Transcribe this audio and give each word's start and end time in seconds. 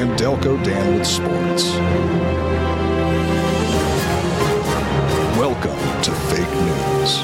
and 0.00 0.18
Delco 0.18 0.62
Dan 0.64 0.94
with 0.96 1.06
sports. 1.06 1.74
Welcome 5.36 6.02
to 6.02 6.10
Fake 6.10 6.50
News. 6.50 7.20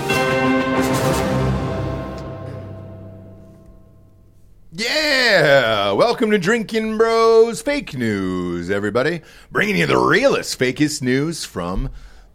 Yeah, 4.72 5.92
welcome 5.92 6.30
to 6.30 6.38
Drinkin' 6.38 6.98
Bros 6.98 7.62
Fake 7.62 7.94
News, 7.94 8.70
everybody. 8.70 9.22
Bringing 9.50 9.76
you 9.76 9.86
the 9.86 9.96
realest, 9.96 10.58
fakest 10.58 11.00
news 11.00 11.46
from 11.46 11.88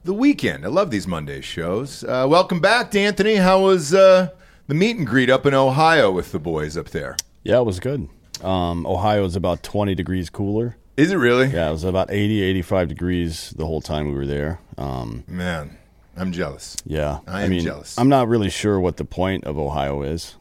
the 0.03 0.13
weekend. 0.13 0.65
I 0.65 0.69
love 0.69 0.89
these 0.89 1.05
Monday 1.05 1.41
shows. 1.41 2.03
Uh, 2.03 2.25
welcome 2.27 2.59
back, 2.59 2.89
D'Anthony. 2.89 3.35
How 3.35 3.61
was 3.61 3.93
uh, 3.93 4.29
the 4.65 4.73
meet 4.73 4.97
and 4.97 5.05
greet 5.05 5.29
up 5.29 5.45
in 5.45 5.53
Ohio 5.53 6.11
with 6.11 6.31
the 6.31 6.39
boys 6.39 6.77
up 6.77 6.89
there? 6.89 7.15
Yeah, 7.43 7.59
it 7.59 7.65
was 7.67 7.79
good. 7.79 8.09
Um, 8.43 8.85
Ohio 8.87 9.25
is 9.25 9.35
about 9.35 9.63
20 9.63 9.95
degrees 9.95 10.29
cooler. 10.29 10.75
Is 10.97 11.11
it 11.11 11.15
really? 11.15 11.47
Yeah, 11.47 11.69
it 11.69 11.71
was 11.71 11.83
about 11.83 12.11
80, 12.11 12.41
85 12.41 12.87
degrees 12.89 13.51
the 13.51 13.65
whole 13.65 13.81
time 13.81 14.07
we 14.07 14.13
were 14.13 14.25
there. 14.25 14.59
Um, 14.77 15.23
Man, 15.27 15.77
I'm 16.17 16.31
jealous. 16.31 16.75
yeah. 16.85 17.19
I 17.27 17.43
am 17.43 17.49
mean, 17.51 17.61
jealous. 17.63 17.97
I'm 17.97 18.09
not 18.09 18.27
really 18.27 18.49
sure 18.49 18.79
what 18.79 18.97
the 18.97 19.05
point 19.05 19.45
of 19.45 19.57
Ohio 19.57 20.01
is. 20.03 20.35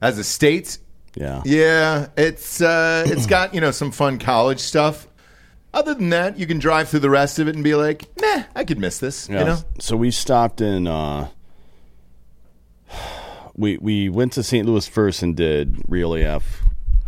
As 0.00 0.18
a 0.18 0.24
state, 0.24 0.78
Yeah. 1.14 1.42
yeah, 1.44 2.06
it's 2.16 2.60
uh, 2.62 3.04
it's 3.06 3.26
got 3.26 3.54
you 3.54 3.60
know 3.60 3.70
some 3.70 3.90
fun 3.90 4.18
college 4.18 4.60
stuff. 4.60 5.06
Other 5.74 5.94
than 5.94 6.08
that, 6.10 6.38
you 6.38 6.46
can 6.46 6.58
drive 6.58 6.88
through 6.88 7.00
the 7.00 7.10
rest 7.10 7.38
of 7.38 7.46
it 7.46 7.54
and 7.54 7.62
be 7.62 7.74
like, 7.76 8.08
meh, 8.20 8.44
I 8.56 8.64
could 8.64 8.78
miss 8.78 8.98
this. 8.98 9.28
Yeah. 9.28 9.38
You 9.40 9.44
know? 9.44 9.58
So 9.78 9.96
we 9.96 10.10
stopped 10.10 10.60
in. 10.60 10.86
Uh, 10.86 11.28
we 13.54 13.76
we 13.78 14.08
went 14.08 14.32
to 14.32 14.42
St. 14.42 14.66
Louis 14.66 14.86
first 14.88 15.22
and 15.22 15.36
did 15.36 15.76
Real 15.88 16.14
AF 16.14 16.59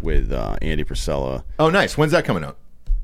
with 0.02 0.32
uh, 0.32 0.56
Andy 0.62 0.84
Frisella. 0.84 1.44
Oh, 1.58 1.70
nice. 1.70 1.96
When's 1.96 2.12
that 2.12 2.24
coming 2.24 2.44
out? 2.44 2.56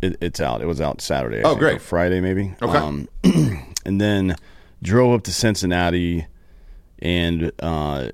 It, 0.03 0.16
it's 0.20 0.41
out. 0.41 0.60
It 0.62 0.66
was 0.66 0.81
out 0.81 1.00
Saturday. 1.00 1.38
I 1.38 1.42
Oh, 1.42 1.48
think, 1.50 1.60
great. 1.60 1.81
Friday 1.81 2.20
maybe. 2.20 2.54
Okay. 2.62 2.76
Um, 2.78 3.09
and 3.84 4.00
then 4.00 4.36
drove 4.82 5.12
up 5.14 5.25
to 5.25 5.32
Cincinnati, 5.32 6.26
and 7.00 7.50
uh, 7.60 8.10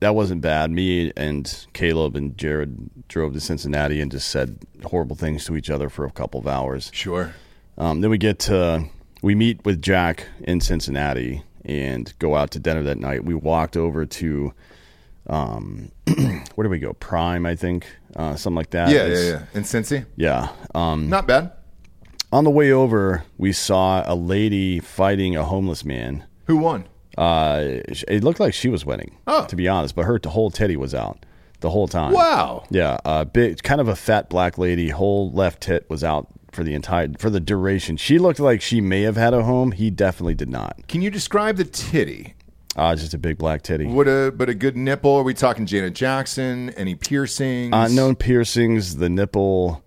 that 0.00 0.14
wasn't 0.14 0.40
bad. 0.40 0.70
Me 0.70 1.12
and 1.16 1.66
Caleb 1.72 2.16
and 2.16 2.36
Jared 2.36 3.08
drove 3.08 3.32
to 3.34 3.40
Cincinnati 3.40 4.00
and 4.00 4.10
just 4.10 4.28
said 4.28 4.58
horrible 4.84 5.16
things 5.16 5.44
to 5.46 5.56
each 5.56 5.70
other 5.70 5.88
for 5.88 6.04
a 6.04 6.10
couple 6.10 6.40
of 6.40 6.46
hours. 6.46 6.90
Sure. 6.92 7.34
Um, 7.78 8.00
then 8.00 8.10
we 8.10 8.18
get 8.18 8.38
to 8.40 8.84
we 9.22 9.34
meet 9.34 9.64
with 9.64 9.80
Jack 9.80 10.26
in 10.42 10.60
Cincinnati 10.60 11.42
and 11.64 12.12
go 12.18 12.34
out 12.34 12.50
to 12.52 12.58
dinner 12.58 12.82
that 12.82 12.98
night. 12.98 13.24
We 13.24 13.34
walked 13.34 13.76
over 13.76 14.04
to 14.04 14.52
um, 15.28 15.90
where 16.54 16.64
do 16.64 16.68
we 16.68 16.78
go? 16.78 16.92
Prime, 16.94 17.46
I 17.46 17.54
think, 17.56 17.86
uh, 18.16 18.36
something 18.36 18.56
like 18.56 18.70
that. 18.70 18.88
Yeah, 18.90 18.96
yeah, 19.06 19.12
It's- 19.12 19.28
yeah. 19.54 19.58
In 19.58 19.62
Cincy, 19.64 20.06
yeah. 20.16 20.48
Um, 20.74 21.08
not 21.08 21.26
bad. 21.26 21.52
on 22.32 22.44
the 22.44 22.50
way 22.50 22.72
over, 22.72 23.24
we 23.38 23.52
saw 23.52 24.02
a 24.06 24.14
lady 24.14 24.80
fighting 24.80 25.36
a 25.36 25.44
homeless 25.44 25.84
man. 25.84 26.24
Who 26.46 26.56
won? 26.58 26.84
Uh, 27.16 27.80
it 28.08 28.24
looked 28.24 28.40
like 28.40 28.52
she 28.54 28.68
was 28.68 28.84
winning, 28.84 29.16
Oh. 29.26 29.46
to 29.46 29.54
be 29.56 29.68
honest, 29.68 29.94
but 29.94 30.04
her 30.04 30.18
whole 30.26 30.50
titty 30.50 30.76
was 30.76 30.94
out 30.94 31.24
the 31.60 31.70
whole 31.70 31.86
time. 31.88 32.12
Wow. 32.12 32.64
Yeah, 32.70 32.98
uh, 33.04 33.24
big, 33.24 33.62
kind 33.62 33.80
of 33.80 33.86
a 33.88 33.94
fat 33.96 34.28
black 34.28 34.58
lady. 34.58 34.88
Whole 34.90 35.30
left 35.30 35.62
tit 35.62 35.88
was 35.88 36.02
out 36.04 36.26
for 36.50 36.64
the 36.64 36.74
entire 36.74 37.08
for 37.18 37.30
the 37.30 37.40
duration. 37.40 37.96
She 37.96 38.18
looked 38.18 38.40
like 38.40 38.60
she 38.60 38.80
may 38.80 39.02
have 39.02 39.16
had 39.16 39.32
a 39.32 39.44
home. 39.44 39.70
He 39.72 39.90
definitely 39.90 40.34
did 40.34 40.48
not. 40.50 40.86
Can 40.88 41.02
you 41.02 41.10
describe 41.10 41.56
the 41.56 41.64
titty? 41.64 42.34
Uh, 42.76 42.94
just 42.96 43.14
a 43.14 43.18
big 43.18 43.38
black 43.38 43.62
titty. 43.62 43.86
What 43.86 44.08
a 44.08 44.32
but 44.34 44.48
a 44.48 44.54
good 44.54 44.76
nipple. 44.76 45.12
Are 45.16 45.22
we 45.22 45.34
talking 45.34 45.64
Janet 45.66 45.94
Jackson? 45.94 46.70
Any 46.70 46.94
piercings? 46.94 47.70
Unknown 47.72 48.16
piercings. 48.16 48.96
The 48.96 49.08
nipple, 49.08 49.84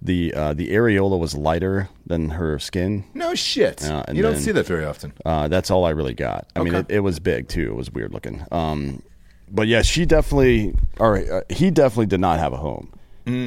the 0.00 0.32
uh, 0.34 0.54
the 0.54 0.70
areola 0.70 1.18
was 1.18 1.34
lighter 1.34 1.88
than 2.06 2.30
her 2.30 2.58
skin. 2.58 3.04
No 3.14 3.34
shit. 3.34 3.84
Uh, 3.84 4.04
you 4.12 4.22
don't 4.22 4.32
then- 4.34 4.42
see 4.42 4.52
that 4.52 4.66
very 4.66 4.84
often. 4.84 5.12
Uh, 5.24 5.48
that's 5.48 5.70
all 5.70 5.84
I 5.84 5.90
really 5.90 6.14
got. 6.14 6.46
I 6.56 6.62
mean, 6.62 6.74
it, 6.74 6.86
it 6.88 7.00
was 7.00 7.18
big 7.20 7.48
too. 7.48 7.70
It 7.72 7.76
was 7.76 7.90
weird 7.90 8.12
looking. 8.14 8.44
Um, 8.50 9.02
but 9.50 9.66
yeah, 9.68 9.82
she 9.82 10.06
definitely, 10.06 10.74
or 10.98 11.18
uh, 11.18 11.40
he 11.50 11.70
definitely 11.70 12.06
did 12.06 12.20
not 12.20 12.38
have 12.38 12.52
a 12.54 12.56
home. 12.56 12.92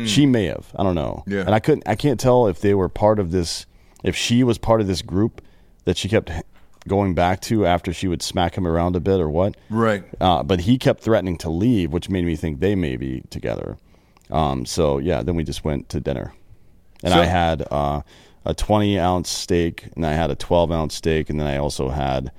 She 0.06 0.26
may 0.26 0.46
have. 0.46 0.72
I 0.78 0.84
don't 0.84 0.96
know. 0.96 1.24
Mm. 1.28 1.34
Yeah. 1.34 1.40
And 1.42 1.50
I 1.54 1.60
couldn't. 1.60 1.84
I 1.86 1.96
can't 1.96 2.18
tell 2.18 2.48
if 2.48 2.62
they 2.62 2.74
were 2.74 2.88
part 2.88 3.20
of 3.20 3.32
this. 3.32 3.66
If 4.04 4.16
she 4.16 4.42
was 4.44 4.58
part 4.58 4.80
of 4.80 4.88
this 4.88 5.02
group 5.02 5.42
that 5.84 5.98
she 5.98 6.08
kept 6.08 6.32
going 6.88 7.14
back 7.16 7.42
to 7.42 7.66
after 7.66 7.92
she 7.94 8.08
would 8.08 8.22
smack 8.22 8.56
him 8.58 8.68
around 8.68 8.96
a 8.96 9.00
bit 9.00 9.20
or 9.20 9.30
what. 9.30 9.56
Right. 9.70 10.04
Uh, 10.22 10.44
but 10.44 10.62
he 10.62 10.78
kept 10.78 11.02
threatening 11.02 11.38
to 11.40 11.50
leave, 11.50 11.92
which 11.92 12.10
made 12.10 12.26
me 12.26 12.36
think 12.36 12.60
they 12.60 12.76
may 12.76 12.96
be 12.98 13.24
together. 13.30 13.78
Um, 14.30 14.66
so 14.66 14.98
yeah, 14.98 15.22
then 15.24 15.36
we 15.36 15.44
just 15.44 15.64
went 15.64 15.90
to 15.90 16.00
dinner, 16.00 16.34
and 17.04 17.14
So- 17.14 17.20
I 17.22 17.26
had 17.26 17.66
uh, 17.72 18.02
a 18.44 18.54
twenty 18.54 18.98
ounce 19.00 19.30
steak, 19.30 19.90
and 19.96 20.06
I 20.06 20.14
had 20.14 20.32
a 20.32 20.36
twelve 20.36 20.72
ounce 20.72 20.96
steak, 20.96 21.30
and 21.30 21.40
then 21.40 21.48
I 21.48 21.58
also 21.58 21.90
had 21.90 22.32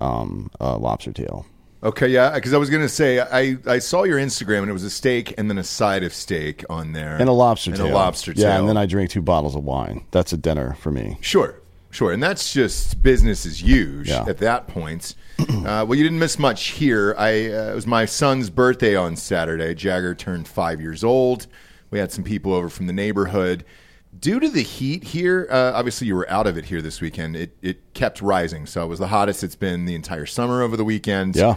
um, 0.00 0.50
a 0.60 0.76
lobster 0.78 1.12
tail. 1.12 1.46
Okay, 1.82 2.08
yeah, 2.08 2.34
because 2.34 2.52
I 2.54 2.56
was 2.56 2.70
gonna 2.70 2.88
say 2.88 3.20
I, 3.20 3.56
I 3.66 3.78
saw 3.80 4.04
your 4.04 4.18
Instagram 4.18 4.60
and 4.60 4.70
it 4.70 4.72
was 4.72 4.82
a 4.82 4.90
steak 4.90 5.34
and 5.38 5.48
then 5.50 5.58
a 5.58 5.62
side 5.62 6.02
of 6.04 6.12
steak 6.14 6.64
on 6.70 6.92
there 6.92 7.16
And 7.16 7.28
a 7.28 7.32
lobster 7.32 7.70
and 7.70 7.78
tail. 7.78 7.92
a 7.92 7.94
lobster 7.94 8.32
tail. 8.32 8.44
Yeah, 8.44 8.58
and 8.58 8.66
then 8.68 8.76
I 8.78 8.86
drank 8.86 9.10
two 9.10 9.20
bottles 9.22 9.54
of 9.54 9.62
wine. 9.62 10.04
That's 10.10 10.32
a 10.32 10.36
dinner 10.38 10.74
for 10.80 10.90
me. 10.90 11.18
Sure, 11.20 11.54
sure, 11.96 12.12
and 12.12 12.22
that's 12.22 12.52
just 12.52 13.02
business 13.02 13.46
as 13.46 13.62
usual 13.62 14.14
Yeah. 14.24 14.24
at 14.28 14.38
that 14.38 14.68
point. 14.68 15.14
uh, 15.38 15.84
well, 15.86 15.94
you 15.94 16.02
didn't 16.02 16.18
miss 16.18 16.38
much 16.38 16.68
here. 16.68 17.14
I 17.18 17.28
uh, 17.52 17.72
it 17.72 17.74
was 17.74 17.86
my 17.86 18.04
son's 18.06 18.50
birthday 18.50 18.94
on 18.96 19.16
Saturday. 19.16 19.74
Jagger 19.74 20.14
turned 20.14 20.46
five 20.48 20.80
years 20.80 21.02
old. 21.04 21.46
We 21.90 21.98
had 21.98 22.10
some 22.12 22.24
people 22.24 22.52
over 22.52 22.68
from 22.68 22.86
the 22.86 22.92
neighborhood. 22.92 23.64
Due 24.18 24.40
to 24.40 24.48
the 24.48 24.62
heat 24.62 25.04
here, 25.04 25.46
uh, 25.50 25.72
obviously 25.74 26.06
you 26.06 26.14
were 26.16 26.28
out 26.30 26.46
of 26.46 26.56
it 26.56 26.64
here 26.64 26.80
this 26.80 27.00
weekend. 27.02 27.36
It 27.36 27.56
it 27.60 27.92
kept 27.94 28.22
rising, 28.22 28.64
so 28.66 28.82
it 28.82 28.86
was 28.88 28.98
the 28.98 29.08
hottest 29.08 29.44
it's 29.44 29.56
been 29.56 29.84
the 29.84 29.94
entire 29.94 30.24
summer 30.26 30.62
over 30.62 30.76
the 30.76 30.84
weekend. 30.84 31.36
Yeah. 31.36 31.56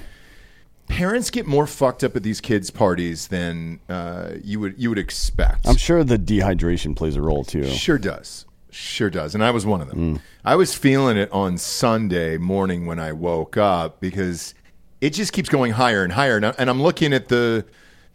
parents 0.88 1.30
get 1.30 1.46
more 1.46 1.68
fucked 1.68 2.04
up 2.04 2.16
at 2.16 2.24
these 2.24 2.42
kids' 2.42 2.70
parties 2.72 3.28
than 3.30 3.80
uh, 3.88 4.32
you 4.44 4.60
would 4.60 4.76
you 4.78 4.90
would 4.90 5.00
expect. 5.00 5.68
I'm 5.68 5.78
sure 5.78 6.04
the 6.04 6.18
dehydration 6.20 6.96
plays 6.96 7.16
a 7.16 7.22
role 7.22 7.44
too. 7.46 7.64
Sure 7.66 7.98
does. 7.98 8.46
Sure 8.72 9.10
does. 9.10 9.34
And 9.34 9.44
I 9.44 9.52
was 9.52 9.66
one 9.66 9.82
of 9.82 9.90
them. 9.90 10.22
I 10.46 10.56
was 10.56 10.76
feeling 10.76 11.18
it 11.18 11.32
on 11.32 11.58
Sunday 11.58 12.38
morning 12.38 12.86
when 12.86 13.00
I 13.00 13.12
woke 13.14 13.58
up 13.58 14.00
because 14.00 14.54
it 15.02 15.12
just 15.12 15.34
keeps 15.34 15.50
going 15.50 15.72
higher 15.72 16.04
and 16.04 16.14
higher. 16.14 16.38
And 16.38 16.70
I'm 16.70 16.82
looking 16.82 17.14
at 17.14 17.30
the 17.30 17.66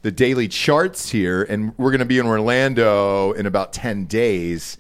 the 0.03 0.13
daily 0.13 0.47
charts 0.49 1.09
here, 1.11 1.43
and 1.45 1.73
we're 1.79 1.91
going 1.91 2.01
to 2.01 2.05
be 2.05 2.19
in 2.19 2.27
Orlando 2.27 3.33
in 3.33 3.47
about 3.47 3.73
10 3.73 4.05
days. 4.05 4.77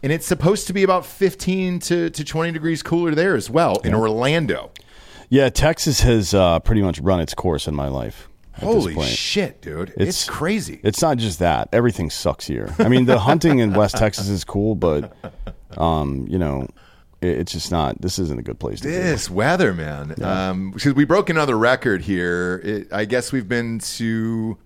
And 0.00 0.12
it's 0.12 0.24
supposed 0.24 0.68
to 0.68 0.72
be 0.72 0.84
about 0.84 1.04
15 1.04 1.80
to, 1.80 2.08
to 2.08 2.24
20 2.24 2.52
degrees 2.52 2.80
cooler 2.80 3.12
there 3.12 3.34
as 3.34 3.50
well 3.50 3.78
in 3.80 3.94
Orlando. 3.94 4.70
Yeah, 5.28 5.48
Texas 5.48 6.00
has 6.02 6.34
uh, 6.34 6.60
pretty 6.60 6.82
much 6.82 7.00
run 7.00 7.18
its 7.20 7.34
course 7.34 7.66
in 7.66 7.74
my 7.74 7.88
life. 7.88 8.28
Holy 8.54 9.00
shit, 9.02 9.62
dude. 9.62 9.92
It's, 9.96 10.28
crazy. 10.28 10.80
It's 10.82 11.00
not 11.00 11.16
just 11.18 11.38
that. 11.38 11.68
Everything 11.72 12.10
sucks 12.10 12.46
here. 12.46 12.74
I 12.78 12.88
mean, 12.88 13.06
the 13.06 13.18
hunting 13.18 13.58
in 13.60 13.72
West 13.72 13.96
Texas 13.96 14.28
is 14.28 14.44
cool, 14.44 14.74
but 14.74 15.16
um, 15.76 16.26
you 16.28 16.38
know, 16.38 16.68
it, 17.20 17.38
it's 17.38 17.52
just 17.52 17.70
not. 17.70 18.00
This 18.00 18.18
isn't 18.18 18.38
a 18.38 18.42
good 18.42 18.58
place 18.58 18.80
to 18.80 18.88
be. 18.88 18.94
This 18.94 19.30
weather, 19.30 19.72
man. 19.72 20.22
Um, 20.22 20.72
because 20.72 20.94
we 20.94 21.04
broke 21.04 21.30
another 21.30 21.56
record 21.56 22.02
here. 22.02 22.60
It, 22.64 22.92
I 22.92 23.04
guess 23.04 23.32
we've 23.32 23.48
been 23.48 23.78
to 23.78 24.58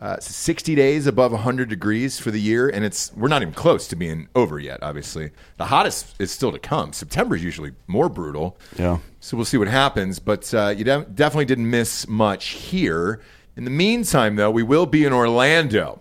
uh, 0.00 0.18
60 0.20 0.74
days 0.74 1.06
above 1.06 1.32
100 1.32 1.68
degrees 1.68 2.18
for 2.18 2.30
the 2.30 2.40
year, 2.40 2.68
and 2.68 2.84
it's 2.84 3.12
we're 3.14 3.28
not 3.28 3.40
even 3.40 3.54
close 3.54 3.88
to 3.88 3.96
being 3.96 4.28
over 4.34 4.58
yet. 4.58 4.82
Obviously, 4.82 5.30
the 5.56 5.66
hottest 5.66 6.14
is 6.18 6.30
still 6.30 6.52
to 6.52 6.58
come. 6.58 6.92
September 6.92 7.34
is 7.34 7.42
usually 7.42 7.72
more 7.86 8.08
brutal. 8.08 8.58
Yeah. 8.78 8.98
So 9.20 9.36
we'll 9.36 9.46
see 9.46 9.56
what 9.56 9.68
happens. 9.68 10.18
But 10.18 10.52
uh, 10.52 10.74
you 10.76 10.84
de- 10.84 11.06
definitely 11.14 11.46
didn't 11.46 11.70
miss 11.70 12.06
much 12.08 12.48
here. 12.48 13.20
In 13.56 13.64
the 13.64 13.70
meantime, 13.70 14.36
though, 14.36 14.50
we 14.50 14.62
will 14.62 14.86
be 14.86 15.04
in 15.04 15.12
Orlando. 15.12 16.00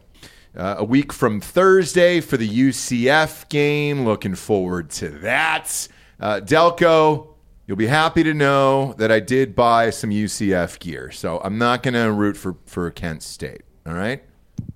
Uh, 0.58 0.76
a 0.78 0.84
week 0.86 1.12
from 1.12 1.42
Thursday 1.42 2.22
for 2.22 2.38
the 2.38 2.48
UCF 2.48 3.50
game. 3.50 4.06
Looking 4.06 4.36
forward 4.36 4.90
to 4.92 5.10
that. 5.10 5.88
Uh, 6.18 6.40
Delco, 6.42 7.28
you'll 7.68 7.76
be 7.76 7.88
happy 7.88 8.24
to 8.24 8.34
know 8.34 8.94
that 8.94 9.12
I 9.12 9.20
did 9.20 9.54
buy 9.54 9.90
some 9.90 10.12
UCF 10.12 10.80
gear. 10.80 11.12
So 11.12 11.42
I'm 11.44 11.58
not 11.58 11.84
going 11.84 11.94
to 11.96 12.10
root 12.10 12.38
for, 12.38 12.56
for 12.66 12.90
Kent 12.90 13.22
State. 13.22 13.64
All 13.86 13.94
right? 13.94 14.24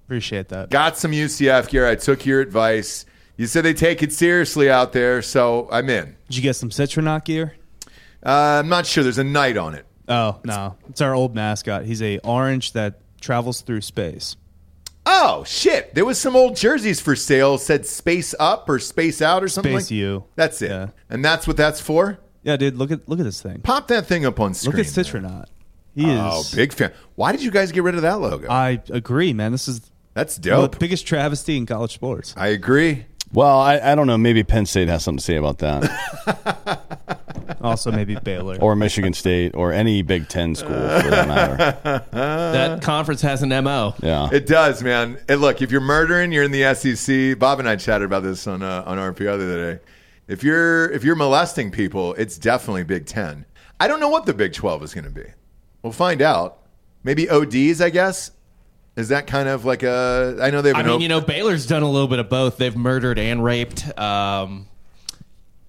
Appreciate 0.05 0.49
that. 0.49 0.69
Got 0.69 0.97
some 0.97 1.11
UCF 1.11 1.69
gear. 1.69 1.87
I 1.87 1.95
took 1.95 2.25
your 2.25 2.41
advice. 2.41 3.05
You 3.37 3.47
said 3.47 3.63
they 3.63 3.73
take 3.73 4.03
it 4.03 4.11
seriously 4.11 4.69
out 4.69 4.91
there, 4.91 5.21
so 5.21 5.69
I'm 5.71 5.89
in. 5.89 6.15
Did 6.27 6.37
you 6.37 6.41
get 6.43 6.55
some 6.55 6.69
Citronaut 6.69 7.23
gear? 7.25 7.55
Uh, 8.25 8.59
I'm 8.59 8.67
not 8.69 8.85
sure. 8.85 9.03
There's 9.03 9.17
a 9.17 9.23
knight 9.23 9.55
on 9.55 9.75
it. 9.75 9.85
Oh 10.07 10.39
no, 10.43 10.75
it's 10.89 11.01
our 11.01 11.13
old 11.13 11.35
mascot. 11.35 11.85
He's 11.85 12.01
a 12.01 12.17
orange 12.19 12.73
that 12.73 12.99
travels 13.21 13.61
through 13.61 13.81
space. 13.81 14.35
Oh 15.05 15.43
shit! 15.45 15.93
There 15.95 16.03
was 16.03 16.19
some 16.19 16.35
old 16.35 16.55
jerseys 16.55 16.99
for 16.99 17.15
sale. 17.15 17.57
Said 17.57 17.85
"Space 17.85 18.33
Up" 18.39 18.67
or 18.67 18.79
"Space 18.79 19.21
Out" 19.21 19.43
or 19.43 19.47
something. 19.47 19.71
Space 19.73 19.91
like- 19.91 19.97
U. 19.97 20.23
That's 20.35 20.61
it. 20.61 20.71
Yeah. 20.71 20.87
And 21.09 21.23
that's 21.23 21.47
what 21.47 21.55
that's 21.57 21.79
for. 21.79 22.19
Yeah, 22.43 22.57
dude, 22.57 22.75
look 22.75 22.91
at 22.91 23.07
look 23.07 23.19
at 23.19 23.25
this 23.25 23.41
thing. 23.41 23.61
Pop 23.61 23.87
that 23.89 24.07
thing 24.07 24.25
up 24.25 24.39
on 24.39 24.53
screen. 24.53 24.75
Look 24.75 24.85
at 24.85 24.95
man. 24.97 25.05
Citronaut. 25.05 25.45
He 25.99 26.09
is. 26.09 26.19
Oh, 26.19 26.43
big 26.55 26.71
fan. 26.73 26.91
Why 27.15 27.31
did 27.31 27.43
you 27.43 27.51
guys 27.51 27.71
get 27.71 27.83
rid 27.83 27.95
of 27.95 28.03
that 28.03 28.19
logo? 28.21 28.47
I 28.49 28.81
agree, 28.89 29.33
man. 29.33 29.51
This 29.51 29.67
is 29.67 29.81
that's 30.13 30.35
the 30.35 30.49
dope. 30.49 30.79
biggest 30.79 31.05
travesty 31.05 31.57
in 31.57 31.65
college 31.65 31.93
sports. 31.93 32.33
I 32.37 32.47
agree. 32.47 33.05
Well, 33.31 33.59
I, 33.59 33.79
I 33.79 33.95
don't 33.95 34.07
know. 34.07 34.17
Maybe 34.17 34.43
Penn 34.43 34.65
State 34.65 34.87
has 34.87 35.03
something 35.03 35.19
to 35.19 35.23
say 35.23 35.35
about 35.35 35.59
that, 35.59 36.87
Also, 37.61 37.91
maybe 37.91 38.15
Baylor. 38.15 38.57
or 38.61 38.75
Michigan 38.75 39.13
State, 39.13 39.53
or 39.53 39.71
any 39.73 40.01
Big 40.01 40.29
Ten 40.29 40.55
school 40.55 40.69
for 40.69 41.09
that 41.09 41.27
matter. 41.27 42.05
that 42.11 42.81
conference 42.81 43.21
has 43.21 43.43
an 43.43 43.49
mo. 43.49 43.93
Yeah. 44.01 44.29
It 44.31 44.47
does, 44.47 44.81
man. 44.81 45.19
And 45.27 45.41
look, 45.41 45.61
if 45.61 45.69
you're 45.71 45.81
murdering, 45.81 46.31
you're 46.31 46.43
in 46.43 46.51
the 46.51 46.73
SEC. 46.73 47.37
Bob 47.37 47.59
and 47.59 47.67
I 47.67 47.75
chatted 47.75 48.05
about 48.05 48.23
this 48.23 48.47
on 48.47 48.63
uh, 48.63 48.83
on 48.87 48.97
RPO 48.97 49.17
the 49.17 49.31
other 49.33 49.73
day. 49.75 49.83
If 50.27 50.43
you're 50.43 50.89
if 50.91 51.03
you're 51.03 51.15
molesting 51.17 51.69
people, 51.69 52.13
it's 52.13 52.37
definitely 52.37 52.83
Big 52.83 53.05
Ten. 53.05 53.45
I 53.79 53.87
don't 53.87 53.99
know 53.99 54.09
what 54.09 54.25
the 54.25 54.33
Big 54.33 54.53
Twelve 54.53 54.81
is 54.83 54.93
going 54.93 55.05
to 55.05 55.11
be. 55.11 55.25
We'll 55.81 55.93
find 55.93 56.21
out. 56.21 56.59
Maybe 57.03 57.29
ODs, 57.29 57.81
I 57.81 57.89
guess. 57.89 58.31
Is 58.95 59.09
that 59.09 59.27
kind 59.27 59.47
of 59.47 59.63
like 59.63 59.83
a? 59.83 60.37
I 60.41 60.49
know 60.49 60.61
they've. 60.61 60.75
I 60.75 60.83
mean, 60.83 60.91
op- 60.91 61.01
you 61.01 61.07
know, 61.07 61.21
Baylor's 61.21 61.65
done 61.65 61.83
a 61.83 61.89
little 61.89 62.07
bit 62.09 62.19
of 62.19 62.27
both. 62.27 62.57
They've 62.57 62.75
murdered 62.75 63.17
and 63.17 63.43
raped. 63.43 63.97
Um, 63.97 64.67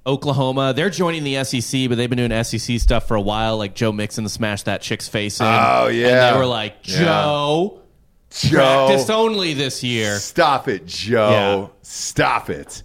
Oklahoma, 0.06 0.72
they're 0.74 0.90
joining 0.90 1.22
the 1.22 1.44
SEC, 1.44 1.88
but 1.88 1.96
they've 1.96 2.10
been 2.10 2.28
doing 2.28 2.42
SEC 2.42 2.80
stuff 2.80 3.06
for 3.06 3.14
a 3.14 3.20
while, 3.20 3.58
like 3.58 3.74
Joe 3.74 3.92
Mixon 3.92 4.24
to 4.24 4.30
smash 4.30 4.64
that 4.64 4.80
chick's 4.82 5.06
face 5.08 5.40
in. 5.40 5.46
Oh, 5.46 5.86
and 5.88 5.96
yeah. 5.96 6.32
they 6.32 6.38
were 6.38 6.46
like, 6.46 6.76
Yeah. 6.84 7.04
Joe, 7.04 7.82
Joe, 8.30 8.86
practice 8.86 9.10
only 9.10 9.54
this 9.54 9.84
year. 9.84 10.16
Stop 10.18 10.68
it, 10.68 10.86
Joe. 10.86 11.30
Yeah. 11.30 11.68
Stop 11.82 12.50
it. 12.50 12.82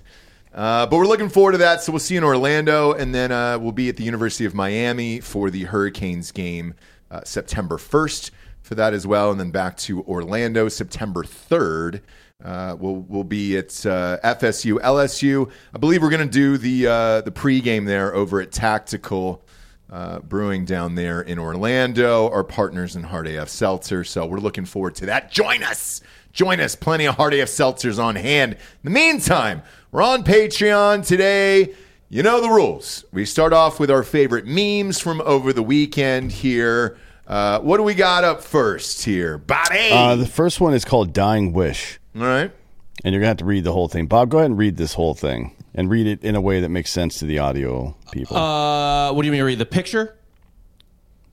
Uh, 0.53 0.85
but 0.85 0.97
we're 0.97 1.07
looking 1.07 1.29
forward 1.29 1.53
to 1.53 1.57
that. 1.59 1.81
So 1.81 1.91
we'll 1.91 1.99
see 1.99 2.13
you 2.15 2.19
in 2.19 2.23
Orlando, 2.23 2.91
and 2.93 3.15
then 3.15 3.31
uh, 3.31 3.57
we'll 3.59 3.71
be 3.71 3.89
at 3.89 3.97
the 3.97 4.03
University 4.03 4.45
of 4.45 4.53
Miami 4.53 5.21
for 5.21 5.49
the 5.49 5.63
Hurricanes 5.63 6.31
game 6.31 6.75
uh, 7.15 7.21
September 7.23 7.77
1st 7.77 8.31
for 8.61 8.75
that 8.75 8.93
as 8.93 9.05
well, 9.05 9.31
and 9.31 9.39
then 9.39 9.51
back 9.51 9.77
to 9.77 10.03
Orlando 10.03 10.67
September 10.69 11.23
3rd. 11.23 12.01
Uh, 12.43 12.75
we'll 12.77 12.97
we'll 12.97 13.23
be 13.23 13.55
at 13.57 13.85
uh, 13.85 14.17
FSU 14.23 14.79
LSU. 14.79 15.49
I 15.73 15.77
believe 15.77 16.01
we're 16.01 16.09
going 16.09 16.27
to 16.27 16.33
do 16.33 16.57
the 16.57 16.87
uh, 16.87 17.21
the 17.21 17.31
pregame 17.31 17.85
there 17.85 18.13
over 18.13 18.41
at 18.41 18.51
Tactical 18.51 19.41
uh, 19.89 20.19
Brewing 20.19 20.65
down 20.65 20.95
there 20.95 21.21
in 21.21 21.39
Orlando. 21.39 22.29
Our 22.29 22.43
partners 22.43 22.95
in 22.95 23.03
Hard 23.03 23.27
AF 23.27 23.47
Seltzer. 23.47 24.03
So 24.03 24.25
we're 24.25 24.39
looking 24.39 24.65
forward 24.65 24.95
to 24.95 25.05
that. 25.05 25.31
Join 25.31 25.63
us. 25.63 26.01
Join 26.33 26.59
us. 26.59 26.75
Plenty 26.75 27.05
of 27.05 27.15
Hard 27.15 27.33
AF 27.33 27.47
Seltzers 27.47 28.03
on 28.03 28.15
hand. 28.15 28.53
In 28.53 28.59
the 28.83 28.89
meantime, 28.91 29.61
we're 29.91 30.01
on 30.01 30.23
Patreon 30.23 31.07
today. 31.07 31.73
You 32.09 32.21
know 32.21 32.41
the 32.41 32.49
rules. 32.49 33.05
We 33.11 33.25
start 33.25 33.53
off 33.53 33.79
with 33.79 33.89
our 33.89 34.03
favorite 34.03 34.45
memes 34.45 34.99
from 34.99 35.21
over 35.21 35.53
the 35.53 35.63
weekend 35.63 36.31
here. 36.31 36.97
Uh, 37.27 37.59
what 37.61 37.77
do 37.77 37.83
we 37.83 37.93
got 37.95 38.23
up 38.23 38.43
first 38.43 39.03
here? 39.03 39.37
Bobby. 39.37 39.89
Uh, 39.91 40.15
the 40.15 40.27
first 40.27 40.61
one 40.61 40.73
is 40.73 40.85
called 40.85 41.11
"Dying 41.13 41.53
Wish," 41.53 41.99
All 42.15 42.21
right. 42.21 42.51
and 43.03 43.13
you're 43.13 43.21
gonna 43.21 43.27
have 43.29 43.37
to 43.37 43.45
read 43.45 43.63
the 43.63 43.71
whole 43.73 43.87
thing. 43.87 44.05
Bob, 44.05 44.29
go 44.29 44.37
ahead 44.37 44.51
and 44.51 44.57
read 44.59 44.77
this 44.77 44.93
whole 44.93 45.15
thing, 45.15 45.55
and 45.73 45.89
read 45.89 46.05
it 46.05 46.23
in 46.23 46.35
a 46.35 46.41
way 46.41 46.59
that 46.59 46.69
makes 46.69 46.91
sense 46.91 47.17
to 47.19 47.25
the 47.25 47.39
audio 47.39 47.95
people. 48.11 48.37
Uh, 48.37 49.11
what 49.11 49.23
do 49.23 49.25
you 49.27 49.31
mean, 49.31 49.43
read 49.43 49.57
the 49.59 49.65
picture? 49.65 50.15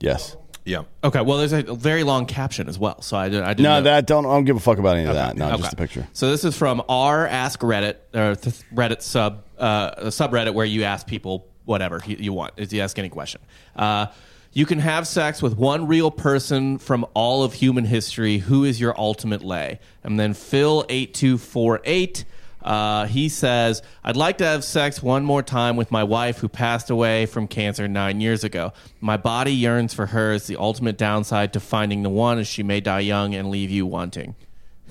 yes. 0.01 0.37
Yeah. 0.65 0.83
Okay, 1.03 1.21
well, 1.21 1.39
there's 1.39 1.53
a 1.53 1.75
very 1.75 2.05
long 2.05 2.25
caption 2.25 2.69
as 2.69 2.79
well, 2.79 3.03
so 3.03 3.17
I, 3.17 3.29
did- 3.29 3.43
I 3.43 3.49
didn't 3.49 3.65
No, 3.65 3.79
know. 3.79 3.83
that 3.83 4.07
don't. 4.07 4.25
I 4.25 4.29
don't 4.29 4.45
give 4.45 4.57
a 4.57 4.61
fuck 4.61 4.79
about 4.79 4.97
any 4.97 5.09
of 5.09 5.15
that. 5.15 5.37
No, 5.37 5.49
Okay. 5.49 5.57
just 5.57 5.71
the 5.73 5.77
picture. 5.77 6.07
So 6.13 6.31
this 6.31 6.45
is 6.45 6.57
from 6.57 6.83
r 6.89 7.27
Ask 7.27 7.59
Reddit 7.63 7.97
or 8.15 8.37
th- 8.37 8.63
Reddit 8.73 9.03
sub 9.03 9.43
uh, 9.59 9.91
a 9.97 10.07
subreddit 10.07 10.55
where 10.55 10.65
you 10.65 10.85
ask 10.85 11.05
people 11.05 11.49
whatever 11.65 12.01
you, 12.07 12.17
you 12.21 12.33
want. 12.33 12.53
If 12.59 12.73
you 12.73 12.81
ask 12.81 12.97
any 12.97 13.09
question, 13.09 13.41
uh, 13.75 14.07
you 14.53 14.67
can 14.67 14.79
have 14.79 15.07
sex 15.07 15.43
with 15.43 15.57
one 15.57 15.87
real 15.87 16.11
person 16.11 16.79
from 16.79 17.07
all 17.15 17.43
of 17.43 17.55
human 17.55 17.85
history. 17.85 18.39
Who 18.39 18.65
is 18.65 18.81
your 18.81 18.99
ultimate 18.99 19.43
lay? 19.43 19.81
And 20.03 20.19
then 20.21 20.35
Phil 20.35 20.85
eight 20.89 21.15
two 21.15 21.39
four 21.39 21.81
eight. 21.85 22.25
Uh, 22.61 23.07
he 23.07 23.29
says, 23.29 23.83
I'd 24.05 24.17
like 24.17 24.39
to 24.39 24.45
have 24.45 24.63
sex 24.63 25.03
one 25.03 25.25
more 25.25 25.43
time 25.43 25.77
with 25.77 25.91
my 25.91 26.05
wife 26.05 26.39
who 26.39 26.49
passed 26.49 26.91
away 26.91 27.27
from 27.27 27.49
cancer 27.49 27.89
nine 27.89 28.21
years 28.21 28.45
ago. 28.45 28.73
My 29.01 29.17
body 29.17 29.53
yearns 29.53 29.95
for 29.95 30.07
her. 30.07 30.35
It's 30.35 30.47
the 30.47 30.57
ultimate 30.57 30.97
downside 30.97 31.53
to 31.55 31.61
finding 31.61 32.05
the 32.05 32.09
one, 32.09 32.39
as 32.39 32.47
she 32.47 32.63
may 32.63 32.81
die 32.81 33.01
young 33.01 33.35
and 33.35 33.51
leave 33.51 33.71
you 33.71 33.87
wanting. 33.87 34.37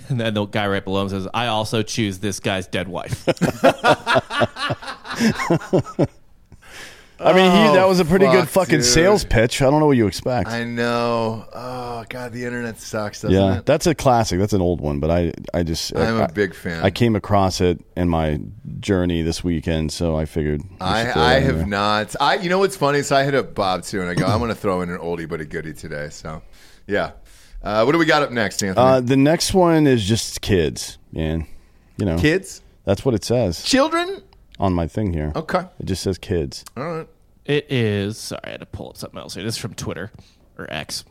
And 0.09 0.19
then 0.19 0.33
the 0.33 0.47
guy 0.47 0.67
right 0.67 0.83
below 0.83 1.03
him 1.03 1.09
says, 1.09 1.27
I 1.31 1.45
also 1.45 1.83
choose 1.83 2.19
this 2.19 2.39
guy's 2.39 2.65
dead 2.65 2.87
wife. 2.87 3.23
I 7.23 7.33
mean, 7.33 7.51
he, 7.51 7.75
that 7.75 7.87
was 7.87 7.99
a 7.99 8.05
pretty 8.05 8.25
fuck, 8.25 8.35
good 8.35 8.49
fucking 8.49 8.75
dude. 8.77 8.85
sales 8.85 9.23
pitch. 9.23 9.61
I 9.61 9.69
don't 9.69 9.79
know 9.79 9.85
what 9.85 9.97
you 9.97 10.07
expect. 10.07 10.49
I 10.49 10.63
know. 10.63 11.45
Oh 11.53 12.05
God, 12.09 12.33
the 12.33 12.45
internet 12.45 12.79
sucks, 12.79 13.21
doesn't 13.21 13.35
yeah, 13.35 13.59
it? 13.59 13.65
that's 13.65 13.87
a 13.87 13.95
classic. 13.95 14.39
That's 14.39 14.53
an 14.53 14.61
old 14.61 14.81
one, 14.81 14.99
but 14.99 15.11
I, 15.11 15.31
I 15.53 15.63
just, 15.63 15.95
I'm 15.95 16.21
a 16.21 16.27
big 16.27 16.55
fan. 16.55 16.83
I 16.83 16.89
came 16.89 17.15
across 17.15 17.61
it 17.61 17.79
in 17.95 18.09
my 18.09 18.39
journey 18.79 19.21
this 19.21 19.43
weekend, 19.43 19.91
so 19.91 20.15
I 20.15 20.25
figured. 20.25 20.61
I, 20.79 21.11
I 21.11 21.33
have 21.39 21.57
there. 21.57 21.67
not. 21.67 22.15
I 22.19 22.35
you 22.35 22.49
know 22.49 22.59
what's 22.59 22.75
funny? 22.75 23.01
So 23.03 23.15
I 23.15 23.23
hit 23.23 23.35
up 23.35 23.53
Bob 23.53 23.83
too, 23.83 24.01
and 24.01 24.09
I 24.09 24.15
go, 24.15 24.25
I'm 24.25 24.39
going 24.39 24.49
to 24.49 24.55
throw 24.55 24.81
in 24.81 24.89
an 24.89 24.97
oldie 24.97 25.29
but 25.29 25.41
a 25.41 25.45
goodie 25.45 25.73
today. 25.73 26.09
So, 26.09 26.41
yeah. 26.87 27.11
Uh, 27.63 27.83
what 27.83 27.91
do 27.91 27.99
we 27.99 28.05
got 28.05 28.23
up 28.23 28.31
next, 28.31 28.63
Anthony? 28.63 28.83
Uh, 28.83 28.99
the 29.01 29.17
next 29.17 29.53
one 29.53 29.85
is 29.85 30.03
just 30.03 30.41
kids, 30.41 30.97
man. 31.11 31.45
You 31.97 32.05
know, 32.05 32.17
Kids, 32.17 32.63
That's 32.83 33.05
what 33.05 33.13
it 33.13 33.23
says 33.23 33.63
children. 33.63 34.23
On 34.61 34.73
my 34.73 34.87
thing 34.87 35.11
here. 35.13 35.33
Okay, 35.35 35.63
It 35.79 35.85
just 35.87 36.03
says 36.03 36.17
kids. 36.17 36.63
all 36.77 36.83
right. 36.83 37.07
it 37.45 37.65
is, 37.69 38.17
sorry, 38.17 38.41
I 38.45 38.49
had 38.51 38.59
to 38.61 38.65
pull 38.65 38.89
up 38.89 38.97
something 38.97 39.19
else 39.19 39.33
here. 39.35 39.43
This 39.43 39.55
is 39.55 39.61
from 39.61 39.73
Twitter 39.73 40.11
or 40.57 40.71
X. 40.71 41.03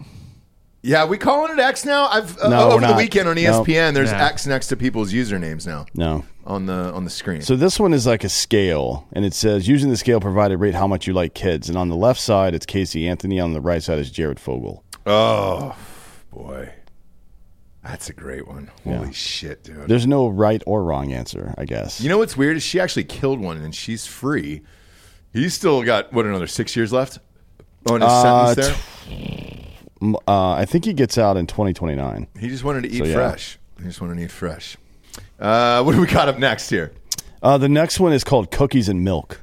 Yeah, 0.83 1.05
we 1.05 1.19
calling 1.19 1.53
it 1.53 1.59
X 1.61 1.85
now. 1.85 2.07
I've 2.09 2.39
uh, 2.39 2.49
No, 2.49 2.69
we're 2.69 2.73
over 2.75 2.81
the 2.81 2.89
not. 2.89 2.97
weekend 2.97 3.29
on 3.29 3.35
No. 3.37 3.43
ESPN. 3.63 3.93
There's 3.93 4.13
Nah. 4.13 4.19
X 4.25 4.47
next 4.47 4.69
to 4.69 4.77
people's 4.79 5.13
usernames 5.13 5.67
now 5.67 5.85
No. 5.95 6.25
on 6.47 6.65
the 6.65 6.73
on 6.95 7.05
the 7.05 7.11
screen. 7.11 7.43
So 7.43 7.55
this 7.55 7.79
one 7.79 7.93
is 7.93 8.07
like 8.07 8.25
a 8.25 8.31
scale, 8.31 9.07
and 9.13 9.27
it 9.27 9.35
says 9.35 9.69
using 9.69 9.91
the 9.91 9.99
scale 9.99 10.21
provided, 10.21 10.57
rate 10.57 10.75
how 10.75 10.87
much 10.87 11.07
you 11.07 11.13
like 11.13 11.35
kids. 11.35 11.69
And 11.69 11.77
on 11.77 11.91
the 11.91 11.97
left 11.97 12.19
side, 12.19 12.55
it's 12.55 12.65
Casey 12.65 13.07
Anthony. 13.07 13.39
On 13.41 13.53
the 13.53 13.61
right 13.61 13.83
side 13.83 13.99
is 13.99 14.11
Jared 14.11 14.41
Fogle. 14.41 14.83
oh 15.05 15.77
boy, 16.33 16.73
that's 17.83 18.09
a 18.11 18.13
great 18.13 18.47
one. 18.47 18.71
Holy 18.85 19.07
Yeah. 19.07 19.11
shit, 19.13 19.65
dude. 19.65 19.89
There's 19.89 20.07
no 20.07 20.29
right 20.29 20.63
or 20.67 20.83
wrong 20.85 21.13
answer, 21.13 21.55
I 21.59 21.65
guess. 21.65 22.01
You 22.01 22.09
know 22.09 22.19
what's 22.19 22.37
weird 22.37 22.57
is 22.57 22.63
she 22.63 22.79
actually 22.81 23.05
killed 23.05 23.41
one 23.41 23.57
and 23.59 23.75
she's 23.75 24.07
free. 24.07 24.63
He's 25.33 25.55
still 25.55 25.83
got 25.83 26.13
what 26.13 26.27
another 26.27 26.47
six 26.47 26.75
years 26.77 26.93
left 26.93 27.19
on 27.89 28.01
his 28.01 28.11
Uh, 28.11 28.55
sentence 28.55 28.77
there. 29.07 29.67
m- 30.03 30.17
uh, 30.29 30.53
I 30.53 30.65
think 30.65 30.85
he 30.85 30.93
gets 30.93 31.17
out 31.19 31.37
in 31.37 31.47
2029. 31.47 32.27
He 32.39 32.49
just 32.49 32.65
wanted 32.65 32.83
to 32.85 32.91
eat 32.91 32.99
So, 32.99 33.05
yeah. 33.05 33.15
fresh. 33.15 33.59
He 33.79 33.85
just 33.85 34.01
wanted 34.01 34.17
to 34.17 34.23
eat 34.25 34.31
fresh. 34.31 34.77
Uh, 35.39 35.83
what 35.83 35.95
do 35.95 36.01
we 36.01 36.07
got 36.07 36.29
up 36.29 36.39
next 36.39 36.69
here? 36.69 36.93
Uh, 37.43 37.57
the 37.57 37.69
next 37.69 37.99
one 37.99 38.13
is 38.13 38.23
called 38.25 38.51
Cookies 38.51 38.89
and 38.89 39.03
Milk. 39.03 39.41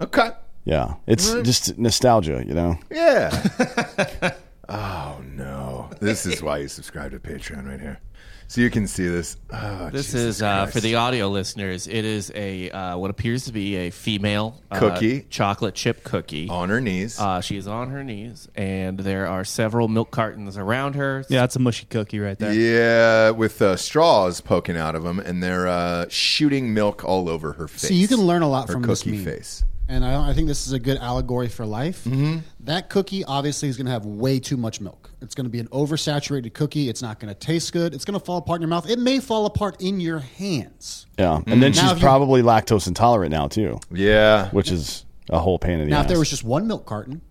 Okay. 0.00 0.30
Yeah, 0.64 0.94
it's 1.06 1.30
just 1.42 1.76
nostalgia, 1.78 2.42
you 2.46 2.54
know. 2.54 2.78
Yeah. 2.90 3.30
oh 4.70 5.20
no! 5.36 5.63
This 6.04 6.26
is 6.26 6.42
why 6.42 6.58
you 6.58 6.68
subscribe 6.68 7.12
to 7.12 7.18
Patreon 7.18 7.66
right 7.68 7.80
here, 7.80 7.98
so 8.46 8.60
you 8.60 8.70
can 8.70 8.86
see 8.86 9.08
this. 9.08 9.36
Oh, 9.50 9.90
This 9.90 10.06
Jesus 10.06 10.36
is 10.36 10.42
uh, 10.42 10.66
for 10.66 10.80
the 10.80 10.96
audio 10.96 11.28
listeners. 11.28 11.86
It 11.88 12.04
is 12.04 12.30
a 12.34 12.70
uh, 12.70 12.98
what 12.98 13.10
appears 13.10 13.44
to 13.46 13.52
be 13.52 13.76
a 13.76 13.90
female 13.90 14.60
uh, 14.70 14.78
Cookie. 14.78 15.26
chocolate 15.30 15.74
chip 15.74 16.04
cookie. 16.04 16.48
on 16.48 16.68
her 16.68 16.80
knees. 16.80 17.18
Uh, 17.18 17.40
she 17.40 17.56
is 17.56 17.66
on 17.66 17.90
her 17.90 18.04
knees, 18.04 18.48
and 18.54 18.98
there 19.00 19.26
are 19.26 19.44
several 19.44 19.88
milk 19.88 20.10
cartons 20.10 20.58
around 20.58 20.94
her. 20.94 21.24
Yeah, 21.28 21.40
that's 21.40 21.56
a 21.56 21.60
mushy 21.60 21.86
cookie 21.86 22.18
right 22.18 22.38
there. 22.38 22.52
yeah, 22.52 23.30
with 23.30 23.60
uh, 23.62 23.76
straws 23.76 24.40
poking 24.40 24.76
out 24.76 24.94
of 24.94 25.02
them, 25.04 25.18
and 25.18 25.42
they're 25.42 25.66
uh, 25.66 26.06
shooting 26.08 26.74
milk 26.74 27.02
all 27.04 27.28
over 27.28 27.52
her 27.54 27.66
face. 27.68 27.88
See, 27.88 27.94
you 27.94 28.08
can 28.08 28.20
learn 28.20 28.42
a 28.42 28.48
lot 28.48 28.68
her 28.68 28.74
from 28.74 28.82
cookie 28.82 29.10
this 29.10 29.24
meme. 29.24 29.24
face. 29.24 29.64
And 29.86 30.02
I, 30.02 30.30
I 30.30 30.32
think 30.32 30.48
this 30.48 30.66
is 30.66 30.72
a 30.72 30.78
good 30.78 30.96
allegory 30.96 31.48
for 31.48 31.66
life. 31.66 32.04
Mm-hmm. 32.04 32.38
That 32.60 32.88
cookie 32.88 33.22
obviously 33.24 33.68
is 33.68 33.76
going 33.76 33.84
to 33.84 33.92
have 33.92 34.06
way 34.06 34.40
too 34.40 34.56
much 34.56 34.80
milk. 34.80 35.03
It's 35.24 35.34
going 35.34 35.46
to 35.46 35.50
be 35.50 35.58
an 35.58 35.68
oversaturated 35.68 36.52
cookie. 36.52 36.88
It's 36.88 37.02
not 37.02 37.18
going 37.18 37.32
to 37.32 37.38
taste 37.38 37.72
good. 37.72 37.94
It's 37.94 38.04
going 38.04 38.18
to 38.18 38.24
fall 38.24 38.38
apart 38.38 38.58
in 38.58 38.62
your 38.62 38.68
mouth. 38.68 38.88
It 38.88 38.98
may 38.98 39.18
fall 39.20 39.46
apart 39.46 39.80
in 39.80 40.00
your 40.00 40.20
hands. 40.20 41.06
Yeah, 41.18 41.36
and 41.36 41.46
mm-hmm. 41.46 41.60
then 41.60 41.72
Now, 41.72 41.82
she's 41.82 41.90
if 41.92 41.98
you- 41.98 42.02
probably 42.02 42.42
lactose 42.42 42.86
intolerant 42.86 43.32
now 43.32 43.48
too, 43.48 43.80
Yeah, 43.90 44.50
which 44.50 44.70
is 44.70 45.04
a 45.30 45.38
whole 45.38 45.58
pain 45.58 45.80
in 45.80 45.80
the 45.80 45.84
ass. 45.86 45.90
Now, 45.90 45.98
ass. 45.98 46.04
if 46.04 46.08
there 46.08 46.18
was 46.18 46.30
just 46.30 46.44
one 46.44 46.66
milk 46.66 46.86
carton, 46.86 47.22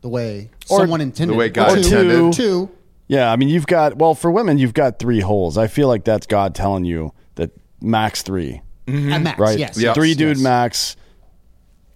the 0.00 0.08
way 0.08 0.50
Or 0.68 0.80
someone 0.80 1.00
intended, 1.00 1.34
the 1.34 1.38
way 1.38 1.46
it, 1.46 1.54
God 1.54 1.78
or 1.78 1.82
two, 1.82 1.98
intended. 2.00 2.32
two, 2.34 2.70
yeah, 3.08 3.30
I 3.30 3.36
mean, 3.36 3.48
you've 3.48 3.66
got 3.66 3.96
well 3.96 4.14
for 4.14 4.30
women, 4.30 4.58
you've 4.58 4.74
got 4.74 4.98
three 4.98 5.20
holes. 5.20 5.56
I 5.56 5.68
feel 5.68 5.88
like 5.88 6.04
that's 6.04 6.26
God 6.26 6.54
telling 6.54 6.84
you 6.84 7.12
that 7.36 7.50
max 7.80 8.22
three, 8.22 8.62
mm-hmm. 8.86 9.12
at 9.12 9.22
max, 9.22 9.38
right? 9.38 9.58
yes. 9.58 9.78
Yeah. 9.78 9.94
three 9.94 10.14
dude 10.14 10.36
yes. 10.36 10.42
max, 10.42 10.96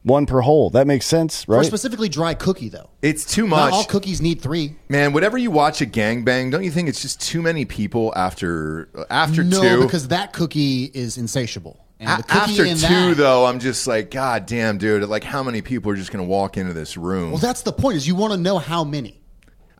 one 0.02 0.26
per 0.26 0.40
hole. 0.40 0.70
That 0.70 0.86
makes 0.86 1.06
sense, 1.06 1.44
For 1.44 1.54
a 1.54 1.58
right? 1.58 1.66
specifically 1.66 2.08
dry 2.08 2.34
cookie, 2.34 2.68
though. 2.68 2.90
it's 3.02 3.24
too 3.24 3.46
Not 3.46 3.56
much. 3.56 3.72
all 3.74 3.84
cookies 3.84 4.20
need 4.22 4.40
three. 4.40 4.76
Man, 4.88 5.12
whenever 5.12 5.36
you 5.38 5.50
watch 5.50 5.80
a 5.82 5.86
gangbang, 5.86 6.50
don't 6.50 6.64
you 6.64 6.70
think 6.70 6.88
it's 6.88 7.02
just 7.02 7.20
too 7.20 7.42
many 7.42 7.64
people 7.64 8.12
after 8.16 8.88
after 9.10 9.44
no, 9.44 9.60
two? 9.60 9.82
because 9.82 10.08
that 10.08 10.32
cookie 10.32 10.84
is 10.84 11.18
insatiable. 11.18 11.84
And 11.98 12.08
A- 12.08 12.16
the 12.16 12.22
cookie 12.22 12.38
after 12.52 12.64
in 12.64 12.76
two, 12.78 12.86
that, 13.10 13.16
though, 13.18 13.44
I'm 13.44 13.58
just 13.58 13.86
like, 13.86 14.10
God 14.10 14.46
damn, 14.46 14.78
dude! 14.78 15.06
Like, 15.06 15.22
how 15.22 15.42
many 15.42 15.60
people 15.60 15.92
are 15.92 15.96
just 15.96 16.10
going 16.10 16.24
to 16.24 16.28
walk 16.28 16.56
into 16.56 16.72
this 16.72 16.96
room? 16.96 17.30
Well, 17.30 17.40
that's 17.40 17.60
the 17.60 17.72
point. 17.72 17.96
Is 17.98 18.08
you 18.08 18.14
want 18.14 18.32
to 18.32 18.38
know 18.38 18.56
how 18.58 18.84
many. 18.84 19.20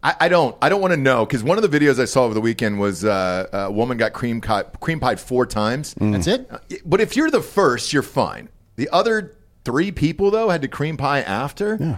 I, 0.03 0.15
I 0.21 0.29
don't. 0.29 0.55
I 0.61 0.69
don't 0.69 0.83
want 0.83 0.93
to 0.93 1.01
know 1.01 1.25
because 1.25 1.43
one 1.43 1.57
of 1.63 1.69
the 1.71 1.79
videos 1.79 1.99
I 1.99 2.05
saw 2.05 2.25
over 2.25 2.35
the 2.35 2.41
weekend 2.43 2.79
was 2.79 3.07
uh, 3.07 3.49
a 3.53 3.73
woman 3.73 3.97
got 3.97 4.13
cream 4.13 4.43
pi- 4.43 4.65
cream 4.65 5.01
pied 5.01 5.19
four 5.19 5.47
times. 5.47 5.95
That's 5.99 6.27
it. 6.27 6.51
But 6.85 7.01
if 7.01 7.17
you're 7.17 7.31
the 7.31 7.41
first, 7.43 7.93
you're 7.95 8.03
fine. 8.03 8.51
The 8.77 8.91
other 8.91 9.37
three 9.65 9.93
people 9.93 10.31
though 10.31 10.49
had 10.49 10.63
to 10.63 10.69
cream 10.69 10.97
pie 10.97 11.21
after. 11.21 11.77
Yeah. 11.81 11.97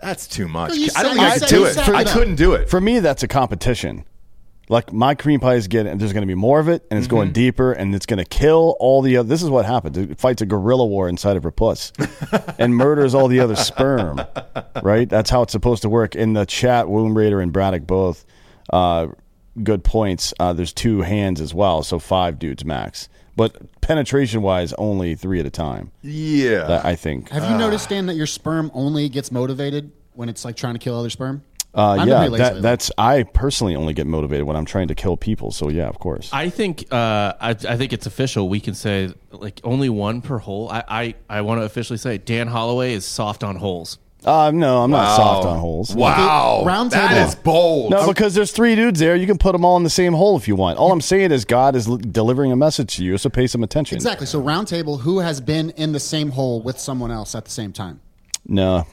That's 0.00 0.28
too 0.28 0.46
much. 0.48 0.70
No, 0.70 0.74
you 0.76 0.88
I 0.96 1.02
don't 1.02 1.14
think 1.16 1.26
I 1.26 1.30
could 1.32 1.40
said- 1.40 1.48
do 1.48 1.58
you 1.60 1.66
it. 1.66 1.74
said 1.74 1.88
I 1.94 2.00
it 2.02 2.06
up. 2.06 2.12
couldn't 2.12 2.36
do 2.36 2.52
it. 2.52 2.68
For 2.70 2.80
me, 2.80 3.00
that's 3.00 3.22
a 3.24 3.28
competition. 3.28 4.04
Like 4.70 4.92
my 4.92 5.14
cream 5.14 5.40
pie 5.40 5.54
is 5.54 5.66
getting, 5.66 5.96
there's 5.96 6.12
going 6.12 6.22
to 6.22 6.26
be 6.26 6.34
more 6.34 6.60
of 6.60 6.68
it, 6.68 6.86
and 6.90 6.98
it's 6.98 7.06
Mm-hmm. 7.06 7.16
going 7.16 7.32
deeper, 7.32 7.72
and 7.72 7.94
it's 7.94 8.04
going 8.04 8.18
to 8.18 8.24
kill 8.26 8.76
all 8.78 9.00
the 9.00 9.16
other. 9.16 9.26
This 9.28 9.42
is 9.42 9.48
what 9.48 9.64
happens. 9.64 9.96
It 9.96 10.20
fights 10.20 10.42
a 10.42 10.46
guerrilla 10.46 10.86
war 10.86 11.08
inside 11.08 11.38
of 11.38 11.42
her 11.42 11.50
puss, 11.50 11.90
and 12.58 12.76
murders 12.76 13.14
all 13.14 13.28
the 13.28 13.40
other 13.40 13.56
sperm. 13.56 14.20
Right? 14.82 15.08
That's 15.08 15.30
how 15.30 15.40
it's 15.42 15.52
supposed 15.52 15.82
to 15.82 15.88
work. 15.88 16.14
In 16.14 16.34
the 16.34 16.44
chat, 16.44 16.88
Womb 16.88 17.16
Raider 17.16 17.40
and 17.40 17.50
Braddock 17.50 17.86
both 17.86 18.26
uh, 18.70 19.06
good 19.62 19.82
points. 19.84 20.34
Uh, 20.38 20.52
there's 20.52 20.74
two 20.74 21.00
hands 21.00 21.40
as 21.40 21.54
well, 21.54 21.82
so 21.82 21.98
five 21.98 22.38
dudes 22.38 22.62
max. 22.64 23.08
But 23.38 23.80
penetration 23.80 24.42
wise, 24.42 24.72
only 24.74 25.14
three 25.14 25.40
at 25.40 25.46
a 25.46 25.50
time. 25.50 25.92
yeah. 26.02 26.64
That- 26.66 26.84
I 26.84 26.94
think. 26.96 27.30
Have 27.30 27.50
you 27.50 27.56
noticed, 27.56 27.88
Dan, 27.88 28.06
that 28.06 28.14
your 28.14 28.26
sperm 28.26 28.70
only 28.74 29.08
gets 29.08 29.32
motivated 29.32 29.92
when 30.12 30.28
it's 30.28 30.44
like 30.44 30.56
trying 30.56 30.74
to 30.74 30.80
kill 30.80 30.98
other 30.98 31.08
sperm? 31.08 31.42
Uh, 31.74 31.90
I've 32.00 32.08
yeah, 32.08 32.18
pretty 32.20 32.36
that, 32.38 32.44
lately. 32.54 32.60
that's. 32.62 32.90
I 32.98 33.22
personally 33.22 33.76
only 33.76 33.92
get 33.94 34.06
motivated 34.06 34.46
when 34.46 34.56
I'm 34.56 34.64
trying 34.64 34.88
to 34.88 34.94
kill 34.94 35.16
people. 35.16 35.52
So 35.52 35.68
yeah, 35.68 35.86
of 35.86 35.98
course. 35.98 36.30
I 36.32 36.48
think 36.48 36.86
uh, 36.90 37.34
I, 37.40 37.50
I 37.50 37.76
think 37.76 37.92
it's 37.92 38.06
official. 38.06 38.48
We 38.48 38.58
can 38.58 38.74
say 38.74 39.12
like 39.30 39.60
only 39.62 39.88
one 39.88 40.20
per 40.22 40.38
hole. 40.38 40.70
I 40.70 40.82
I, 40.88 41.14
I 41.28 41.40
want 41.42 41.60
to 41.60 41.64
officially 41.64 41.98
say 41.98 42.18
Dan 42.18 42.48
Holloway 42.48 42.94
is 42.94 43.04
soft 43.04 43.44
on 43.44 43.56
holes. 43.56 43.98
Uh, 44.24 44.50
no, 44.52 44.82
I'm 44.82 44.90
not 44.90 45.06
Wow. 45.10 45.16
soft 45.16 45.46
on 45.46 45.58
holes. 45.58 45.94
Wow. 45.94 46.58
Okay, 46.58 46.66
round 46.66 46.90
table. 46.90 47.14
is 47.16 47.34
bold. 47.36 47.90
No, 47.92 48.08
because 48.08 48.34
there's 48.34 48.50
three 48.50 48.74
dudes 48.74 48.98
there. 48.98 49.14
You 49.14 49.26
can 49.26 49.38
put 49.38 49.52
them 49.52 49.64
all 49.64 49.76
in 49.76 49.84
the 49.84 49.90
same 49.90 50.12
hole 50.12 50.36
if 50.36 50.48
you 50.48 50.56
want. 50.56 50.76
All 50.76 50.90
I'm 50.90 51.00
saying 51.00 51.30
is 51.30 51.44
God 51.44 51.76
is 51.76 51.86
l- 51.88 51.98
delivering 51.98 52.50
a 52.50 52.56
message 52.56 52.96
to 52.96 53.04
you, 53.04 53.16
so 53.16 53.30
pay 53.30 53.46
some 53.46 53.62
attention. 53.62 53.94
Exactly. 53.96 54.26
So 54.26 54.40
round 54.40 54.66
table, 54.66 54.98
who 54.98 55.20
has 55.20 55.40
been 55.40 55.70
in 55.70 55.92
the 55.92 56.00
same 56.00 56.30
hole 56.30 56.60
with 56.60 56.80
someone 56.80 57.12
else 57.12 57.34
at 57.36 57.44
the 57.44 57.50
same 57.52 57.72
time? 57.72 58.00
No. 58.46 58.86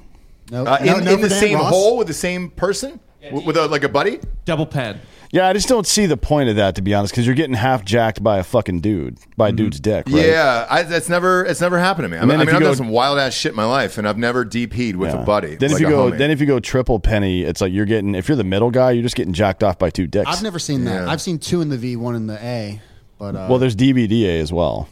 No, 0.51 0.63
Uh, 0.63 0.77
in 0.79 0.86
no 0.86 0.96
in 0.98 1.05
for 1.20 1.24
the 1.24 1.29
Dan 1.29 1.39
same 1.39 1.58
Ross? 1.58 1.70
hole 1.72 1.98
with 1.98 2.08
the 2.08 2.13
same 2.13 2.51
person, 2.51 3.00
W- 3.24 3.48
with 3.48 3.58
a, 3.58 3.65
like 3.67 3.84
a 3.84 3.89
buddy. 3.89 4.20
Double 4.46 4.67
pen. 4.67 5.00
Yeah, 5.32 5.48
I 5.48 5.53
just 5.53 5.67
don't 5.67 5.86
see 5.88 6.05
the 6.05 6.17
point 6.17 6.50
of 6.50 6.55
that, 6.58 6.75
to 6.75 6.82
be 6.82 6.94
honest, 6.94 7.13
because 7.13 7.25
you're 7.25 7.36
getting 7.36 7.55
half 7.55 7.84
jacked 7.84 8.24
by 8.24 8.38
a 8.39 8.44
fucking 8.44 8.82
dude, 8.82 9.17
by 9.36 9.50
a 9.50 9.51
dude's 9.51 9.79
dick, 9.79 10.05
right? 10.08 10.25
Yeah, 10.27 10.65
I, 10.70 10.84
that's 10.84 11.10
never 11.10 11.44
it's 11.46 11.62
never 11.62 11.77
happened 11.79 12.05
to 12.05 12.10
me. 12.10 12.17
I 12.17 12.22
mean, 12.22 12.32
I 12.32 12.38
mean 12.46 12.50
I've 12.50 12.60
go- 12.60 12.67
done 12.67 12.75
some 12.75 12.89
wild 12.89 13.17
ass 13.20 13.34
shit 13.34 13.51
in 13.51 13.55
my 13.55 13.65
life, 13.65 13.98
and 13.98 14.08
I've 14.08 14.17
never 14.17 14.46
DP'd 14.46 14.96
with 14.96 15.13
Yeah. 15.13 15.22
a 15.22 15.25
buddy. 15.25 15.55
Then 15.55 15.72
like 15.72 15.75
if 15.75 15.82
you 15.82 15.88
a 15.88 15.89
go, 15.89 16.12
homie. 16.12 16.17
then 16.17 16.32
if 16.32 16.39
you 16.39 16.46
go 16.46 16.60
triple 16.60 17.00
penny, 17.00 17.44
it's 17.44 17.62
like 17.62 17.74
you're 17.74 17.86
getting. 17.86 18.15
If 18.15 18.27
you're 18.29 18.36
the 18.38 18.44
middle 18.44 18.72
guy, 18.72 18.91
you're 18.91 19.03
just 19.03 19.15
getting 19.15 19.34
jacked 19.34 19.63
off 19.63 19.77
by 19.79 19.89
two 19.89 20.08
dicks. 20.08 20.29
I've 20.29 20.44
never 20.44 20.60
seen 20.60 20.86
that. 20.86 21.05
Yeah. 21.05 21.10
I've 21.12 21.22
seen 21.22 21.39
two 21.39 21.62
in 21.62 21.70
the 21.70 21.77
V, 21.77 21.96
one 21.96 22.15
in 22.15 22.27
the 22.27 22.38
A. 22.44 22.82
But 23.17 23.36
uh, 23.36 23.48
well, 23.50 23.60
there's 23.60 23.77
DVDA 23.77 24.41
as 24.41 24.51
well. 24.51 24.89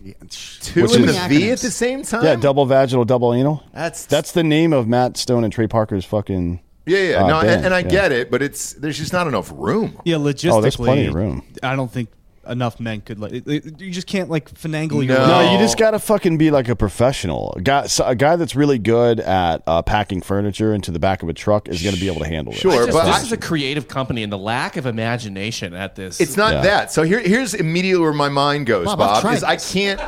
two 0.62 0.86
in 0.86 1.06
the 1.06 1.26
V 1.28 1.52
at 1.52 1.60
the 1.60 1.70
same 1.70 2.04
time. 2.04 2.24
Yeah, 2.24 2.36
double 2.38 2.66
vaginal, 2.66 3.04
double 3.04 3.34
anal. 3.34 3.64
That's- 3.74 4.06
that's 4.06 4.32
the 4.32 4.44
name 4.44 4.72
of 4.72 4.88
Matt 4.88 5.18
Stone 5.18 5.44
and 5.44 5.52
Trey 5.52 5.68
Parker's 5.68 6.06
fucking. 6.06 6.62
Yeah, 6.86 6.98
yeah. 7.00 7.24
uh, 7.24 7.28
no, 7.28 7.40
and, 7.40 7.48
band, 7.48 7.66
and 7.66 7.74
I 7.74 7.80
yeah. 7.80 7.88
get 7.90 8.12
it, 8.12 8.30
but 8.32 8.42
it's 8.42 8.74
there's 8.74 8.98
just 8.98 9.14
not 9.14 9.28
enough 9.28 9.52
room. 9.56 10.00
Yeah, 10.04 10.18
logistically, 10.18 10.52
Oh, 10.54 10.62
there's 10.62 10.76
plenty 10.76 11.06
of 11.08 11.14
room. 11.14 11.44
I 11.62 11.76
don't 11.76 11.92
think 11.92 12.10
enough 12.46 12.78
men 12.78 13.00
could 13.00 13.20
like. 13.20 13.32
it- 13.32 13.48
it- 13.48 13.80
You 13.80 13.90
just 13.90 14.06
can't 14.06 14.30
like 14.30 14.54
finagle 14.54 14.96
your. 15.06 15.18
No. 15.18 15.28
No, 15.28 15.52
you 15.54 15.58
just 15.60 15.78
gotta 15.78 15.98
fucking 15.98 16.38
be 16.38 16.52
like 16.52 16.68
a 16.68 16.76
professional. 16.76 17.54
A 17.56 17.62
guy, 17.62 17.88
so- 17.88 18.04
a 18.06 18.16
guy 18.16 18.36
that's 18.36 18.54
really 18.54 18.80
good 18.80 19.22
at 19.22 19.64
uh, 19.66 19.82
packing 19.82 20.22
furniture 20.22 20.74
into 20.74 20.92
the 20.92 21.00
back 21.00 21.24
of 21.24 21.30
a 21.30 21.34
truck 21.34 21.70
is 21.70 21.82
gonna 21.82 21.96
be 21.96 22.08
able 22.08 22.20
to 22.20 22.28
handle 22.28 22.52
it. 22.52 22.60
Sure, 22.60 22.86
Just- 22.86 22.98
but 22.98 23.06
this 23.06 23.16
I- 23.16 23.22
is 23.22 23.32
a 23.32 23.38
creative 23.38 23.88
company, 23.88 24.24
and 24.24 24.32
the 24.34 24.38
lack 24.38 24.76
of 24.76 24.86
imagination 24.86 25.74
at 25.74 25.96
this. 25.96 26.20
It's 26.20 26.36
not 26.36 26.52
Yeah. 26.56 26.62
that. 26.64 26.92
So 26.92 27.04
here, 27.04 27.22
here's 27.22 27.54
immediately 27.54 28.02
where 28.04 28.12
my 28.12 28.28
mind 28.28 28.66
goes, 28.66 28.88
Bob, 28.88 29.00
I've 29.00 29.24
Bob. 29.24 29.34
Is 29.36 29.44
I 29.46 29.56
can't, 29.56 30.02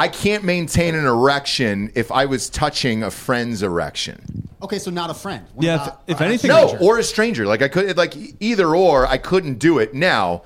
I 0.00 0.08
can't 0.08 0.44
maintain 0.44 0.94
an 0.94 1.04
erection 1.04 1.92
if 1.94 2.10
I 2.10 2.24
was 2.24 2.48
touching 2.48 3.02
a 3.02 3.10
friend's 3.10 3.62
erection. 3.62 4.48
okay, 4.62 4.78
so 4.78 4.90
not 4.90 5.10
a 5.10 5.14
friend. 5.14 5.44
What 5.54 5.64
Yeah, 5.64 5.86
if- 6.06 6.14
if 6.16 6.20
anything- 6.20 6.48
No, 6.48 6.76
or 6.80 6.98
a 6.98 7.02
stranger. 7.04 7.46
Like 7.46 7.60
I 7.62 7.68
could, 7.68 7.96
like 7.96 8.14
either 8.40 8.74
or. 8.74 9.06
I 9.06 9.18
couldn't 9.18 9.58
do 9.58 9.78
it 9.78 9.92
now. 9.94 10.42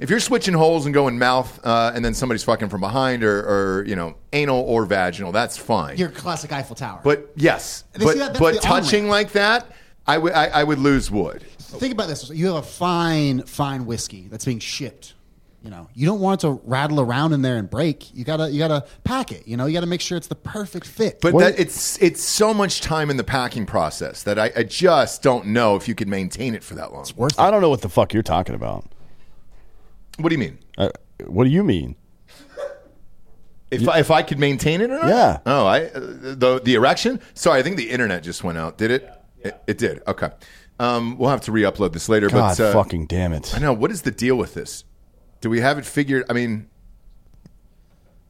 If 0.00 0.08
you're 0.10 0.20
switching 0.20 0.54
holes 0.54 0.84
and 0.86 0.92
going 0.94 1.18
mouth, 1.18 1.60
uh, 1.64 1.92
and 1.94 2.04
then 2.04 2.14
somebody's 2.14 2.42
fucking 2.44 2.68
from 2.70 2.80
behind, 2.80 3.22
or, 3.24 3.38
or 3.40 3.84
you 3.86 3.94
know, 3.96 4.14
anal 4.32 4.60
or 4.60 4.84
vaginal, 4.86 5.32
that's 5.32 5.56
fine. 5.56 5.96
your 5.96 6.08
classic 6.10 6.50
Eiffel 6.52 6.74
Tower. 6.76 7.00
but 7.04 7.30
yes, 7.36 7.84
They 7.92 8.04
but 8.04 8.12
see 8.14 8.18
that- 8.20 8.32
but 8.38 8.54
the 8.54 8.60
on-ramp. 8.66 8.84
touching 8.84 9.08
like 9.08 9.32
that, 9.32 9.70
I 10.06 10.18
would 10.18 10.32
I, 10.32 10.46
I 10.46 10.64
would 10.64 10.78
lose 10.80 11.10
wood. 11.10 11.44
think 11.58 11.92
about 11.92 12.08
this: 12.08 12.30
you 12.30 12.46
have 12.46 12.56
a 12.56 12.62
fine, 12.62 13.42
fine 13.42 13.86
whiskey 13.86 14.26
that's 14.30 14.44
being 14.44 14.58
shipped. 14.60 15.14
You 15.62 15.70
know, 15.70 15.88
you 15.94 16.06
don't 16.06 16.18
want 16.18 16.42
it 16.42 16.48
to 16.48 16.60
rattle 16.64 17.00
around 17.00 17.32
in 17.32 17.42
there 17.42 17.56
and 17.56 17.70
break. 17.70 18.12
You 18.12 18.24
gotta, 18.24 18.50
you 18.50 18.58
gotta 18.58 18.84
pack 19.04 19.30
it. 19.30 19.46
You 19.46 19.56
know, 19.56 19.66
you 19.66 19.74
gotta 19.74 19.86
make 19.86 20.00
sure 20.00 20.18
it's 20.18 20.26
the 20.26 20.34
perfect 20.34 20.86
fit. 20.86 21.20
But 21.20 21.38
that, 21.38 21.58
it's 21.58 22.02
it's 22.02 22.20
so 22.20 22.52
much 22.52 22.80
time 22.80 23.10
in 23.10 23.16
the 23.16 23.22
packing 23.22 23.64
process 23.64 24.24
that 24.24 24.40
I, 24.40 24.50
I 24.56 24.62
just 24.64 25.22
don't 25.22 25.46
know 25.46 25.76
if 25.76 25.86
you 25.86 25.94
could 25.94 26.08
maintain 26.08 26.56
it 26.56 26.64
for 26.64 26.74
that 26.74 26.92
long. 26.92 27.06
worth 27.14 27.34
it. 27.34 27.38
I 27.38 27.52
don't 27.52 27.60
know 27.60 27.68
what 27.68 27.80
the 27.80 27.88
fuck 27.88 28.12
you're 28.12 28.24
talking 28.24 28.56
about. 28.56 28.86
What 30.18 30.30
do 30.30 30.34
you 30.34 30.40
mean? 30.40 30.58
Uh, 30.76 30.90
what 31.26 31.44
do 31.44 31.50
you 31.50 31.62
mean? 31.62 31.94
If 33.70 33.88
I, 33.88 34.00
if 34.00 34.10
I 34.10 34.22
could 34.22 34.38
maintain 34.38 34.80
it 34.80 34.90
or 34.90 34.98
not? 34.98 35.08
Yeah. 35.08 35.38
Oh, 35.46 35.64
I 35.64 35.84
uh, 35.84 36.00
the 36.00 36.60
the 36.62 36.74
erection. 36.74 37.20
Sorry, 37.34 37.60
I 37.60 37.62
think 37.62 37.76
the 37.76 37.88
internet 37.88 38.22
just 38.24 38.42
went 38.42 38.58
out. 38.58 38.76
Did 38.78 38.90
it? 38.90 39.10
It, 39.38 39.62
it 39.66 39.78
did. 39.78 40.02
Okay. 40.06 40.30
Um, 40.78 41.16
we'll 41.16 41.30
have 41.30 41.42
to 41.42 41.52
re-upload 41.52 41.92
this 41.92 42.08
later. 42.08 42.28
God 42.28 42.58
but 42.58 42.60
uh, 42.64 42.72
fucking 42.72 43.06
damn 43.06 43.32
it! 43.32 43.54
I 43.54 43.60
know. 43.60 43.72
What 43.72 43.90
is 43.90 44.02
the 44.02 44.10
deal 44.10 44.36
with 44.36 44.54
this? 44.54 44.84
Do 45.42 45.50
we 45.50 45.60
have 45.60 45.76
it 45.76 45.84
figured? 45.84 46.24
I 46.30 46.32
mean, 46.32 46.70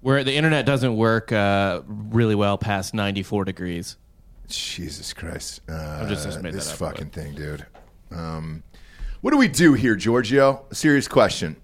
where 0.01 0.25
the 0.25 0.35
internet 0.35 0.67
doesn't 0.67 0.97
work 0.97 1.31
uh, 1.31 1.83
really 1.87 2.35
well 2.35 2.59
past 2.59 2.95
94 2.95 3.45
degrees. 3.45 3.97
Jesus 4.49 5.13
Christ! 5.13 5.61
Uh, 5.69 6.09
just- 6.09 6.25
just 6.25 6.43
made 6.43 6.55
this 6.55 6.67
that 6.67 6.73
up, 6.73 6.79
fucking 6.95 7.11
thing, 7.11 7.35
dude. 7.35 7.65
Um, 8.11 8.63
what 9.21 9.31
do 9.31 9.37
we 9.37 9.47
do 9.47 9.75
here, 9.75 9.95
Giorgio? 9.95 10.65
A 10.71 10.75
serious 10.75 11.07
question. 11.07 11.57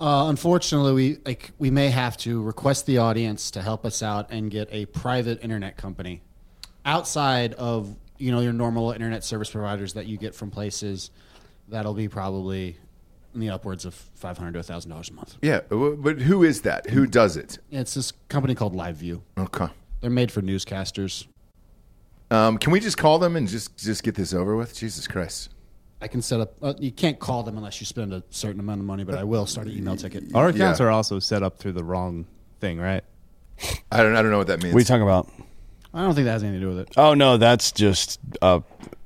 Uh, 0.00 0.28
unfortunately, 0.28 0.92
we 0.94 1.18
like 1.26 1.50
we 1.58 1.70
may 1.70 1.90
have 1.90 2.16
to 2.18 2.40
request 2.42 2.86
the 2.86 2.98
audience 2.98 3.50
to 3.50 3.62
help 3.62 3.84
us 3.84 4.02
out 4.02 4.30
and 4.30 4.50
get 4.50 4.68
a 4.72 4.86
private 4.86 5.42
internet 5.44 5.76
company 5.76 6.22
outside 6.86 7.52
of 7.54 7.94
you 8.18 8.30
know 8.32 8.40
your 8.40 8.52
normal 8.54 8.92
internet 8.92 9.24
service 9.24 9.50
providers 9.50 9.92
that 9.94 10.06
you 10.06 10.16
get 10.16 10.34
from 10.34 10.50
places 10.50 11.10
That'll 11.68 11.94
be 11.94 12.08
probably 12.08 12.76
in 13.34 13.40
the 13.40 13.50
upwards 13.50 13.84
of 13.84 13.94
five 13.94 14.38
hundred 14.38 14.52
to 14.54 14.62
thousand 14.62 14.90
dollars 14.90 15.08
a 15.08 15.12
month. 15.12 15.36
Yeah, 15.42 15.60
but 15.68 16.20
who 16.20 16.42
is 16.42 16.62
that? 16.62 16.90
Who 16.90 17.06
does 17.06 17.36
it? 17.36 17.58
It's 17.70 17.94
this 17.94 18.12
company 18.28 18.54
called 18.54 18.74
LiveU. 18.74 19.20
Okay. 19.38 19.68
They're 20.00 20.10
made 20.10 20.32
for 20.32 20.42
newscasters. 20.42 21.26
Um, 22.30 22.58
can 22.58 22.72
we 22.72 22.80
just 22.80 22.96
call 22.96 23.18
them 23.18 23.36
and 23.36 23.48
just 23.48 23.76
just 23.76 24.02
get 24.02 24.14
this 24.14 24.32
over 24.32 24.56
with? 24.56 24.76
Jesus 24.76 25.06
Christ. 25.06 25.50
I 26.00 26.08
can 26.08 26.22
set 26.22 26.40
up. 26.40 26.54
Uh, 26.62 26.74
you 26.78 26.90
can't 26.92 27.18
call 27.18 27.42
them 27.42 27.56
unless 27.58 27.80
you 27.80 27.86
spend 27.86 28.12
a 28.14 28.22
certain 28.30 28.60
amount 28.60 28.80
of 28.80 28.86
money, 28.86 29.04
but 29.04 29.16
I 29.16 29.24
will 29.24 29.46
start 29.46 29.66
an 29.66 29.76
email 29.76 29.96
ticket. 29.96 30.24
Our 30.34 30.48
accounts 30.48 30.80
Yeah. 30.80 30.86
are 30.86 30.90
also 30.90 31.18
set 31.18 31.42
up 31.42 31.58
through 31.58 31.72
the 31.72 31.84
wrong 31.84 32.26
thing, 32.60 32.78
right? 32.78 33.04
I 33.92 34.02
don't 34.02 34.16
I 34.16 34.22
don't 34.22 34.30
know 34.30 34.38
what 34.38 34.46
that 34.46 34.62
means. 34.62 34.72
What 34.72 34.78
are 34.78 34.82
you 34.82 34.86
talking 34.86 35.02
about? 35.02 35.28
I 35.92 36.02
don't 36.02 36.14
think 36.14 36.24
that 36.26 36.32
has 36.32 36.42
anything 36.44 36.60
to 36.60 36.66
do 36.66 36.74
with 36.74 36.78
it. 36.88 36.94
Oh 36.96 37.14
no, 37.14 37.36
that's 37.36 37.72
just 37.72 38.20
a 38.40 38.62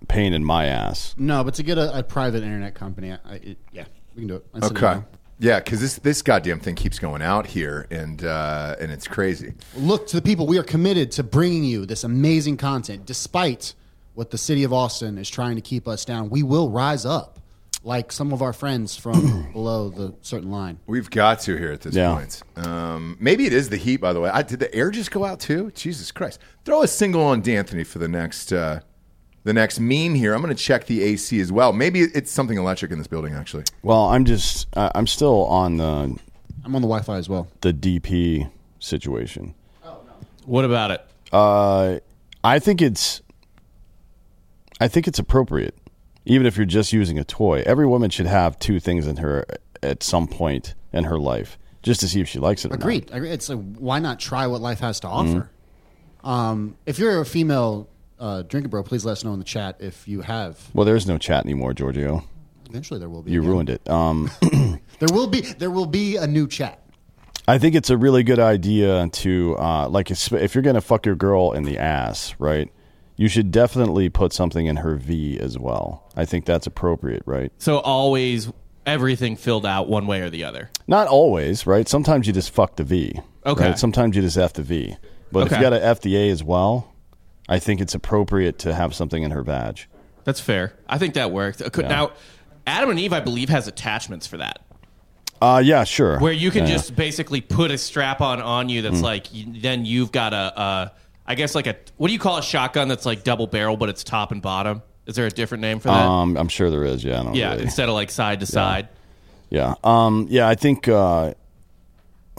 pain 0.06 0.34
in 0.34 0.44
my 0.44 0.66
ass. 0.66 1.14
No, 1.18 1.42
but 1.42 1.54
to 1.54 1.62
get 1.62 1.78
a, 1.78 1.98
a 1.98 2.02
private 2.02 2.42
internet 2.42 2.74
company, 2.74 3.10
I, 3.12 3.18
I, 3.24 3.34
it, 3.36 3.58
yeah, 3.72 3.86
we 4.14 4.22
can 4.22 4.28
do 4.28 4.36
it. 4.36 4.46
I 4.54 4.66
Okay. 4.66 5.02
Yeah, 5.40 5.58
because 5.58 5.80
this 5.80 5.96
this 5.96 6.22
goddamn 6.22 6.60
thing 6.60 6.76
keeps 6.76 6.98
going 7.00 7.20
out 7.20 7.46
here, 7.46 7.86
and 7.90 8.24
uh, 8.24 8.76
and 8.80 8.92
it's 8.92 9.08
crazy. 9.08 9.54
Look 9.74 10.06
to 10.08 10.16
the 10.16 10.22
people. 10.22 10.46
We 10.46 10.58
are 10.58 10.62
committed 10.62 11.10
to 11.12 11.22
bringing 11.24 11.64
you 11.64 11.86
this 11.86 12.04
amazing 12.04 12.56
content, 12.56 13.04
despite 13.04 13.74
what 14.14 14.30
the 14.30 14.38
city 14.38 14.62
of 14.62 14.72
Austin 14.72 15.18
is 15.18 15.28
trying 15.28 15.56
to 15.56 15.60
keep 15.60 15.88
us 15.88 16.04
down. 16.04 16.30
We 16.30 16.44
will 16.44 16.70
rise 16.70 17.04
up, 17.04 17.40
like 17.82 18.12
some 18.12 18.32
of 18.32 18.42
our 18.42 18.52
friends 18.52 18.96
from 18.96 19.48
below 19.52 19.88
the 19.90 20.14
certain 20.22 20.52
line. 20.52 20.78
We've 20.86 21.10
got 21.10 21.40
to 21.40 21.56
here 21.56 21.72
at 21.72 21.80
this 21.80 21.96
Yeah. 21.96 22.14
point. 22.14 22.40
Um, 22.56 23.16
maybe 23.18 23.44
it 23.44 23.52
is 23.52 23.68
the 23.70 23.76
heat, 23.76 23.96
by 23.96 24.12
the 24.12 24.20
way. 24.20 24.30
I, 24.30 24.42
did 24.42 24.60
the 24.60 24.72
air 24.72 24.92
just 24.92 25.10
go 25.10 25.24
out 25.24 25.40
too? 25.40 25.72
Jesus 25.74 26.12
Christ! 26.12 26.38
Throw 26.64 26.82
a 26.82 26.88
single 26.88 27.22
on 27.24 27.40
D'Anthony 27.40 27.82
for 27.82 27.98
the 27.98 28.08
next 28.08 28.52
uh, 28.52 28.80
the 29.44 29.52
next 29.52 29.78
meme 29.78 30.14
here. 30.14 30.34
I'm 30.34 30.42
going 30.42 30.54
to 30.54 30.60
check 30.62 30.86
the 30.86 31.02
AC 31.02 31.38
as 31.40 31.52
well. 31.52 31.72
Maybe 31.72 32.00
it's 32.00 32.30
something 32.30 32.58
electric 32.58 32.90
in 32.90 32.98
this 32.98 33.06
building. 33.06 33.34
Actually, 33.34 33.64
Well, 33.82 34.06
I'm 34.06 34.24
just 34.24 34.66
uh, 34.76 34.90
I'm 34.94 35.06
still 35.06 35.44
on 35.46 35.76
the 35.76 35.84
I'm 36.64 36.74
on 36.74 36.82
the 36.82 36.88
Wi-Fi 36.88 37.16
as 37.18 37.28
well. 37.28 37.48
the 37.60 37.72
DP 37.72 38.50
situation. 38.78 39.54
Oh 39.84 39.98
no. 40.06 40.12
What 40.46 40.64
about 40.64 40.90
it? 40.90 41.06
Uh, 41.32 41.98
I 42.42 42.58
think 42.58 42.82
it's 42.82 43.22
I 44.80 44.88
think 44.88 45.06
it's 45.06 45.18
appropriate, 45.18 45.76
even 46.24 46.46
if 46.46 46.56
you're 46.56 46.66
just 46.66 46.92
using 46.92 47.18
a 47.18 47.24
toy. 47.24 47.62
Every 47.66 47.86
woman 47.86 48.10
should 48.10 48.26
have 48.26 48.58
two 48.58 48.80
things 48.80 49.06
in 49.06 49.16
her 49.18 49.46
at 49.82 50.02
some 50.02 50.26
point 50.26 50.74
in 50.92 51.04
her 51.04 51.18
life, 51.18 51.58
just 51.82 52.00
to 52.00 52.08
see 52.08 52.20
if 52.20 52.28
she 52.28 52.38
likes 52.38 52.64
it. 52.64 52.72
Or 52.72 52.74
Agreed. 52.74 53.10
Agreed. 53.12 53.32
It's 53.32 53.50
a, 53.50 53.56
why 53.56 53.98
not 53.98 54.18
try 54.20 54.46
what 54.46 54.60
life 54.60 54.80
has 54.80 55.00
to 55.00 55.08
offer? 55.08 55.50
Um, 56.22 56.76
if 56.86 56.98
you're 56.98 57.20
a 57.20 57.26
female 57.26 57.88
uh, 58.18 58.42
drinker, 58.42 58.68
bro, 58.68 58.82
please 58.82 59.04
let 59.04 59.12
us 59.12 59.24
know 59.24 59.32
in 59.32 59.38
the 59.38 59.44
chat 59.44 59.76
if 59.80 60.06
you 60.08 60.20
have. 60.22 60.58
Well, 60.74 60.84
there's 60.84 61.06
no 61.06 61.18
chat 61.18 61.44
anymore, 61.44 61.74
Giorgio. 61.74 62.24
Eventually, 62.68 62.98
there 63.00 63.08
will 63.08 63.22
be. 63.22 63.30
You 63.32 63.40
again. 63.40 63.50
ruined 63.50 63.70
it. 63.70 63.88
Um, 63.88 64.30
There 64.98 65.08
will 65.12 65.26
be. 65.26 65.40
There 65.40 65.70
will 65.70 65.86
be 65.86 66.16
a 66.16 66.26
new 66.26 66.46
chat. 66.46 66.80
I 67.46 67.58
think 67.58 67.74
it's 67.74 67.90
a 67.90 67.96
really 67.96 68.22
good 68.22 68.38
idea 68.38 69.08
to 69.08 69.56
uh, 69.58 69.88
like 69.88 70.10
if 70.10 70.32
if 70.32 70.54
you're 70.54 70.62
gonna 70.62 70.80
fuck 70.80 71.04
your 71.04 71.14
girl 71.16 71.52
in 71.52 71.64
the 71.64 71.78
ass, 71.78 72.34
right? 72.38 72.72
You 73.16 73.28
should 73.28 73.50
definitely 73.50 74.08
put 74.08 74.32
something 74.32 74.66
in 74.66 74.76
her 74.76 74.96
V 74.96 75.38
as 75.38 75.58
well. 75.58 76.10
I 76.16 76.24
think 76.24 76.46
that's 76.46 76.66
appropriate, 76.66 77.22
right? 77.26 77.52
So 77.58 77.78
always 77.78 78.50
everything 78.86 79.36
filled 79.36 79.66
out 79.66 79.88
one 79.88 80.06
way 80.06 80.20
or 80.20 80.30
the 80.30 80.44
other. 80.44 80.70
Not 80.86 81.06
always, 81.06 81.66
right? 81.66 81.88
Sometimes 81.88 82.26
you 82.26 82.32
just 82.32 82.50
fuck 82.50 82.76
the 82.76 82.84
V. 82.84 83.20
Okay. 83.46 83.68
right? 83.68 83.78
Sometimes 83.78 84.16
you 84.16 84.22
just 84.22 84.38
F 84.38 84.54
the 84.54 84.62
V. 84.62 84.96
But 85.30 85.46
if 85.46 85.52
you 85.52 85.60
got 85.60 85.70
to 85.70 85.84
F 85.84 86.00
the 86.00 86.16
A 86.16 86.30
as 86.30 86.42
well, 86.42 86.93
I 87.48 87.58
think 87.58 87.80
it's 87.80 87.94
appropriate 87.94 88.58
to 88.60 88.74
have 88.74 88.94
something 88.94 89.22
in 89.22 89.30
her 89.30 89.42
badge. 89.42 89.88
That's 90.24 90.40
fair. 90.40 90.74
I 90.88 90.98
think 90.98 91.14
that 91.14 91.30
works. 91.30 91.60
Uh, 91.60 91.68
Yeah. 91.76 91.88
Now, 91.88 92.10
Adam 92.66 92.90
and 92.90 92.98
Eve, 92.98 93.12
I 93.12 93.20
believe, 93.20 93.50
has 93.50 93.68
attachments 93.68 94.26
for 94.26 94.38
that, 94.38 94.60
Uh, 95.42 95.60
yeah, 95.62 95.84
sure. 95.84 96.18
where 96.20 96.32
you 96.32 96.50
can 96.50 96.66
Yeah. 96.66 96.72
just 96.72 96.96
basically 96.96 97.42
put 97.42 97.70
a 97.70 97.76
strap 97.76 98.22
on 98.22 98.40
on 98.40 98.70
you. 98.70 98.80
That's 98.80 99.02
like 99.02 99.26
then 99.34 99.84
you've 99.84 100.10
got 100.12 100.32
a, 100.32 100.58
uh, 100.58 101.34
guess 101.34 101.54
like 101.54 101.66
a 101.66 101.76
what 101.98 102.06
do 102.08 102.14
you 102.14 102.18
call 102.18 102.38
a 102.38 102.42
shotgun 102.42 102.88
that's 102.88 103.04
like 103.04 103.22
double 103.24 103.46
barrel, 103.46 103.76
but 103.76 103.90
it's 103.90 104.02
top 104.02 104.32
and 104.32 104.40
bottom. 104.40 104.80
Is 105.06 105.16
there 105.16 105.26
a 105.26 105.30
different 105.30 105.60
name 105.60 105.80
for 105.80 105.88
that? 105.88 106.06
Um, 106.06 106.38
I'm 106.38 106.48
sure 106.48 106.70
there 106.70 106.84
is. 106.84 107.04
Yeah, 107.04 107.20
I 107.20 107.24
don't 107.24 107.34
yeah, 107.34 107.50
really- 107.50 107.64
instead 107.64 107.90
of 107.90 107.94
like 107.94 108.10
side 108.10 108.40
to 108.40 108.46
side. 108.46 108.88
Yeah. 109.50 109.74
Um, 109.84 110.26
yeah, 110.30 110.48
I 110.48 110.54
think 110.54 110.88
uh, 110.88 111.34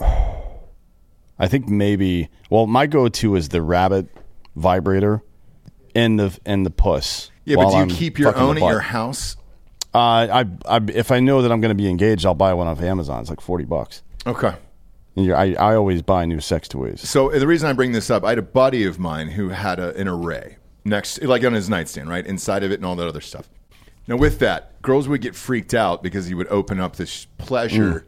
I 0.00 1.46
think 1.48 1.68
maybe 1.68 2.28
well 2.50 2.66
my 2.66 2.86
go 2.86 3.08
to 3.08 3.36
is 3.36 3.50
the 3.50 3.62
rabbit 3.62 4.08
vibrator 4.56 5.22
in 5.94 6.16
the 6.16 6.36
in 6.44 6.64
the 6.64 6.70
puss. 6.70 7.30
yeah. 7.44 7.56
But 7.56 7.70
do 7.70 7.76
you 7.76 7.82
I'm 7.82 7.88
keep 7.88 8.18
your 8.18 8.36
own 8.36 8.56
at 8.56 8.60
butt. 8.60 8.70
your 8.70 8.80
house? 8.80 9.36
Uh, 9.94 9.98
I, 10.68 10.76
I 10.76 10.80
if 10.92 11.10
I 11.10 11.20
know 11.20 11.40
that 11.42 11.50
I'm 11.52 11.60
going 11.60 11.70
to 11.70 11.82
be 11.82 11.88
engaged, 11.88 12.26
I'll 12.26 12.34
buy 12.34 12.52
one 12.54 12.66
off 12.66 12.82
Amazon. 12.82 13.20
It's 13.20 13.30
like 13.30 13.40
forty 13.40 13.64
bucks. 13.64 14.02
Okay. 14.26 14.54
And 15.16 15.24
you're, 15.24 15.36
I 15.36 15.52
I 15.54 15.74
always 15.76 16.02
buy 16.02 16.26
new 16.26 16.40
sex 16.40 16.68
toys. 16.68 17.00
So 17.08 17.30
the 17.30 17.46
reason 17.46 17.68
I 17.70 17.72
bring 17.72 17.92
this 17.92 18.10
up, 18.10 18.24
I 18.24 18.30
had 18.30 18.38
a 18.38 18.42
buddy 18.42 18.84
of 18.84 18.98
mine 18.98 19.28
who 19.28 19.48
had 19.50 19.78
a, 19.78 19.94
an 19.96 20.08
array 20.08 20.56
next, 20.84 21.22
like 21.22 21.44
on 21.44 21.54
his 21.54 21.70
nightstand, 21.70 22.08
right 22.10 22.26
inside 22.26 22.62
of 22.62 22.70
it, 22.72 22.74
and 22.74 22.84
all 22.84 22.96
that 22.96 23.08
other 23.08 23.22
stuff. 23.22 23.48
Now, 24.08 24.16
with 24.16 24.38
that, 24.40 24.80
girls 24.82 25.08
would 25.08 25.20
get 25.22 25.34
freaked 25.34 25.72
out 25.74 26.02
because 26.02 26.26
he 26.26 26.34
would 26.34 26.46
open 26.48 26.78
up 26.78 26.96
this 26.96 27.26
pleasure 27.38 28.00
Mm. 28.00 28.04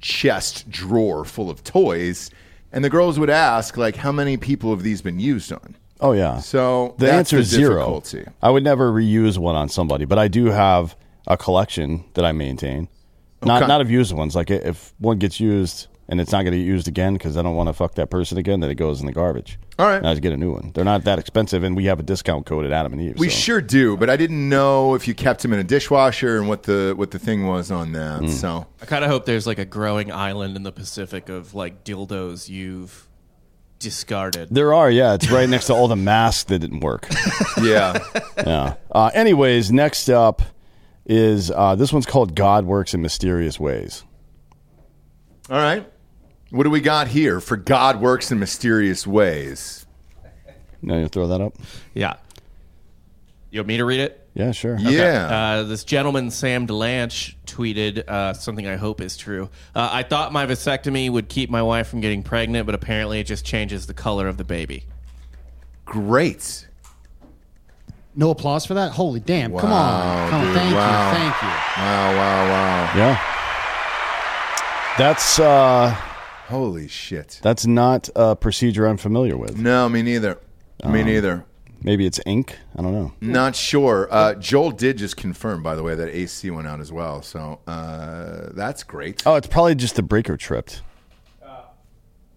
chest 0.00 0.70
drawer 0.70 1.24
full 1.24 1.50
of 1.50 1.62
toys, 1.64 2.30
and 2.72 2.84
the 2.84 2.88
girls 2.90 3.18
would 3.18 3.28
ask, 3.30 3.76
like, 3.76 3.96
how 3.96 4.12
many 4.12 4.36
people 4.36 4.70
have 4.70 4.82
these 4.82 5.02
been 5.02 5.18
used 5.20 5.52
on? 5.52 5.76
Oh 6.02 6.12
yeah. 6.12 6.38
So 6.40 6.94
the 6.98 7.06
that's 7.06 7.32
answer 7.32 7.36
the 7.36 7.42
is 7.42 7.48
zero. 7.48 8.02
I 8.42 8.50
would 8.50 8.64
never 8.64 8.90
reuse 8.90 9.38
one 9.38 9.54
on 9.54 9.68
somebody, 9.68 10.04
but 10.04 10.18
I 10.18 10.28
do 10.28 10.46
have 10.46 10.96
a 11.26 11.36
collection 11.36 12.04
that 12.14 12.24
I 12.24 12.32
maintain. 12.32 12.88
Not 13.44 13.62
Okay. 13.62 13.68
not 13.68 13.80
of 13.80 13.90
used 13.90 14.12
ones. 14.14 14.36
Like 14.36 14.50
if 14.50 14.92
one 14.98 15.18
gets 15.18 15.40
used 15.40 15.86
and 16.08 16.20
it's 16.20 16.32
not 16.32 16.42
going 16.42 16.52
to 16.52 16.58
get 16.58 16.66
used 16.66 16.88
again 16.88 17.14
because 17.14 17.36
I 17.36 17.42
don't 17.42 17.54
want 17.54 17.68
to 17.68 17.72
fuck 17.72 17.94
that 17.94 18.10
person 18.10 18.36
again, 18.36 18.60
then 18.60 18.70
it 18.70 18.74
goes 18.74 19.00
in 19.00 19.06
the 19.06 19.12
garbage. 19.12 19.58
All 19.78 19.86
right. 19.86 19.96
And 19.96 20.06
I 20.06 20.12
just 20.12 20.22
get 20.22 20.32
a 20.32 20.36
new 20.36 20.52
one. 20.52 20.72
They're 20.74 20.84
not 20.84 21.04
that 21.04 21.18
expensive, 21.18 21.62
and 21.62 21.74
we 21.74 21.86
have 21.86 21.98
a 21.98 22.02
discount 22.02 22.44
code 22.44 22.66
at 22.66 22.72
Adam 22.72 22.92
and 22.92 23.00
Eve. 23.00 23.18
We 23.18 23.28
so. 23.28 23.34
sure 23.36 23.60
do, 23.60 23.96
but 23.96 24.10
I 24.10 24.16
didn't 24.16 24.48
know 24.48 24.94
if 24.94 25.08
you 25.08 25.14
kept 25.14 25.42
them 25.42 25.52
in 25.52 25.58
a 25.58 25.64
dishwasher 25.64 26.38
and 26.38 26.48
what 26.48 26.64
the 26.64 26.94
what 26.96 27.12
the 27.12 27.18
thing 27.18 27.46
was 27.46 27.70
on 27.70 27.92
that. 27.92 28.22
Mm. 28.22 28.30
So 28.30 28.66
I 28.80 28.84
kind 28.84 29.04
of 29.04 29.10
hope 29.10 29.24
there's 29.24 29.46
like 29.46 29.58
a 29.58 29.64
growing 29.64 30.12
island 30.12 30.56
in 30.56 30.64
the 30.64 30.72
Pacific 30.72 31.28
of 31.28 31.54
like 31.54 31.84
dildos 31.84 32.48
you've 32.48 33.08
discarded. 33.82 34.48
There 34.50 34.72
are, 34.74 34.90
yeah. 34.90 35.14
It's 35.14 35.30
right 35.30 35.48
next 35.48 35.66
to 35.66 35.74
all 35.74 35.88
the 35.88 35.96
masks 35.96 36.44
that 36.44 36.60
didn't 36.60 36.80
work. 36.80 37.08
yeah, 37.60 37.98
yeah. 38.36 38.74
Uh, 38.90 39.10
anyways, 39.12 39.70
next 39.72 40.08
up 40.08 40.42
is 41.04 41.50
uh, 41.50 41.74
this 41.74 41.92
one's 41.92 42.06
called 42.06 42.34
God 42.34 42.64
Works 42.64 42.94
in 42.94 43.02
Mysterious 43.02 43.58
Ways. 43.60 44.04
all 45.50 45.56
right. 45.56 45.88
What 46.50 46.64
do 46.64 46.70
we 46.70 46.80
got 46.82 47.08
here 47.08 47.40
for 47.40 47.56
God 47.56 48.00
works 48.00 48.30
in 48.30 48.38
mysterious 48.38 49.06
ways? 49.06 49.86
Now 50.82 50.96
you 50.98 51.08
throw 51.08 51.26
that 51.28 51.40
up? 51.40 51.54
Yeah. 51.94 52.16
You 53.50 53.60
want 53.60 53.68
me 53.68 53.76
to 53.78 53.84
read 53.86 54.00
it? 54.00 54.21
Yeah, 54.34 54.52
sure. 54.52 54.78
Yeah. 54.78 55.26
Uh, 55.26 55.62
this 55.64 55.84
gentleman, 55.84 56.30
Sam 56.30 56.66
Delanche, 56.66 57.34
tweeted 57.46 58.08
uh, 58.08 58.32
something 58.32 58.66
I 58.66 58.76
hope 58.76 59.00
is 59.02 59.16
true. 59.18 59.50
Uh, 59.74 59.90
I 59.92 60.02
thought 60.04 60.32
my 60.32 60.46
vasectomy 60.46 61.10
would 61.10 61.28
keep 61.28 61.50
my 61.50 61.62
wife 61.62 61.88
from 61.88 62.00
getting 62.00 62.22
pregnant, 62.22 62.64
but 62.64 62.74
apparently 62.74 63.20
it 63.20 63.24
just 63.24 63.44
changes 63.44 63.86
the 63.86 63.92
color 63.94 64.28
of 64.28 64.38
the 64.38 64.44
baby. 64.44 64.84
Great. 65.84 66.66
No 68.14 68.30
applause 68.30 68.64
for 68.66 68.74
that. 68.74 68.92
Holy 68.92 69.20
damn! 69.20 69.56
Come 69.56 69.70
Wow, 69.70 70.24
on. 70.24 70.30
Come 70.30 70.40
on. 70.48 70.54
Thank 70.54 70.74
wow. 70.74 71.10
you. 71.12 71.16
Thank 71.18 71.42
you. 71.42 71.48
Wow, 71.48 72.16
wow, 72.16 72.48
wow. 72.50 72.92
Yeah. 72.96 73.20
That's 74.98 75.38
uh 75.38 75.94
Holy 76.48 76.88
shit. 76.88 77.40
that's 77.42 77.66
not 77.66 78.10
a 78.14 78.36
procedure 78.36 78.84
I'm 78.86 78.98
familiar 78.98 79.36
with. 79.38 79.56
No, 79.56 79.88
me 79.88 80.02
neither. 80.02 80.38
Um, 80.82 80.92
me 80.92 81.02
neither. 81.02 81.46
Maybe 81.84 82.06
it's 82.06 82.20
ink. 82.26 82.58
I 82.76 82.82
don't 82.82 82.92
know. 82.92 83.12
Not 83.20 83.56
sure. 83.56 84.08
Uh, 84.10 84.34
Joel 84.34 84.70
did 84.70 84.98
just 84.98 85.16
confirm, 85.16 85.62
by 85.62 85.74
the 85.74 85.82
way, 85.82 85.94
that 85.94 86.08
AC 86.08 86.50
went 86.50 86.68
out 86.68 86.80
as 86.80 86.92
well. 86.92 87.22
So 87.22 87.60
uh, 87.66 88.50
that's 88.52 88.82
great. 88.84 89.22
Oh, 89.26 89.34
it's 89.34 89.48
probably 89.48 89.74
just 89.74 89.96
the 89.96 90.02
breaker 90.02 90.36
tripped. 90.36 90.82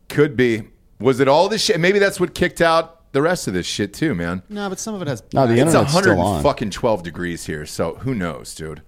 Could 0.10 0.36
be. 0.38 0.64
Was 1.00 1.20
it 1.20 1.28
all 1.28 1.50
this 1.50 1.62
shit? 1.64 1.80
Maybe 1.80 2.00
that's 2.00 2.20
what 2.20 2.34
kicked 2.34 2.62
out 2.62 3.12
the 3.12 3.22
rest 3.22 3.48
of 3.48 3.54
this 3.54 3.66
shit 3.66 3.94
too, 3.94 4.14
man. 4.16 4.44
No, 4.50 4.70
but 4.70 4.80
some 4.80 4.96
of 4.96 5.02
it 5.02 5.08
has. 5.08 5.24
No, 5.34 5.46
the 5.48 5.54
it's 5.54 5.62
internet's 5.62 5.92
still 5.92 6.16
100 6.16 6.20
on. 6.20 6.44
fucking 6.44 6.70
12 6.70 7.04
degrees 7.04 7.46
here, 7.46 7.66
so 7.66 7.96
who 7.96 8.14
knows, 8.16 8.54
dude? 8.56 8.82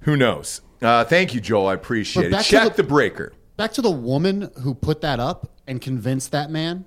Who 0.00 0.16
knows? 0.16 0.60
Uh, 0.82 1.04
thank 1.04 1.34
you, 1.34 1.40
Joel. 1.40 1.68
I 1.68 1.74
appreciate 1.74 2.22
But 2.24 2.26
it. 2.28 2.32
back 2.32 2.44
to 2.44 2.50
Check 2.50 2.76
the- 2.76 2.82
the 2.82 2.88
breaker. 2.88 3.32
Back 3.56 3.72
to 3.74 3.82
the 3.82 3.90
woman 3.90 4.50
who 4.62 4.74
put 4.74 5.00
that 5.02 5.20
up 5.20 5.48
and 5.66 5.80
convinced 5.80 6.32
that 6.32 6.50
man. 6.50 6.84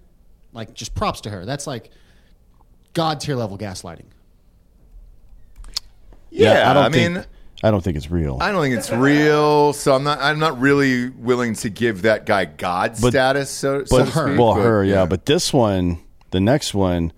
Like, 0.51 0.73
just 0.73 0.93
props 0.93 1.21
to 1.21 1.29
her. 1.29 1.45
That's 1.45 1.65
like 1.65 1.89
god 2.97 3.19
tier 3.21 3.35
level 3.35 3.57
gaslighting. 3.59 4.05
Yeah, 6.31 6.69
I 6.69 6.73
don't 6.73 6.83
I 6.85 6.89
think, 6.89 7.13
mean, 7.15 7.25
I 7.63 7.71
don't 7.71 7.81
think 7.83 7.95
it's 7.95 8.09
real. 8.11 8.37
I 8.41 8.51
don't 8.51 8.61
think 8.61 8.75
it's 8.75 8.91
real, 8.91 9.71
so 9.73 9.93
I'm 9.93 10.03
not. 10.03 10.19
I'm 10.19 10.39
not 10.39 10.59
really 10.59 11.09
willing 11.09 11.53
to 11.55 11.69
give 11.69 12.01
that 12.01 12.25
guy 12.25 12.45
God 12.45 12.95
But- 12.99 13.11
status. 13.11 13.49
So, 13.49 13.85
so 13.85 13.97
but 13.97 14.05
to 14.05 14.11
her, 14.11 14.27
speak, 14.29 14.39
well, 14.39 14.55
but, 14.55 14.61
her, 14.63 14.83
yeah. 14.83 15.05
But 15.05 15.25
this 15.27 15.53
one, 15.53 15.99
the 16.31 16.39
next 16.39 16.73
one, 16.73 17.13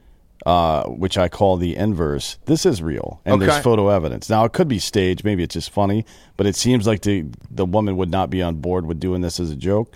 uh, 0.45 0.83
which 0.89 1.17
I 1.17 1.27
call 1.29 1.57
the 1.57 1.75
inverse. 1.75 2.37
This 2.45 2.65
is 2.65 2.81
real, 2.81 3.21
and 3.25 3.35
Okay. 3.35 3.45
there's 3.49 3.63
photo 3.63 3.87
evidence. 3.89 4.29
Now 4.29 4.43
it 4.45 4.53
could 4.53 4.67
be 4.67 4.79
staged, 4.79 5.23
maybe 5.23 5.43
it's 5.43 5.53
just 5.53 5.71
funny, 5.71 6.05
but 6.37 6.45
it 6.45 6.55
seems 6.55 6.85
like 6.85 7.01
the 7.01 7.25
the 7.49 7.65
woman 7.65 7.95
would 7.97 8.11
not 8.11 8.29
be 8.29 8.41
on 8.43 8.55
board 8.57 8.85
with 8.85 8.99
doing 8.99 9.21
this 9.21 9.39
as 9.39 9.49
a 9.49 9.55
joke. 9.55 9.95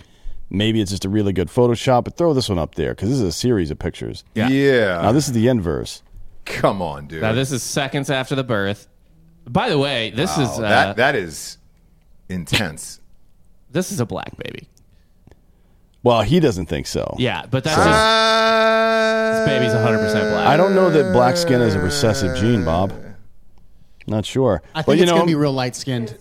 Maybe 0.50 0.80
it's 0.80 0.90
just 0.90 1.04
a 1.04 1.08
really 1.08 1.32
good 1.32 1.48
Photoshop, 1.48 2.04
but 2.04 2.16
throw 2.16 2.32
this 2.34 2.48
one 2.48 2.58
up 2.58 2.74
there 2.74 2.94
because 2.94 3.08
this 3.08 3.18
is 3.18 3.24
a 3.24 3.32
series 3.32 3.70
of 3.70 3.78
pictures. 3.78 4.24
Yeah. 4.34 4.48
Yeah. 4.48 5.00
Now 5.02 5.12
this 5.12 5.26
is 5.26 5.32
the 5.32 5.48
inverse. 5.48 6.02
Come 6.44 6.82
on, 6.82 7.06
dude. 7.06 7.22
Now 7.22 7.32
this 7.32 7.50
is 7.52 7.62
seconds 7.62 8.10
after 8.10 8.34
the 8.34 8.44
birth. 8.44 8.86
By 9.46 9.68
the 9.68 9.78
way, 9.78 10.10
this 10.10 10.30
is 10.38 10.48
uh, 10.48 10.60
that 10.60 10.96
that 10.96 11.14
is 11.16 11.58
intense. 12.28 13.00
this 13.70 13.90
is 13.92 14.00
a 14.00 14.06
black 14.06 14.36
baby. 14.36 14.68
Well, 16.02 16.20
he 16.22 16.38
doesn't 16.38 16.66
think 16.66 16.86
so. 16.86 17.14
Yeah, 17.18 17.46
but 17.50 17.64
that's 17.64 17.76
just 17.76 17.88
Uh, 17.88 19.32
this 19.38 19.46
baby's 19.48 19.72
100 19.72 19.98
percent 19.98 20.30
black. 20.30 20.46
I 20.46 20.56
don't 20.58 20.74
know 20.74 20.90
that 20.90 21.12
black 21.14 21.36
skin 21.36 21.62
is 21.62 21.74
a 21.74 21.80
recessive 21.80 22.36
gene, 22.36 22.64
Bob. 22.64 22.92
Not 24.06 24.26
sure. 24.26 24.62
I 24.74 24.82
think 24.82 24.86
but 24.86 24.96
you 24.98 25.02
it's 25.04 25.10
know, 25.10 25.16
gonna 25.16 25.26
be 25.26 25.34
real 25.34 25.52
light 25.52 25.74
skinned. 25.74 26.18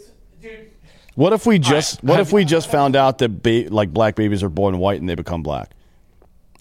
What 1.15 1.34
if 1.34 1.45
we 1.45 1.60
just 1.60 2.04
what 2.04 2.19
if 2.19 2.32
we 2.34 2.45
just 2.45 2.69
found 2.71 2.95
out 2.95 3.17
that 3.19 3.43
ba- 3.43 3.67
like 3.69 3.93
black 3.93 4.15
babies 4.15 4.43
are 4.43 4.49
born 4.49 4.78
white 4.80 4.99
and 4.99 5.10
they 5.10 5.15
become 5.15 5.43
black? 5.43 5.71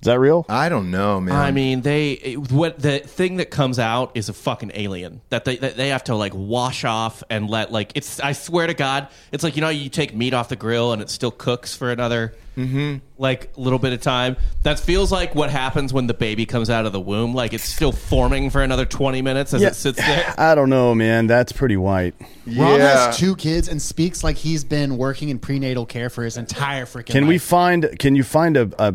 Is 0.02 0.06
that 0.06 0.18
real? 0.18 0.44
I 0.48 0.68
don't 0.68 0.90
know, 0.90 1.20
man. 1.20 1.36
I 1.36 1.52
mean, 1.52 1.82
they 1.82 2.34
what 2.50 2.76
the 2.76 2.98
thing 2.98 3.36
that 3.36 3.52
comes 3.52 3.78
out 3.78 4.10
is 4.16 4.28
a 4.28 4.32
fucking 4.32 4.72
alien 4.74 5.20
that 5.28 5.44
they 5.44 5.58
that 5.58 5.76
they 5.76 5.90
have 5.90 6.02
to 6.04 6.16
like 6.16 6.34
wash 6.34 6.84
off 6.84 7.22
and 7.30 7.48
let 7.48 7.70
like 7.70 7.92
it's. 7.94 8.18
I 8.18 8.32
swear 8.32 8.66
to 8.66 8.74
God, 8.74 9.06
it's 9.30 9.44
like 9.44 9.54
you 9.54 9.60
know 9.60 9.68
you 9.68 9.88
take 9.88 10.12
meat 10.12 10.34
off 10.34 10.48
the 10.48 10.56
grill 10.56 10.92
and 10.92 11.00
it 11.00 11.08
still 11.08 11.30
cooks 11.30 11.76
for 11.76 11.92
another 11.92 12.34
mm-hmm. 12.56 12.96
like 13.16 13.56
little 13.56 13.78
bit 13.78 13.92
of 13.92 14.00
time. 14.00 14.36
That 14.64 14.80
feels 14.80 15.12
like 15.12 15.36
what 15.36 15.50
happens 15.50 15.92
when 15.92 16.08
the 16.08 16.14
baby 16.14 16.46
comes 16.46 16.68
out 16.68 16.84
of 16.84 16.92
the 16.92 17.00
womb. 17.00 17.32
Like 17.32 17.52
it's 17.52 17.62
still 17.62 17.92
forming 17.92 18.50
for 18.50 18.60
another 18.60 18.86
twenty 18.86 19.22
minutes 19.22 19.54
as 19.54 19.62
it 19.62 19.76
sits 19.76 19.98
there. 19.98 20.34
I 20.38 20.56
don't 20.56 20.68
know, 20.68 20.96
man. 20.96 21.28
That's 21.28 21.52
pretty 21.52 21.76
white. 21.76 22.16
Rob 22.44 22.78
yeah. 22.78 23.06
has 23.06 23.16
two 23.16 23.36
kids 23.36 23.68
and 23.68 23.80
speaks 23.80 24.24
like 24.24 24.36
he's 24.36 24.64
been 24.64 24.96
working 24.98 25.28
in 25.28 25.38
prenatal 25.38 25.86
care 25.86 26.10
for 26.10 26.24
his 26.24 26.36
entire 26.36 26.86
freaking 26.86 27.06
Can 27.06 27.28
we 27.28 27.38
find? 27.38 27.96
Can 28.00 28.16
you 28.16 28.24
find 28.24 28.56
a, 28.56 28.68
a, 28.80 28.94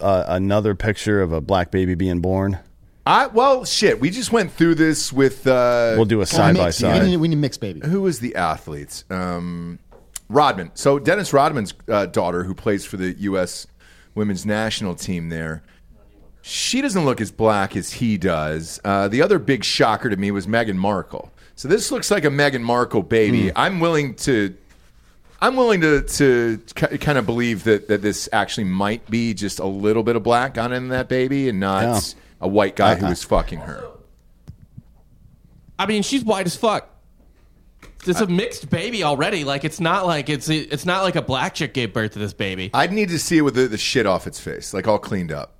a 0.00 0.24
another 0.28 0.74
picture 0.74 1.20
of 1.22 1.32
a 1.32 1.40
black 1.40 1.70
baby 1.70 1.94
being 1.94 2.20
born? 2.20 2.58
I 3.06 3.28
well, 3.28 3.64
shit. 3.64 4.00
We 4.00 4.10
just 4.10 4.32
went 4.32 4.50
through 4.52 4.74
this 4.76 5.12
with. 5.12 5.46
Uh, 5.46 5.94
We'll 5.96 6.04
do 6.06 6.20
a 6.20 6.26
side 6.26 6.56
by 6.56 6.66
Mix. 6.66 6.82
We 6.82 6.88
side. 6.88 7.04
need, 7.04 7.16
we 7.18 7.28
need 7.28 7.36
mixed 7.38 7.60
baby. 7.60 7.80
who 7.86 8.02
was 8.02 8.18
the 8.20 8.34
athletes? 8.34 9.04
Um, 9.10 9.78
Rodman. 10.28 10.72
So 10.74 10.98
Dennis 10.98 11.32
Rodman's 11.32 11.72
uh, 11.88 12.06
daughter, 12.06 12.42
who 12.42 12.52
plays 12.54 12.84
for 12.84 12.96
the 12.96 13.12
U.S. 13.20 13.66
women's 14.16 14.44
national 14.44 14.96
team, 14.96 15.28
there. 15.28 15.62
She 16.42 16.80
doesn't 16.80 17.04
look 17.04 17.20
as 17.20 17.30
black 17.32 17.76
as 17.76 17.92
he 17.92 18.18
does. 18.18 18.80
Uh, 18.84 19.08
the 19.08 19.20
other 19.22 19.38
big 19.38 19.64
shocker 19.64 20.08
to 20.10 20.16
me 20.16 20.30
was 20.30 20.46
Meghan 20.46 20.76
Markle. 20.76 21.32
So 21.56 21.68
this 21.68 21.90
looks 21.90 22.10
like 22.10 22.24
a 22.24 22.28
Meghan 22.28 22.62
Markle 22.62 23.02
baby. 23.02 23.50
I'm 23.56 23.80
willing 23.80 24.14
to. 24.16 24.56
I'm 25.40 25.56
willing 25.56 25.80
to 25.82 26.02
to 26.02 26.60
ki- 26.74 26.98
kind 26.98 27.18
of 27.18 27.26
believe 27.26 27.64
that, 27.64 27.88
that 27.88 28.00
this 28.02 28.28
actually 28.32 28.64
might 28.64 29.08
be 29.10 29.34
just 29.34 29.58
a 29.58 29.66
little 29.66 30.02
bit 30.02 30.16
of 30.16 30.22
black 30.22 30.56
on 30.58 30.72
in 30.72 30.88
that 30.88 31.08
baby 31.08 31.48
and 31.48 31.60
not 31.60 31.82
Yeah. 31.82 32.00
a 32.40 32.48
white 32.48 32.74
guy 32.76 32.94
who 32.94 33.06
was 33.06 33.22
fucking 33.22 33.60
her. 33.60 33.84
I 35.78 35.86
mean, 35.86 36.02
she's 36.02 36.24
white 36.24 36.46
as 36.46 36.56
fuck. 36.56 36.88
It's 38.06 38.20
a 38.20 38.26
mixed 38.26 38.70
baby 38.70 39.02
already. 39.04 39.44
Like 39.44 39.64
it's 39.64 39.80
not 39.80 40.06
like 40.06 40.28
it's 40.28 40.48
it's 40.48 40.86
not 40.86 41.02
like 41.02 41.16
a 41.16 41.22
black 41.22 41.54
chick 41.54 41.74
gave 41.74 41.92
birth 41.92 42.12
to 42.12 42.18
this 42.18 42.32
baby. 42.32 42.70
I'd 42.72 42.92
need 42.92 43.08
to 43.10 43.18
see 43.18 43.36
it 43.38 43.42
with 43.42 43.56
the, 43.56 43.66
the 43.68 43.76
shit 43.78 44.06
off 44.06 44.26
its 44.26 44.38
face, 44.40 44.72
like 44.72 44.86
all 44.86 44.98
cleaned 44.98 45.32
up. 45.32 45.55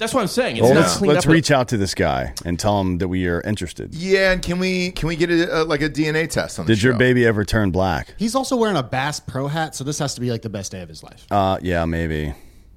That's 0.00 0.14
what 0.14 0.22
I'm 0.22 0.28
saying. 0.28 0.56
It's 0.56 0.62
Well, 0.62 0.72
not 0.72 0.80
let's 0.80 1.00
let's 1.02 1.26
up. 1.26 1.30
reach 1.32 1.50
out 1.50 1.68
to 1.68 1.76
this 1.76 1.94
guy 1.94 2.32
and 2.46 2.58
tell 2.58 2.80
him 2.80 2.96
that 2.98 3.08
we 3.08 3.26
are 3.28 3.42
interested. 3.42 3.94
Yeah, 3.94 4.32
and 4.32 4.40
can 4.42 4.58
we 4.58 4.92
can 4.92 5.08
we 5.08 5.14
get 5.14 5.30
a, 5.30 5.60
a, 5.60 5.64
like 5.64 5.82
a 5.82 5.90
DNA 5.90 6.26
test 6.28 6.58
on 6.58 6.64
the 6.64 6.74
Did 6.74 6.82
your 6.82 6.94
show? 6.94 6.98
baby 6.98 7.26
ever 7.26 7.44
turn 7.44 7.70
black? 7.70 8.14
He's 8.16 8.34
also 8.34 8.56
wearing 8.56 8.78
a 8.78 8.82
Bass 8.82 9.20
Pro 9.20 9.46
hat, 9.46 9.74
so 9.74 9.84
this 9.84 9.98
has 9.98 10.14
to 10.14 10.22
be 10.22 10.30
like 10.30 10.40
the 10.40 10.48
best 10.48 10.72
day 10.72 10.80
of 10.80 10.88
his 10.88 11.02
life. 11.02 11.26
Uh, 11.30 11.58
yeah, 11.60 11.84
maybe. 11.84 12.32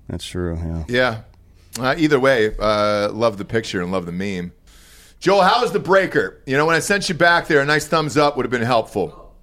That's 0.09 0.25
true. 0.25 0.57
Yeah. 0.57 0.83
Yeah. 0.89 1.21
Uh, 1.83 1.95
either 1.97 2.19
way, 2.19 2.53
uh, 2.59 3.09
love 3.13 3.37
the 3.37 3.45
picture 3.45 3.81
and 3.81 3.89
love 3.91 4.05
the 4.05 4.11
meme. 4.11 4.51
Joel, 5.21 5.43
how 5.43 5.61
was 5.61 5.71
the 5.71 5.79
breaker? 5.79 6.41
You 6.45 6.57
know, 6.57 6.65
when 6.65 6.75
I 6.75 6.79
sent 6.79 7.07
you 7.07 7.15
back 7.15 7.47
there, 7.47 7.61
a 7.61 7.65
nice 7.65 7.87
thumbs 7.87 8.17
up 8.17 8.35
would 8.35 8.43
have 8.45 8.51
been 8.51 8.61
helpful. 8.61 9.33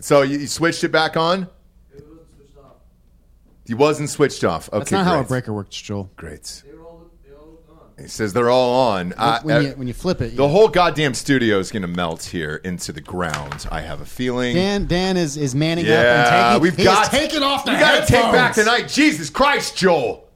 So 0.00 0.22
you, 0.22 0.38
you 0.38 0.46
switched 0.46 0.84
it 0.84 0.92
back 0.92 1.16
on? 1.16 1.48
He 3.66 3.74
wasn't 3.74 4.08
switched 4.08 4.44
off. 4.44 4.68
Okay, 4.68 4.78
That's 4.78 4.92
not 4.92 5.04
how 5.04 5.14
a 5.14 5.18
great. 5.18 5.28
breaker 5.28 5.52
works, 5.52 5.76
Joel. 5.82 6.10
Great. 6.16 6.62
He 8.00 8.06
says 8.08 8.32
they're 8.32 8.50
all 8.50 8.92
on. 8.92 9.12
I- 9.18 9.40
when, 9.42 9.56
uh, 9.56 9.60
you, 9.60 9.68
when 9.70 9.88
you 9.88 9.94
flip 9.94 10.20
it, 10.20 10.36
the 10.36 10.48
whole 10.48 10.68
goddamn 10.68 11.14
studio 11.14 11.58
is 11.58 11.72
going 11.72 11.82
to 11.82 11.88
melt 11.88 12.22
here 12.24 12.56
into 12.64 12.92
the 12.92 13.00
ground. 13.00 13.66
I 13.70 13.80
have 13.80 14.00
a 14.00 14.04
feeling. 14.04 14.54
Dan 14.54 14.86
Dan 14.86 15.16
is 15.16 15.36
is 15.36 15.54
manning 15.54 15.84
up 15.86 15.90
Yeah, 15.90 16.22
and 16.22 16.50
taking. 16.54 16.62
we've 16.62 16.76
he 16.76 16.84
got 16.84 17.02
is 17.04 17.08
taking 17.08 17.42
off 17.42 17.64
the 17.64 17.72
We 17.72 17.78
got 17.78 18.06
to 18.06 18.12
take 18.12 18.22
back 18.32 18.54
headphones. 18.54 18.66
tonight. 18.66 18.88
Jesus 18.88 19.30
Christ, 19.30 19.76
Joel! 19.76 20.28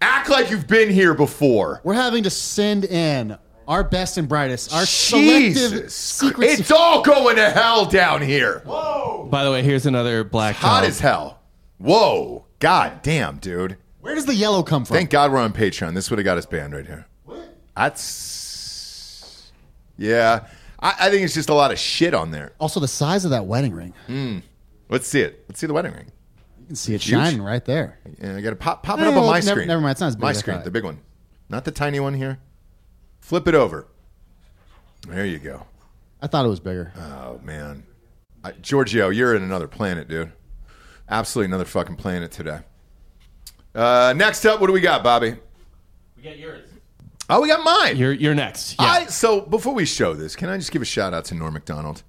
Act 0.00 0.28
like 0.28 0.50
you've 0.50 0.66
been 0.66 0.90
here 0.90 1.14
before. 1.14 1.80
We're 1.82 1.94
having 1.94 2.24
to 2.24 2.30
send 2.30 2.84
in 2.84 3.38
our 3.66 3.82
best 3.82 4.18
and 4.18 4.28
brightest, 4.28 4.72
our 4.74 4.84
selective 4.84 5.54
Jesus, 5.54 5.94
secret. 5.94 6.46
it's 6.60 6.70
all 6.70 7.02
going 7.02 7.36
to 7.36 7.48
hell 7.50 7.86
down 7.86 8.20
here. 8.22 8.60
Whoa. 8.66 9.26
By 9.30 9.42
the 9.44 9.50
way, 9.50 9.62
here's 9.62 9.86
another 9.86 10.22
black 10.22 10.56
Hot 10.56 10.80
child. 10.80 10.84
as 10.88 11.00
hell. 11.00 11.40
Whoa, 11.78 12.44
god 12.58 13.00
damn, 13.02 13.38
dude. 13.38 13.78
Where 14.06 14.14
does 14.14 14.24
the 14.26 14.34
yellow 14.36 14.62
come 14.62 14.84
from? 14.84 14.94
Thank 14.94 15.10
God 15.10 15.32
we're 15.32 15.38
on 15.40 15.52
Patreon. 15.52 15.92
This 15.94 16.10
would 16.10 16.20
have 16.20 16.24
got 16.24 16.38
us 16.38 16.46
banned 16.46 16.72
right 16.74 16.86
here. 16.86 17.06
What? 17.24 17.56
That's 17.74 19.50
yeah. 19.98 20.46
I, 20.78 20.94
I 21.00 21.10
think 21.10 21.24
it's 21.24 21.34
just 21.34 21.48
a 21.48 21.54
lot 21.54 21.72
of 21.72 21.78
shit 21.80 22.14
on 22.14 22.30
there. 22.30 22.52
also, 22.60 22.78
the 22.78 22.86
size 22.86 23.24
of 23.24 23.32
that 23.32 23.46
wedding 23.46 23.72
ring. 23.74 23.94
Hmm. 24.06 24.38
Let's 24.88 25.08
see 25.08 25.22
it. 25.22 25.44
Let's 25.48 25.58
see 25.58 25.66
the 25.66 25.72
wedding 25.72 25.92
ring. 25.92 26.12
You 26.60 26.66
can 26.68 26.76
see 26.76 26.94
it 26.94 27.02
Huge. 27.02 27.18
shining 27.18 27.42
right 27.42 27.64
there. 27.64 27.98
Yeah, 28.22 28.36
I 28.36 28.40
got 28.42 28.50
to 28.50 28.56
pop 28.56 28.84
pop 28.84 29.00
it 29.00 29.06
up 29.08 29.16
on 29.16 29.26
my 29.26 29.40
never- 29.40 29.42
screen. 29.42 29.66
never 29.66 29.80
mind, 29.80 29.90
it's 29.92 30.00
not 30.00 30.06
as 30.08 30.14
big 30.16 30.22
My 30.22 30.30
as 30.30 30.36
I 30.36 30.40
screen, 30.40 30.56
thought. 30.58 30.64
the 30.66 30.70
big 30.70 30.84
one, 30.84 31.00
not 31.48 31.64
the 31.64 31.72
tiny 31.72 31.98
one 31.98 32.14
here. 32.14 32.38
Flip 33.18 33.48
it 33.48 33.56
over. 33.56 33.88
There 35.08 35.26
you 35.26 35.38
go. 35.38 35.66
I 36.22 36.28
thought 36.28 36.44
it 36.44 36.48
was 36.48 36.60
bigger. 36.60 36.92
Oh 36.96 37.40
man, 37.42 37.82
I, 38.44 38.52
Giorgio, 38.52 39.08
you're 39.08 39.34
in 39.34 39.42
another 39.42 39.66
planet, 39.66 40.06
dude. 40.08 40.30
Absolutely 41.08 41.50
another 41.50 41.64
fucking 41.64 41.96
planet 41.96 42.30
today. 42.30 42.60
Uh, 43.76 44.14
next 44.16 44.44
up, 44.46 44.60
what 44.60 44.68
do 44.68 44.72
we 44.72 44.80
got, 44.80 45.04
Bobby? 45.04 45.34
We 46.16 46.22
got 46.22 46.38
yours. 46.38 46.68
Oh, 47.28 47.42
we 47.42 47.48
got 47.48 47.62
mine. 47.62 47.96
You're 47.96 48.12
you're 48.12 48.34
next. 48.34 48.76
Yeah. 48.80 48.86
I 48.86 49.06
so 49.06 49.42
before 49.42 49.74
we 49.74 49.84
show 49.84 50.14
this, 50.14 50.34
can 50.34 50.48
I 50.48 50.56
just 50.56 50.70
give 50.70 50.80
a 50.80 50.86
shout 50.86 51.12
out 51.12 51.26
to 51.26 51.34
Norm 51.34 51.52
Macdonald? 51.54 52.02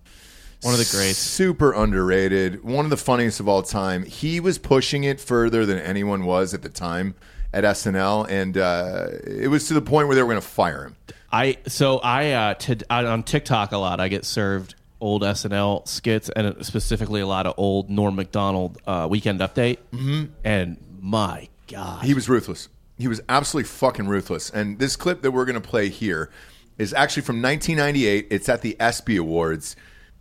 One 0.62 0.74
of 0.74 0.80
the 0.80 0.88
greats. 0.90 1.18
Super 1.18 1.74
underrated. 1.74 2.64
One 2.64 2.86
of 2.86 2.90
the 2.90 2.98
funniest 2.98 3.40
of 3.40 3.48
all 3.48 3.62
time. 3.64 4.04
He 4.04 4.40
was 4.40 4.58
pushing 4.58 5.04
it 5.04 5.20
further 5.20 5.66
than 5.66 5.78
anyone 5.80 6.24
was 6.24 6.54
at 6.54 6.62
the 6.62 6.70
time 6.70 7.16
at 7.54 7.64
SNL, 7.64 8.30
and 8.30 8.58
uh, 8.58 9.08
it 9.26 9.50
was 9.50 9.68
to 9.68 9.74
the 9.74 9.82
point 9.82 10.08
where 10.08 10.16
they 10.16 10.22
were 10.24 10.30
going 10.30 10.42
to 10.42 10.48
fire 10.48 10.86
him. 10.86 10.96
I 11.32 11.58
so 11.68 11.98
I 12.00 12.32
uh 12.32 12.54
t- 12.54 12.78
I- 12.90 13.06
on 13.06 13.24
TikTok 13.24 13.72
a 13.74 13.78
lot. 13.78 14.00
I 14.00 14.08
get 14.08 14.24
served 14.24 14.76
old 15.02 15.22
SNL 15.24 15.88
skits 15.88 16.30
and 16.30 16.66
specifically 16.66 17.22
a 17.22 17.28
lot 17.28 17.46
of 17.46 17.54
old 17.58 17.90
Norm 17.90 18.16
Macdonald 18.16 18.80
uh, 18.88 19.08
Weekend 19.10 19.42
Update. 19.42 19.78
Mm-hmm. 19.92 20.32
And 20.44 20.78
my 21.02 21.50
God, 21.68 22.04
He 22.06 22.14
was 22.14 22.30
ruthless. 22.30 22.70
He 22.98 23.08
was 23.08 23.22
absolutely 23.30 23.68
fucking 23.68 24.08
ruthless. 24.08 24.50
And 24.50 24.80
this 24.80 24.96
clip 24.96 25.22
that 25.22 25.32
we're 25.32 25.46
going 25.46 25.62
to 25.62 25.68
play 25.68 25.90
here 25.90 26.30
is 26.78 26.94
actually 26.94 27.24
from 27.24 27.42
1998. 27.42 28.28
It's 28.32 28.50
at 28.50 28.62
the 28.62 28.76
ESPY 28.80 29.18
Awards. 29.18 29.76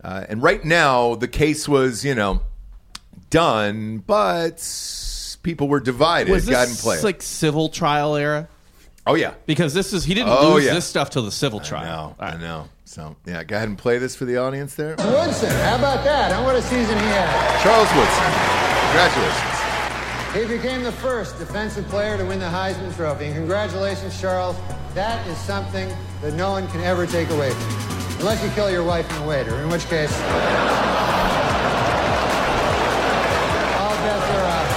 Uh, 0.05 0.25
and 0.29 0.43
right 0.43 0.63
now, 0.65 1.15
the 1.15 1.29
case 1.29 1.69
was, 1.69 2.05
you 2.05 2.15
know, 2.15 2.43
done, 3.31 3.99
but 4.07 4.59
people 5.43 5.69
were 5.69 5.81
divided. 5.81 6.31
was 6.31 6.47
Go 6.47 6.53
ahead 6.55 6.69
and 6.69 6.75
this 6.77 6.83
play 6.83 7.01
like 7.03 7.23
civil 7.23 7.69
trial 7.69 8.15
era? 8.17 8.49
oh, 9.07 9.15
yeah. 9.15 9.35
Because 9.47 9.73
this 9.73 9.93
is 9.93 10.05
he 10.05 10.15
didn't 10.15 10.31
Oh, 10.31 10.55
lose 10.55 10.65
yeah. 10.67 10.75
this 10.75 10.85
stuff 10.85 11.11
till 11.11 11.23
the 11.23 11.33
civil 11.33 11.61
I 11.61 11.65
trial. 11.65 11.85
know. 11.85 12.17
All 12.27 12.33
I 12.35 12.37
know. 12.37 12.69
So, 12.85 13.17
yeah, 13.27 13.43
go 13.43 13.57
ahead 13.57 13.69
and 13.69 13.77
play 13.77 13.99
this 13.99 14.15
for 14.15 14.27
the 14.27 14.37
audience 14.37 14.75
there. 14.75 14.97
Woodson, 14.99 15.51
how 15.51 15.77
about 15.77 16.05
that? 16.05 16.33
How 16.33 16.45
what 16.45 16.57
a 16.57 16.63
season 16.63 16.97
he 16.99 17.05
had. 17.07 17.63
Charles 17.63 17.89
Woodson. 17.95 18.33
Congratulations. 18.91 19.56
He 20.37 20.45
became 20.47 20.83
the 20.83 20.93
first 20.93 21.39
defensive 21.39 21.87
player 21.89 22.19
to 22.19 22.25
win 22.25 22.39
the 22.39 22.45
Heisman 22.45 22.95
Trophy. 22.95 23.25
And 23.25 23.35
congratulations, 23.35 24.21
Charles. 24.21 24.55
That 24.93 25.27
is 25.29 25.39
something 25.39 25.91
that 26.21 26.35
no 26.35 26.51
one 26.51 26.69
can 26.69 26.83
ever 26.83 27.07
take 27.07 27.31
away 27.31 27.53
from 27.53 27.71
you. 27.71 27.77
Unless 28.19 28.45
you 28.45 28.51
kill 28.51 28.71
your 28.71 28.85
wife 28.85 29.11
and 29.13 29.25
the 29.25 29.29
waiter, 29.29 29.55
in 29.63 29.71
which 29.71 29.87
case. 29.87 30.13
all 30.13 30.21
bets 34.05 34.31
are 34.37 34.45
off. 34.45 34.69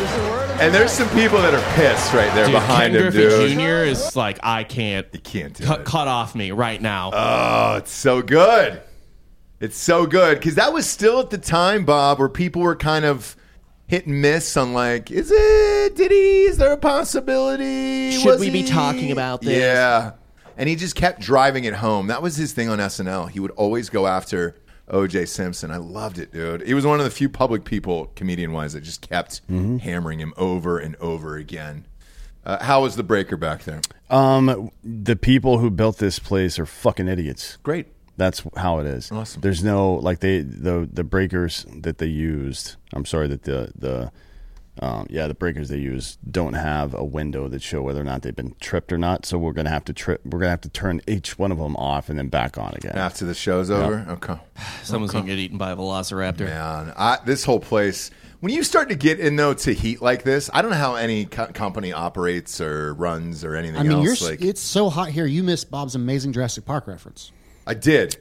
Is 0.00 0.10
the 0.16 0.22
word 0.30 0.48
of 0.50 0.56
the 0.56 0.64
And 0.64 0.72
there's 0.74 0.90
some 0.90 1.10
people 1.10 1.42
that 1.42 1.52
are 1.52 1.60
pissed 1.74 2.14
right 2.14 2.32
there 2.34 2.46
Dude, 2.46 2.54
behind 2.54 2.94
Ken 2.94 3.04
him, 3.04 3.12
Griffey 3.12 3.54
dude. 3.54 3.58
Jr. 3.58 3.84
is 3.90 4.16
like 4.16 4.38
I 4.42 4.64
can't. 4.64 5.06
You 5.12 5.20
can't 5.20 5.52
do 5.52 5.64
cut, 5.64 5.80
it. 5.80 5.86
cut 5.86 6.08
off 6.08 6.34
me 6.34 6.50
right 6.50 6.80
now. 6.80 7.10
Oh, 7.12 7.76
it's 7.76 7.92
so 7.92 8.22
good. 8.22 8.80
It's 9.60 9.76
so 9.78 10.06
good 10.06 10.38
because 10.38 10.56
that 10.56 10.72
was 10.72 10.86
still 10.88 11.20
at 11.20 11.30
the 11.30 11.38
time, 11.38 11.84
Bob, 11.84 12.18
where 12.18 12.28
people 12.28 12.62
were 12.62 12.76
kind 12.76 13.04
of 13.04 13.36
hit 13.86 14.06
and 14.06 14.20
miss 14.20 14.56
on 14.56 14.72
like, 14.74 15.10
is 15.10 15.30
it? 15.34 15.96
Did 15.96 16.10
he? 16.10 16.42
Is 16.44 16.58
there 16.58 16.72
a 16.72 16.76
possibility? 16.76 18.12
Should 18.12 18.24
Was 18.26 18.40
we 18.40 18.50
be 18.50 18.64
talking 18.64 19.12
about 19.12 19.40
this? 19.42 19.58
Yeah, 19.58 20.12
and 20.56 20.68
he 20.68 20.76
just 20.76 20.96
kept 20.96 21.20
driving 21.20 21.64
it 21.64 21.74
home. 21.74 22.08
That 22.08 22.22
was 22.22 22.36
his 22.36 22.52
thing 22.52 22.68
on 22.68 22.78
SNL. 22.78 23.30
He 23.30 23.40
would 23.40 23.52
always 23.52 23.88
go 23.90 24.06
after 24.06 24.56
O.J. 24.88 25.26
Simpson. 25.26 25.70
I 25.70 25.76
loved 25.78 26.18
it, 26.18 26.32
dude. 26.32 26.62
He 26.66 26.74
was 26.74 26.84
one 26.84 26.98
of 26.98 27.04
the 27.04 27.10
few 27.10 27.28
public 27.30 27.64
people, 27.64 28.10
comedian 28.16 28.52
wise, 28.52 28.74
that 28.74 28.82
just 28.82 29.08
kept 29.08 29.40
Mm-hmm. 29.48 29.78
hammering 29.78 30.18
him 30.18 30.34
over 30.36 30.78
and 30.78 30.96
over 30.96 31.36
again. 31.36 31.86
Uh, 32.44 32.62
how 32.62 32.82
was 32.82 32.96
the 32.96 33.02
breaker 33.02 33.38
back 33.38 33.64
there? 33.64 33.80
Um, 34.10 34.70
the 34.82 35.16
people 35.16 35.58
who 35.58 35.70
built 35.70 35.96
this 35.98 36.18
place 36.18 36.58
are 36.58 36.66
fucking 36.66 37.08
idiots. 37.08 37.56
Great. 37.62 37.86
That's 38.16 38.42
how 38.56 38.78
it 38.78 38.86
is. 38.86 39.10
Awesome. 39.10 39.40
There's 39.40 39.64
no 39.64 39.94
like 39.94 40.20
they 40.20 40.40
the 40.40 40.88
the 40.90 41.04
breakers 41.04 41.66
that 41.74 41.98
they 41.98 42.06
used. 42.06 42.76
I'm 42.92 43.04
sorry 43.04 43.28
that 43.28 43.42
the 43.42 43.72
the 43.76 44.12
um, 44.80 45.06
yeah 45.08 45.26
the 45.26 45.34
breakers 45.34 45.68
they 45.68 45.78
use 45.78 46.18
don't 46.28 46.54
have 46.54 46.94
a 46.94 47.04
window 47.04 47.48
that 47.48 47.62
show 47.62 47.82
whether 47.82 48.00
or 48.00 48.04
not 48.04 48.22
they've 48.22 48.34
been 48.34 48.54
tripped 48.60 48.92
or 48.92 48.98
not. 48.98 49.26
So 49.26 49.38
we're 49.38 49.52
gonna 49.52 49.70
have 49.70 49.84
to 49.86 49.92
trip. 49.92 50.20
We're 50.24 50.38
gonna 50.38 50.50
have 50.50 50.60
to 50.62 50.68
turn 50.68 51.00
each 51.06 51.38
one 51.38 51.52
of 51.52 51.58
them 51.58 51.76
off 51.76 52.08
and 52.08 52.18
then 52.18 52.28
back 52.28 52.58
on 52.58 52.74
again. 52.74 52.96
After 52.96 53.24
the 53.24 53.34
show's 53.34 53.70
over? 53.70 54.06
Okay. 54.08 54.36
Someone's 54.82 55.12
gonna 55.12 55.26
get 55.26 55.38
eaten 55.38 55.58
by 55.58 55.72
a 55.72 55.76
velociraptor. 55.76 56.46
Man, 56.46 56.92
I, 56.96 57.18
this 57.24 57.44
whole 57.44 57.60
place. 57.60 58.10
When 58.40 58.52
you 58.52 58.62
start 58.62 58.90
to 58.90 58.94
get 58.94 59.20
in 59.20 59.36
though 59.36 59.54
to 59.54 59.72
heat 59.72 60.02
like 60.02 60.22
this, 60.22 60.50
I 60.52 60.60
don't 60.60 60.70
know 60.70 60.76
how 60.76 60.96
any 60.96 61.24
co- 61.24 61.46
company 61.46 61.92
operates 61.92 62.60
or 62.60 62.92
runs 62.94 63.42
or 63.42 63.56
anything 63.56 63.80
I 63.80 63.84
mean, 63.84 64.02
you're, 64.02 64.10
else. 64.10 64.22
s 64.22 64.30
Like 64.30 64.42
it's 64.42 64.60
so 64.60 64.90
hot 64.90 65.08
here. 65.08 65.24
You 65.24 65.42
missed 65.42 65.70
Bob's 65.70 65.94
amazing 65.94 66.32
Jurassic 66.32 66.64
Park 66.64 66.86
reference. 66.86 67.32
I 67.66 67.74
did, 67.74 68.16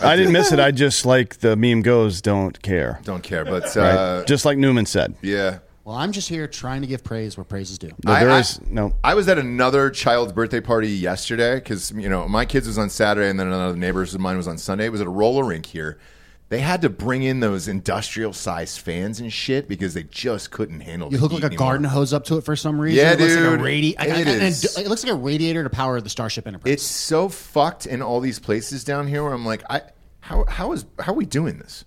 I 0.00 0.16
didn't 0.16 0.32
miss 0.32 0.52
it. 0.52 0.58
I 0.60 0.70
just 0.70 1.06
like 1.06 1.38
the 1.38 1.56
meme 1.56 1.82
goes, 1.82 2.20
don't 2.20 2.60
care. 2.62 3.00
don't 3.04 3.22
care, 3.22 3.44
but 3.44 3.64
Right? 3.76 3.94
uh, 3.94 4.24
just 4.24 4.44
like 4.44 4.58
Newman 4.58 4.86
said. 4.86 5.14
yeah. 5.22 5.58
Well, 5.84 5.96
I'm 5.96 6.12
just 6.12 6.28
here 6.28 6.46
trying 6.46 6.82
to 6.82 6.86
give 6.86 7.02
praise 7.02 7.36
where 7.36 7.42
praise 7.42 7.68
is 7.72 7.76
due. 7.78 7.90
No, 8.04 8.12
I- 8.12 8.20
there 8.20 8.30
I- 8.30 8.38
is 8.38 8.60
no. 8.70 8.94
I 9.02 9.14
was 9.14 9.26
at 9.28 9.36
another 9.38 9.90
child's 9.90 10.32
birthday 10.32 10.60
party 10.60 10.88
yesterday 10.88 11.56
because 11.56 11.90
you 11.90 12.08
know 12.08 12.28
my 12.28 12.44
kids 12.44 12.68
was 12.68 12.78
on 12.78 12.88
Saturday 12.88 13.28
and 13.28 13.38
then 13.40 13.48
another 13.48 13.76
neighbor's 13.76 14.14
of 14.14 14.20
mine 14.20 14.36
was 14.36 14.46
on 14.46 14.58
Sunday. 14.58 14.86
It 14.86 14.92
was 14.92 15.00
at 15.00 15.08
a 15.08 15.10
roller 15.10 15.44
rink 15.44 15.66
here. 15.66 15.98
They 16.52 16.58
had 16.60 16.82
to 16.82 16.90
bring 16.90 17.22
in 17.22 17.40
those 17.40 17.66
industrial 17.66 18.34
sized 18.34 18.80
fans 18.80 19.20
and 19.20 19.32
shit 19.32 19.68
because 19.68 19.94
they 19.94 20.02
just 20.02 20.50
couldn't 20.50 20.80
handle. 20.80 21.08
It. 21.08 21.12
You 21.12 21.16
the 21.16 21.22
hook 21.22 21.32
like 21.32 21.42
a 21.44 21.46
anymore. 21.46 21.66
garden 21.66 21.84
hose 21.86 22.12
up 22.12 22.24
to 22.24 22.36
it 22.36 22.44
for 22.44 22.56
some 22.56 22.78
reason. 22.78 22.98
Yeah, 23.02 23.12
it 23.12 23.20
looks 23.20 23.32
dude. 23.34 23.50
Like 23.52 23.60
a 23.60 23.62
radi- 23.62 23.94
I- 23.98 24.02
I- 24.04 24.18
It 24.20 24.28
and 24.28 24.42
is. 24.42 24.76
it 24.76 24.86
looks 24.86 25.02
like 25.02 25.14
a 25.14 25.16
radiator 25.16 25.64
to 25.64 25.70
power 25.70 25.98
the 26.02 26.10
Starship 26.10 26.46
Enterprise. 26.46 26.70
It's 26.74 26.82
so 26.82 27.30
fucked 27.30 27.86
in 27.86 28.02
all 28.02 28.20
these 28.20 28.38
places 28.38 28.84
down 28.84 29.06
here 29.06 29.22
where 29.24 29.32
I'm 29.32 29.46
like, 29.46 29.62
I 29.70 29.80
how 30.20 30.44
how 30.46 30.72
is 30.72 30.84
how 30.98 31.12
are 31.12 31.16
we 31.16 31.24
doing 31.24 31.56
this? 31.56 31.86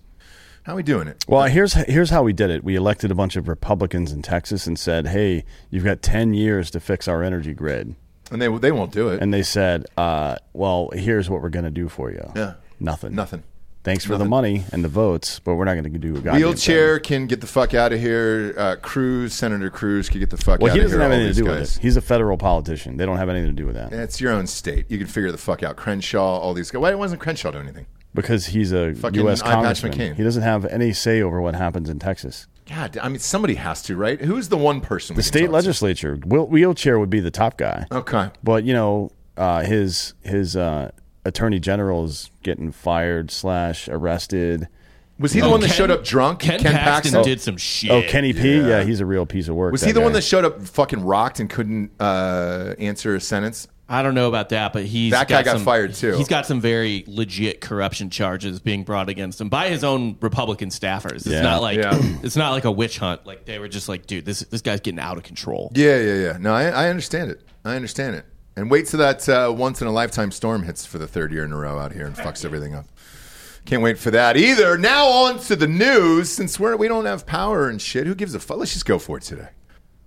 How 0.64 0.72
are 0.72 0.76
we 0.76 0.82
doing 0.82 1.06
it? 1.06 1.24
Well, 1.28 1.44
here's 1.44 1.74
here's 1.74 2.10
how 2.10 2.24
we 2.24 2.32
did 2.32 2.50
it. 2.50 2.64
We 2.64 2.74
elected 2.74 3.12
a 3.12 3.14
bunch 3.14 3.36
of 3.36 3.46
Republicans 3.46 4.10
in 4.10 4.20
Texas 4.22 4.66
and 4.66 4.76
said, 4.76 5.06
"Hey, 5.06 5.44
you've 5.70 5.84
got 5.84 6.02
ten 6.02 6.34
years 6.34 6.72
to 6.72 6.80
fix 6.80 7.06
our 7.06 7.22
energy 7.22 7.54
grid." 7.54 7.94
And 8.32 8.42
they 8.42 8.48
they 8.58 8.72
won't 8.72 8.90
do 8.90 9.10
it. 9.10 9.22
And 9.22 9.32
they 9.32 9.44
said, 9.44 9.86
uh, 9.96 10.38
"Well, 10.54 10.90
here's 10.92 11.30
what 11.30 11.40
we're 11.40 11.50
going 11.50 11.66
to 11.66 11.70
do 11.70 11.88
for 11.88 12.10
you." 12.10 12.32
Yeah. 12.34 12.54
nothing, 12.80 13.14
Nothing. 13.14 13.44
Thanks 13.86 14.04
for 14.04 14.18
the 14.18 14.24
money 14.24 14.64
and 14.72 14.82
the 14.82 14.88
votes, 14.88 15.38
but 15.38 15.54
we're 15.54 15.64
not 15.64 15.74
going 15.74 15.84
to 15.84 15.98
do 15.98 16.16
a 16.16 16.20
goddamn 16.20 16.40
Wheelchair 16.42 16.98
can 16.98 17.28
get 17.28 17.40
the 17.40 17.46
fuck 17.46 17.72
out 17.72 17.92
of 17.92 18.00
here. 18.00 18.52
Uh, 18.58 18.74
Cruz, 18.82 19.32
Senator 19.32 19.70
Cruz, 19.70 20.08
can 20.08 20.18
get 20.18 20.28
the 20.30 20.36
fuck 20.36 20.58
Well, 20.60 20.72
out 20.72 20.74
he 20.74 20.80
of 20.80 20.86
doesn't 20.86 20.98
here. 21.00 21.08
have 21.08 21.12
anything 21.12 21.34
to 21.34 21.40
do 21.40 21.48
with 21.48 21.58
guys. 21.60 21.76
it. 21.76 21.82
He's 21.82 21.96
a 21.96 22.00
federal 22.00 22.36
politician. 22.36 22.96
They 22.96 23.06
don't 23.06 23.16
have 23.18 23.28
anything 23.28 23.50
to 23.54 23.62
do 23.62 23.64
with 23.64 23.76
that 23.76 23.92
It's 23.92 24.20
your 24.20 24.32
own 24.32 24.48
state. 24.48 24.90
You 24.90 24.98
can 24.98 25.06
figure 25.06 25.30
the 25.30 25.38
fuck 25.38 25.62
out. 25.62 25.76
Crenshaw, 25.76 26.38
all 26.40 26.52
these 26.52 26.70
guys. 26.72 26.80
Why 26.80 26.94
wasn't 26.96 27.20
Crenshaw 27.20 27.52
doing 27.52 27.64
anything? 27.68 27.86
because 28.12 28.46
he's 28.46 28.72
a 28.72 28.94
Fucking 28.94 29.20
U.S. 29.20 29.40
Congressman. 29.42 29.92
McCain. 29.92 30.14
He 30.16 30.24
doesn't 30.24 30.42
have 30.42 30.64
any 30.64 30.92
say 30.92 31.22
over 31.22 31.40
what 31.40 31.54
happens 31.54 31.88
in 31.88 31.98
Texas. 32.00 32.46
God, 32.68 32.98
I 33.00 33.08
mean, 33.08 33.18
somebody 33.20 33.54
has 33.54 33.82
to, 33.82 33.94
right? 33.94 34.20
Who's 34.20 34.48
the 34.48 34.56
one 34.56 34.80
person? 34.80 35.14
The 35.14 35.22
state 35.22 35.50
legislature, 35.50 36.16
Wheel- 36.26 36.48
wheelchair 36.48 36.98
would 36.98 37.10
be 37.10 37.20
the 37.20 37.30
top 37.30 37.56
guy. 37.58 37.86
Okay. 37.92 38.30
But 38.42 38.64
you 38.64 38.72
know, 38.72 39.12
uh, 39.36 39.62
his 39.62 40.14
his 40.24 40.56
uh, 40.56 40.90
attorney 41.26 41.58
general 41.60 42.04
is 42.04 42.30
getting 42.42 42.72
fired 42.72 43.30
slash 43.30 43.88
arrested. 43.88 44.68
Was 45.18 45.32
he 45.32 45.40
the 45.40 45.46
Oh, 45.46 45.50
one 45.52 45.60
that 45.60 45.68
Ken- 45.68 45.76
showed 45.76 45.90
up 45.90 46.04
drunk? 46.04 46.40
Ken 46.40 46.60
Paxton 46.60 47.22
did 47.22 47.40
some 47.40 47.56
shit. 47.56 47.90
Oh, 47.90 48.02
Kenny 48.02 48.32
P. 48.34 48.56
Yeah. 48.58 48.66
Yeah. 48.68 48.82
he's 48.84 49.00
a 49.00 49.06
real 49.06 49.24
piece 49.26 49.48
of 49.48 49.54
work. 49.54 49.72
Was 49.72 49.80
he 49.82 49.92
the 49.92 50.00
guy. 50.00 50.04
one 50.04 50.12
that 50.12 50.22
showed 50.22 50.44
up 50.44 50.60
fucking 50.62 51.02
rocked 51.04 51.40
and 51.40 51.48
couldn't 51.48 51.90
uh, 51.98 52.74
answer 52.78 53.14
a 53.14 53.20
sentence? 53.20 53.66
I 53.88 54.02
don't 54.02 54.14
know 54.16 54.26
about 54.28 54.48
that, 54.48 54.72
but 54.72 54.84
he's 54.84 55.12
That 55.12 55.28
guy 55.28 55.42
got 55.44 55.52
some- 55.58 55.64
fired, 55.64 55.94
too. 55.94 56.16
He's 56.16 56.26
got 56.28 56.44
some 56.44 56.60
very 56.60 57.04
legit 57.06 57.60
corruption 57.60 58.10
charges 58.10 58.58
being 58.58 58.82
brought 58.82 59.08
against 59.08 59.40
him 59.40 59.48
by 59.48 59.68
his 59.68 59.84
own 59.84 60.16
Republican 60.20 60.70
staffers. 60.70 61.12
It's 61.18 61.26
Yeah. 61.28 61.42
not 61.42 61.62
like 61.62 61.78
Yeah. 61.78 61.92
it's 62.22 62.36
not 62.36 62.50
like 62.50 62.64
a 62.64 62.70
witch 62.72 62.98
hunt. 62.98 63.24
Like 63.26 63.44
they 63.46 63.58
were 63.60 63.68
just 63.68 63.88
like, 63.88 64.06
dude, 64.06 64.24
this 64.24 64.40
this 64.40 64.60
guy's 64.60 64.80
getting 64.80 64.98
out 65.00 65.16
of 65.18 65.22
control. 65.22 65.70
Yeah, 65.74 65.98
yeah, 65.98 66.14
yeah. 66.14 66.36
No, 66.40 66.52
I, 66.52 66.64
I 66.64 66.88
understand 66.90 67.30
it. 67.30 67.40
I 67.64 67.76
understand 67.76 68.16
it. 68.16 68.26
And 68.56 68.70
wait 68.70 68.86
till 68.86 68.98
that 69.00 69.28
uh, 69.28 69.52
once 69.54 69.82
in 69.82 69.86
a 69.86 69.92
lifetime 69.92 70.30
storm 70.30 70.62
hits 70.62 70.86
for 70.86 70.96
the 70.96 71.06
third 71.06 71.30
year 71.30 71.44
in 71.44 71.52
a 71.52 71.56
row 71.56 71.78
out 71.78 71.92
here 71.92 72.06
and 72.06 72.16
fucks 72.16 72.44
everything 72.44 72.74
up. 72.74 72.86
Can't 73.66 73.82
wait 73.82 73.98
for 73.98 74.10
that 74.12 74.36
either. 74.36 74.78
Now 74.78 75.06
on 75.08 75.38
to 75.40 75.56
the 75.56 75.66
news. 75.66 76.30
Since 76.30 76.58
we're 76.58 76.76
we 76.76 76.88
don't 76.88 77.04
have 77.04 77.26
power 77.26 77.68
and 77.68 77.82
shit, 77.82 78.06
who 78.06 78.14
gives 78.14 78.34
a 78.34 78.40
fuck? 78.40 78.56
Let's 78.56 78.72
just 78.72 78.86
go 78.86 78.98
for 78.98 79.18
it 79.18 79.24
today. 79.24 79.48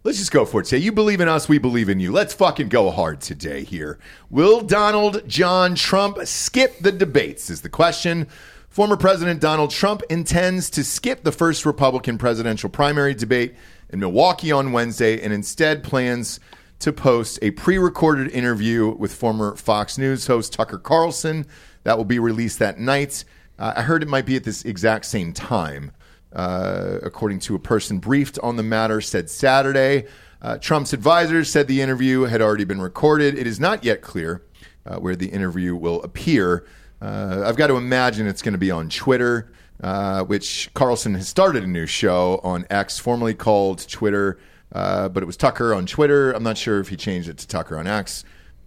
Let's 0.04 0.18
just 0.18 0.32
go 0.32 0.46
for 0.46 0.62
it 0.62 0.64
today. 0.64 0.82
You 0.82 0.94
believe 0.94 1.20
in 1.20 1.28
us, 1.28 1.50
we 1.50 1.58
believe 1.58 1.90
in 1.90 2.00
you. 2.00 2.14
Let's 2.14 2.34
fucking 2.34 2.70
go 2.70 2.90
hard 2.90 3.20
today 3.20 3.66
here. 3.66 4.00
Will 4.30 4.62
Donald 4.62 5.28
John 5.28 5.76
Trump 5.76 6.26
skip 6.26 6.80
the 6.80 6.92
debates? 6.92 7.50
Is 7.50 7.62
the 7.62 7.70
question. 7.70 8.28
Former 8.70 8.96
President 8.96 9.42
Donald 9.42 9.72
Trump 9.72 10.04
intends 10.10 10.70
to 10.70 10.84
skip 10.84 11.24
the 11.24 11.32
first 11.32 11.66
Republican 11.66 12.18
presidential 12.18 12.70
primary 12.70 13.14
debate 13.14 13.56
in 13.90 14.00
Milwaukee 14.00 14.52
on 14.54 14.72
Wednesday 14.72 15.22
and 15.22 15.34
instead 15.34 15.84
plans 15.84 16.40
to 16.80 16.94
post 16.94 17.40
a 17.42 17.52
pre 17.52 17.78
recorded 17.78 18.32
interview 18.32 18.90
with 18.96 19.14
former 19.14 19.56
Fox 19.56 19.98
News 19.98 20.28
host 20.28 20.54
Tucker 20.54 20.78
Carlson. 20.78 21.46
That 21.84 21.98
will 21.98 22.06
be 22.06 22.20
released 22.20 22.60
that 22.60 22.80
night. 22.80 23.24
Uh, 23.58 23.74
I 23.76 23.82
heard 23.82 24.04
it 24.04 24.10
might 24.10 24.26
be 24.26 24.36
at 24.36 24.44
this 24.44 24.64
exact 24.64 25.06
same 25.06 25.34
time 25.34 25.92
uh, 26.34 27.00
according 27.04 27.40
to 27.40 27.56
a 27.56 27.60
person 27.60 28.00
briefed 28.00 28.40
on 28.40 28.56
the 28.56 28.64
matter, 28.64 29.02
said 29.02 29.30
Saturday. 29.30 30.06
Uh, 30.42 30.58
Trump's 30.58 30.94
advisors 30.94 31.52
said 31.52 31.68
the 31.68 31.82
interview 31.82 32.22
had 32.24 32.42
already 32.42 32.64
been 32.64 32.82
recorded. 32.82 33.38
It 33.38 33.48
is 33.48 33.60
not 33.60 33.84
yet 33.84 34.02
clear 34.02 34.44
uh, 34.86 34.98
where 34.98 35.16
the 35.16 35.28
interview 35.28 35.76
will 35.76 36.02
appear. 36.04 36.66
Uh, 37.02 37.44
I've 37.46 37.58
got 37.58 37.68
to 37.68 37.78
imagine 37.78 38.28
it's 38.28 38.42
going 38.42 38.54
to 38.54 38.60
be 38.60 38.72
on 38.72 38.90
Twitter, 38.90 39.52
uh, 39.82 40.24
which 40.24 40.70
Carlson 40.74 41.16
has 41.16 41.28
started 41.28 41.64
a 41.64 41.68
new 41.68 41.86
show 41.86 42.40
on 42.44 42.66
X, 42.70 43.00
formerly 43.00 43.34
called 43.34 43.88
Twitter, 43.88 44.40
uh, 44.72 45.10
but 45.10 45.24
it 45.24 45.26
was 45.26 45.38
Tucker 45.38 45.74
on 45.74 45.86
Twitter. 45.86 46.32
I'm 46.32 46.44
not 46.44 46.58
sure 46.58 46.80
if 46.80 46.90
he 46.90 46.96
changed 46.96 47.30
it 47.30 47.38
to 47.40 47.48
Tucker 47.48 47.78
on 47.78 47.88
X. 47.88 48.24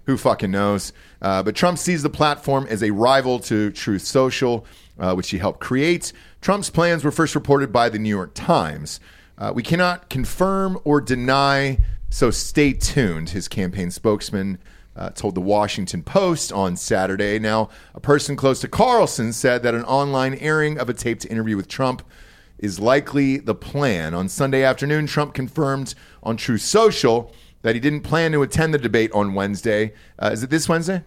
Who 0.07 0.17
fucking 0.17 0.51
knows? 0.51 0.93
Uh, 1.21 1.43
but 1.43 1.55
Trump 1.55 1.79
sees 1.79 2.03
the 2.03 2.11
platform 2.11 2.67
as 2.69 2.83
a 2.83 2.91
rival 2.91 3.39
to 3.41 3.71
Truth 3.71 4.03
Social, 4.03 4.67
uh, 4.99 5.15
which 5.15 5.31
he 5.31 5.39
helped 5.39 5.61
create. 5.61 6.13
Trump's 6.41 6.71
plans 6.71 7.05
were 7.05 7.13
first 7.13 7.35
reported 7.35 7.73
by 7.73 7.89
the 7.89 7.99
New 7.99 8.09
York 8.09 8.33
Times. 8.35 8.99
Uh, 9.39 9.53
we 9.55 9.63
cannot 9.63 10.11
confirm 10.11 10.79
or 10.85 11.01
deny, 11.01 11.79
so 12.11 12.31
stay 12.31 12.73
tuned, 12.73 13.31
his 13.31 13.47
campaign 13.47 13.91
spokesman 13.91 14.59
uh, 14.97 15.11
told 15.11 15.35
the 15.35 15.41
Washington 15.41 16.03
Post 16.03 16.53
on 16.53 16.77
Saturday. 16.77 17.39
Now, 17.39 17.71
a 17.95 18.01
person 18.01 18.37
close 18.37 18.61
to 18.61 18.69
Carlson 18.69 19.33
said 19.33 19.63
that 19.63 19.75
an 19.75 19.85
online 19.85 20.35
airing 20.35 20.79
of 20.79 20.89
a 20.89 20.95
taped 20.95 21.25
interview 21.27 21.57
with 21.57 21.69
Trump 21.69 22.03
is 22.63 22.81
likely 22.81 23.37
the 23.37 23.55
plan. 23.55 24.15
On 24.15 24.29
Sunday 24.29 24.63
afternoon, 24.65 25.07
Trump 25.07 25.35
confirmed 25.35 25.95
on 26.23 26.39
Truth 26.39 26.63
Social 26.63 27.35
that 27.61 27.75
he 27.75 27.81
didn't 27.81 28.01
plan 28.01 28.33
to 28.33 28.43
attend 28.43 28.73
the 28.73 28.79
debate 28.79 29.13
on 29.13 29.35
Wednesday. 29.35 29.93
Uh, 30.19 30.31
is 30.33 30.43
it 30.43 30.49
this 30.49 30.69
Wednesday? 30.69 31.03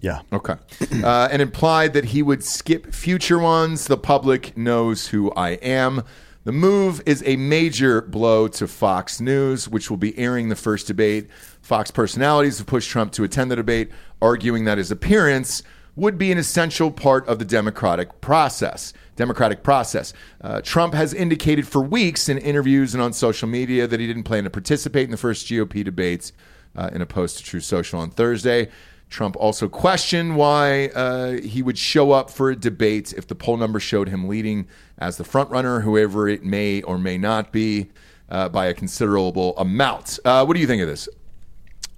Yeah. 0.00 0.22
Okay. 0.32 0.54
Uh, 1.02 1.28
and 1.32 1.42
implied 1.42 1.94
that 1.94 2.04
he 2.04 2.22
would 2.22 2.44
skip 2.44 2.94
future 2.94 3.38
ones. 3.38 3.88
The 3.88 3.96
public 3.96 4.56
knows 4.56 5.08
who 5.08 5.32
I 5.32 5.50
am. 5.54 6.04
The 6.44 6.52
move 6.52 7.02
is 7.06 7.24
a 7.26 7.34
major 7.34 8.00
blow 8.02 8.46
to 8.48 8.68
Fox 8.68 9.20
News, 9.20 9.68
which 9.68 9.90
will 9.90 9.96
be 9.96 10.16
airing 10.16 10.48
the 10.48 10.54
first 10.54 10.86
debate. 10.86 11.28
Fox 11.60 11.90
personalities 11.90 12.58
have 12.58 12.68
pushed 12.68 12.88
Trump 12.88 13.12
to 13.12 13.24
attend 13.24 13.50
the 13.50 13.56
debate, 13.56 13.90
arguing 14.20 14.64
that 14.64 14.78
his 14.78 14.92
appearance 14.92 15.64
would 15.94 16.16
be 16.16 16.32
an 16.32 16.38
essential 16.38 16.90
part 16.90 17.26
of 17.28 17.38
the 17.38 17.44
democratic 17.44 18.20
process. 18.20 18.92
Democratic 19.16 19.62
process. 19.62 20.14
Uh, 20.40 20.60
Trump 20.62 20.94
has 20.94 21.12
indicated 21.12 21.68
for 21.68 21.82
weeks 21.82 22.28
in 22.28 22.38
interviews 22.38 22.94
and 22.94 23.02
on 23.02 23.12
social 23.12 23.48
media 23.48 23.86
that 23.86 24.00
he 24.00 24.06
didn't 24.06 24.22
plan 24.22 24.44
to 24.44 24.50
participate 24.50 25.04
in 25.04 25.10
the 25.10 25.16
first 25.16 25.46
GOP 25.46 25.84
debates. 25.84 26.32
Uh, 26.74 26.88
in 26.94 27.02
a 27.02 27.06
post 27.06 27.36
to 27.36 27.44
Truth 27.44 27.64
Social 27.64 28.00
on 28.00 28.08
Thursday, 28.08 28.70
Trump 29.10 29.36
also 29.36 29.68
questioned 29.68 30.36
why 30.36 30.86
uh, 30.94 31.32
he 31.32 31.62
would 31.62 31.76
show 31.76 32.12
up 32.12 32.30
for 32.30 32.50
a 32.50 32.56
debate 32.56 33.12
if 33.12 33.26
the 33.26 33.34
poll 33.34 33.58
number 33.58 33.78
showed 33.78 34.08
him 34.08 34.26
leading 34.26 34.66
as 34.96 35.18
the 35.18 35.24
frontrunner, 35.24 35.82
whoever 35.82 36.28
it 36.28 36.42
may 36.42 36.80
or 36.82 36.96
may 36.96 37.18
not 37.18 37.52
be, 37.52 37.90
uh, 38.30 38.48
by 38.48 38.66
a 38.66 38.74
considerable 38.74 39.54
amount. 39.58 40.18
Uh, 40.24 40.44
what 40.46 40.54
do 40.54 40.60
you 40.60 40.66
think 40.66 40.80
of 40.80 40.88
this? 40.88 41.10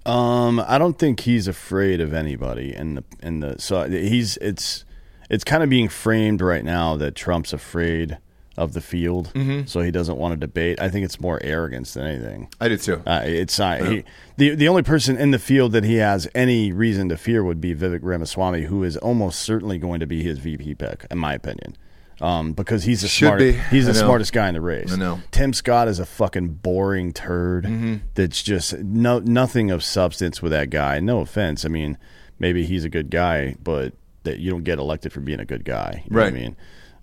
Um, 0.05 0.59
I 0.67 0.77
don't 0.77 0.97
think 0.99 1.21
he's 1.21 1.47
afraid 1.47 1.99
of 2.01 2.13
anybody, 2.13 2.73
and 2.73 2.97
the 2.97 3.03
and 3.21 3.41
the 3.41 3.55
so 3.59 3.89
he's 3.89 4.37
it's 4.37 4.85
it's 5.29 5.43
kind 5.43 5.63
of 5.63 5.69
being 5.69 5.89
framed 5.89 6.41
right 6.41 6.63
now 6.63 6.95
that 6.97 7.15
Trump's 7.15 7.53
afraid 7.53 8.17
of 8.57 8.71
the 8.73 8.79
field, 8.79 9.31
Mhm. 9.33 9.67
so 9.67 9.81
he 9.81 9.91
doesn't 9.91 10.15
want 10.17 10.31
to 10.33 10.37
debate. 10.37 10.79
I 10.79 10.87
think 10.89 11.03
it's 11.03 11.19
more 11.19 11.41
arrogance 11.43 11.93
than 11.93 12.05
anything. 12.05 12.47
I 12.61 12.69
do 12.69 12.77
too. 12.77 13.01
Uh, 13.05 13.21
it's 13.25 13.57
not 13.59 13.81
he, 13.85 14.03
the 14.37 14.55
the 14.55 14.67
only 14.67 14.83
person 14.83 15.17
in 15.17 15.31
the 15.31 15.39
field 15.39 15.71
that 15.73 15.83
he 15.83 15.95
has 15.95 16.27
any 16.35 16.71
reason 16.71 17.09
to 17.09 17.17
fear 17.17 17.43
would 17.43 17.59
be 17.59 17.73
Vivek 17.75 17.99
Ramaswamy, 18.03 18.63
who 18.65 18.83
is 18.83 18.95
almost 18.97 19.39
certainly 19.41 19.77
going 19.77 19.99
to 19.99 20.07
be 20.07 20.23
his 20.23 20.37
VP 20.39 20.75
pick, 20.75 21.05
in 21.11 21.17
my 21.17 21.33
opinion, 21.33 21.75
um, 22.21 22.53
because 22.53 22.83
he's 22.83 23.01
the 23.01 23.07
Should 23.07 23.25
smart, 23.27 23.39
be. 23.39 23.51
he's 23.53 23.87
I 23.87 23.91
the 23.91 23.99
know. 23.99 24.05
smartest 24.05 24.33
guy 24.33 24.47
in 24.47 24.53
the 24.53 24.61
race. 24.61 24.91
I 24.91 24.95
know. 24.95 25.19
Tim 25.31 25.53
Scott 25.53 25.87
is 25.87 25.99
a 25.99 26.05
fucking 26.05 26.47
boring 26.55 27.11
turd. 27.13 27.65
Mhm. 27.65 28.01
That's 28.15 28.41
just 28.43 28.77
no 28.79 29.19
nothing 29.19 29.71
of 29.71 29.83
substance 29.83 30.41
with 30.41 30.51
that 30.51 30.69
guy. 30.69 30.99
No 30.99 31.19
offense. 31.19 31.65
I 31.65 31.67
mean, 31.69 31.97
maybe 32.39 32.65
he's 32.65 32.85
a 32.85 32.89
good 32.89 33.09
guy, 33.09 33.55
but 33.63 33.93
that 34.23 34.39
you 34.39 34.49
don't 34.49 34.63
get 34.63 34.79
elected 34.79 35.13
for 35.13 35.19
being 35.19 35.39
a 35.39 35.45
good 35.45 35.65
guy. 35.65 36.03
You 36.05 36.11
know 36.15 36.21
what 36.21 36.23
Right. 36.23 36.33
I 36.33 36.35
mean, 36.35 36.55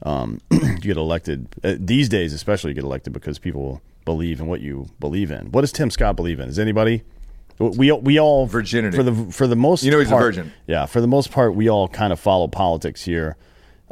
um, 0.04 0.40
you 0.50 0.78
get 0.78 0.96
elected 0.96 1.46
uh, 1.62 1.74
these 1.78 2.08
days, 2.08 2.32
especially 2.32 2.70
you 2.70 2.74
get 2.74 2.84
elected 2.84 3.12
because 3.12 3.38
people 3.38 3.80
believe 4.04 4.40
in 4.40 4.46
what 4.48 4.60
you 4.60 4.86
believe 4.98 5.30
in. 5.30 5.52
What 5.52 5.60
does 5.60 5.70
Tim 5.72 5.90
Scott 5.90 6.16
believe 6.16 6.40
in? 6.40 6.48
Is 6.48 6.58
anybody? 6.58 7.02
We 7.58 7.92
we 7.92 8.18
all 8.18 8.46
Virginity. 8.46 8.96
for 8.96 9.04
the 9.04 9.12
for 9.30 9.46
the 9.46 9.54
most. 9.54 9.84
You 9.84 9.92
know 9.92 10.00
he's 10.00 10.08
a 10.08 10.10
part- 10.10 10.22
virgin. 10.22 10.52
Yeah, 10.66 10.86
for 10.86 11.00
the 11.00 11.06
most 11.06 11.30
part, 11.30 11.54
we 11.54 11.68
all 11.68 11.86
kind 11.86 12.12
of 12.12 12.18
follow 12.18 12.48
politics 12.48 13.04
here. 13.04 13.36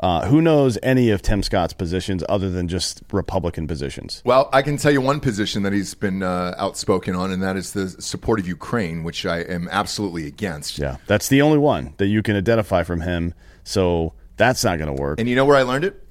Uh, 0.01 0.27
who 0.27 0.41
knows 0.41 0.79
any 0.83 1.11
of 1.11 1.21
Tim 1.21 1.43
Scott's 1.43 1.75
positions 1.75 2.25
other 2.29 2.49
than 2.51 2.69
just 2.69 3.03
Republican 3.13 3.67
positions? 3.67 4.23
Well, 4.25 4.49
I 4.53 4.63
can 4.63 4.79
tell 4.79 4.91
you 4.91 5.01
one 5.03 5.21
position 5.21 5.63
that 5.65 5.75
he's 5.75 5.93
been 5.95 6.23
uh, 6.23 6.55
outspoken 6.57 7.15
on, 7.15 7.31
and 7.31 7.43
that 7.43 7.57
is 7.57 7.73
the 7.75 7.91
support 7.91 8.41
of 8.41 8.49
Ukraine, 8.49 9.05
which 9.05 9.27
I 9.27 9.41
am 9.41 9.69
absolutely 9.71 10.27
against. 10.27 10.79
Yeah, 10.79 10.97
that's 11.07 11.29
the 11.29 11.43
only 11.43 11.59
one 11.59 11.95
that 11.99 12.07
you 12.07 12.23
can 12.23 12.35
identify 12.35 12.83
from 12.83 13.03
him. 13.03 13.35
So 13.63 14.15
that's 14.39 14.65
not 14.65 14.79
going 14.79 14.95
to 14.95 15.01
work. 15.01 15.21
And 15.21 15.29
you 15.29 15.37
know 15.37 15.45
where 15.45 15.57
I 15.57 15.63
learned 15.63 15.85
it? 15.85 16.03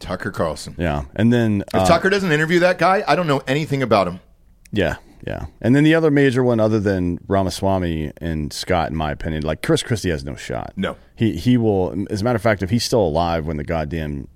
Tucker 0.00 0.32
Carlson. 0.32 0.74
Yeah, 0.76 1.04
and 1.14 1.32
then 1.32 1.62
If 1.72 1.82
uh, 1.82 1.86
Tucker 1.86 2.10
doesn't 2.10 2.32
interview 2.32 2.60
that 2.60 2.78
guy, 2.78 3.04
I 3.06 3.14
don't 3.14 3.26
know 3.28 3.42
anything 3.46 3.82
about 3.82 4.08
him. 4.08 4.18
Yeah, 4.72 4.96
yeah. 5.28 5.46
And 5.60 5.76
then 5.76 5.84
the 5.84 5.94
other 5.94 6.10
major 6.10 6.42
one, 6.42 6.58
other 6.58 6.80
than 6.80 7.18
Ramaswamy 7.28 8.12
and 8.16 8.50
Scott, 8.50 8.90
in 8.90 8.96
my 8.96 9.10
opinion, 9.12 9.42
like 9.42 9.62
Chris 9.62 9.82
Christie 9.82 10.08
has 10.08 10.24
no 10.24 10.34
shot. 10.36 10.72
No. 10.74 10.96
he 11.16 11.36
he 11.36 11.58
will. 11.58 12.06
As 12.08 12.22
a 12.22 12.24
matter 12.24 12.36
of 12.36 12.42
fact, 12.42 12.62
if 12.62 12.70
he's 12.70 12.84
still 12.84 13.02
alive 13.02 13.46
when 13.46 13.58
the 13.58 13.64
goddamn 13.64 14.26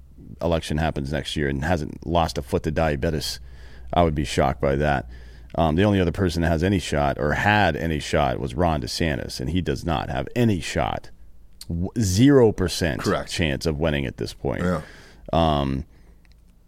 election 0.43 0.77
happens 0.77 1.11
next 1.11 1.35
year 1.35 1.49
and 1.49 1.65
hasn't 1.65 2.07
lost 2.07 2.37
a 2.37 2.43
foot 2.43 2.63
to 2.65 2.71
diabetes, 2.71 3.41
I 3.95 4.03
would 4.03 4.15
be 4.15 4.25
shocked 4.25 4.61
by 4.61 4.77
that. 4.77 5.09
Um, 5.55 5.77
the 5.77 5.85
only 5.85 5.99
other 6.01 6.13
person 6.13 6.43
that 6.43 6.49
has 6.49 6.63
any 6.63 6.79
shot 6.79 7.19
or 7.19 7.33
had 7.33 7.75
any 7.75 7.99
shot 7.99 8.39
was 8.39 8.55
Ron 8.55 8.83
DeSantis, 8.83 9.41
and 9.41 9.49
he 9.49 9.63
does 9.63 9.85
not 9.87 10.11
have 10.11 10.29
any 10.37 10.61
shot. 10.61 11.11
Zero 11.99 12.53
percent 12.53 13.01
Correct. 13.01 13.31
chance 13.31 13.65
of 13.65 13.79
winning 13.79 14.05
at 14.05 14.19
this 14.19 14.35
point. 14.35 14.63
Yeah. 14.63 14.83
Um, 15.33 15.85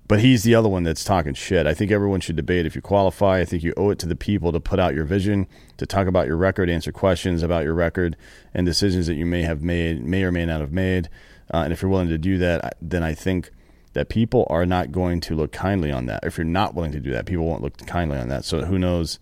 but 0.07 0.21
he's 0.21 0.43
the 0.43 0.55
other 0.55 0.69
one 0.69 0.83
that's 0.83 1.05
talking 1.05 1.35
shit. 1.35 1.67
I 1.67 1.75
think 1.75 1.91
everyone 1.91 2.21
should 2.21 2.37
debate 2.37 2.67
if 2.67 2.77
you 2.77 2.83
qualify. 2.83 3.41
I 3.41 3.45
think 3.45 3.63
you 3.63 3.73
owe 3.77 3.91
it 3.91 3.99
to 4.01 4.07
the 4.07 4.17
people 4.17 4.53
to 4.53 4.61
put 4.61 4.79
out 4.79 4.95
your 4.95 5.05
vision, 5.05 5.47
to 5.79 5.87
talk 5.87 6.07
about 6.07 6.27
your 6.27 6.37
record, 6.37 6.69
answer 6.69 6.93
questions 6.93 7.43
about 7.43 7.65
your 7.65 7.75
record, 7.75 8.17
and 8.53 8.67
decisions 8.67 9.07
that 9.07 9.15
you 9.15 9.25
may 9.25 9.43
have 9.43 9.63
made, 9.63 10.05
may 10.05 10.23
or 10.25 10.33
may 10.33 10.45
not 10.45 10.61
have 10.61 10.73
made. 10.73 11.09
Uh, 11.53 11.59
and 11.59 11.73
if 11.73 11.81
you're 11.81 11.91
willing 11.91 12.09
to 12.09 12.19
do 12.19 12.39
that, 12.39 12.77
then 12.83 13.03
I 13.03 13.15
think 13.15 13.51
that 13.95 14.09
people 14.09 14.47
are 14.51 14.67
not 14.67 14.93
going 14.93 15.21
to 15.21 15.35
look 15.35 15.53
kindly 15.53 15.91
on 15.91 16.07
that. 16.07 16.25
If 16.25 16.37
you're 16.37 16.45
not 16.45 16.75
willing 16.75 16.93
to 16.93 17.01
do 17.01 17.13
that, 17.13 17.27
people 17.27 17.47
won't 17.47 17.63
look 17.63 17.79
kindly 17.87 18.19
on 18.19 18.29
that. 18.29 18.45
So 18.45 18.65
who 18.65 18.79
knows 18.79 19.19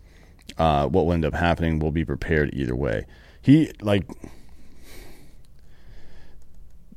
uh, 0.58 0.88
what 0.88 1.06
will 1.06 1.12
end 1.12 1.24
up 1.24 1.34
happening? 1.34 1.78
We'll 1.78 1.92
be 1.92 2.04
prepared 2.04 2.50
either 2.54 2.74
way. 2.74 3.06
He 3.40 3.70
like 3.80 4.04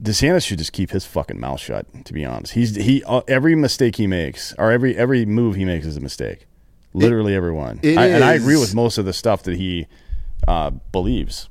DeSantis 0.06 0.46
should 0.46 0.58
just 0.60 0.72
keep 0.74 0.92
his 0.92 1.06
fucking 1.06 1.40
mouth 1.40 1.60
shut. 1.60 1.86
To 2.06 2.14
be 2.14 2.24
honest, 2.26 2.54
he's 2.54 2.76
he 2.76 3.04
uh, 3.06 3.22
every 3.28 3.56
mistake 3.56 3.96
he 3.98 4.08
makes 4.08 4.54
or 4.58 4.72
every 4.72 4.96
every 4.98 5.26
move 5.26 5.56
he 5.56 5.66
makes 5.66 5.86
is 5.86 5.98
a 5.98 6.02
mistake. 6.02 6.48
Literally 6.94 7.36
every 7.36 7.52
one. 7.52 7.80
it 7.84 7.98
I, 7.98 8.06
and 8.08 8.24
I 8.24 8.34
agree 8.34 8.58
with 8.58 8.74
most 8.74 8.98
of 8.98 9.06
the 9.06 9.12
stuff 9.14 9.44
that 9.44 9.58
he 9.58 9.88
uh, 10.48 10.70
believes, 10.70 11.50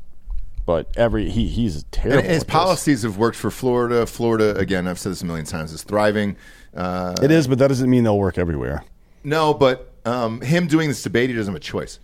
but 0.64 0.88
every 0.96 1.28
he 1.28 1.48
he's 1.48 1.84
terrible. 1.90 2.20
And 2.20 2.26
his 2.28 2.42
at 2.42 2.46
this. 2.46 2.52
policies 2.54 3.02
have 3.02 3.18
worked 3.18 3.36
for 3.36 3.50
Florida. 3.50 4.06
Florida, 4.06 4.56
again, 4.56 4.88
I've 4.88 4.98
said 4.98 5.12
this 5.12 5.20
a 5.22 5.26
million 5.26 5.44
times, 5.44 5.72
is 5.72 5.82
thriving. 5.82 6.36
Uh, 6.74 7.14
It 7.22 7.30
is, 7.30 7.46
but 7.46 7.58
that 7.58 7.68
doesn't 7.68 7.90
mean 7.90 8.04
they'll 8.04 8.18
work 8.18 8.38
everywhere. 8.38 8.84
No, 9.22 9.52
but 9.54 9.92
um, 10.06 10.40
him 10.40 10.66
doing 10.66 10.88
this 10.88 11.02
debate, 11.02 11.28
he 11.30 11.36
doesn't 11.36 11.52
have 11.52 11.60
a 11.60 11.64
choice. 11.64 11.98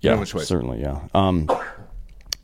Yeah, 0.00 0.16
No 0.16 0.24
choice. 0.24 0.46
certainly. 0.46 0.80
Yeah. 0.80 1.00
Um, 1.14 1.48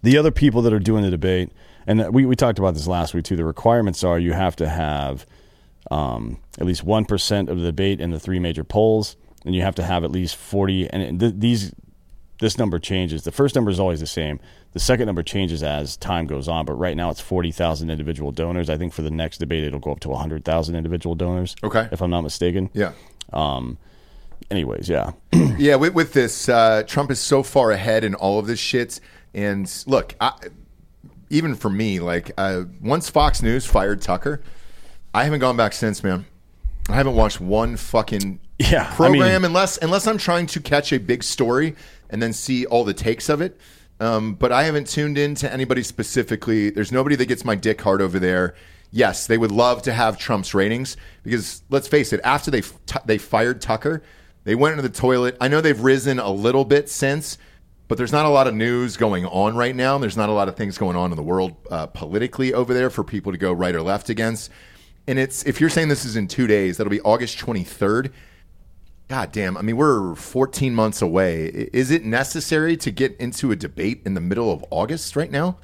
the 0.02 0.16
other 0.16 0.30
people 0.30 0.62
that 0.62 0.72
are 0.72 0.78
doing 0.78 1.02
the 1.02 1.10
debate, 1.10 1.50
and 1.90 2.14
we, 2.14 2.24
we 2.24 2.37
talked 2.37 2.61
about 2.61 2.74
this 2.74 2.87
last 2.87 3.14
week 3.14 3.24
too. 3.24 3.35
The 3.35 3.44
requirements 3.44 4.05
are 4.05 4.16
you 4.18 4.33
have 4.33 4.55
to 4.57 4.68
have 4.68 5.26
um, 5.90 6.38
at 6.59 6.64
least 6.64 6.85
one 6.85 7.05
percent 7.05 7.48
of 7.48 7.59
the 7.59 7.66
debate 7.66 8.00
in 8.00 8.11
the 8.12 8.20
three 8.20 8.38
major 8.38 8.62
polls, 8.62 9.16
and 9.44 9.57
you 9.57 9.62
have 9.62 9.74
to 9.74 9.83
have 9.83 10.05
at 10.05 10.12
least 10.12 10.37
forty. 10.37 10.88
And 10.88 11.18
th- 11.18 11.35
these 11.37 11.74
this 12.38 12.59
number 12.59 12.79
changes. 12.79 13.24
The 13.24 13.33
first 13.33 13.57
number 13.57 13.72
is 13.72 13.81
always 13.81 13.98
the 13.98 14.07
same. 14.07 14.38
The 14.72 14.79
second 14.79 15.07
number 15.07 15.24
changes 15.24 15.64
as 15.64 15.96
time 15.96 16.26
goes 16.26 16.46
on, 16.46 16.64
but 16.64 16.74
right 16.74 16.96
now 16.96 17.11
it's 17.11 17.20
forty 17.20 17.50
thousand 17.50 17.90
individual 17.90 18.31
donors. 18.31 18.70
I 18.70 18.76
think 18.79 18.92
for 18.92 19.03
the 19.03 19.11
next 19.11 19.38
debate 19.38 19.64
it'll 19.64 19.81
go 19.81 19.90
up 19.90 20.00
to 20.00 20.14
hundred 20.14 20.44
thousand 20.44 20.76
individual 20.76 21.16
donors. 21.16 21.57
Okay. 21.64 21.88
if 21.90 22.00
I'm 22.00 22.11
not 22.11 22.22
mistaken. 22.22 22.70
Yeah. 22.72 22.92
Um. 23.33 23.79
Anyways, 24.50 24.88
yeah. 24.88 25.12
yeah, 25.59 25.74
with, 25.74 25.94
with 25.94 26.12
this, 26.12 26.48
uh, 26.48 26.83
Trump 26.87 27.11
is 27.11 27.20
so 27.20 27.42
far 27.42 27.72
ahead 27.72 28.05
in 28.05 28.14
all 28.14 28.38
of 28.38 28.46
this 28.46 28.59
shit. 28.59 28.98
And 29.35 29.70
look, 29.87 30.14
I, 30.20 30.33
even 31.30 31.54
for 31.54 31.70
me, 31.70 32.00
like 32.00 32.32
uh, 32.36 32.64
once 32.82 33.08
Fox 33.08 33.42
News 33.42 33.64
fired 33.66 34.02
Tucker, 34.02 34.42
I 35.14 35.24
haven't 35.24 35.40
gone 35.40 35.56
back 35.56 35.72
since, 35.72 36.02
man. 36.04 36.26
I 36.88 36.94
haven't 36.94 37.14
watched 37.14 37.40
one 37.40 37.76
fucking 37.76 38.40
Yeah, 38.58 38.88
I 38.90 38.94
program 38.94 39.42
mean- 39.42 39.44
unless 39.46 39.78
unless 39.78 40.06
I'm 40.06 40.18
trying 40.18 40.46
to 40.48 40.60
catch 40.60 40.92
a 40.92 40.98
big 40.98 41.22
story 41.22 41.74
and 42.10 42.20
then 42.22 42.32
see 42.32 42.66
all 42.66 42.84
the 42.84 42.94
takes 42.94 43.28
of 43.28 43.40
it. 43.40 43.58
Um, 44.00 44.34
but 44.34 44.50
I 44.50 44.64
haven't 44.64 44.86
tuned 44.86 45.18
in 45.18 45.34
to 45.36 45.52
anybody 45.52 45.82
specifically. 45.82 46.70
There's 46.70 46.90
nobody 46.90 47.16
that 47.16 47.26
gets 47.26 47.44
my 47.44 47.54
dick 47.54 47.80
hard 47.82 48.00
over 48.00 48.18
there. 48.18 48.54
Yes, 48.90 49.26
they 49.26 49.36
would 49.38 49.52
love 49.52 49.82
to 49.82 49.92
have 49.92 50.18
Trump's 50.18 50.52
ratings 50.54 50.96
because 51.22 51.62
let's 51.70 51.86
face 51.86 52.12
it, 52.12 52.20
after 52.24 52.50
they 52.50 52.62
they 53.04 53.18
fired 53.18 53.60
Tucker, 53.60 54.02
they 54.44 54.54
went 54.54 54.72
into 54.72 54.82
the 54.82 54.88
toilet. 54.98 55.36
I 55.40 55.48
know 55.48 55.60
they've 55.60 55.78
risen 55.80 56.18
a 56.18 56.30
little 56.30 56.64
bit 56.64 56.88
since, 56.88 57.38
but 57.90 57.98
there's 57.98 58.12
not 58.12 58.24
a 58.24 58.29
lot 58.29 58.46
of 58.46 58.55
news 58.55 58.96
going 58.96 59.26
on 59.26 59.57
right 59.57 59.74
now. 59.74 59.98
There's 59.98 60.16
not 60.16 60.29
a 60.29 60.33
lot 60.33 60.46
of 60.46 60.55
things 60.55 60.79
going 60.79 60.94
on 60.94 61.11
in 61.11 61.16
the 61.16 61.24
world 61.24 61.57
uh, 61.72 61.87
politically 61.87 62.55
over 62.55 62.72
there 62.72 62.88
for 62.88 63.03
people 63.03 63.33
to 63.33 63.37
go 63.37 63.53
right 63.53 63.74
or 63.74 63.83
left 63.83 64.09
against. 64.09 64.53
And 65.09 65.18
it's 65.18 65.44
if 65.44 65.61
you're 65.61 65.70
saying 65.70 65.88
this 65.88 66.05
is 66.05 66.14
in 66.14 66.29
two 66.29 66.46
days, 66.46 66.76
that'll 66.76 66.88
be 66.88 67.00
August 67.00 67.37
23rd. 67.38 68.12
God 69.09 69.33
damn. 69.33 69.57
I 69.57 69.62
mean, 69.62 69.76
we're 69.76 70.14
14 70.14 70.72
months 70.72 71.03
away. 71.03 71.46
Is 71.46 71.90
it 71.90 72.05
necessary 72.05 72.76
to 72.76 72.92
get 72.92 73.16
into 73.16 73.50
a 73.50 73.57
debate 73.57 74.03
in 74.07 74.14
the 74.14 74.20
middle 74.20 74.53
of 74.53 74.64
August 74.70 75.16
right 75.16 75.33
now? 75.33 75.59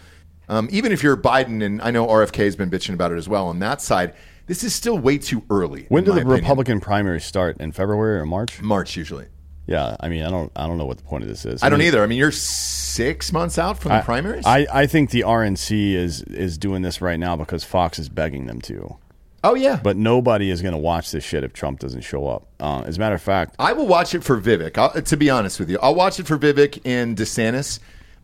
Um, 0.49 0.67
even 0.73 0.91
if 0.91 1.05
you're 1.05 1.17
Biden, 1.17 1.65
and 1.65 1.81
I 1.81 1.93
know 1.93 2.09
RFK 2.09 2.39
has 2.39 2.57
been 2.57 2.71
bitching 2.71 2.95
about 2.95 3.12
it 3.12 3.19
as 3.19 3.29
well 3.29 3.47
on 3.47 3.61
that 3.61 3.81
side, 3.81 4.15
this 4.47 4.65
is 4.65 4.75
still 4.75 4.99
way 4.99 5.19
too 5.19 5.45
early. 5.49 5.87
When 5.91 6.03
do 6.03 6.11
the 6.11 6.23
opinion. 6.23 6.41
Republican 6.41 6.81
primaries 6.81 7.25
start? 7.25 7.61
In 7.61 7.71
February 7.71 8.19
or 8.19 8.27
March? 8.27 8.61
March 8.61 8.97
usually. 8.97 9.27
Yeah, 9.66 9.96
I 9.98 10.09
mean, 10.09 10.22
I 10.22 10.31
don't, 10.31 10.52
I 10.55 10.66
don't 10.68 10.79
know 10.79 10.85
what 10.87 10.96
the 10.98 11.02
point 11.05 11.24
of 11.24 11.29
this 11.29 11.44
is. 11.44 11.62
I 11.62 11.68
don't 11.68 11.81
mean, 11.81 11.88
either. 11.88 12.02
I 12.02 12.07
mean, 12.07 12.18
you're 12.18 12.31
six 12.31 13.33
months 13.33 13.59
out 13.59 13.79
from 13.79 13.88
the 13.90 13.96
I- 13.96 14.02
primaries. 14.02 14.44
I, 14.46 14.66
I 14.72 14.87
think 14.87 15.11
the 15.11 15.22
RNC 15.22 15.94
is 15.94 16.22
is 16.22 16.57
doing 16.57 16.83
this 16.83 17.00
right 17.00 17.18
now 17.18 17.35
because 17.37 17.64
Fox 17.64 17.98
is 17.98 18.09
begging 18.09 18.46
them 18.46 18.61
to. 18.62 18.96
oh 19.42 19.55
yeah, 19.55 19.81
But 19.83 19.96
nobody 19.96 20.50
is 20.50 20.62
going 20.62 20.72
to 20.74 20.79
watch 20.79 21.11
this 21.11 21.24
shit 21.24 21.42
if 21.44 21.52
Trump 21.52 21.81
doesn't 21.81 22.02
show 22.02 22.29
up. 22.29 22.46
Uh, 22.61 22.83
as 22.87 22.96
a 22.96 23.00
matter 23.00 23.14
of 23.16 23.22
fact, 23.22 23.57
I 23.59 23.72
will 23.72 23.87
watch 23.88 24.14
it 24.14 24.22
for 24.22 24.40
Vivek. 24.40 24.79
I'll, 24.79 24.92
to 25.02 25.16
be 25.16 25.31
honest 25.31 25.59
with 25.59 25.68
you, 25.68 25.79
I'll 25.83 25.94
watch 25.96 26.20
it 26.20 26.26
for 26.29 26.38
Vivek 26.38 26.81
and 26.85 27.16
DeSantis. 27.16 27.81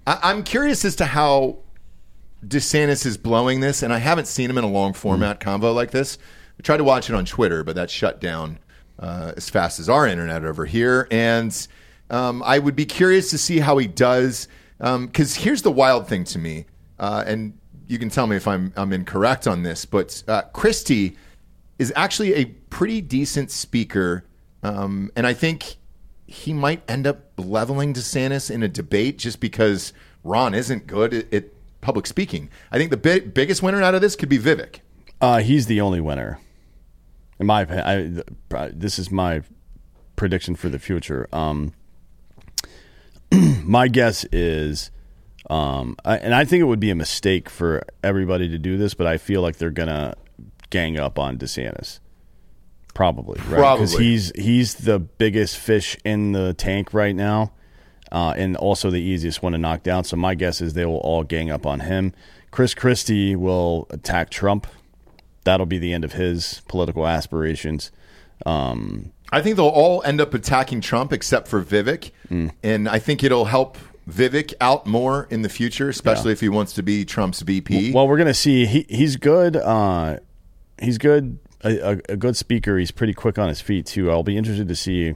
I, 0.06 0.18
I'm 0.22 0.44
curious 0.44 0.84
as 0.84 0.94
to 0.96 1.06
how 1.06 1.58
DeSantis 2.46 3.04
is 3.06 3.16
blowing 3.16 3.60
this, 3.60 3.82
and 3.82 3.92
I 3.92 3.98
haven't 3.98 4.26
seen 4.26 4.48
him 4.50 4.58
in 4.58 4.64
a 4.64 4.70
long 4.70 4.92
format 4.92 5.40
convo 5.40 5.74
like 5.74 5.90
this. 5.90 6.18
I 6.58 6.62
tried 6.62 6.78
to 6.78 6.84
watch 6.84 7.08
it 7.10 7.14
on 7.14 7.24
Twitter, 7.24 7.62
but 7.64 7.74
that 7.76 7.90
shut 7.90 8.20
down 8.20 8.58
uh, 9.02 9.32
as 9.36 9.50
fast 9.50 9.80
as 9.80 9.88
our 9.88 10.06
internet 10.06 10.44
over 10.44 10.64
here. 10.64 11.08
And 11.10 11.68
um, 12.08 12.42
I 12.46 12.58
would 12.58 12.76
be 12.76 12.86
curious 12.86 13.30
to 13.30 13.38
see 13.38 13.58
how 13.58 13.76
he 13.76 13.86
does. 13.86 14.48
Because 14.78 15.36
here's 15.36 15.62
the 15.62 15.70
wild 15.70 16.08
thing 16.08 16.24
to 16.24 16.40
me, 16.40 16.66
uh, 16.98 17.22
and 17.24 17.56
you 17.86 18.00
can 18.00 18.08
tell 18.08 18.26
me 18.26 18.34
if 18.34 18.48
I'm 18.48 18.72
I'm 18.76 18.92
incorrect 18.92 19.46
on 19.46 19.62
this, 19.62 19.84
but 19.84 20.24
uh, 20.26 20.42
Christie 20.52 21.16
is 21.78 21.92
actually 21.94 22.34
a 22.34 22.46
pretty 22.46 23.00
decent 23.00 23.52
speaker, 23.52 24.24
um, 24.64 25.12
and 25.14 25.24
I 25.24 25.34
think 25.34 25.76
he 26.26 26.52
might 26.52 26.82
end 26.90 27.06
up 27.06 27.30
leveling 27.38 27.94
DeSantis 27.94 28.50
in 28.50 28.64
a 28.64 28.68
debate 28.68 29.18
just 29.18 29.38
because 29.38 29.92
Ron 30.24 30.52
isn't 30.52 30.88
good 30.88 31.14
at, 31.14 31.32
at 31.32 31.44
public 31.80 32.08
speaking. 32.08 32.50
I 32.72 32.78
think 32.78 32.90
the 32.90 32.96
big, 32.96 33.34
biggest 33.34 33.62
winner 33.62 33.82
out 33.82 33.94
of 33.94 34.00
this 34.00 34.16
could 34.16 34.28
be 34.28 34.38
Vivek. 34.38 34.80
uh, 35.20 35.38
he's 35.38 35.66
the 35.66 35.80
only 35.80 36.00
winner. 36.00 36.40
In 37.38 37.46
my 37.46 37.62
opinion, 37.62 38.22
I, 38.54 38.70
this 38.72 38.98
is 38.98 39.10
my 39.10 39.42
prediction 40.16 40.54
for 40.54 40.68
the 40.68 40.78
future. 40.78 41.28
Um, 41.32 41.72
my 43.64 43.88
guess 43.88 44.24
is, 44.32 44.90
um, 45.50 45.96
I, 46.04 46.18
and 46.18 46.34
I 46.34 46.44
think 46.44 46.60
it 46.60 46.64
would 46.64 46.80
be 46.80 46.90
a 46.90 46.94
mistake 46.94 47.48
for 47.48 47.82
everybody 48.04 48.48
to 48.48 48.58
do 48.58 48.76
this, 48.76 48.94
but 48.94 49.06
I 49.06 49.18
feel 49.18 49.42
like 49.42 49.56
they're 49.56 49.70
gonna 49.70 50.14
gang 50.70 50.98
up 50.98 51.18
on 51.18 51.38
DeSantis. 51.38 52.00
Probably, 52.94 53.40
right? 53.48 53.74
Because 53.74 53.96
he's 53.96 54.32
he's 54.36 54.74
the 54.74 54.98
biggest 54.98 55.56
fish 55.56 55.96
in 56.04 56.32
the 56.32 56.52
tank 56.52 56.92
right 56.92 57.16
now, 57.16 57.52
uh, 58.10 58.34
and 58.36 58.54
also 58.56 58.90
the 58.90 59.00
easiest 59.00 59.42
one 59.42 59.52
to 59.52 59.58
knock 59.58 59.82
down. 59.82 60.04
So 60.04 60.16
my 60.16 60.34
guess 60.34 60.60
is 60.60 60.74
they 60.74 60.84
will 60.84 60.98
all 60.98 61.24
gang 61.24 61.50
up 61.50 61.64
on 61.64 61.80
him. 61.80 62.12
Chris 62.50 62.74
Christie 62.74 63.34
will 63.34 63.86
attack 63.90 64.28
Trump. 64.28 64.66
That'll 65.44 65.66
be 65.66 65.78
the 65.78 65.92
end 65.92 66.04
of 66.04 66.12
his 66.12 66.62
political 66.68 67.06
aspirations. 67.06 67.90
Um, 68.46 69.12
I 69.30 69.40
think 69.40 69.56
they'll 69.56 69.66
all 69.66 70.02
end 70.04 70.20
up 70.20 70.34
attacking 70.34 70.80
Trump 70.82 71.12
except 71.12 71.48
for 71.48 71.62
Vivek, 71.62 72.10
Mm. 72.30 72.50
and 72.62 72.88
I 72.88 72.98
think 72.98 73.22
it'll 73.24 73.46
help 73.46 73.78
Vivek 74.08 74.52
out 74.60 74.86
more 74.86 75.26
in 75.30 75.42
the 75.42 75.48
future, 75.48 75.88
especially 75.88 76.32
if 76.32 76.40
he 76.40 76.48
wants 76.48 76.72
to 76.74 76.82
be 76.82 77.04
Trump's 77.04 77.40
VP. 77.40 77.92
Well, 77.92 78.06
we're 78.08 78.18
gonna 78.18 78.34
see. 78.34 78.66
He 78.66 78.84
he's 78.88 79.16
good. 79.16 79.56
Uh, 79.56 80.18
he's 80.80 80.98
good. 80.98 81.38
A, 81.64 81.92
a, 81.92 82.00
a 82.10 82.16
good 82.16 82.36
speaker. 82.36 82.76
He's 82.78 82.90
pretty 82.90 83.14
quick 83.14 83.38
on 83.38 83.48
his 83.48 83.60
feet 83.60 83.86
too. 83.86 84.10
I'll 84.10 84.24
be 84.24 84.36
interested 84.36 84.66
to 84.68 84.74
see 84.76 85.14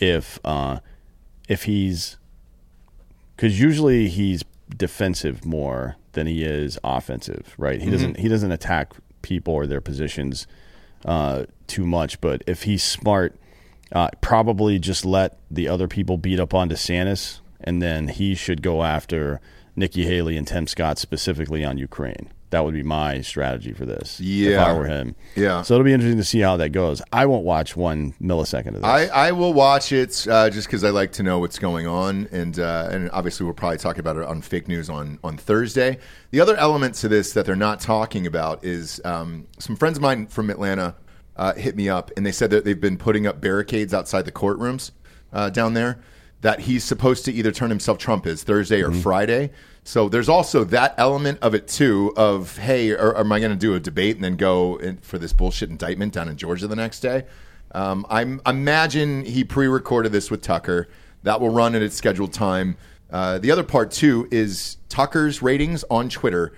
if 0.00 0.40
uh, 0.44 0.80
if 1.48 1.62
he's 1.64 2.16
because 3.36 3.60
usually 3.60 4.08
he's 4.08 4.42
defensive 4.76 5.44
more 5.46 5.94
than 6.12 6.26
he 6.26 6.42
is 6.42 6.78
offensive. 6.82 7.54
Right? 7.56 7.80
He 7.80 7.88
doesn't 7.90 8.18
he 8.18 8.28
doesn't 8.28 8.50
attack 8.50 8.92
people 9.26 9.54
or 9.54 9.66
their 9.66 9.80
positions 9.80 10.46
uh, 11.04 11.44
too 11.66 11.84
much. 11.84 12.20
But 12.20 12.42
if 12.46 12.62
he's 12.62 12.84
smart, 12.84 13.34
uh, 13.90 14.08
probably 14.20 14.78
just 14.78 15.04
let 15.04 15.38
the 15.50 15.68
other 15.68 15.88
people 15.88 16.16
beat 16.16 16.38
up 16.38 16.54
on 16.54 16.68
DeSantis, 16.68 17.40
and 17.60 17.82
then 17.82 18.08
he 18.08 18.34
should 18.36 18.62
go 18.62 18.84
after 18.84 19.40
Nikki 19.74 20.04
Haley 20.06 20.36
and 20.36 20.46
Tim 20.46 20.66
Scott 20.66 20.98
specifically 20.98 21.64
on 21.64 21.76
Ukraine. 21.76 22.30
That 22.50 22.64
would 22.64 22.74
be 22.74 22.84
my 22.84 23.22
strategy 23.22 23.72
for 23.72 23.84
this. 23.84 24.20
Yeah, 24.20 24.50
if. 24.50 24.68
I 24.68 24.72
were 24.72 24.86
him. 24.86 25.16
Yeah. 25.34 25.62
So 25.62 25.74
it'll 25.74 25.84
be 25.84 25.92
interesting 25.92 26.18
to 26.18 26.24
see 26.24 26.40
how 26.40 26.56
that 26.58 26.70
goes. 26.70 27.02
I 27.12 27.26
won't 27.26 27.44
watch 27.44 27.76
one 27.76 28.14
millisecond 28.22 28.68
of 28.68 28.74
this. 28.74 28.84
I, 28.84 29.06
I 29.06 29.32
will 29.32 29.52
watch 29.52 29.90
it 29.90 30.26
uh, 30.30 30.48
just 30.48 30.68
because 30.68 30.84
I 30.84 30.90
like 30.90 31.12
to 31.12 31.24
know 31.24 31.40
what's 31.40 31.58
going 31.58 31.88
on, 31.88 32.28
and 32.30 32.58
uh, 32.58 32.88
and 32.90 33.10
obviously 33.10 33.44
we'll 33.44 33.54
probably 33.54 33.78
talk 33.78 33.98
about 33.98 34.16
it 34.16 34.22
on 34.22 34.42
fake 34.42 34.68
news 34.68 34.88
on 34.88 35.18
on 35.24 35.36
Thursday. 35.36 35.98
The 36.30 36.40
other 36.40 36.56
element 36.56 36.94
to 36.96 37.08
this 37.08 37.32
that 37.32 37.46
they're 37.46 37.56
not 37.56 37.80
talking 37.80 38.26
about 38.26 38.64
is 38.64 39.00
um, 39.04 39.48
some 39.58 39.74
friends 39.74 39.98
of 39.98 40.02
mine 40.02 40.28
from 40.28 40.48
Atlanta 40.48 40.94
uh, 41.36 41.54
hit 41.54 41.74
me 41.76 41.88
up, 41.88 42.12
and 42.16 42.24
they 42.24 42.32
said 42.32 42.50
that 42.50 42.64
they've 42.64 42.80
been 42.80 42.96
putting 42.96 43.26
up 43.26 43.40
barricades 43.40 43.92
outside 43.92 44.24
the 44.24 44.32
courtrooms 44.32 44.92
uh, 45.32 45.50
down 45.50 45.74
there. 45.74 46.00
That 46.42 46.60
he's 46.60 46.84
supposed 46.84 47.24
to 47.24 47.32
either 47.32 47.50
turn 47.50 47.70
himself 47.70 47.98
Trump 47.98 48.26
is 48.26 48.44
Thursday 48.44 48.82
or 48.82 48.92
Friday. 48.92 49.50
So 49.86 50.08
there's 50.08 50.28
also 50.28 50.64
that 50.64 50.96
element 50.98 51.38
of 51.42 51.54
it 51.54 51.68
too. 51.68 52.12
Of 52.16 52.58
hey, 52.58 52.90
or, 52.90 53.10
or 53.10 53.20
am 53.20 53.30
I 53.30 53.38
going 53.38 53.52
to 53.52 53.56
do 53.56 53.76
a 53.76 53.80
debate 53.80 54.16
and 54.16 54.24
then 54.24 54.34
go 54.34 54.76
in 54.78 54.96
for 54.96 55.16
this 55.16 55.32
bullshit 55.32 55.70
indictment 55.70 56.12
down 56.12 56.28
in 56.28 56.36
Georgia 56.36 56.66
the 56.66 56.74
next 56.74 57.00
day? 57.00 57.24
Um, 57.70 58.04
I'm 58.10 58.40
imagine 58.44 59.24
he 59.24 59.44
pre-recorded 59.44 60.10
this 60.10 60.28
with 60.28 60.42
Tucker. 60.42 60.88
That 61.22 61.40
will 61.40 61.50
run 61.50 61.76
at 61.76 61.82
its 61.82 61.94
scheduled 61.94 62.32
time. 62.32 62.76
Uh, 63.12 63.38
the 63.38 63.52
other 63.52 63.62
part 63.62 63.92
too 63.92 64.26
is 64.32 64.78
Tucker's 64.88 65.40
ratings 65.40 65.84
on 65.88 66.08
Twitter 66.08 66.52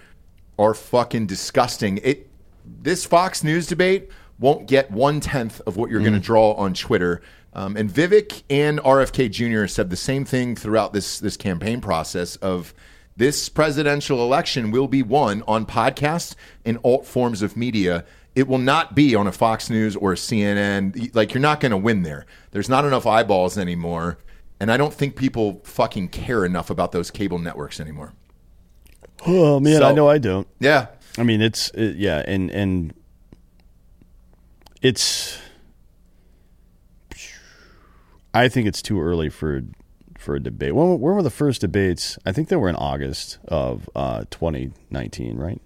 are 0.58 0.72
fucking 0.72 1.26
disgusting. 1.26 2.00
It 2.02 2.30
this 2.64 3.04
Fox 3.04 3.44
News 3.44 3.66
debate 3.66 4.10
won't 4.38 4.66
get 4.66 4.90
one 4.90 5.20
tenth 5.20 5.60
of 5.66 5.76
what 5.76 5.90
you're 5.90 6.00
going 6.00 6.14
to 6.14 6.18
draw 6.18 6.52
on 6.52 6.72
Twitter. 6.72 7.20
Um, 7.52 7.76
and 7.76 7.90
Vivek 7.90 8.42
and 8.48 8.78
RFK 8.78 9.30
Jr. 9.30 9.66
said 9.66 9.90
the 9.90 9.96
same 9.96 10.24
thing 10.24 10.56
throughout 10.56 10.94
this 10.94 11.18
this 11.18 11.36
campaign 11.36 11.82
process 11.82 12.36
of 12.36 12.72
this 13.18 13.48
presidential 13.48 14.24
election 14.24 14.70
will 14.70 14.86
be 14.88 15.02
won 15.02 15.42
on 15.46 15.66
podcasts 15.66 16.34
and 16.64 16.78
alt 16.84 17.04
forms 17.06 17.42
of 17.42 17.56
media. 17.56 18.04
It 18.36 18.46
will 18.46 18.58
not 18.58 18.94
be 18.94 19.14
on 19.16 19.26
a 19.26 19.32
Fox 19.32 19.68
News 19.68 19.96
or 19.96 20.12
a 20.12 20.16
CNN. 20.16 21.14
Like 21.14 21.34
you're 21.34 21.40
not 21.40 21.58
going 21.60 21.70
to 21.72 21.76
win 21.76 22.04
there. 22.04 22.26
There's 22.52 22.68
not 22.68 22.84
enough 22.84 23.06
eyeballs 23.06 23.58
anymore, 23.58 24.18
and 24.60 24.70
I 24.70 24.76
don't 24.76 24.94
think 24.94 25.16
people 25.16 25.60
fucking 25.64 26.08
care 26.10 26.44
enough 26.44 26.70
about 26.70 26.92
those 26.92 27.10
cable 27.10 27.38
networks 27.40 27.80
anymore. 27.80 28.14
oh 29.26 29.58
man, 29.58 29.78
So- 29.80 29.88
I 29.88 29.92
know 29.92 30.08
I 30.08 30.18
don't. 30.18 30.46
Yeah, 30.60 30.86
I 31.18 31.24
mean, 31.24 31.42
it's 31.42 31.70
it, 31.70 31.96
yeah, 31.96 32.22
and 32.24 32.50
and 32.52 32.94
it's. 34.80 35.38
I 38.32 38.48
think 38.48 38.68
it's 38.68 38.82
too 38.82 39.00
early 39.00 39.30
for 39.30 39.62
for 40.18 40.34
a 40.34 40.40
debate. 40.40 40.74
When, 40.74 41.00
when 41.00 41.14
were 41.14 41.22
the 41.22 41.30
first 41.30 41.62
debates? 41.62 42.18
I 42.26 42.32
think 42.32 42.48
they 42.48 42.56
were 42.56 42.68
in 42.68 42.76
August 42.76 43.38
of 43.46 43.88
uh, 43.94 44.24
2019, 44.30 45.36
right? 45.38 45.62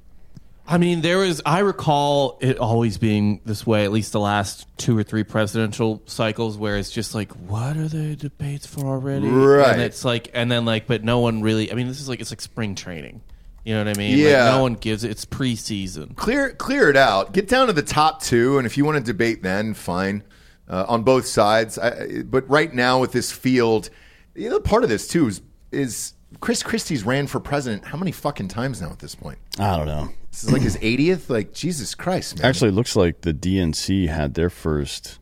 I 0.64 0.78
mean, 0.78 1.00
there 1.00 1.18
was. 1.18 1.42
I 1.44 1.58
recall 1.58 2.38
it 2.40 2.58
always 2.58 2.96
being 2.96 3.40
this 3.44 3.66
way. 3.66 3.84
At 3.84 3.90
least 3.90 4.12
the 4.12 4.20
last 4.20 4.68
two 4.78 4.96
or 4.96 5.02
three 5.02 5.24
presidential 5.24 6.00
cycles, 6.06 6.56
where 6.56 6.76
it's 6.76 6.90
just 6.90 7.16
like, 7.16 7.32
what 7.32 7.76
are 7.76 7.88
the 7.88 8.14
debates 8.14 8.64
for 8.64 8.86
already? 8.86 9.26
Right. 9.26 9.72
And 9.72 9.82
it's 9.82 10.04
like, 10.04 10.30
and 10.34 10.52
then 10.52 10.64
like, 10.64 10.86
but 10.86 11.02
no 11.02 11.18
one 11.18 11.42
really. 11.42 11.72
I 11.72 11.74
mean, 11.74 11.88
this 11.88 12.00
is 12.00 12.08
like 12.08 12.20
it's 12.20 12.30
like 12.30 12.40
spring 12.40 12.76
training. 12.76 13.22
You 13.64 13.74
know 13.74 13.84
what 13.84 13.96
I 13.96 13.98
mean? 13.98 14.16
Yeah. 14.16 14.44
Like, 14.44 14.54
no 14.54 14.62
one 14.62 14.74
gives 14.74 15.02
it. 15.02 15.10
It's 15.10 15.24
preseason. 15.24 16.14
clear 16.14 16.52
clear 16.52 16.88
it 16.88 16.96
out. 16.96 17.32
Get 17.32 17.48
down 17.48 17.66
to 17.66 17.72
the 17.72 17.82
top 17.82 18.22
two, 18.22 18.58
and 18.58 18.66
if 18.66 18.76
you 18.76 18.84
want 18.84 18.98
to 18.98 19.04
debate, 19.04 19.42
then 19.42 19.74
fine 19.74 20.22
uh, 20.68 20.86
on 20.88 21.02
both 21.02 21.26
sides. 21.26 21.76
I, 21.76 22.22
but 22.22 22.48
right 22.48 22.72
now 22.72 23.00
with 23.00 23.12
this 23.12 23.32
field, 23.32 23.90
the 24.34 24.46
other 24.48 24.60
part 24.60 24.82
of 24.84 24.88
this 24.90 25.06
too 25.08 25.28
is 25.28 25.42
is 25.70 26.14
Chris 26.40 26.62
Christie's 26.62 27.04
ran 27.04 27.26
for 27.26 27.40
president 27.40 27.84
how 27.84 27.98
many 27.98 28.12
fucking 28.12 28.48
times 28.48 28.80
now 28.80 28.90
at 28.90 28.98
this 28.98 29.14
point? 29.14 29.38
I 29.58 29.76
don't 29.76 29.86
know. 29.86 30.08
This 30.30 30.44
is 30.44 30.52
like 30.52 30.62
his 30.62 30.76
80th. 30.78 31.28
Like 31.28 31.52
Jesus 31.52 31.94
Christ, 31.94 32.38
man. 32.38 32.46
Actually, 32.46 32.68
it 32.70 32.74
looks 32.74 32.96
like 32.96 33.20
the 33.22 33.34
DNC 33.34 34.08
had 34.08 34.34
their 34.34 34.50
first 34.50 35.18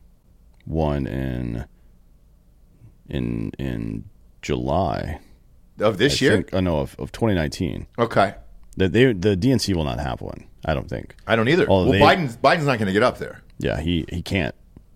one 0.65 1.07
in 1.07 1.65
in 3.09 3.51
in 3.59 4.05
July 4.41 5.19
of 5.79 5.97
this 5.97 6.21
I 6.21 6.25
year. 6.25 6.35
think- 6.37 6.49
oh 6.53 6.59
no, 6.59 6.79
of, 6.79 6.95
of 6.99 7.11
2019. 7.11 7.87
Okay, 7.99 8.35
The, 8.77 8.87
they, 8.89 9.13
the 9.13 9.35
DNC 9.35 9.75
will 9.75 9.83
not 9.83 9.99
have 9.99 10.21
one. 10.21 10.45
I 10.65 10.73
don't 10.73 10.87
think. 10.87 11.15
I 11.27 11.35
don't 11.35 11.47
either. 11.49 11.67
Although 11.67 11.91
well, 11.91 11.99
they- 11.99 12.15
Biden's 12.15 12.37
Biden's 12.37 12.65
not 12.65 12.77
going 12.77 12.87
to 12.87 12.93
get 12.93 13.03
up 13.03 13.17
there. 13.17 13.41
Yeah, 13.57 13.79
he 13.79 14.05
he 14.09 14.21
can't 14.21 14.55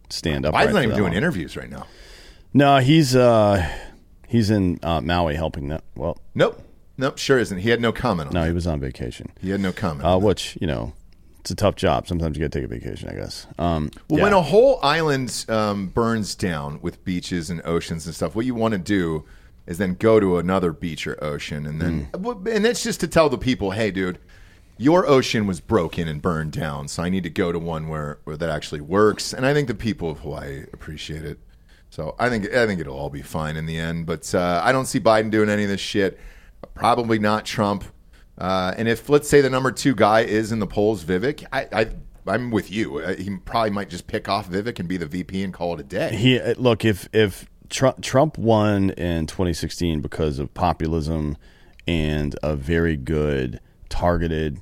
stand 0.10 0.46
up. 0.46 0.54
Biden's 0.54 0.68
right 0.68 0.74
not 0.74 0.84
even 0.84 0.98
doing 0.98 1.14
interviews 1.14 1.58
right 1.58 1.70
now. 1.70 1.88
No, 2.54 2.78
he's 2.78 3.16
uh 3.16 3.68
he's 4.36 4.50
in 4.50 4.80
uh, 4.84 5.02
Maui 5.02 5.36
helping 5.36 5.70
that. 5.70 5.84
Well, 5.96 6.18
Nope, 6.34 6.62
nope, 6.98 7.18
sure 7.18 7.40
isn't. 7.40 7.58
He 7.60 7.70
had 7.70 7.82
no 7.82 7.92
comment 7.92 8.28
on. 8.30 8.34
no, 8.34 8.42
that. 8.42 8.48
he 8.48 8.54
was 8.54 8.68
on 8.68 8.80
vacation. 8.80 9.32
He 9.42 9.50
had 9.50 9.60
no 9.62 9.72
comment. 9.72 10.06
Uh, 10.06 10.18
which 10.18 10.58
you 10.62 10.68
know, 10.68 10.94
it's 11.40 11.52
a 11.52 11.56
tough 11.56 11.76
job. 11.76 12.08
Sometimes 12.08 12.38
you 12.38 12.42
got 12.44 12.52
to 12.52 12.60
take 12.60 12.66
a 12.66 12.74
vacation. 12.74 13.10
I 13.10 13.14
guess. 13.14 13.48
Um, 13.58 13.92
Well, 14.10 14.18
yeah. 14.20 14.24
when 14.24 14.34
a 14.34 14.42
whole 14.42 14.80
island 14.84 15.46
um, 15.50 15.88
burns 15.88 16.36
down 16.36 16.80
with 16.82 17.04
beaches 17.06 17.50
and 17.50 17.62
oceans 17.66 18.06
and 18.06 18.14
stuff, 18.16 18.36
what 18.36 18.46
you 18.46 18.56
want 18.56 18.74
to 18.74 18.78
do 18.80 19.24
is 19.68 19.78
then 19.80 19.96
go 19.96 20.20
to 20.20 20.38
another 20.38 20.72
beach 20.72 21.08
or 21.08 21.24
ocean, 21.24 21.66
and 21.66 21.82
then 21.82 22.08
Mm. 22.14 22.56
and 22.56 22.64
that's 22.66 22.84
just 22.84 23.00
to 23.00 23.08
tell 23.08 23.30
the 23.30 23.38
people, 23.38 23.72
hey, 23.72 23.90
dude, 23.92 24.20
your 24.78 25.08
ocean 25.08 25.48
was 25.48 25.60
broken 25.62 26.08
and 26.08 26.22
burned 26.22 26.52
down, 26.52 26.88
so 26.88 27.02
I 27.02 27.10
need 27.10 27.24
to 27.24 27.30
go 27.30 27.52
to 27.52 27.58
one 27.60 27.88
where 27.88 28.20
where 28.26 28.38
that 28.38 28.50
actually 28.50 28.82
works. 28.82 29.34
And 29.34 29.46
I 29.46 29.54
think 29.54 29.68
the 29.68 29.74
people 29.76 30.10
of 30.12 30.20
Hawaii 30.20 30.64
appreciate 30.74 31.24
it. 31.26 31.40
So 31.96 32.14
I 32.20 32.28
think 32.28 32.54
I 32.54 32.68
think 32.68 32.82
it'll 32.82 32.98
all 32.98 33.10
be 33.10 33.22
fine 33.22 33.56
in 33.56 33.66
the 33.66 33.78
end. 33.78 34.06
But 34.06 34.36
uh, 34.36 34.62
I 34.62 34.74
don't 34.74 34.86
see 34.86 35.00
Biden 35.00 35.32
doing 35.32 35.48
any 35.50 35.64
of 35.64 35.70
this 35.70 35.80
shit. 35.80 36.20
Probably 36.74 37.20
not 37.20 37.46
Trump. 37.46 37.86
Uh, 38.38 38.74
and 38.78 38.90
if 38.90 39.08
let's 39.08 39.30
say 39.30 39.40
the 39.40 39.50
number 39.50 39.72
two 39.72 39.96
guy 39.96 40.22
is 40.22 40.52
in 40.52 40.60
the 40.60 40.68
polls, 40.68 41.06
Vivek, 41.06 41.46
I, 41.54 41.68
I 41.72 41.88
I'm 42.28 42.52
with 42.52 42.70
you. 42.70 42.98
Uh, 43.00 43.16
he 43.16 43.38
probably 43.38 43.70
might 43.70 43.90
just 43.90 44.08
pick 44.08 44.28
off 44.28 44.50
Vivek 44.50 44.78
and 44.80 44.90
be 44.90 44.98
the 44.98 45.06
VP 45.06 45.42
and 45.42 45.54
call 45.54 45.74
it 45.76 45.80
a 45.80 45.84
day. 45.84 46.14
he 46.18 46.38
uh, 46.38 46.54
look 46.58 46.84
if 46.84 47.08
if 47.14 47.48
Trump, 47.70 48.02
Trump 48.02 48.38
won 48.38 48.90
in 48.92 49.26
2016 49.26 50.02
because 50.02 50.38
of 50.38 50.54
populism 50.54 51.38
and 51.88 52.36
a 52.44 52.58
very 52.58 52.98
good 52.98 53.62
targeted 53.88 54.60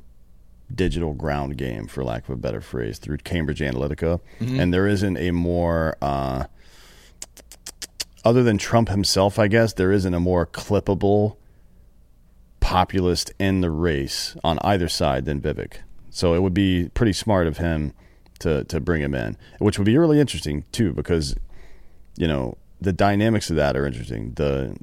digital 0.73 1.13
ground 1.13 1.57
game, 1.57 1.87
for 1.87 2.03
lack 2.03 2.23
of 2.25 2.29
a 2.29 2.35
better 2.37 2.61
phrase, 2.61 2.99
through 2.99 3.17
Cambridge 3.17 3.59
Analytica, 3.59 4.19
Mm-hmm. 4.39 4.59
and 4.59 4.73
there 4.73 4.87
isn't 4.87 5.17
a 5.17 5.31
more 5.31 5.97
uh, 6.01 6.45
other 8.23 8.43
than 8.43 8.57
Trump 8.57 8.89
himself, 8.89 9.37
I 9.37 9.47
guess 9.47 9.73
there 9.73 9.91
isn't 9.91 10.13
a 10.13 10.19
more 10.19 10.45
clippable 10.45 11.37
populist 12.59 13.33
in 13.39 13.61
the 13.61 13.69
race 13.69 14.35
on 14.43 14.57
either 14.61 14.87
side 14.87 15.25
than 15.25 15.41
Vivek. 15.41 15.75
So 16.09 16.33
it 16.33 16.41
would 16.41 16.53
be 16.53 16.89
pretty 16.93 17.13
smart 17.13 17.47
of 17.47 17.57
him 17.57 17.93
to 18.39 18.63
to 18.65 18.79
bring 18.79 19.01
him 19.01 19.13
in, 19.13 19.37
which 19.59 19.77
would 19.77 19.85
be 19.85 19.97
really 19.97 20.19
interesting 20.19 20.63
too, 20.71 20.93
because 20.93 21.35
you 22.15 22.27
know 22.27 22.57
the 22.79 22.93
dynamics 22.93 23.49
of 23.49 23.55
that 23.57 23.75
are 23.75 23.85
interesting. 23.85 24.33
The 24.33 24.75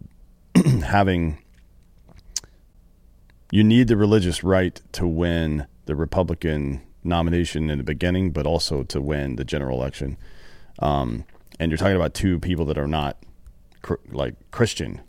having 0.84 1.38
you 3.51 3.64
need 3.64 3.88
the 3.88 3.97
religious 3.97 4.45
right 4.45 4.80
to 4.93 5.07
win 5.07 5.66
the 5.86 5.97
Republican 5.97 6.82
nomination 7.03 7.70
in 7.70 7.78
the 7.78 7.84
beginning, 7.84 8.30
but 8.30 8.47
also 8.47 8.82
to 8.84 9.01
win 9.01 9.36
the 9.36 9.45
general 9.45 9.78
election. 9.78 10.16
Um, 10.80 11.24
and 11.59 11.70
you're 11.70 11.78
talking 11.78 11.97
about 11.97 12.14
two 12.14 12.38
people 12.38 12.64
that 12.66 12.78
are 12.78 12.86
not 12.86 13.16
like 14.11 14.35
Christian. 14.51 15.01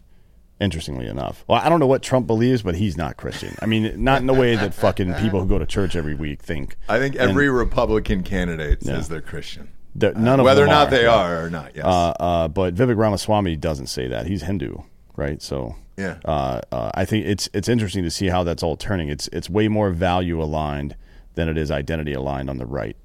Interestingly 0.59 1.07
enough, 1.07 1.43
well, 1.47 1.59
I 1.59 1.69
don't 1.69 1.79
know 1.79 1.87
what 1.87 2.03
Trump 2.03 2.27
believes, 2.27 2.61
but 2.61 2.75
he's 2.75 2.95
not 2.95 3.17
Christian. 3.17 3.55
I 3.63 3.65
mean, 3.65 4.03
not 4.03 4.21
in 4.21 4.27
the 4.27 4.33
way 4.35 4.55
that 4.55 4.75
fucking 4.75 5.15
people 5.15 5.39
who 5.39 5.47
go 5.47 5.57
to 5.57 5.65
church 5.65 5.95
every 5.95 6.13
week 6.13 6.39
think. 6.43 6.77
I 6.87 6.99
think 6.99 7.15
And- 7.15 7.31
every 7.31 7.49
Republican 7.49 8.21
candidate 8.21 8.83
says 8.83 9.07
Yeah. 9.07 9.09
they're 9.09 9.21
Christian. 9.21 9.69
They're- 9.95 10.13
None 10.13 10.39
of 10.39 10.45
Whether 10.45 10.63
or 10.63 10.67
not 10.67 10.89
are. 10.89 10.91
they 10.91 11.05
are 11.07 11.45
or 11.45 11.49
not, 11.49 11.71
yes. 11.75 11.83
Uh, 11.83 12.09
uh, 12.19 12.47
but 12.47 12.75
Vivek 12.75 12.95
Ramaswamy 12.95 13.55
doesn't 13.55 13.87
say 13.87 14.07
that. 14.07 14.27
He's 14.27 14.43
Hindu, 14.43 14.75
right? 15.15 15.41
So 15.41 15.77
Yeah. 15.97 16.17
uh, 16.25 16.61
uh, 16.71 16.91
I 16.93 17.05
think 17.05 17.25
it's 17.25 17.49
it's 17.53 17.67
interesting 17.67 18.03
to 18.03 18.11
see 18.11 18.27
how 18.27 18.43
that's 18.43 18.61
all 18.61 18.77
turning. 18.77 19.09
It's 19.09 19.27
it's 19.33 19.49
way 19.49 19.67
more 19.67 19.89
value 19.89 20.39
aligned 20.43 20.95
than 21.33 21.49
it 21.49 21.57
is 21.57 21.71
identity 21.71 22.13
aligned 22.13 22.51
on 22.51 22.59
the 22.59 22.67
right, 22.67 22.95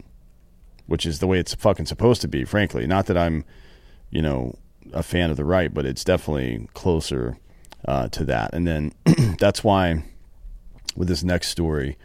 which 0.87 1.07
is 1.07 1.21
the 1.21 1.27
way 1.27 1.39
it's 1.39 1.55
fucking 1.55 1.87
supposed 1.87 2.21
to 2.21 2.29
be. 2.29 2.45
Frankly, 2.45 2.87
not 2.87 3.07
that 3.07 3.17
I'm, 3.17 3.45
you 4.11 4.21
know, 4.21 4.57
a 4.93 5.03
fan 5.03 5.30
of 5.30 5.37
the 5.37 5.45
right, 5.45 5.72
but 5.72 5.84
it's 5.87 6.05
definitely 6.05 6.68
closer 6.74 7.37
uh, 7.87 8.09
to 8.09 8.24
that. 8.24 8.55
And 8.55 8.66
then 8.66 8.93
that's 9.39 9.62
why 9.64 10.05
with 10.97 11.09
this 11.09 11.22
next 11.22 11.49
story, 11.49 11.97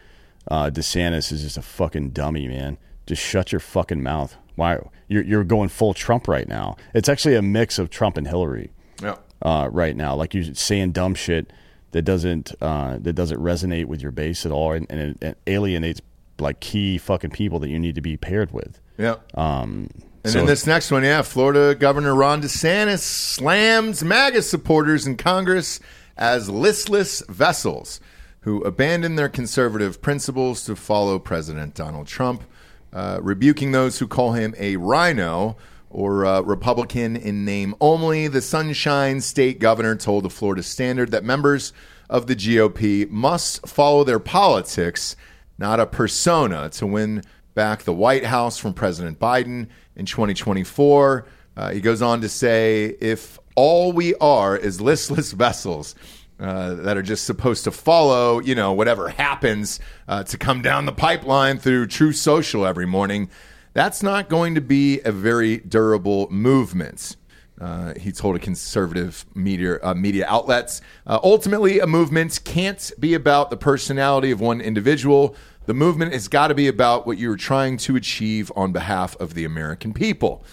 uh, 0.49 0.69
DeSantis 0.69 1.31
is 1.31 1.43
just 1.43 1.57
a 1.57 1.61
fucking 1.61 2.09
dummy, 2.11 2.47
man. 2.47 2.77
Just 3.05 3.21
shut 3.21 3.51
your 3.51 3.59
fucking 3.59 4.01
mouth. 4.03 4.35
Why 4.55 4.79
you're 5.07 5.23
you're 5.23 5.43
going 5.43 5.69
full 5.69 5.93
Trump 5.93 6.27
right 6.27 6.47
now? 6.47 6.75
It's 6.93 7.09
actually 7.09 7.35
a 7.35 7.41
mix 7.41 7.79
of 7.79 7.89
Trump 7.89 8.17
and 8.17 8.27
Hillary 8.27 8.71
Yeah. 9.01 9.15
uh, 9.41 9.69
right 9.71 9.95
now. 9.95 10.15
Like 10.15 10.33
you're 10.33 10.53
saying 10.53 10.91
dumb 10.91 11.15
shit 11.15 11.51
that 11.91 12.03
doesn't 12.03 12.53
uh, 12.61 12.97
that 12.99 13.13
doesn't 13.13 13.39
resonate 13.39 13.85
with 13.85 14.01
your 14.01 14.11
base 14.11 14.45
at 14.45 14.51
all, 14.51 14.73
and, 14.73 14.85
and 14.89 14.99
it, 14.99 15.23
it 15.23 15.37
alienates 15.47 16.01
like 16.39 16.59
key 16.59 16.97
fucking 16.97 17.31
people 17.31 17.59
that 17.59 17.69
you 17.69 17.79
need 17.79 17.95
to 17.95 18.01
be 18.01 18.17
paired 18.17 18.51
with. 18.51 18.79
Yeah. 18.97 19.15
Um, 19.35 19.89
And 20.23 20.33
so- 20.33 20.39
then 20.39 20.47
this 20.47 20.67
next 20.67 20.91
one, 20.91 21.03
yeah, 21.03 21.21
Florida 21.21 21.75
Governor 21.75 22.15
Ron 22.15 22.41
DeSantis 22.41 22.99
slams 22.99 24.03
MAGA 24.03 24.41
supporters 24.43 25.07
in 25.07 25.17
Congress 25.17 25.79
as 26.17 26.49
listless 26.49 27.21
vessels 27.29 27.99
who 28.41 28.61
abandon 28.63 29.15
their 29.15 29.29
conservative 29.29 30.01
principles 30.01 30.63
to 30.65 30.75
follow 30.75 31.19
President 31.19 31.75
Donald 31.75 32.07
Trump, 32.07 32.43
uh, 32.91 33.19
rebuking 33.21 33.71
those 33.71 33.99
who 33.99 34.07
call 34.07 34.33
him 34.33 34.53
a 34.57 34.75
rhino 34.77 35.55
or 35.89 36.25
uh, 36.25 36.41
Republican 36.41 37.15
in 37.15 37.45
name 37.45 37.75
only. 37.79 38.27
The 38.27 38.41
Sunshine 38.41 39.21
State 39.21 39.59
governor 39.59 39.95
told 39.95 40.23
the 40.23 40.29
Florida 40.29 40.63
Standard 40.63 41.11
that 41.11 41.23
members 41.23 41.71
of 42.09 42.27
the 42.27 42.35
GOP 42.35 43.09
must 43.09 43.67
follow 43.67 44.03
their 44.03 44.19
politics, 44.19 45.15
not 45.57 45.79
a 45.79 45.85
persona, 45.85 46.69
to 46.71 46.87
win 46.87 47.23
back 47.53 47.83
the 47.83 47.93
White 47.93 48.25
House 48.25 48.57
from 48.57 48.73
President 48.73 49.19
Biden 49.19 49.67
in 50.01 50.05
2024. 50.07 51.27
Uh, 51.55 51.69
he 51.69 51.79
goes 51.79 52.01
on 52.01 52.21
to 52.21 52.27
say, 52.27 52.97
if 52.99 53.37
all 53.55 53.93
we 53.93 54.15
are 54.15 54.57
is 54.57 54.81
listless 54.81 55.31
vessels, 55.45 55.95
uh, 56.39 56.73
that 56.73 56.97
are 56.97 57.03
just 57.03 57.25
supposed 57.25 57.63
to 57.65 57.71
follow, 57.71 58.39
you 58.39 58.55
know, 58.55 58.73
whatever 58.73 59.09
happens 59.09 59.79
uh, 60.07 60.23
to 60.23 60.39
come 60.39 60.63
down 60.63 60.87
the 60.87 60.91
pipeline 60.91 61.59
through 61.59 61.85
Truth 61.85 62.15
Social 62.15 62.65
every 62.65 62.87
morning. 62.87 63.29
That's 63.73 64.01
not 64.01 64.27
going 64.27 64.55
to 64.55 64.61
be 64.61 65.01
a 65.01 65.11
very 65.11 65.57
durable 65.59 66.27
movement. 66.31 67.15
Uh, 67.59 67.93
he 67.93 68.11
told 68.11 68.35
a 68.35 68.39
conservative 68.39 69.23
media 69.35 69.77
uh, 69.83 69.93
media 69.93 70.25
outlets. 70.27 70.81
Uh, 71.05 71.19
ultimately, 71.23 71.77
a 71.79 71.85
movement 71.85 72.39
can't 72.43 72.91
be 72.99 73.13
about 73.13 73.51
the 73.51 73.57
personality 73.57 74.31
of 74.31 74.41
one 74.41 74.61
individual. 74.61 75.35
The 75.65 75.73
movement 75.73 76.13
has 76.13 76.27
got 76.27 76.47
to 76.47 76.55
be 76.55 76.67
about 76.67 77.05
what 77.05 77.17
you're 77.17 77.35
trying 77.37 77.77
to 77.77 77.95
achieve 77.95 78.51
on 78.55 78.71
behalf 78.71 79.15
of 79.17 79.33
the 79.35 79.45
American 79.45 79.93
people. 79.93 80.43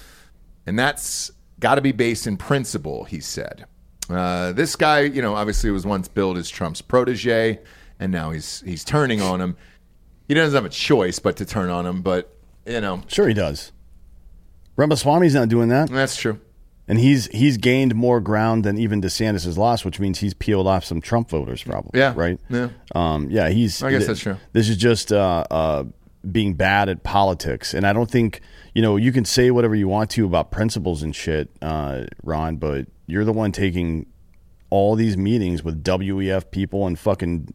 And 0.66 0.78
that's 0.78 1.30
got 1.60 1.76
to 1.76 1.80
be 1.80 1.92
based 1.92 2.26
in 2.26 2.36
principle, 2.36 3.04
he 3.04 3.20
said. 3.20 3.64
Uh, 4.10 4.52
this 4.52 4.76
guy, 4.76 5.00
you 5.00 5.22
know, 5.22 5.34
obviously 5.34 5.70
was 5.70 5.86
once 5.86 6.08
billed 6.08 6.36
as 6.38 6.48
Trump's 6.48 6.80
protege, 6.82 7.58
and 7.98 8.12
now 8.12 8.30
he's 8.30 8.62
he's 8.62 8.84
turning 8.84 9.20
on 9.20 9.40
him. 9.40 9.56
He 10.28 10.34
doesn't 10.34 10.54
have 10.54 10.64
a 10.64 10.68
choice 10.74 11.18
but 11.18 11.36
to 11.38 11.44
turn 11.46 11.70
on 11.70 11.86
him, 11.86 12.02
but 12.02 12.34
you 12.66 12.80
know, 12.80 13.02
Sure, 13.08 13.28
he 13.28 13.34
does. 13.34 13.72
Ramaswamy's 14.76 15.34
not 15.34 15.48
doing 15.48 15.68
that. 15.70 15.90
that's 15.90 16.16
true. 16.16 16.40
And 16.88 16.98
he's 16.98 17.26
he's 17.26 17.58
gained 17.58 17.94
more 17.94 18.18
ground 18.20 18.64
than 18.64 18.78
even 18.78 19.02
DeSantis 19.02 19.44
has 19.44 19.58
lost, 19.58 19.84
which 19.84 20.00
means 20.00 20.20
he's 20.20 20.32
peeled 20.34 20.66
off 20.66 20.84
some 20.84 21.00
Trump 21.02 21.28
voters, 21.28 21.62
probably. 21.62 22.00
Yeah. 22.00 22.14
Right. 22.16 22.40
Yeah. 22.48 22.70
Um, 22.94 23.28
yeah. 23.30 23.50
He's. 23.50 23.82
I 23.82 23.90
guess 23.90 24.06
that's 24.06 24.20
true. 24.20 24.36
This 24.54 24.68
is 24.70 24.76
just 24.78 25.12
uh, 25.12 25.44
uh, 25.50 25.84
being 26.32 26.54
bad 26.54 26.88
at 26.88 27.02
politics, 27.02 27.74
and 27.74 27.86
I 27.86 27.92
don't 27.92 28.10
think 28.10 28.40
you 28.74 28.80
know 28.80 28.96
you 28.96 29.12
can 29.12 29.26
say 29.26 29.50
whatever 29.50 29.74
you 29.74 29.86
want 29.86 30.08
to 30.12 30.24
about 30.24 30.50
principles 30.50 31.02
and 31.02 31.14
shit, 31.14 31.50
uh, 31.60 32.04
Ron, 32.22 32.56
but 32.56 32.86
you're 33.06 33.24
the 33.24 33.32
one 33.34 33.52
taking 33.52 34.06
all 34.70 34.94
these 34.94 35.16
meetings 35.16 35.62
with 35.62 35.82
WEF 35.84 36.50
people 36.50 36.86
and 36.86 36.98
fucking 36.98 37.52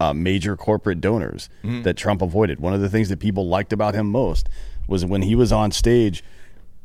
uh, 0.00 0.12
major 0.14 0.56
corporate 0.56 1.00
donors 1.00 1.48
Mm-hmm. 1.62 1.82
that 1.82 1.96
Trump 1.96 2.20
avoided. 2.22 2.60
One 2.60 2.72
of 2.74 2.80
the 2.80 2.88
things 2.88 3.08
that 3.08 3.18
people 3.18 3.46
liked 3.48 3.72
about 3.72 3.94
him 3.94 4.08
most 4.10 4.48
was 4.88 5.04
when 5.06 5.22
he 5.22 5.34
was 5.34 5.52
on 5.52 5.70
stage 5.72 6.22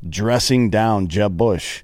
dressing 0.07 0.69
down 0.69 1.07
Jeb 1.07 1.37
Bush 1.37 1.83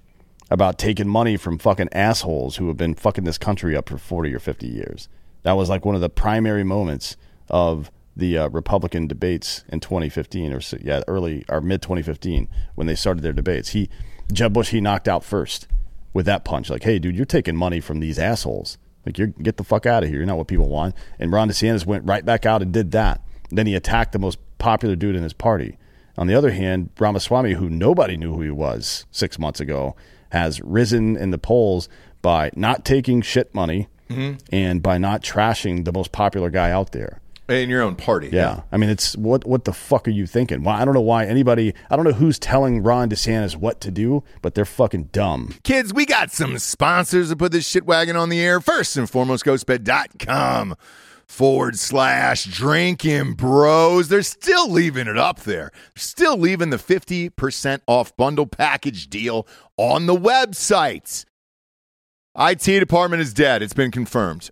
about 0.49 0.77
taking 0.77 1.07
money 1.07 1.37
from 1.37 1.57
fucking 1.57 1.89
assholes 1.91 2.57
who 2.57 2.67
have 2.67 2.77
been 2.77 2.93
fucking 2.93 3.23
this 3.23 3.37
country 3.37 3.75
up 3.75 3.89
for 3.89 3.97
40 3.97 4.33
or 4.33 4.39
50 4.39 4.67
years. 4.67 5.09
That 5.43 5.53
was 5.53 5.69
like 5.69 5.85
one 5.85 5.95
of 5.95 6.01
the 6.01 6.09
primary 6.09 6.63
moments 6.63 7.17
of 7.49 7.91
the 8.15 8.37
uh, 8.37 8.49
Republican 8.49 9.07
debates 9.07 9.63
in 9.69 9.79
2015 9.79 10.53
or 10.53 10.61
yeah, 10.81 11.01
early 11.07 11.43
or 11.49 11.61
mid 11.61 11.81
2015 11.81 12.47
when 12.75 12.87
they 12.87 12.95
started 12.95 13.23
their 13.23 13.33
debates. 13.33 13.69
He 13.69 13.89
Jeb 14.31 14.53
Bush 14.53 14.69
he 14.69 14.79
knocked 14.79 15.07
out 15.07 15.23
first 15.23 15.67
with 16.13 16.25
that 16.27 16.45
punch 16.45 16.69
like, 16.69 16.83
"Hey 16.83 16.99
dude, 16.99 17.15
you're 17.15 17.25
taking 17.25 17.55
money 17.55 17.79
from 17.79 17.99
these 17.99 18.19
assholes. 18.19 18.77
Like 19.05 19.17
you 19.17 19.27
get 19.27 19.57
the 19.57 19.63
fuck 19.63 19.85
out 19.85 20.03
of 20.03 20.09
here. 20.09 20.19
You're 20.19 20.27
not 20.27 20.37
what 20.37 20.47
people 20.47 20.69
want." 20.69 20.95
And 21.19 21.31
Ron 21.31 21.49
DeSantis 21.49 21.85
went 21.85 22.05
right 22.05 22.23
back 22.23 22.45
out 22.45 22.61
and 22.61 22.71
did 22.71 22.91
that. 22.91 23.21
Then 23.49 23.67
he 23.67 23.75
attacked 23.75 24.11
the 24.11 24.19
most 24.19 24.37
popular 24.59 24.95
dude 24.95 25.15
in 25.15 25.23
his 25.23 25.33
party. 25.33 25.77
On 26.17 26.27
the 26.27 26.35
other 26.35 26.51
hand, 26.51 26.89
Ramaswamy, 26.99 27.53
who 27.53 27.69
nobody 27.69 28.17
knew 28.17 28.33
who 28.33 28.41
he 28.41 28.51
was 28.51 29.05
six 29.11 29.39
months 29.39 29.59
ago, 29.59 29.95
has 30.31 30.61
risen 30.61 31.15
in 31.15 31.31
the 31.31 31.37
polls 31.37 31.89
by 32.21 32.51
not 32.55 32.85
taking 32.85 33.21
shit 33.21 33.53
money 33.53 33.87
mm-hmm. 34.09 34.37
and 34.51 34.81
by 34.81 34.97
not 34.97 35.21
trashing 35.21 35.85
the 35.85 35.91
most 35.91 36.11
popular 36.11 36.49
guy 36.49 36.71
out 36.71 36.91
there. 36.91 37.19
In 37.49 37.69
your 37.69 37.81
own 37.81 37.95
party. 37.95 38.29
Yeah. 38.31 38.61
I 38.71 38.77
mean, 38.77 38.89
it's 38.89 39.17
what 39.17 39.45
what 39.45 39.65
the 39.65 39.73
fuck 39.73 40.07
are 40.07 40.11
you 40.11 40.25
thinking? 40.25 40.63
Well, 40.63 40.75
I 40.75 40.85
don't 40.85 40.93
know 40.93 41.01
why 41.01 41.25
anybody, 41.25 41.73
I 41.89 41.97
don't 41.97 42.05
know 42.05 42.13
who's 42.13 42.39
telling 42.39 42.81
Ron 42.81 43.09
DeSantis 43.09 43.57
what 43.57 43.81
to 43.81 43.91
do, 43.91 44.23
but 44.41 44.55
they're 44.55 44.63
fucking 44.63 45.09
dumb. 45.11 45.53
Kids, 45.63 45.93
we 45.93 46.05
got 46.05 46.31
some 46.31 46.57
sponsors 46.57 47.29
to 47.29 47.35
put 47.35 47.51
this 47.51 47.67
shit 47.67 47.85
wagon 47.85 48.15
on 48.15 48.29
the 48.29 48.39
air. 48.39 48.61
First 48.61 48.95
and 48.95 49.09
foremost, 49.09 49.43
ghostbed.com 49.43 50.77
forward 51.27 51.77
slash 51.77 52.45
Drinkin' 52.45 53.33
Bros. 53.33 54.07
They're 54.07 54.21
still 54.21 54.69
leaving 54.69 55.07
it 55.07 55.17
up 55.17 55.41
there. 55.41 55.71
Still 55.95 56.37
leaving 56.37 56.69
the 56.69 56.77
50% 56.77 57.81
off 57.87 58.15
bundle 58.15 58.47
package 58.47 59.09
deal 59.09 59.47
on 59.77 60.05
the 60.05 60.15
website. 60.15 61.25
IT 62.37 62.63
department 62.63 63.21
is 63.21 63.33
dead. 63.33 63.61
It's 63.61 63.73
been 63.73 63.91
confirmed. 63.91 64.49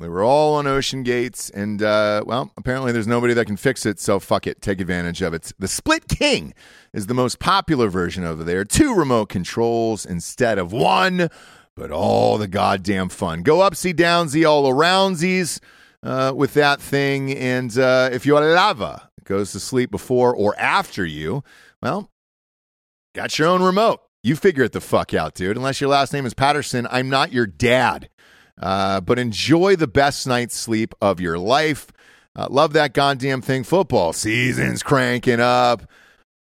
They 0.00 0.08
were 0.08 0.24
all 0.24 0.56
on 0.56 0.66
Ocean 0.66 1.04
Gates, 1.04 1.50
and 1.50 1.80
uh, 1.80 2.24
well, 2.26 2.50
apparently 2.56 2.90
there's 2.90 3.06
nobody 3.06 3.32
that 3.34 3.46
can 3.46 3.56
fix 3.56 3.86
it. 3.86 4.00
So 4.00 4.18
fuck 4.18 4.46
it, 4.48 4.60
take 4.60 4.80
advantage 4.80 5.22
of 5.22 5.32
it. 5.32 5.52
The 5.58 5.68
Split 5.68 6.08
King 6.08 6.52
is 6.92 7.06
the 7.06 7.14
most 7.14 7.38
popular 7.38 7.88
version 7.88 8.24
over 8.24 8.42
there. 8.42 8.64
Two 8.64 8.92
remote 8.94 9.28
controls 9.28 10.04
instead 10.04 10.58
of 10.58 10.72
one, 10.72 11.28
but 11.76 11.92
all 11.92 12.38
the 12.38 12.48
goddamn 12.48 13.08
fun. 13.08 13.42
Go 13.42 13.58
upsy 13.58 13.94
downsy 13.94 14.46
all 14.46 14.64
aroundsies 14.64 15.60
uh, 16.04 16.32
with 16.36 16.54
that 16.54 16.80
thing, 16.80 17.32
and 17.32 17.76
uh, 17.78 18.10
if 18.12 18.26
your 18.26 18.40
lava 18.40 19.10
goes 19.24 19.52
to 19.52 19.60
sleep 19.60 19.90
before 19.90 20.36
or 20.36 20.54
after 20.58 21.04
you, 21.04 21.42
well, 21.82 22.10
got 23.14 23.38
your 23.38 23.48
own 23.48 23.62
remote. 23.62 24.00
You 24.22 24.36
figure 24.36 24.64
it 24.64 24.72
the 24.72 24.80
fuck 24.80 25.14
out, 25.14 25.34
dude. 25.34 25.56
Unless 25.56 25.80
your 25.80 25.90
last 25.90 26.12
name 26.12 26.26
is 26.26 26.34
Patterson, 26.34 26.86
I'm 26.90 27.08
not 27.08 27.32
your 27.32 27.46
dad. 27.46 28.10
Uh, 28.60 29.00
but 29.00 29.18
enjoy 29.18 29.76
the 29.76 29.88
best 29.88 30.26
night's 30.26 30.54
sleep 30.54 30.94
of 31.00 31.20
your 31.20 31.38
life. 31.38 31.88
Uh, 32.36 32.46
love 32.50 32.72
that 32.74 32.92
goddamn 32.94 33.42
thing. 33.42 33.64
Football 33.64 34.12
season's 34.12 34.82
cranking 34.82 35.40
up. 35.40 35.90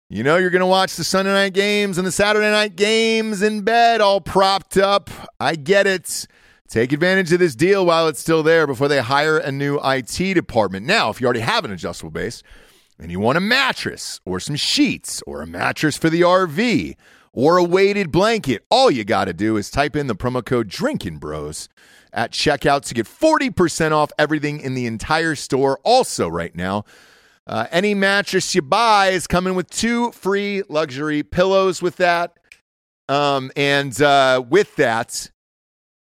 You 0.08 0.22
know 0.22 0.36
you're 0.36 0.50
going 0.50 0.60
to 0.60 0.66
watch 0.66 0.94
the 0.94 1.02
Sunday 1.02 1.32
night 1.32 1.52
games 1.52 1.98
and 1.98 2.06
the 2.06 2.12
Saturday 2.12 2.50
night 2.50 2.76
games 2.76 3.42
in 3.42 3.62
bed, 3.62 4.00
all 4.00 4.20
propped 4.20 4.76
up. 4.76 5.10
I 5.40 5.56
get 5.56 5.86
it. 5.86 6.26
Take 6.68 6.92
advantage 6.92 7.32
of 7.32 7.38
this 7.38 7.54
deal 7.54 7.86
while 7.86 8.08
it's 8.08 8.18
still 8.18 8.42
there 8.42 8.66
before 8.66 8.88
they 8.88 9.00
hire 9.00 9.38
a 9.38 9.52
new 9.52 9.78
IT 9.84 10.34
department. 10.34 10.84
Now, 10.84 11.10
if 11.10 11.20
you 11.20 11.26
already 11.26 11.40
have 11.40 11.64
an 11.64 11.70
adjustable 11.70 12.10
base 12.10 12.42
and 12.98 13.10
you 13.10 13.20
want 13.20 13.38
a 13.38 13.40
mattress 13.40 14.20
or 14.24 14.40
some 14.40 14.56
sheets 14.56 15.22
or 15.28 15.42
a 15.42 15.46
mattress 15.46 15.96
for 15.96 16.10
the 16.10 16.22
RV 16.22 16.96
or 17.32 17.56
a 17.56 17.62
weighted 17.62 18.10
blanket, 18.10 18.64
all 18.68 18.90
you 18.90 19.04
got 19.04 19.26
to 19.26 19.32
do 19.32 19.56
is 19.56 19.70
type 19.70 19.94
in 19.94 20.08
the 20.08 20.16
promo 20.16 20.44
code 20.44 20.68
Drinkin' 20.68 21.18
Bros 21.18 21.68
at 22.12 22.32
checkout 22.32 22.82
to 22.86 22.94
get 22.94 23.06
40% 23.06 23.92
off 23.92 24.10
everything 24.18 24.58
in 24.58 24.74
the 24.74 24.86
entire 24.86 25.36
store. 25.36 25.78
Also, 25.84 26.26
right 26.26 26.54
now, 26.56 26.84
uh, 27.46 27.66
any 27.70 27.94
mattress 27.94 28.56
you 28.56 28.62
buy 28.62 29.08
is 29.08 29.28
coming 29.28 29.54
with 29.54 29.70
two 29.70 30.10
free 30.10 30.64
luxury 30.68 31.22
pillows 31.22 31.80
with 31.80 31.96
that. 31.96 32.36
Um, 33.08 33.52
and 33.54 34.00
uh, 34.02 34.42
with 34.48 34.74
that, 34.76 35.30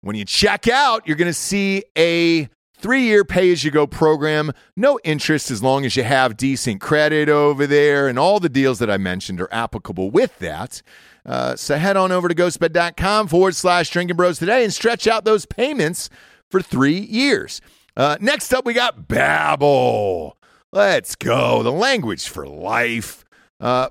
when 0.00 0.16
you 0.16 0.24
check 0.24 0.68
out, 0.68 1.06
you're 1.06 1.16
going 1.16 1.26
to 1.26 1.32
see 1.32 1.84
a 1.96 2.48
Three 2.80 3.02
year 3.02 3.24
pay 3.24 3.50
as 3.50 3.64
you 3.64 3.72
go 3.72 3.88
program, 3.88 4.52
no 4.76 5.00
interest 5.02 5.50
as 5.50 5.64
long 5.64 5.84
as 5.84 5.96
you 5.96 6.04
have 6.04 6.36
decent 6.36 6.80
credit 6.80 7.28
over 7.28 7.66
there, 7.66 8.06
and 8.06 8.20
all 8.20 8.38
the 8.38 8.48
deals 8.48 8.78
that 8.78 8.88
I 8.88 8.98
mentioned 8.98 9.40
are 9.40 9.52
applicable 9.52 10.12
with 10.12 10.38
that. 10.38 10.80
Uh, 11.26 11.56
so 11.56 11.76
head 11.76 11.96
on 11.96 12.12
over 12.12 12.28
to 12.28 12.36
ghostbed.com 12.36 13.26
forward 13.26 13.56
slash 13.56 13.90
Drinkin' 13.90 14.16
Bros 14.16 14.38
today 14.38 14.62
and 14.62 14.72
stretch 14.72 15.08
out 15.08 15.24
those 15.24 15.44
payments 15.44 16.08
for 16.48 16.62
three 16.62 17.00
years. 17.00 17.60
Uh, 17.96 18.16
next 18.20 18.54
up, 18.54 18.64
we 18.64 18.74
got 18.74 19.08
Babbel. 19.08 20.34
Let's 20.72 21.16
go. 21.16 21.64
The 21.64 21.72
language 21.72 22.28
for 22.28 22.46
life. 22.46 23.24
Uh, 23.58 23.90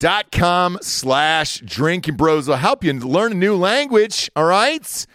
Babbel.com 0.00 0.78
slash 0.80 1.60
Drinkin' 1.60 2.16
Bros 2.16 2.48
will 2.48 2.56
help 2.56 2.82
you 2.82 2.92
learn 2.94 3.32
a 3.32 3.34
new 3.34 3.54
language. 3.54 4.30
All 4.34 4.44
right. 4.44 5.06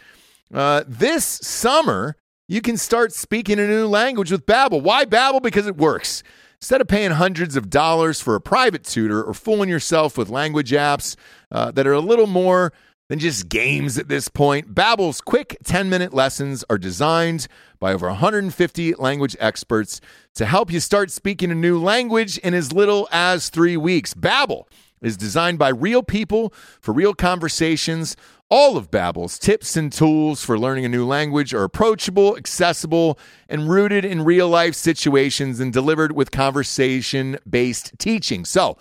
Uh, 0.53 0.83
this 0.87 1.25
summer, 1.25 2.15
you 2.47 2.61
can 2.61 2.77
start 2.77 3.11
speaking 3.11 3.59
a 3.59 3.67
new 3.67 3.87
language 3.87 4.31
with 4.31 4.45
Babbel. 4.45 4.81
Why 4.81 5.05
Babbel? 5.05 5.41
Because 5.41 5.65
it 5.65 5.75
works. 5.75 6.21
Instead 6.61 6.81
of 6.81 6.87
paying 6.87 7.11
hundreds 7.11 7.55
of 7.55 7.69
dollars 7.69 8.21
for 8.21 8.35
a 8.35 8.41
private 8.41 8.83
tutor 8.83 9.23
or 9.23 9.33
fooling 9.33 9.69
yourself 9.69 10.17
with 10.17 10.29
language 10.29 10.71
apps 10.71 11.15
uh, 11.51 11.71
that 11.71 11.85
are 11.85 11.93
a 11.93 11.99
little 11.99 12.27
more 12.27 12.71
than 13.07 13.19
just 13.19 13.49
games 13.49 13.97
at 13.97 14.07
this 14.07 14.27
point, 14.27 14.73
Babbel's 14.73 15.21
quick 15.21 15.57
10-minute 15.63 16.13
lessons 16.13 16.63
are 16.69 16.77
designed 16.77 17.47
by 17.79 17.93
over 17.93 18.07
150 18.07 18.95
language 18.95 19.35
experts 19.39 20.01
to 20.33 20.45
help 20.45 20.71
you 20.71 20.79
start 20.79 21.11
speaking 21.11 21.51
a 21.51 21.55
new 21.55 21.79
language 21.79 22.37
in 22.39 22.53
as 22.53 22.73
little 22.73 23.07
as 23.11 23.49
3 23.49 23.77
weeks. 23.77 24.13
Babbel 24.13 24.65
is 25.01 25.17
designed 25.17 25.59
by 25.59 25.69
real 25.69 26.01
people 26.01 26.51
for 26.81 26.93
real 26.93 27.13
conversations. 27.13 28.15
All 28.49 28.75
of 28.75 28.89
Babbel's 28.89 29.37
tips 29.37 29.77
and 29.77 29.93
tools 29.93 30.43
for 30.43 30.57
learning 30.57 30.85
a 30.85 30.89
new 30.89 31.05
language 31.05 31.53
are 31.53 31.63
approachable, 31.63 32.35
accessible, 32.37 33.19
and 33.47 33.69
rooted 33.69 34.03
in 34.03 34.23
real-life 34.23 34.73
situations 34.73 35.59
and 35.59 35.71
delivered 35.71 36.13
with 36.13 36.31
conversation-based 36.31 37.99
teaching. 37.99 38.45
So, 38.45 38.77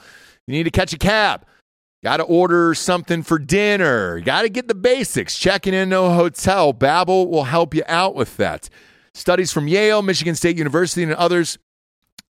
you 0.47 0.53
need 0.53 0.65
to 0.65 0.71
catch 0.71 0.93
a 0.93 0.99
cab, 0.99 1.45
got 2.05 2.19
to 2.19 2.23
order 2.25 2.75
something 2.75 3.23
for 3.23 3.39
dinner, 3.39 4.21
got 4.21 4.43
to 4.43 4.51
get 4.51 4.69
the 4.69 4.75
basics, 4.75 5.39
checking 5.39 5.73
into 5.73 5.99
a 5.99 6.11
hotel, 6.11 6.75
Babbel 6.75 7.27
will 7.31 7.45
help 7.45 7.75
you 7.75 7.83
out 7.89 8.15
with 8.15 8.37
that. 8.37 8.69
Studies 9.15 9.51
from 9.51 9.69
Yale, 9.69 10.03
Michigan 10.03 10.35
State 10.35 10.59
University, 10.59 11.03
and 11.03 11.15
others 11.15 11.57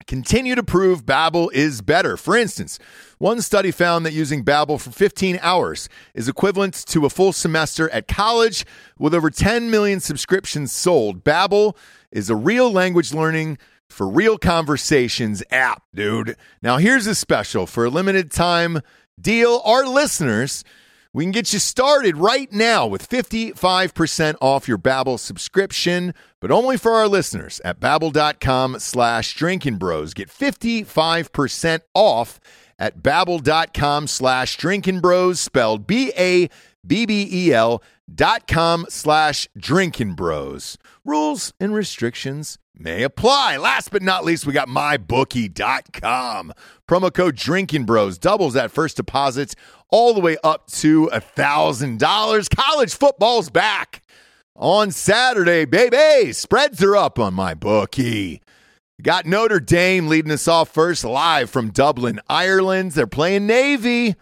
continue 0.08 0.56
to 0.56 0.64
prove 0.64 1.06
Babbel 1.06 1.54
is 1.54 1.82
better. 1.82 2.18
For 2.18 2.36
instance, 2.36 2.80
one 3.20 3.42
study 3.42 3.70
found 3.70 4.08
that 4.08 4.14
using 4.14 4.44
Babbel 4.44 4.82
for 4.82 4.90
15 4.90 5.38
hours 5.40 5.88
is 6.16 6.28
equivalent 6.28 6.74
to 6.88 7.06
a 7.06 7.10
full 7.12 7.32
semester 7.32 7.92
at 7.92 8.08
college 8.08 8.66
with 8.98 9.14
over 9.14 9.30
10 9.30 9.70
million 9.70 10.00
subscriptions 10.00 10.72
sold. 10.72 11.24
Babbel 11.24 11.76
is 12.12 12.32
a 12.32 12.36
real 12.36 12.72
language 12.72 13.14
learning 13.14 13.60
for 13.88 14.08
real 14.08 14.38
conversations 14.40 15.44
app, 15.52 15.84
dude. 15.94 16.36
Now 16.62 16.78
here's 16.78 17.06
a 17.06 17.14
special 17.14 17.68
for 17.68 17.86
a 17.86 17.90
limited 17.90 18.32
time 18.32 18.82
deal 19.22 19.62
our 19.66 19.86
listeners 19.86 20.64
we 21.12 21.24
can 21.24 21.32
get 21.32 21.54
you 21.54 21.60
started 21.60 22.18
right 22.18 22.52
now 22.54 22.86
with 22.86 23.10
55% 23.10 24.36
off 24.42 24.68
your 24.68 24.78
Babbel 24.78 25.18
subscription, 25.18 26.14
but 26.40 26.52
only 26.52 26.78
for 26.78 26.92
our 26.92 27.08
listeners 27.08 27.60
at 27.66 27.80
babbel.com 27.80 28.78
slash 28.78 29.34
Drinkin' 29.34 29.78
Bros. 29.78 30.14
Get 30.14 30.30
55% 30.30 31.82
off 31.96 32.40
at 32.78 33.00
babbel.com 33.02 34.06
slash 34.06 34.56
Drinkin' 34.58 35.00
Bros, 35.00 35.40
spelled 35.40 35.88
B-A-B-B-E-L 35.88 36.50
dot 36.86 38.48
com 38.48 38.86
slash 38.90 39.48
Drinkin' 39.58 40.14
Bros. 40.14 40.78
Rules 41.06 41.54
and 41.60 41.74
restrictions 41.74 42.58
may 42.76 43.04
apply. 43.04 43.58
Last 43.58 43.92
but 43.92 44.02
not 44.02 44.24
least, 44.26 44.46
we 44.46 44.54
got 44.54 44.68
mybookie.com. 44.68 46.54
Promo 46.88 47.14
code 47.14 47.36
Drinkin' 47.36 47.86
Bros 47.86 48.18
doubles 48.18 48.54
that 48.54 48.72
first 48.72 48.98
deposit 48.98 49.56
all 49.90 50.14
the 50.14 50.22
way 50.22 50.38
up 50.44 50.68
to 50.68 51.06
a 51.06 51.20
thousand 51.20 52.00
dollars. 52.00 52.48
College 52.50 52.94
football's 52.94 53.50
back 53.50 54.02
on 54.56 54.92
Saturday, 54.92 55.66
baby. 55.66 56.32
Spreads 56.34 56.84
are 56.84 56.96
up 56.96 57.20
on 57.20 57.34
my 57.34 57.54
bookie. 57.54 58.42
Got 59.02 59.26
Notre 59.26 59.62
Dame 59.62 60.08
leading 60.08 60.32
us 60.32 60.48
off 60.48 60.70
first 60.70 61.06
live 61.06 61.50
from 61.50 61.70
Dublin, 61.70 62.20
Ireland. 62.28 62.92
They're 62.92 63.08
playing 63.08 63.48
Navy. 63.48 64.16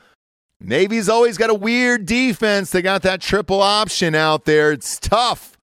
Navy's 0.59 1.07
always 1.07 1.37
got 1.37 1.49
a 1.49 1.53
weird 1.53 2.05
defense. 2.05 2.71
They 2.71 2.81
got 2.81 3.03
that 3.03 3.21
triple 3.21 3.61
option 3.61 4.15
out 4.15 4.45
there. 4.45 4.71
It's 4.71 4.99
tough, 4.99 5.57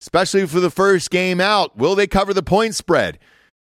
especially 0.00 0.46
for 0.46 0.58
the 0.60 0.70
first 0.70 1.10
game 1.10 1.40
out. 1.40 1.76
Will 1.76 1.94
they 1.94 2.06
cover 2.06 2.34
the 2.34 2.42
point 2.42 2.74
spread? 2.74 3.18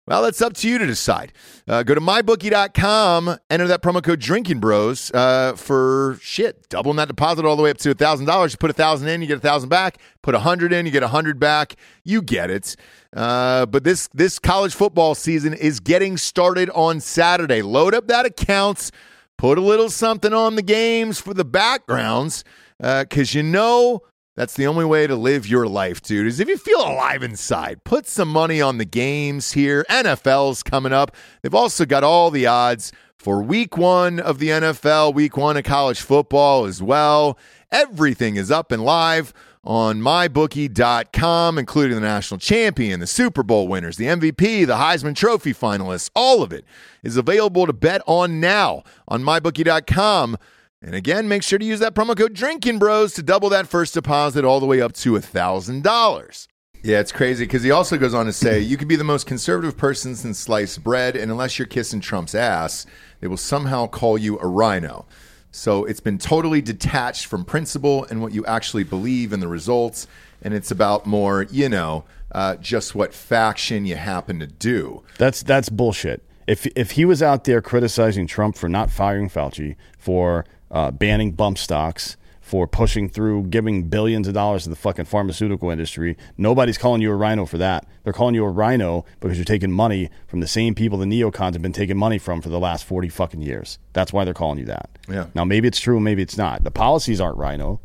Well, 0.06 0.20
that's 0.22 0.42
up 0.42 0.52
to 0.54 0.68
you 0.68 0.76
to 0.76 0.84
decide. 0.84 1.32
Uh, 1.66 1.82
go 1.82 1.94
to 1.94 2.00
mybookie.com, 2.02 3.38
enter 3.48 3.66
that 3.66 3.80
promo 3.80 4.02
code 4.02 4.20
Drinkin' 4.20 4.60
Bros 4.60 5.10
uh, 5.14 5.54
for 5.56 6.18
shit, 6.20 6.68
doubling 6.68 6.96
that 6.96 7.08
deposit 7.08 7.46
all 7.46 7.56
the 7.56 7.62
way 7.62 7.70
up 7.70 7.78
to 7.78 7.94
thousand 7.94 8.26
dollars. 8.26 8.52
You 8.52 8.58
put 8.58 8.68
a 8.68 8.74
thousand 8.74 9.08
in, 9.08 9.22
you 9.22 9.26
get 9.26 9.38
a 9.38 9.40
thousand 9.40 9.70
back. 9.70 9.96
Put 10.20 10.34
a 10.34 10.40
hundred 10.40 10.74
in, 10.74 10.84
you 10.84 10.92
get 10.92 11.02
a 11.02 11.08
hundred 11.08 11.40
back. 11.40 11.76
You 12.02 12.20
get 12.20 12.50
it. 12.50 12.76
Uh, 13.16 13.64
but 13.64 13.84
this 13.84 14.08
this 14.12 14.38
college 14.38 14.74
football 14.74 15.14
season 15.14 15.54
is 15.54 15.80
getting 15.80 16.18
started 16.18 16.68
on 16.70 17.00
Saturday. 17.00 17.62
Load 17.62 17.94
up 17.94 18.06
that 18.08 18.26
accounts. 18.26 18.92
Put 19.38 19.58
a 19.58 19.62
little 19.62 19.90
something 19.90 20.32
on 20.32 20.56
the 20.56 20.62
games 20.62 21.20
for 21.20 21.34
the 21.34 21.44
backgrounds, 21.44 22.44
uh, 22.82 23.04
because 23.04 23.34
you 23.34 23.42
know 23.42 24.02
that's 24.36 24.54
the 24.54 24.66
only 24.66 24.84
way 24.84 25.06
to 25.06 25.14
live 25.14 25.46
your 25.46 25.66
life, 25.66 26.02
dude. 26.02 26.26
Is 26.26 26.40
if 26.40 26.48
you 26.48 26.56
feel 26.56 26.80
alive 26.80 27.22
inside, 27.22 27.84
put 27.84 28.06
some 28.06 28.28
money 28.28 28.60
on 28.60 28.78
the 28.78 28.84
games 28.84 29.52
here. 29.52 29.84
NFL's 29.88 30.62
coming 30.62 30.92
up. 30.92 31.14
They've 31.42 31.54
also 31.54 31.84
got 31.84 32.04
all 32.04 32.30
the 32.30 32.46
odds 32.46 32.92
for 33.18 33.42
week 33.42 33.76
one 33.76 34.20
of 34.20 34.38
the 34.38 34.48
NFL, 34.48 35.14
week 35.14 35.36
one 35.36 35.56
of 35.56 35.64
college 35.64 36.00
football 36.00 36.64
as 36.64 36.82
well. 36.82 37.38
Everything 37.70 38.36
is 38.36 38.50
up 38.50 38.72
and 38.72 38.84
live 38.84 39.32
on 39.64 40.00
mybookie.com, 40.00 41.58
including 41.58 41.94
the 41.94 42.00
national 42.00 42.38
champion, 42.38 43.00
the 43.00 43.06
Super 43.06 43.42
Bowl 43.42 43.66
winners, 43.66 43.96
the 43.96 44.06
MVP, 44.06 44.66
the 44.66 44.76
Heisman 44.76 45.16
Trophy 45.16 45.52
finalists. 45.52 46.10
All 46.14 46.42
of 46.42 46.52
it 46.52 46.64
is 47.02 47.16
available 47.16 47.66
to 47.66 47.72
bet 47.72 48.02
on 48.06 48.40
now 48.40 48.82
on 49.08 49.22
mybookie.com. 49.22 50.36
And 50.82 50.94
again, 50.94 51.28
make 51.28 51.42
sure 51.42 51.58
to 51.58 51.64
use 51.64 51.80
that 51.80 51.94
promo 51.94 52.16
code 52.16 52.34
Drinkin' 52.34 52.78
Bros 52.78 53.14
to 53.14 53.22
double 53.22 53.48
that 53.48 53.66
first 53.66 53.94
deposit 53.94 54.44
all 54.44 54.60
the 54.60 54.66
way 54.66 54.82
up 54.82 54.92
to 54.94 55.16
a 55.16 55.20
$1,000. 55.20 56.48
Yeah, 56.82 57.00
it's 57.00 57.12
crazy 57.12 57.46
because 57.46 57.62
he 57.62 57.70
also 57.70 57.96
goes 57.96 58.12
on 58.12 58.26
to 58.26 58.32
say 58.32 58.60
you 58.60 58.76
could 58.76 58.88
be 58.88 58.96
the 58.96 59.04
most 59.04 59.26
conservative 59.26 59.74
person 59.74 60.14
since 60.14 60.38
sliced 60.38 60.84
bread, 60.84 61.16
and 61.16 61.30
unless 61.30 61.58
you're 61.58 61.66
kissing 61.66 62.02
Trump's 62.02 62.34
ass, 62.34 62.84
they 63.20 63.26
will 63.26 63.38
somehow 63.38 63.86
call 63.86 64.18
you 64.18 64.38
a 64.38 64.46
rhino. 64.46 65.06
So 65.54 65.84
it's 65.84 66.00
been 66.00 66.18
totally 66.18 66.60
detached 66.60 67.26
from 67.26 67.44
principle 67.44 68.04
and 68.10 68.20
what 68.20 68.32
you 68.32 68.44
actually 68.44 68.82
believe 68.82 69.32
in 69.32 69.38
the 69.38 69.46
results, 69.46 70.08
and 70.42 70.52
it's 70.52 70.72
about 70.72 71.06
more, 71.06 71.44
you 71.44 71.68
know, 71.68 72.04
uh, 72.32 72.56
just 72.56 72.96
what 72.96 73.14
faction 73.14 73.86
you 73.86 73.94
happen 73.94 74.40
to 74.40 74.48
do. 74.48 75.04
That's 75.16 75.44
that's 75.44 75.68
bullshit. 75.68 76.24
If 76.48 76.66
if 76.74 76.92
he 76.92 77.04
was 77.04 77.22
out 77.22 77.44
there 77.44 77.62
criticizing 77.62 78.26
Trump 78.26 78.56
for 78.56 78.68
not 78.68 78.90
firing 78.90 79.30
Fauci, 79.30 79.76
for 79.96 80.44
uh, 80.72 80.90
banning 80.90 81.30
bump 81.30 81.56
stocks, 81.58 82.16
for 82.44 82.66
pushing 82.68 83.08
through 83.08 83.44
giving 83.44 83.84
billions 83.88 84.28
of 84.28 84.34
dollars 84.34 84.64
to 84.64 84.68
the 84.68 84.76
fucking 84.76 85.06
pharmaceutical 85.06 85.70
industry, 85.70 86.14
nobody's 86.36 86.76
calling 86.76 87.00
you 87.00 87.10
a 87.10 87.16
rhino 87.16 87.46
for 87.46 87.56
that. 87.56 87.86
They're 88.02 88.12
calling 88.12 88.34
you 88.34 88.44
a 88.44 88.50
rhino 88.50 89.06
because 89.20 89.38
you're 89.38 89.46
taking 89.46 89.72
money 89.72 90.10
from 90.26 90.40
the 90.40 90.46
same 90.46 90.74
people 90.74 90.98
the 90.98 91.06
neocons 91.06 91.54
have 91.54 91.62
been 91.62 91.72
taking 91.72 91.96
money 91.96 92.18
from 92.18 92.42
for 92.42 92.50
the 92.50 92.60
last 92.60 92.84
forty 92.84 93.08
fucking 93.08 93.40
years. 93.40 93.78
That's 93.94 94.12
why 94.12 94.24
they're 94.26 94.34
calling 94.34 94.58
you 94.58 94.66
that. 94.66 94.90
Yeah. 95.08 95.28
Now 95.34 95.46
maybe 95.46 95.68
it's 95.68 95.80
true, 95.80 95.98
maybe 96.00 96.20
it's 96.20 96.36
not. 96.36 96.64
The 96.64 96.70
policies 96.70 97.18
aren't 97.18 97.38
rhino 97.38 97.80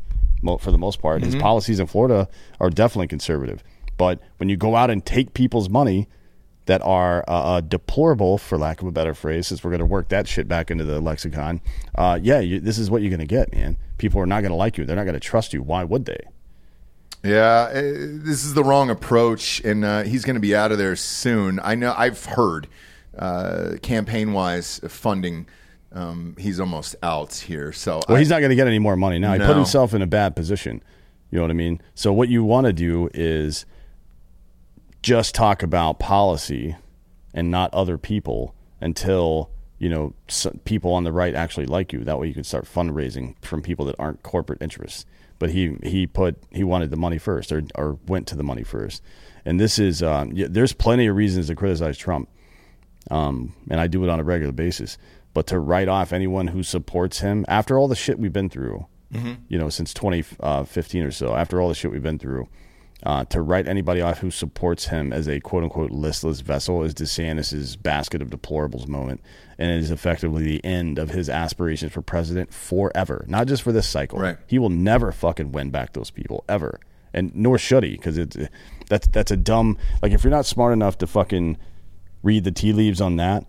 for 0.60 0.70
the 0.70 0.78
most 0.78 1.00
part. 1.00 1.22
His 1.22 1.34
Mhm. 1.36 1.40
policies 1.40 1.80
in 1.80 1.86
Florida 1.86 2.28
are 2.60 2.68
definitely 2.68 3.08
conservative. 3.08 3.64
But 3.96 4.20
when 4.36 4.50
you 4.50 4.58
go 4.58 4.76
out 4.76 4.90
and 4.90 5.04
take 5.04 5.32
people's 5.32 5.70
money 5.70 6.06
that 6.66 6.82
are 6.82 7.24
uh, 7.26 7.32
uh, 7.56 7.60
deplorable, 7.62 8.36
for 8.38 8.56
lack 8.58 8.80
of 8.82 8.86
a 8.86 8.92
better 8.92 9.14
phrase, 9.14 9.46
since 9.48 9.64
we're 9.64 9.70
going 9.70 9.80
to 9.80 9.84
work 9.86 10.08
that 10.10 10.28
shit 10.28 10.46
back 10.46 10.70
into 10.70 10.84
the 10.84 11.00
lexicon, 11.00 11.60
uh, 11.96 12.18
yeah, 12.22 12.38
you, 12.40 12.60
this 12.60 12.78
is 12.78 12.90
what 12.90 13.00
you're 13.02 13.10
going 13.10 13.18
to 13.20 13.26
get, 13.26 13.52
man. 13.54 13.76
People 14.00 14.18
are 14.22 14.26
not 14.26 14.40
going 14.40 14.50
to 14.50 14.56
like 14.56 14.78
you. 14.78 14.86
They're 14.86 14.96
not 14.96 15.04
going 15.04 15.12
to 15.12 15.20
trust 15.20 15.52
you. 15.52 15.60
Why 15.62 15.84
would 15.84 16.06
they? 16.06 16.20
Yeah, 17.22 17.68
uh, 17.68 17.74
this 17.74 18.46
is 18.46 18.54
the 18.54 18.64
wrong 18.64 18.88
approach, 18.88 19.60
and 19.60 19.84
uh, 19.84 20.04
he's 20.04 20.24
going 20.24 20.36
to 20.36 20.40
be 20.40 20.56
out 20.56 20.72
of 20.72 20.78
there 20.78 20.96
soon. 20.96 21.60
I 21.62 21.74
know. 21.74 21.92
I've 21.94 22.24
heard 22.24 22.66
uh, 23.18 23.72
campaign 23.82 24.32
wise 24.32 24.80
funding. 24.88 25.46
Um, 25.92 26.34
he's 26.38 26.58
almost 26.58 26.96
out 27.02 27.34
here. 27.34 27.72
So 27.72 28.00
Well, 28.08 28.16
I- 28.16 28.20
he's 28.20 28.30
not 28.30 28.38
going 28.38 28.48
to 28.48 28.56
get 28.56 28.66
any 28.66 28.78
more 28.78 28.96
money 28.96 29.18
now. 29.18 29.34
He 29.34 29.38
put 29.40 29.54
himself 29.54 29.92
in 29.92 30.00
a 30.00 30.06
bad 30.06 30.34
position. 30.34 30.82
You 31.30 31.36
know 31.36 31.42
what 31.42 31.50
I 31.50 31.54
mean? 31.54 31.82
So 31.94 32.10
what 32.10 32.30
you 32.30 32.42
want 32.42 32.68
to 32.68 32.72
do 32.72 33.10
is 33.12 33.66
just 35.02 35.34
talk 35.34 35.62
about 35.62 35.98
policy 35.98 36.74
and 37.34 37.50
not 37.50 37.72
other 37.74 37.98
people 37.98 38.54
until 38.80 39.50
you 39.80 39.88
know 39.88 40.14
people 40.64 40.92
on 40.92 41.02
the 41.02 41.10
right 41.12 41.34
actually 41.34 41.66
like 41.66 41.92
you. 41.92 42.04
That 42.04 42.20
way 42.20 42.28
you 42.28 42.34
can 42.34 42.44
start 42.44 42.66
fundraising 42.66 43.34
from 43.42 43.60
people 43.62 43.84
that 43.86 43.96
aren't 43.98 44.22
corporate 44.22 44.62
interests. 44.62 45.04
But 45.40 45.50
he 45.50 45.76
he 45.82 46.06
put 46.06 46.36
he 46.50 46.62
wanted 46.62 46.90
the 46.90 46.96
money 46.96 47.18
first, 47.18 47.50
or 47.50 47.62
or 47.74 47.98
went 48.06 48.28
to 48.28 48.36
the 48.36 48.42
money 48.44 48.62
first. 48.62 49.02
And 49.44 49.58
this 49.58 49.78
is 49.78 50.02
um, 50.02 50.30
yeah, 50.32 50.46
there's 50.48 50.72
plenty 50.74 51.06
of 51.06 51.16
reasons 51.16 51.46
to 51.48 51.56
criticize 51.56 51.96
Trump, 51.98 52.28
um, 53.10 53.54
and 53.70 53.80
I 53.80 53.86
do 53.86 54.04
it 54.04 54.10
on 54.10 54.20
a 54.20 54.24
regular 54.24 54.52
basis. 54.52 54.98
But 55.32 55.46
to 55.48 55.58
write 55.58 55.88
off 55.88 56.12
anyone 56.12 56.48
who 56.48 56.62
supports 56.62 57.20
him 57.20 57.44
after 57.48 57.78
all 57.78 57.88
the 57.88 57.94
shit 57.96 58.18
we've 58.18 58.32
been 58.32 58.50
through, 58.50 58.86
Mhm. 59.14 59.38
you 59.48 59.58
know, 59.58 59.68
since 59.68 59.94
2015 59.94 61.04
or 61.04 61.10
so, 61.10 61.34
after 61.34 61.60
all 61.60 61.68
the 61.68 61.74
shit 61.74 61.90
we've 61.92 62.02
been 62.02 62.18
through, 62.18 62.48
uh, 63.02 63.24
to 63.26 63.40
write 63.40 63.66
anybody 63.66 64.00
off 64.00 64.18
who 64.18 64.30
supports 64.30 64.86
him 64.86 65.12
as 65.12 65.28
a 65.28 65.40
quote 65.40 65.64
unquote 65.64 65.90
listless 65.90 66.40
vessel 66.40 66.82
is 66.82 66.94
DeSantis' 66.94 67.80
basket 67.80 68.20
of 68.20 68.28
deplorables 68.28 68.86
moment. 68.86 69.20
And 69.58 69.70
it 69.70 69.78
is 69.78 69.90
effectively 69.90 70.42
the 70.44 70.64
end 70.64 70.98
of 70.98 71.10
his 71.10 71.28
aspirations 71.28 71.92
for 71.92 72.02
president 72.02 72.52
forever, 72.52 73.24
not 73.28 73.46
just 73.46 73.62
for 73.62 73.72
this 73.72 73.88
cycle. 73.88 74.18
Right. 74.18 74.38
He 74.46 74.58
will 74.58 74.70
never 74.70 75.12
fucking 75.12 75.52
win 75.52 75.70
back 75.70 75.92
those 75.92 76.10
people 76.10 76.44
ever. 76.48 76.80
And 77.12 77.34
nor 77.34 77.58
should 77.58 77.82
he, 77.82 77.92
because 77.92 78.18
it's 78.18 78.36
that's 78.88 79.06
that's 79.08 79.30
a 79.30 79.36
dumb 79.36 79.78
like 80.00 80.12
if 80.12 80.22
you're 80.22 80.30
not 80.30 80.46
smart 80.46 80.72
enough 80.72 80.98
to 80.98 81.06
fucking 81.06 81.58
read 82.22 82.44
the 82.44 82.52
tea 82.52 82.72
leaves 82.72 83.00
on 83.00 83.16
that, 83.16 83.44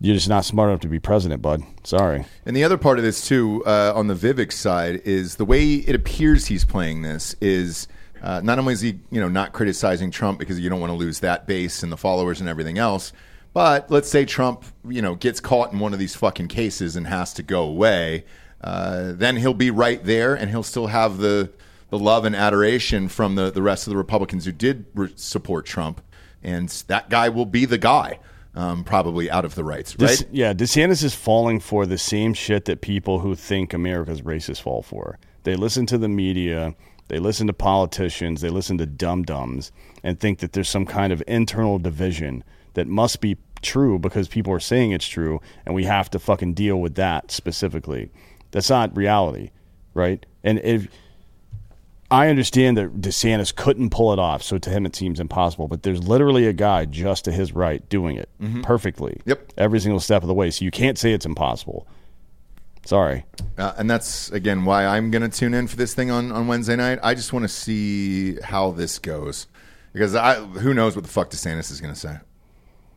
you're 0.00 0.14
just 0.14 0.28
not 0.28 0.44
smart 0.44 0.70
enough 0.70 0.80
to 0.80 0.88
be 0.88 0.98
president, 0.98 1.42
bud. 1.42 1.62
Sorry. 1.84 2.24
And 2.46 2.56
the 2.56 2.64
other 2.64 2.78
part 2.78 2.98
of 2.98 3.04
this 3.04 3.26
too, 3.26 3.62
uh, 3.66 3.92
on 3.94 4.06
the 4.06 4.14
Vivek 4.14 4.50
side, 4.50 5.02
is 5.04 5.36
the 5.36 5.44
way 5.44 5.74
it 5.74 5.94
appears 5.94 6.46
he's 6.46 6.64
playing 6.64 7.02
this 7.02 7.36
is 7.40 7.86
uh, 8.22 8.40
not 8.42 8.58
only 8.58 8.72
is 8.72 8.80
he 8.80 8.98
you 9.10 9.20
know 9.20 9.28
not 9.28 9.52
criticizing 9.52 10.10
Trump 10.10 10.38
because 10.38 10.58
you 10.58 10.70
don't 10.70 10.80
want 10.80 10.90
to 10.90 10.96
lose 10.96 11.20
that 11.20 11.46
base 11.46 11.82
and 11.82 11.92
the 11.92 11.96
followers 11.96 12.40
and 12.40 12.48
everything 12.48 12.78
else, 12.78 13.12
but 13.52 13.90
let's 13.90 14.08
say 14.08 14.24
Trump 14.24 14.64
you 14.88 15.02
know 15.02 15.14
gets 15.14 15.38
caught 15.38 15.72
in 15.72 15.78
one 15.78 15.92
of 15.92 15.98
these 15.98 16.16
fucking 16.16 16.48
cases 16.48 16.96
and 16.96 17.06
has 17.06 17.34
to 17.34 17.42
go 17.42 17.62
away, 17.62 18.24
uh, 18.62 19.12
then 19.12 19.36
he'll 19.36 19.54
be 19.54 19.70
right 19.70 20.02
there 20.04 20.34
and 20.34 20.50
he'll 20.50 20.62
still 20.62 20.86
have 20.86 21.18
the 21.18 21.50
the 21.90 21.98
love 21.98 22.24
and 22.24 22.34
adoration 22.34 23.08
from 23.08 23.34
the 23.34 23.50
the 23.50 23.62
rest 23.62 23.86
of 23.86 23.90
the 23.90 23.98
Republicans 23.98 24.46
who 24.46 24.52
did 24.52 24.86
re- 24.94 25.12
support 25.14 25.66
Trump, 25.66 26.00
and 26.42 26.70
that 26.88 27.10
guy 27.10 27.28
will 27.28 27.46
be 27.46 27.66
the 27.66 27.78
guy. 27.78 28.18
Um, 28.54 28.82
probably 28.82 29.30
out 29.30 29.44
of 29.44 29.54
the 29.54 29.62
rights, 29.62 29.92
right? 29.92 30.08
This- 30.08 30.24
yeah, 30.32 30.52
DeSantis 30.52 31.04
is 31.04 31.14
falling 31.14 31.60
for 31.60 31.86
the 31.86 31.96
same 31.98 32.34
shit 32.34 32.64
that 32.64 32.80
people 32.80 33.20
who 33.20 33.36
think 33.36 33.72
America's 33.72 34.22
racist 34.22 34.60
fall 34.62 34.82
for. 34.82 35.18
They 35.44 35.54
listen 35.54 35.86
to 35.86 35.96
the 35.98 36.08
media, 36.08 36.74
they 37.08 37.18
listen 37.18 37.46
to 37.46 37.52
politicians, 37.52 38.40
they 38.40 38.48
listen 38.48 38.76
to 38.78 38.86
dum 38.86 39.22
dums, 39.22 39.70
and 40.02 40.18
think 40.18 40.40
that 40.40 40.52
there's 40.52 40.68
some 40.68 40.84
kind 40.84 41.12
of 41.12 41.22
internal 41.28 41.78
division 41.78 42.42
that 42.74 42.88
must 42.88 43.20
be 43.20 43.36
true 43.62 43.98
because 43.98 44.26
people 44.26 44.52
are 44.52 44.60
saying 44.60 44.90
it's 44.90 45.06
true, 45.06 45.40
and 45.64 45.74
we 45.74 45.84
have 45.84 46.10
to 46.10 46.18
fucking 46.18 46.54
deal 46.54 46.80
with 46.80 46.96
that 46.96 47.30
specifically. 47.30 48.10
That's 48.50 48.70
not 48.70 48.96
reality, 48.96 49.50
right? 49.94 50.26
And 50.42 50.58
if 50.64 50.88
I 52.10 52.28
understand 52.28 52.76
that 52.76 53.00
DeSantis 53.00 53.54
couldn't 53.54 53.90
pull 53.90 54.12
it 54.12 54.18
off, 54.18 54.42
so 54.42 54.58
to 54.58 54.70
him 54.70 54.84
it 54.84 54.96
seems 54.96 55.20
impossible. 55.20 55.68
But 55.68 55.84
there's 55.84 56.02
literally 56.06 56.46
a 56.46 56.52
guy 56.52 56.84
just 56.84 57.24
to 57.26 57.32
his 57.32 57.52
right 57.52 57.88
doing 57.88 58.16
it 58.16 58.28
Mhm. 58.42 58.62
perfectly. 58.64 59.20
Yep. 59.26 59.52
Every 59.56 59.78
single 59.80 60.00
step 60.00 60.22
of 60.22 60.28
the 60.28 60.34
way. 60.34 60.50
So 60.50 60.64
you 60.64 60.70
can't 60.72 60.98
say 60.98 61.12
it's 61.12 61.24
impossible. 61.26 61.86
Sorry. 62.84 63.24
Uh, 63.58 63.74
and 63.76 63.88
that's 63.90 64.30
again 64.32 64.64
why 64.64 64.86
I'm 64.86 65.10
going 65.10 65.22
to 65.22 65.28
tune 65.28 65.54
in 65.54 65.66
for 65.68 65.76
this 65.76 65.94
thing 65.94 66.10
on, 66.10 66.32
on 66.32 66.46
Wednesday 66.48 66.76
night. 66.76 66.98
I 67.02 67.14
just 67.14 67.32
want 67.32 67.44
to 67.44 67.48
see 67.48 68.40
how 68.40 68.70
this 68.72 68.98
goes 68.98 69.46
because 69.92 70.14
I 70.14 70.36
who 70.36 70.72
knows 70.74 70.96
what 70.96 71.04
the 71.04 71.10
fuck 71.10 71.30
DeSantis 71.30 71.70
is 71.70 71.80
going 71.80 71.92
to 71.94 71.98
say. 72.00 72.16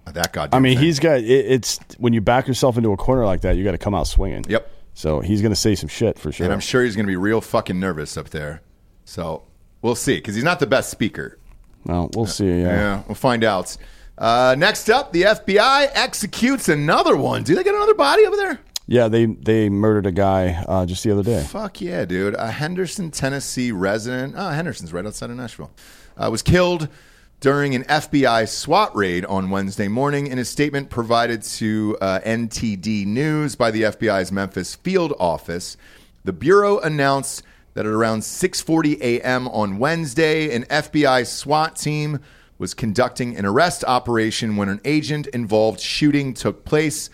That 0.06 0.34
goddamn. 0.34 0.58
I 0.58 0.60
mean, 0.62 0.78
thing. 0.78 0.86
he's 0.86 1.00
got 1.00 1.18
it, 1.20 1.24
it's 1.26 1.80
when 1.98 2.14
you 2.14 2.22
back 2.22 2.48
yourself 2.48 2.78
into 2.78 2.92
a 2.92 2.98
corner 2.98 3.26
like 3.26 3.42
that, 3.42 3.56
you 3.58 3.64
got 3.64 3.72
to 3.72 3.78
come 3.78 3.94
out 3.94 4.08
swinging. 4.08 4.46
Yep. 4.50 4.70
So 4.96 5.20
he's 5.22 5.42
going 5.42 5.52
to 5.52 5.60
say 5.60 5.76
some 5.76 5.88
shit 5.90 6.18
for 6.20 6.32
sure. 6.32 6.46
and 6.46 6.54
I'm 6.54 6.60
sure 6.60 6.84
he's 6.84 6.96
going 6.96 7.06
to 7.06 7.12
be 7.12 7.16
real 7.16 7.42
fucking 7.42 7.80
nervous 7.80 8.16
up 8.18 8.30
there. 8.30 8.62
So 9.06 9.44
we'll 9.82 9.96
see 9.96 10.16
because 10.16 10.36
he's 10.36 10.44
not 10.44 10.60
the 10.60 10.68
best 10.68 10.90
speaker. 10.90 11.38
Well, 11.86 12.10
we'll 12.16 12.26
see. 12.26 12.62
Yeah. 12.62 12.68
Yeah, 12.68 13.04
we'll 13.08 13.16
find 13.16 13.44
out. 13.44 13.76
Uh, 14.18 14.56
next 14.58 14.90
up, 14.90 15.12
the 15.12 15.24
FBI 15.24 15.90
executes 15.94 16.70
another 16.70 17.18
one. 17.18 17.44
Do 17.44 17.56
they 17.56 17.64
get 17.64 17.76
another 17.76 17.96
body 17.96 18.26
over 18.26 18.36
there? 18.36 18.60
Yeah, 18.86 19.08
they 19.08 19.26
they 19.26 19.70
murdered 19.70 20.06
a 20.06 20.12
guy 20.12 20.64
uh, 20.68 20.86
just 20.86 21.04
the 21.04 21.12
other 21.12 21.24
day. 21.24 21.44
Fuck 21.44 21.82
yeah, 21.82 22.06
dude. 22.06 22.36
A 22.36 22.52
Henderson, 22.52 23.12
Tennessee 23.12 23.72
resident, 23.72 24.36
oh, 24.38 24.50
Henderson's 24.50 24.92
right 24.92 25.06
outside 25.06 25.30
of 25.30 25.38
Nashville, 25.38 25.72
uh, 26.18 26.30
was 26.30 26.42
killed 26.42 26.90
during 27.40 27.76
an 27.76 27.84
FBI 27.86 28.48
SWAT 28.48 28.96
raid 28.96 29.26
on 29.26 29.50
Wednesday 29.50 29.88
morning. 29.88 30.28
In 30.28 30.38
a 30.38 30.46
statement 30.46 30.90
provided 30.90 31.44
to 31.44 31.98
uh, 32.02 32.20
NTD 32.26 33.06
News 33.06 33.56
by 33.56 33.72
the 33.72 33.84
FBI's 33.84 34.32
Memphis 34.32 34.76
field 34.76 35.14
office, 35.18 35.78
the 36.26 36.34
Bureau 36.34 36.80
announced 36.80 37.44
that 37.74 37.86
at 37.86 37.92
around 37.92 38.22
6:40 38.22 39.00
a.m. 39.02 39.48
on 39.48 39.80
Wednesday, 39.80 40.56
an 40.56 40.64
FBI 40.66 41.26
SWAT 41.26 41.76
team 41.76 42.20
was 42.58 42.74
conducting 42.74 43.36
an 43.36 43.46
arrest 43.46 43.84
operation 43.86 44.56
when 44.56 44.70
an 44.70 44.80
agent-involved 44.86 45.80
shooting 45.80 46.34
took 46.34 46.64
place. 46.66 47.10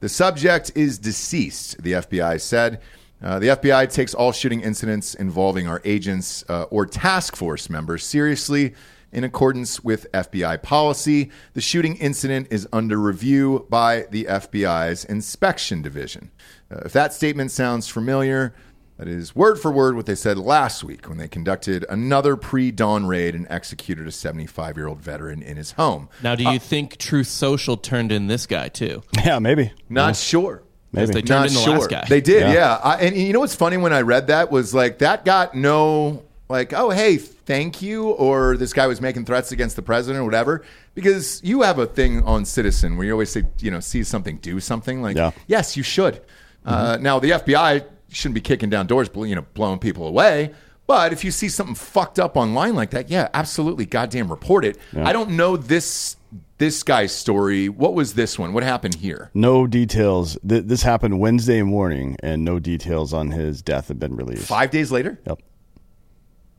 The 0.00 0.08
subject 0.08 0.72
is 0.74 0.98
deceased, 0.98 1.82
the 1.82 1.92
FBI 1.92 2.40
said. 2.40 2.80
Uh, 3.22 3.38
the 3.38 3.48
FBI 3.48 3.90
takes 3.92 4.12
all 4.14 4.32
shooting 4.32 4.60
incidents 4.60 5.14
involving 5.14 5.66
our 5.66 5.80
agents 5.84 6.44
uh, 6.48 6.64
or 6.64 6.84
task 6.84 7.36
force 7.36 7.70
members 7.70 8.04
seriously 8.04 8.74
in 9.12 9.24
accordance 9.24 9.82
with 9.82 10.10
FBI 10.12 10.62
policy. 10.62 11.30
The 11.54 11.60
shooting 11.60 11.96
incident 11.96 12.48
is 12.50 12.68
under 12.72 12.98
review 12.98 13.66
by 13.70 14.06
the 14.10 14.24
FBI's 14.24 15.04
inspection 15.04 15.80
division. 15.80 16.32
Uh, 16.70 16.82
if 16.84 16.92
that 16.92 17.14
statement 17.14 17.50
sounds 17.50 17.88
familiar, 17.88 18.54
that 18.98 19.08
is 19.08 19.34
word 19.34 19.58
for 19.60 19.72
word 19.72 19.96
what 19.96 20.06
they 20.06 20.14
said 20.14 20.38
last 20.38 20.84
week 20.84 21.08
when 21.08 21.18
they 21.18 21.26
conducted 21.28 21.84
another 21.88 22.36
pre 22.36 22.70
dawn 22.70 23.06
raid 23.06 23.34
and 23.34 23.46
executed 23.50 24.06
a 24.06 24.12
75 24.12 24.76
year 24.76 24.86
old 24.86 25.00
veteran 25.00 25.42
in 25.42 25.56
his 25.56 25.72
home. 25.72 26.08
Now, 26.22 26.34
do 26.36 26.44
you 26.44 26.58
think 26.58 26.96
Truth 26.98 27.26
Social 27.26 27.76
turned 27.76 28.12
in 28.12 28.26
this 28.28 28.46
guy 28.46 28.68
too? 28.68 29.02
Yeah, 29.24 29.38
maybe. 29.38 29.72
Not 29.88 30.16
sure. 30.16 30.62
Yes, 30.92 31.08
they 31.08 31.14
turned 31.22 31.28
Not 31.28 31.46
in 31.48 31.54
the 31.54 31.60
sure. 31.60 31.78
last 31.78 31.90
guy. 31.90 32.04
They 32.08 32.20
did, 32.20 32.42
Yeah. 32.42 32.52
yeah. 32.52 32.74
I, 32.84 32.96
and 32.98 33.16
you 33.16 33.32
know 33.32 33.40
what's 33.40 33.56
funny 33.56 33.76
when 33.76 33.92
I 33.92 34.02
read 34.02 34.28
that 34.28 34.52
was 34.52 34.72
like 34.72 34.98
that 34.98 35.24
got 35.24 35.54
no 35.56 36.22
like, 36.48 36.72
oh 36.72 36.90
hey, 36.90 37.16
thank 37.16 37.82
you, 37.82 38.10
or 38.10 38.56
this 38.56 38.72
guy 38.72 38.86
was 38.86 39.00
making 39.00 39.24
threats 39.24 39.50
against 39.50 39.74
the 39.76 39.82
president 39.82 40.20
or 40.22 40.24
whatever. 40.24 40.62
Because 40.94 41.42
you 41.42 41.62
have 41.62 41.80
a 41.80 41.86
thing 41.86 42.22
on 42.22 42.44
Citizen 42.44 42.96
where 42.96 43.04
you 43.06 43.12
always 43.12 43.30
say, 43.30 43.42
you 43.58 43.72
know, 43.72 43.80
see 43.80 44.04
something, 44.04 44.36
do 44.36 44.60
something. 44.60 45.02
Like, 45.02 45.16
Yeah. 45.16 45.32
yes, 45.48 45.76
you 45.76 45.82
should. 45.82 46.20
Uh, 46.64 46.96
now 47.00 47.18
the 47.18 47.30
FBI 47.32 47.84
shouldn't 48.14 48.34
be 48.34 48.40
kicking 48.40 48.70
down 48.70 48.86
doors, 48.86 49.10
you 49.14 49.34
know, 49.34 49.44
blowing 49.54 49.78
people 49.78 50.06
away. 50.06 50.52
But 50.86 51.12
if 51.12 51.24
you 51.24 51.30
see 51.30 51.48
something 51.48 51.74
fucked 51.74 52.18
up 52.18 52.36
online 52.36 52.74
like 52.74 52.90
that, 52.90 53.08
yeah, 53.08 53.28
absolutely, 53.32 53.86
goddamn, 53.86 54.30
report 54.30 54.64
it. 54.64 54.78
I 54.94 55.12
don't 55.12 55.30
know 55.30 55.56
this 55.56 56.16
this 56.58 56.82
guy's 56.82 57.12
story. 57.12 57.68
What 57.68 57.94
was 57.94 58.14
this 58.14 58.38
one? 58.38 58.52
What 58.52 58.62
happened 58.62 58.94
here? 58.96 59.30
No 59.34 59.66
details. 59.66 60.38
Th- 60.46 60.64
this 60.64 60.82
happened 60.82 61.18
Wednesday 61.20 61.62
morning, 61.62 62.16
and 62.22 62.44
no 62.44 62.58
details 62.58 63.12
on 63.12 63.30
his 63.30 63.62
death 63.62 63.88
have 63.88 63.98
been 63.98 64.14
released. 64.14 64.46
Five 64.46 64.70
days 64.70 64.92
later. 64.92 65.18
Yep. 65.26 65.40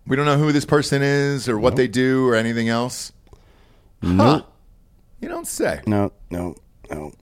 We 0.07 0.15
don't 0.15 0.25
know 0.25 0.37
who 0.37 0.51
this 0.51 0.65
person 0.65 1.01
is 1.01 1.47
or 1.49 1.57
what 1.57 1.75
they 1.75 1.87
do 1.87 2.27
or 2.27 2.35
anything 2.35 2.69
else. 2.69 3.11
Nope. 4.01 4.51
You 5.19 5.29
don't 5.29 5.47
say. 5.47 5.81
No, 5.87 6.11
no, 6.29 6.55
no. 6.91 7.13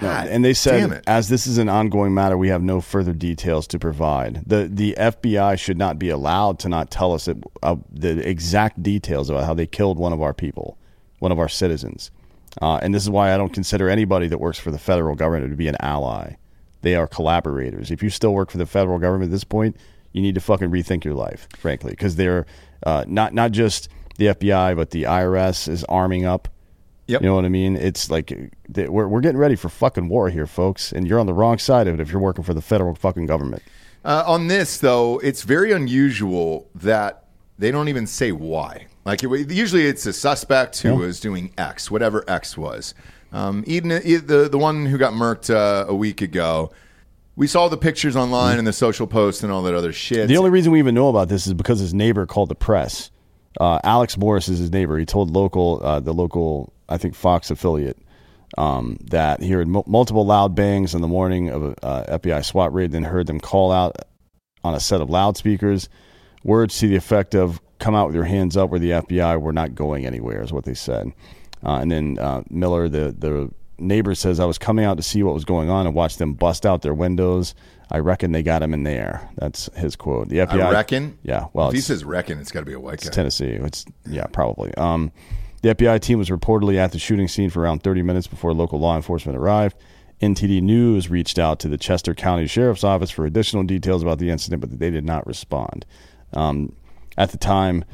God 0.00 0.28
And 0.28 0.44
they 0.44 0.54
said, 0.54 1.02
as 1.06 1.28
this 1.28 1.46
is 1.46 1.58
an 1.58 1.68
ongoing 1.68 2.14
matter, 2.14 2.36
we 2.36 2.48
have 2.48 2.62
no 2.62 2.80
further 2.80 3.12
details 3.12 3.66
to 3.68 3.78
provide. 3.78 4.42
the 4.46 4.68
The 4.70 4.94
FBI 4.98 5.58
should 5.58 5.78
not 5.78 5.98
be 5.98 6.08
allowed 6.08 6.58
to 6.60 6.68
not 6.68 6.90
tell 6.90 7.12
us 7.12 7.28
it, 7.28 7.36
uh, 7.62 7.76
the 7.90 8.26
exact 8.28 8.82
details 8.82 9.30
about 9.30 9.44
how 9.44 9.54
they 9.54 9.66
killed 9.66 9.98
one 9.98 10.12
of 10.12 10.22
our 10.22 10.34
people, 10.34 10.78
one 11.18 11.32
of 11.32 11.38
our 11.38 11.48
citizens. 11.48 12.10
Uh, 12.60 12.76
and 12.82 12.94
this 12.94 13.02
is 13.02 13.10
why 13.10 13.34
I 13.34 13.36
don't 13.36 13.52
consider 13.52 13.88
anybody 13.88 14.26
that 14.28 14.38
works 14.38 14.58
for 14.58 14.70
the 14.70 14.78
federal 14.78 15.14
government 15.14 15.50
to 15.50 15.56
be 15.56 15.68
an 15.68 15.76
ally. 15.80 16.34
They 16.82 16.94
are 16.94 17.06
collaborators. 17.06 17.90
If 17.90 18.02
you 18.02 18.10
still 18.10 18.32
work 18.32 18.50
for 18.50 18.58
the 18.58 18.66
federal 18.66 18.98
government 18.98 19.30
at 19.30 19.32
this 19.32 19.44
point, 19.44 19.76
you 20.12 20.22
need 20.22 20.34
to 20.34 20.40
fucking 20.40 20.70
rethink 20.70 21.04
your 21.04 21.14
life, 21.14 21.48
frankly, 21.56 21.90
because 21.90 22.16
they're 22.16 22.46
uh, 22.84 23.04
not 23.06 23.34
not 23.34 23.52
just 23.52 23.88
the 24.16 24.26
FBI, 24.26 24.76
but 24.76 24.90
the 24.90 25.04
IRS 25.04 25.68
is 25.68 25.84
arming 25.84 26.24
up. 26.24 26.48
Yep. 27.08 27.22
You 27.22 27.26
know 27.28 27.34
what 27.34 27.44
I 27.46 27.48
mean? 27.48 27.74
It's 27.76 28.10
like 28.10 28.32
we're 28.76 29.08
we're 29.08 29.20
getting 29.22 29.38
ready 29.38 29.56
for 29.56 29.68
fucking 29.70 30.08
war 30.08 30.28
here, 30.28 30.46
folks, 30.46 30.92
and 30.92 31.08
you're 31.08 31.18
on 31.18 31.26
the 31.26 31.32
wrong 31.34 31.58
side 31.58 31.88
of 31.88 31.94
it 31.94 32.00
if 32.00 32.10
you're 32.12 32.20
working 32.20 32.44
for 32.44 32.52
the 32.54 32.60
federal 32.62 32.94
fucking 32.94 33.24
government. 33.26 33.62
Uh, 34.04 34.22
on 34.26 34.46
this, 34.48 34.78
though, 34.78 35.18
it's 35.20 35.42
very 35.42 35.72
unusual 35.72 36.68
that 36.74 37.24
they 37.58 37.70
don't 37.70 37.88
even 37.88 38.06
say 38.06 38.30
why. 38.30 38.86
Like 39.06 39.24
it, 39.24 39.50
usually, 39.50 39.86
it's 39.86 40.04
a 40.06 40.12
suspect 40.12 40.80
who 40.82 40.90
Yeah. 40.90 40.94
was 40.96 41.18
doing 41.18 41.50
X, 41.56 41.90
whatever 41.90 42.24
X 42.28 42.56
was. 42.58 42.94
Um, 43.32 43.64
Eden, 43.66 43.88
the 43.88 44.48
the 44.50 44.58
one 44.58 44.84
who 44.86 44.98
got 44.98 45.14
murked 45.14 45.48
uh, 45.52 45.86
a 45.88 45.94
week 45.94 46.20
ago. 46.20 46.70
We 47.36 47.46
saw 47.46 47.68
the 47.68 47.76
pictures 47.76 48.16
online 48.16 48.58
and 48.58 48.66
the 48.66 48.72
social 48.72 49.06
posts 49.06 49.42
and 49.44 49.50
all 49.52 49.62
that 49.62 49.74
other 49.74 49.92
shit. 49.92 50.26
The 50.28 50.36
only 50.36 50.50
reason 50.50 50.72
we 50.72 50.78
even 50.80 50.94
know 50.94 51.08
about 51.08 51.28
this 51.28 51.46
is 51.46 51.54
because 51.54 51.78
his 51.78 51.94
neighbor 51.94 52.26
called 52.26 52.48
the 52.48 52.54
press. 52.56 53.10
Uh, 53.60 53.78
Alex 53.84 54.16
Morris 54.18 54.48
is 54.48 54.58
his 54.58 54.72
neighbor. 54.72 54.98
He 54.98 55.06
told 55.06 55.30
local 55.30 55.80
uh, 55.82 56.00
the 56.00 56.12
local 56.12 56.72
I 56.88 56.96
think 56.98 57.14
Fox 57.14 57.50
affiliate 57.50 57.98
um, 58.56 58.98
that 59.10 59.42
he 59.42 59.50
heard 59.50 59.68
mu- 59.68 59.82
multiple 59.86 60.24
loud 60.24 60.54
bangs 60.54 60.94
in 60.94 61.00
the 61.02 61.08
morning 61.08 61.48
of 61.50 61.62
a 61.62 61.84
uh, 61.84 62.18
FBI 62.18 62.44
SWAT 62.44 62.72
raid, 62.72 62.92
then 62.92 63.04
heard 63.04 63.26
them 63.26 63.40
call 63.40 63.70
out 63.72 63.96
on 64.64 64.74
a 64.74 64.80
set 64.80 65.00
of 65.00 65.10
loudspeakers. 65.10 65.88
Words 66.44 66.78
to 66.78 66.88
the 66.88 66.96
effect 66.96 67.34
of 67.34 67.60
"Come 67.78 67.94
out 67.94 68.06
with 68.06 68.14
your 68.14 68.24
hands 68.24 68.56
up," 68.56 68.72
or 68.72 68.78
the 68.78 68.90
FBI 68.90 69.40
were 69.40 69.52
not 69.52 69.74
going 69.74 70.06
anywhere, 70.06 70.42
is 70.42 70.52
what 70.52 70.64
they 70.64 70.74
said. 70.74 71.12
Uh, 71.64 71.78
and 71.78 71.90
then 71.90 72.18
uh, 72.18 72.42
Miller, 72.48 72.88
the 72.88 73.14
the 73.18 73.50
neighbor, 73.78 74.14
says, 74.14 74.40
"I 74.40 74.44
was 74.44 74.56
coming 74.56 74.84
out 74.84 74.96
to 74.96 75.02
see 75.02 75.22
what 75.22 75.34
was 75.34 75.44
going 75.44 75.68
on 75.68 75.86
and 75.86 75.94
watch 75.94 76.16
them 76.16 76.34
bust 76.34 76.64
out 76.64 76.82
their 76.82 76.94
windows. 76.94 77.54
I 77.90 77.98
reckon 77.98 78.32
they 78.32 78.42
got 78.42 78.62
him 78.62 78.72
in 78.72 78.84
there." 78.84 79.28
That's 79.36 79.68
his 79.74 79.94
quote. 79.96 80.28
The 80.28 80.38
FBI, 80.38 80.62
I 80.62 80.70
reckon. 80.72 81.18
yeah. 81.22 81.46
Well, 81.52 81.68
if 81.68 81.74
he 81.74 81.80
says 81.80 82.04
reckon, 82.04 82.38
it's 82.38 82.52
got 82.52 82.60
to 82.60 82.66
be 82.66 82.72
a 82.72 82.80
white 82.80 83.00
guy. 83.00 83.08
it's 83.08 83.14
Tennessee. 83.16 83.58
It's 83.60 83.84
yeah, 84.06 84.26
probably. 84.26 84.72
Um, 84.76 85.12
the 85.62 85.74
FBI 85.74 86.00
team 86.00 86.18
was 86.18 86.30
reportedly 86.30 86.76
at 86.76 86.92
the 86.92 86.98
shooting 86.98 87.28
scene 87.28 87.50
for 87.50 87.62
around 87.62 87.82
30 87.82 88.02
minutes 88.02 88.26
before 88.26 88.52
local 88.52 88.78
law 88.78 88.96
enforcement 88.96 89.36
arrived. 89.36 89.76
NTD 90.20 90.62
News 90.62 91.08
reached 91.10 91.38
out 91.38 91.60
to 91.60 91.68
the 91.68 91.78
Chester 91.78 92.14
County 92.14 92.46
Sheriff's 92.46 92.84
Office 92.84 93.10
for 93.10 93.24
additional 93.24 93.62
details 93.62 94.02
about 94.02 94.18
the 94.18 94.30
incident, 94.30 94.60
but 94.60 94.78
they 94.78 94.90
did 94.90 95.04
not 95.04 95.26
respond. 95.26 95.86
Um, 96.32 96.74
at 97.16 97.30
the 97.30 97.38
time, 97.38 97.84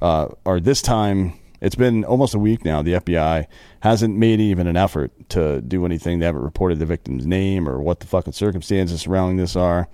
uh, 0.00 0.28
or 0.44 0.60
this 0.60 0.82
time, 0.82 1.38
it's 1.60 1.74
been 1.74 2.04
almost 2.04 2.34
a 2.34 2.38
week 2.38 2.64
now. 2.64 2.82
The 2.82 2.94
FBI 2.94 3.46
hasn't 3.80 4.16
made 4.16 4.40
even 4.40 4.66
an 4.66 4.76
effort 4.76 5.12
to 5.30 5.60
do 5.60 5.84
anything. 5.84 6.18
They 6.18 6.26
haven't 6.26 6.42
reported 6.42 6.78
the 6.78 6.86
victim's 6.86 7.26
name 7.26 7.68
or 7.68 7.80
what 7.80 8.00
the 8.00 8.06
fucking 8.06 8.32
circumstances 8.32 9.00
surrounding 9.00 9.36
this 9.36 9.56
are. 9.56 9.88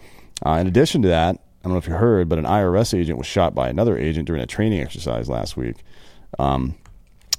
Uh, 0.44 0.52
in 0.52 0.66
addition 0.66 1.02
to 1.02 1.08
that, 1.08 1.36
I 1.36 1.64
don't 1.64 1.72
know 1.72 1.78
if 1.78 1.88
you 1.88 1.94
heard, 1.94 2.28
but 2.28 2.38
an 2.38 2.44
IRS 2.44 2.96
agent 2.98 3.16
was 3.16 3.26
shot 3.26 3.54
by 3.54 3.68
another 3.68 3.96
agent 3.96 4.26
during 4.26 4.42
a 4.42 4.46
training 4.46 4.80
exercise 4.80 5.30
last 5.30 5.56
week. 5.56 5.76
Um, 6.38 6.74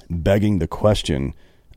begging 0.10 0.60
the 0.60 0.68
question 0.68 1.34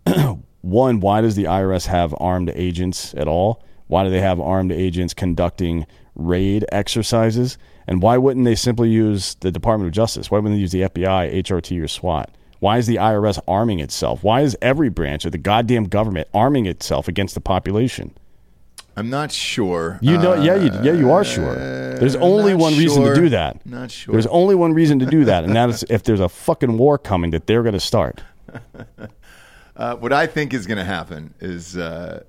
one, 0.61 1.01
why 1.01 1.21
does 1.21 1.37
the 1.37 1.45
IRS 1.45 1.87
have 1.87 2.15
armed 2.19 2.51
agents 2.55 3.15
at 3.15 3.29
all? 3.29 3.63
Why 3.87 4.05
do 4.05 4.11
they 4.11 4.21
have 4.21 4.41
armed 4.41 4.73
agents 4.73 5.15
conducting 5.15 5.87
raid 6.15 6.65
exercises? 6.71 7.59
And 7.87 8.03
why 8.03 8.19
wouldn't 8.19 8.45
they 8.45 8.55
simply 8.55 8.91
use 8.91 9.35
the 9.37 9.51
Department 9.51 9.89
of 9.89 9.95
Justice? 9.95 10.31
Why 10.31 10.39
wouldn't 10.39 10.57
they 10.57 10.61
use 10.61 10.73
the 10.73 10.83
FBI, 10.83 11.35
HRT, 11.43 11.83
or 11.83 11.89
SWAT? 11.89 12.31
Why 12.61 12.79
is 12.79 12.87
the 12.87 12.97
IRS 12.97 13.39
arming 13.47 13.81
itself? 13.81 14.23
Why 14.23 14.43
is 14.43 14.57
every 14.61 14.89
branch 14.89 15.25
of 15.25 15.33
the 15.33 15.39
goddamn 15.39 15.85
government 15.85 16.29
arming 16.35 16.67
itself 16.67 17.09
against 17.09 17.35
the 17.35 17.41
population? 17.41 18.18
I'm 18.99 19.11
not 19.11 19.31
sure. 19.31 20.01
You 20.03 20.19
know, 20.19 20.35
yeah, 20.35 20.57
you, 20.57 20.73
yeah, 20.83 20.93
you 20.93 21.13
are 21.13 21.23
sure. 21.23 21.55
There's 21.55 22.17
only 22.17 22.55
one 22.55 22.77
reason 22.77 23.05
to 23.05 23.15
do 23.15 23.29
that. 23.29 23.65
Not 23.65 23.93
sure. 23.93 24.11
There's 24.11 24.27
only 24.27 24.57
one 24.57 24.75
reason 24.75 24.99
to 24.99 25.07
do 25.07 25.25
that, 25.25 25.45
and 25.45 25.55
that 25.55 25.69
is 25.69 25.85
if 25.89 26.03
there's 26.03 26.19
a 26.19 26.29
fucking 26.29 26.77
war 26.77 26.99
coming 26.99 27.31
that 27.31 27.47
they're 27.47 27.63
going 27.63 27.75
to 27.75 27.81
start. 27.81 28.23
Uh, 29.77 29.95
what 29.95 30.13
I 30.13 30.27
think 30.27 30.55
is 30.55 30.67
going 30.67 30.79
to 30.79 30.85
happen 30.85 31.33
is 31.39 31.77
uh, 31.77 32.25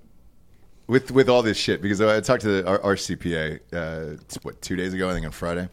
with 0.86 1.10
with 1.10 1.28
all 1.30 1.42
this 1.42 1.58
shit 1.58 1.82
because 1.82 2.00
I 2.00 2.22
talked 2.22 2.44
to 2.44 2.62
the, 2.62 2.68
our, 2.68 2.80
our 2.84 2.96
CPA 2.96 3.60
uh, 3.74 4.22
what 4.44 4.62
two 4.62 4.76
days 4.76 4.94
ago 4.94 5.10
I 5.10 5.14
think 5.14 5.26
on 5.26 5.32
Friday, 5.32 5.68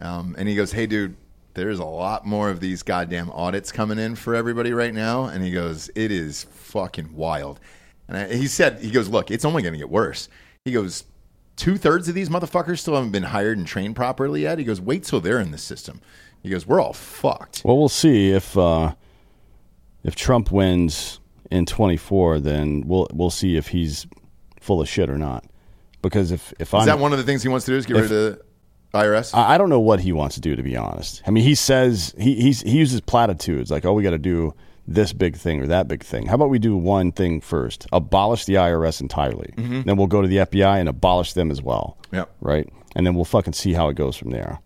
um, 0.00 0.36
and 0.38 0.48
he 0.48 0.54
goes, 0.54 0.70
"Hey, 0.70 0.86
dude." 0.86 1.16
There's 1.54 1.80
a 1.80 1.84
lot 1.84 2.24
more 2.24 2.50
of 2.50 2.60
these 2.60 2.84
goddamn 2.84 3.30
audits 3.30 3.72
coming 3.72 3.98
in 3.98 4.14
for 4.14 4.36
everybody 4.36 4.72
right 4.72 4.94
now, 4.94 5.24
and 5.24 5.42
he 5.42 5.50
goes, 5.50 5.90
"It 5.96 6.12
is 6.12 6.44
fucking 6.44 7.16
wild." 7.16 7.58
And 8.08 8.16
I, 8.16 8.34
he 8.34 8.46
said, 8.46 8.80
"He 8.80 8.90
goes, 8.90 9.08
look, 9.08 9.30
it's 9.30 9.44
only 9.44 9.62
going 9.62 9.74
to 9.74 9.78
get 9.78 9.90
worse." 9.90 10.28
He 10.64 10.72
goes, 10.72 11.04
two 11.56 11.76
thirds 11.76 12.08
of 12.08 12.14
these 12.14 12.28
motherfuckers 12.28 12.78
still 12.78 12.94
haven't 12.94 13.12
been 13.12 13.24
hired 13.24 13.58
and 13.58 13.66
trained 13.66 13.96
properly 13.96 14.42
yet." 14.42 14.58
He 14.58 14.64
goes, 14.64 14.80
"Wait 14.80 15.04
till 15.04 15.20
they're 15.20 15.40
in 15.40 15.50
the 15.50 15.58
system." 15.58 16.00
He 16.42 16.50
goes, 16.50 16.66
"We're 16.66 16.80
all 16.80 16.92
fucked." 16.92 17.62
Well, 17.64 17.78
we'll 17.78 17.88
see 17.88 18.30
if 18.30 18.56
uh, 18.56 18.94
if 20.04 20.14
Trump 20.14 20.50
wins 20.50 21.20
in 21.50 21.66
24, 21.66 22.40
then 22.40 22.84
we'll 22.86 23.08
we'll 23.12 23.30
see 23.30 23.56
if 23.56 23.68
he's 23.68 24.06
full 24.60 24.80
of 24.80 24.88
shit 24.88 25.10
or 25.10 25.18
not. 25.18 25.44
Because 26.02 26.30
if 26.30 26.52
if 26.58 26.68
Is 26.68 26.74
I'm 26.74 26.86
that 26.86 26.98
one 26.98 27.12
of 27.12 27.18
the 27.18 27.24
things 27.24 27.42
he 27.42 27.48
wants 27.48 27.66
to 27.66 27.72
do? 27.72 27.76
Is 27.76 27.86
get 27.86 27.94
rid 27.94 28.04
of 28.04 28.10
the 28.10 28.40
IRS? 28.94 29.34
I 29.34 29.54
I 29.54 29.58
don't 29.58 29.68
know 29.68 29.80
what 29.80 30.00
he 30.00 30.12
wants 30.12 30.36
to 30.36 30.40
do, 30.40 30.56
to 30.56 30.62
be 30.62 30.76
honest. 30.76 31.22
I 31.26 31.30
mean, 31.30 31.44
he 31.44 31.54
says 31.54 32.14
he 32.18 32.36
he's, 32.36 32.62
he 32.62 32.78
uses 32.78 33.00
platitudes 33.00 33.70
like, 33.70 33.84
"Oh, 33.84 33.92
we 33.92 34.02
got 34.02 34.10
to 34.10 34.18
do 34.18 34.54
this 34.88 35.12
big 35.12 35.36
thing 35.36 35.60
or 35.60 35.66
that 35.66 35.86
big 35.86 36.02
thing." 36.02 36.26
How 36.26 36.34
about 36.34 36.50
we 36.50 36.58
do 36.58 36.76
one 36.76 37.12
thing 37.12 37.40
first? 37.40 37.86
Abolish 37.92 38.44
the 38.46 38.56
IRS 38.56 39.00
entirely. 39.00 39.52
Mhm. 39.56 39.84
Then 39.84 39.96
we'll 39.96 40.06
go 40.06 40.22
to 40.22 40.28
the 40.28 40.38
FBI 40.40 40.78
and 40.78 40.88
abolish 40.88 41.34
them 41.34 41.50
as 41.50 41.62
well. 41.62 41.96
Yep. 42.12 42.30
Right. 42.40 42.68
And 42.96 43.06
then 43.06 43.14
we'll 43.14 43.24
fucking 43.24 43.52
see 43.52 43.74
how 43.74 43.88
it 43.88 43.94
goes 43.94 44.16
from 44.16 44.30
there. 44.30 44.60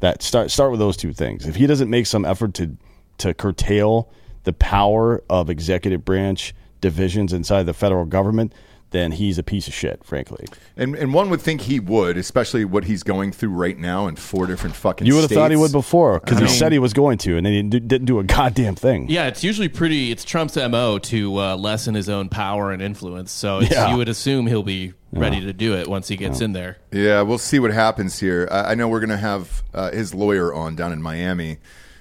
That 0.00 0.22
start 0.22 0.50
start 0.50 0.70
with 0.70 0.80
those 0.80 0.96
two 0.96 1.12
things. 1.12 1.46
If 1.46 1.56
he 1.56 1.66
doesn't 1.66 1.90
make 1.90 2.06
some 2.06 2.24
effort 2.24 2.54
to 2.54 2.76
to 3.18 3.34
curtail 3.34 4.08
the 4.44 4.52
power 4.52 5.22
of 5.28 5.50
executive 5.50 6.04
branch 6.04 6.54
divisions 6.80 7.32
inside 7.32 7.64
the 7.64 7.74
federal 7.74 8.04
government, 8.04 8.52
then 8.90 9.12
he's 9.12 9.38
a 9.38 9.42
piece 9.42 9.68
of 9.68 9.74
shit, 9.74 10.02
frankly. 10.04 10.46
And 10.76 10.94
and 10.94 11.12
one 11.12 11.28
would 11.30 11.40
think 11.40 11.62
he 11.62 11.78
would, 11.80 12.16
especially 12.16 12.64
what 12.64 12.84
he's 12.84 13.02
going 13.02 13.32
through 13.32 13.50
right 13.50 13.76
now 13.78 14.06
in 14.06 14.16
four 14.16 14.46
different 14.46 14.74
fucking. 14.76 15.06
You 15.06 15.14
would 15.14 15.22
have 15.22 15.30
thought 15.30 15.50
he 15.50 15.56
would 15.56 15.72
before 15.72 16.20
because 16.20 16.38
he 16.38 16.44
mean- 16.44 16.54
said 16.54 16.72
he 16.72 16.78
was 16.78 16.92
going 16.92 17.18
to, 17.18 17.36
and 17.36 17.44
then 17.44 17.52
he 17.52 17.62
d- 17.62 17.80
didn't 17.80 18.06
do 18.06 18.18
a 18.18 18.24
goddamn 18.24 18.74
thing. 18.76 19.08
Yeah, 19.10 19.26
it's 19.26 19.44
usually 19.44 19.68
pretty. 19.68 20.10
It's 20.10 20.24
Trump's 20.24 20.56
mo 20.56 20.98
to 20.98 21.36
uh, 21.40 21.56
lessen 21.56 21.94
his 21.94 22.08
own 22.08 22.28
power 22.28 22.70
and 22.72 22.80
influence. 22.82 23.30
So 23.32 23.58
it's, 23.58 23.70
Yeah. 23.70 23.90
you 23.90 23.96
would 23.98 24.08
assume 24.08 24.46
he'll 24.46 24.62
be 24.62 24.94
ready 25.12 25.40
to 25.40 25.52
do 25.52 25.74
it 25.74 25.88
once 25.88 26.08
he 26.08 26.16
gets 26.16 26.40
in 26.40 26.52
there. 26.52 26.76
Yeah, 26.92 27.22
we'll 27.22 27.38
see 27.38 27.58
what 27.58 27.72
happens 27.72 28.18
here. 28.20 28.48
I, 28.50 28.72
I 28.72 28.74
know 28.74 28.88
we're 28.88 29.00
going 29.00 29.08
to 29.10 29.16
have 29.16 29.62
uh, 29.74 29.90
his 29.90 30.14
lawyer 30.14 30.52
on 30.52 30.76
down 30.76 30.92
in 30.92 31.00
Miami 31.02 31.58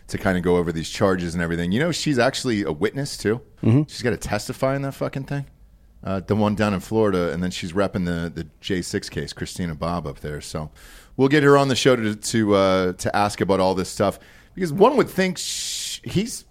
to 0.08 0.18
kind 0.18 0.38
of 0.38 0.44
go 0.44 0.56
over 0.58 0.72
these 0.72 0.90
charges 0.90 1.34
and 1.34 1.42
everything. 1.44 1.72
You 1.74 1.80
know, 1.82 1.92
she's 1.92 2.18
actually 2.20 2.64
a 2.64 2.72
witness 2.72 3.18
too. 3.18 3.42
Mhm. 3.64 3.90
She's 3.90 4.02
got 4.02 4.12
to 4.12 4.18
testify 4.18 4.76
in 4.76 4.82
that 4.84 4.94
fucking 4.94 5.24
thing. 5.24 5.46
Uh, 6.04 6.20
the 6.26 6.36
one 6.36 6.56
down 6.56 6.74
in 6.74 6.80
Florida, 6.80 7.32
and 7.34 7.41
then 7.43 7.52
she's 7.52 7.74
repping 7.74 8.06
the 8.06 8.30
the 8.34 8.48
J 8.62 8.82
six 8.82 9.10
case, 9.10 9.34
Christina 9.34 9.76
Bobb 9.76 10.06
up 10.08 10.20
there. 10.20 10.39
So 10.41 10.70
we'll 11.18 11.28
get 11.28 11.43
her 11.43 11.58
on 11.58 11.68
the 11.68 11.76
show 11.76 11.95
to 11.95 12.16
to 12.16 12.56
uh, 12.56 12.93
to 12.93 13.16
ask 13.16 13.41
about 13.41 13.60
all 13.60 13.74
this 13.76 13.89
stuff 13.89 14.20
because 14.56 14.72
one 14.72 14.95
would 14.98 15.10
think 15.10 15.38
sh- 15.38 16.00
he's 16.04 16.45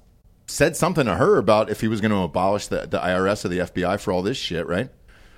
said 0.49 0.77
something 0.77 1.07
to 1.07 1.15
her 1.17 1.39
about 1.39 1.71
if 1.71 1.81
he 1.81 1.89
was 1.89 2.01
going 2.01 2.11
to 2.13 2.19
abolish 2.19 2.67
the, 2.69 2.87
the 2.87 2.99
IRS 2.99 3.45
or 3.45 3.49
the 3.49 3.59
FBI 3.59 3.99
for 4.01 4.13
all 4.13 4.23
this 4.23 4.37
shit, 4.37 4.67
right? 4.67 4.91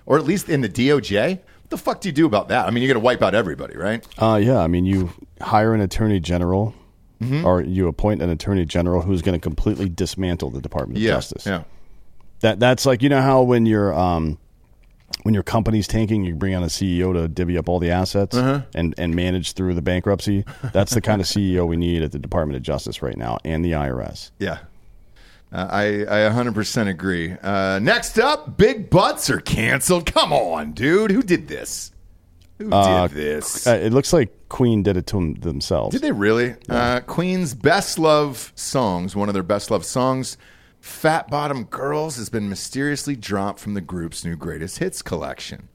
Or 0.04 0.18
at 0.18 0.24
least 0.24 0.48
in 0.48 0.60
the 0.62 0.68
DOJ. 0.68 1.38
What 1.38 1.70
the 1.70 1.78
fuck 1.78 2.00
do 2.00 2.08
you 2.08 2.12
do 2.14 2.26
about 2.26 2.48
that? 2.48 2.66
I 2.66 2.70
mean, 2.70 2.82
you're 2.82 2.92
going 2.92 3.00
to 3.02 3.04
wipe 3.04 3.22
out 3.22 3.34
everybody, 3.34 3.76
right? 3.76 4.06
Uh, 4.18 4.38
yeah, 4.42 4.58
I 4.58 4.66
mean, 4.68 4.84
you 4.86 5.10
hire 5.40 5.72
an 5.74 5.80
attorney 5.82 6.18
general, 6.20 6.74
Mhm. 7.22 7.44
or 7.44 7.60
you 7.62 7.88
appoint 7.88 8.22
an 8.22 8.30
attorney 8.30 8.64
general 8.64 9.02
who's 9.02 9.20
going 9.22 9.34
to 9.38 9.40
completely 9.42 9.88
dismantle 9.88 10.50
the 10.50 10.60
Department 10.62 10.96
of 10.98 11.02
Yeah, 11.02 11.10
Justice. 11.12 11.44
yeah. 11.46 11.64
That 12.40 12.60
that's 12.60 12.86
like 12.86 13.02
you 13.02 13.08
know 13.08 13.20
how 13.22 13.42
when 13.42 13.66
your 13.66 13.92
um 13.94 14.38
when 15.24 15.34
your 15.34 15.42
company's 15.42 15.88
tanking, 15.88 16.24
you 16.24 16.34
bring 16.34 16.54
on 16.54 16.62
a 16.62 16.66
CEO 16.66 17.12
to 17.12 17.26
divvy 17.28 17.58
up 17.58 17.68
all 17.68 17.78
the 17.80 17.90
assets 17.90 18.36
Uh-huh. 18.36 18.62
and 18.74 18.94
and 18.98 19.14
manage 19.14 19.52
through 19.54 19.74
the 19.74 19.82
bankruptcy. 19.82 20.44
That's 20.72 20.94
the 20.94 21.00
kind 21.00 21.20
of 21.20 21.26
CEO 21.26 21.66
we 21.66 21.76
need 21.76 22.02
at 22.02 22.12
the 22.12 22.18
Department 22.18 22.56
of 22.56 22.62
Justice 22.62 23.02
right 23.02 23.16
now 23.16 23.38
and 23.44 23.64
the 23.64 23.72
IRS. 23.72 24.30
Yeah. 24.38 24.58
Uh, 25.50 25.66
I, 25.70 25.86
I 26.02 26.30
100% 26.30 26.88
agree. 26.88 27.34
Uh, 27.42 27.78
next 27.78 28.18
up, 28.18 28.58
big 28.58 28.90
butts 28.90 29.30
are 29.30 29.40
canceled. 29.40 30.04
Come 30.12 30.30
on, 30.30 30.72
dude. 30.72 31.10
Who 31.10 31.22
did 31.22 31.48
this? 31.48 31.90
Who 32.58 32.70
Uh, 32.70 33.08
did 33.08 33.16
this? 33.16 33.66
uh, 33.66 33.70
it 33.82 33.94
looks 33.94 34.12
like 34.12 34.30
Queen 34.50 34.82
did 34.82 34.98
it 34.98 35.06
to 35.06 35.16
them 35.16 35.34
themselves. 35.36 35.92
Did 35.94 36.02
they 36.02 36.12
really? 36.12 36.54
Uh, 36.68 37.00
Queen's 37.00 37.54
best 37.54 37.98
love 37.98 38.52
songs, 38.56 39.16
one 39.16 39.28
of 39.30 39.32
their 39.32 39.42
best 39.42 39.70
love 39.70 39.86
songs, 39.86 40.36
Fat 40.80 41.28
Bottom 41.28 41.64
Girls, 41.64 42.16
has 42.16 42.28
been 42.28 42.48
mysteriously 42.48 43.16
dropped 43.16 43.58
from 43.60 43.74
the 43.74 43.80
group's 43.80 44.24
new 44.24 44.36
greatest 44.36 44.78
hits 44.78 45.02
collection. 45.02 45.68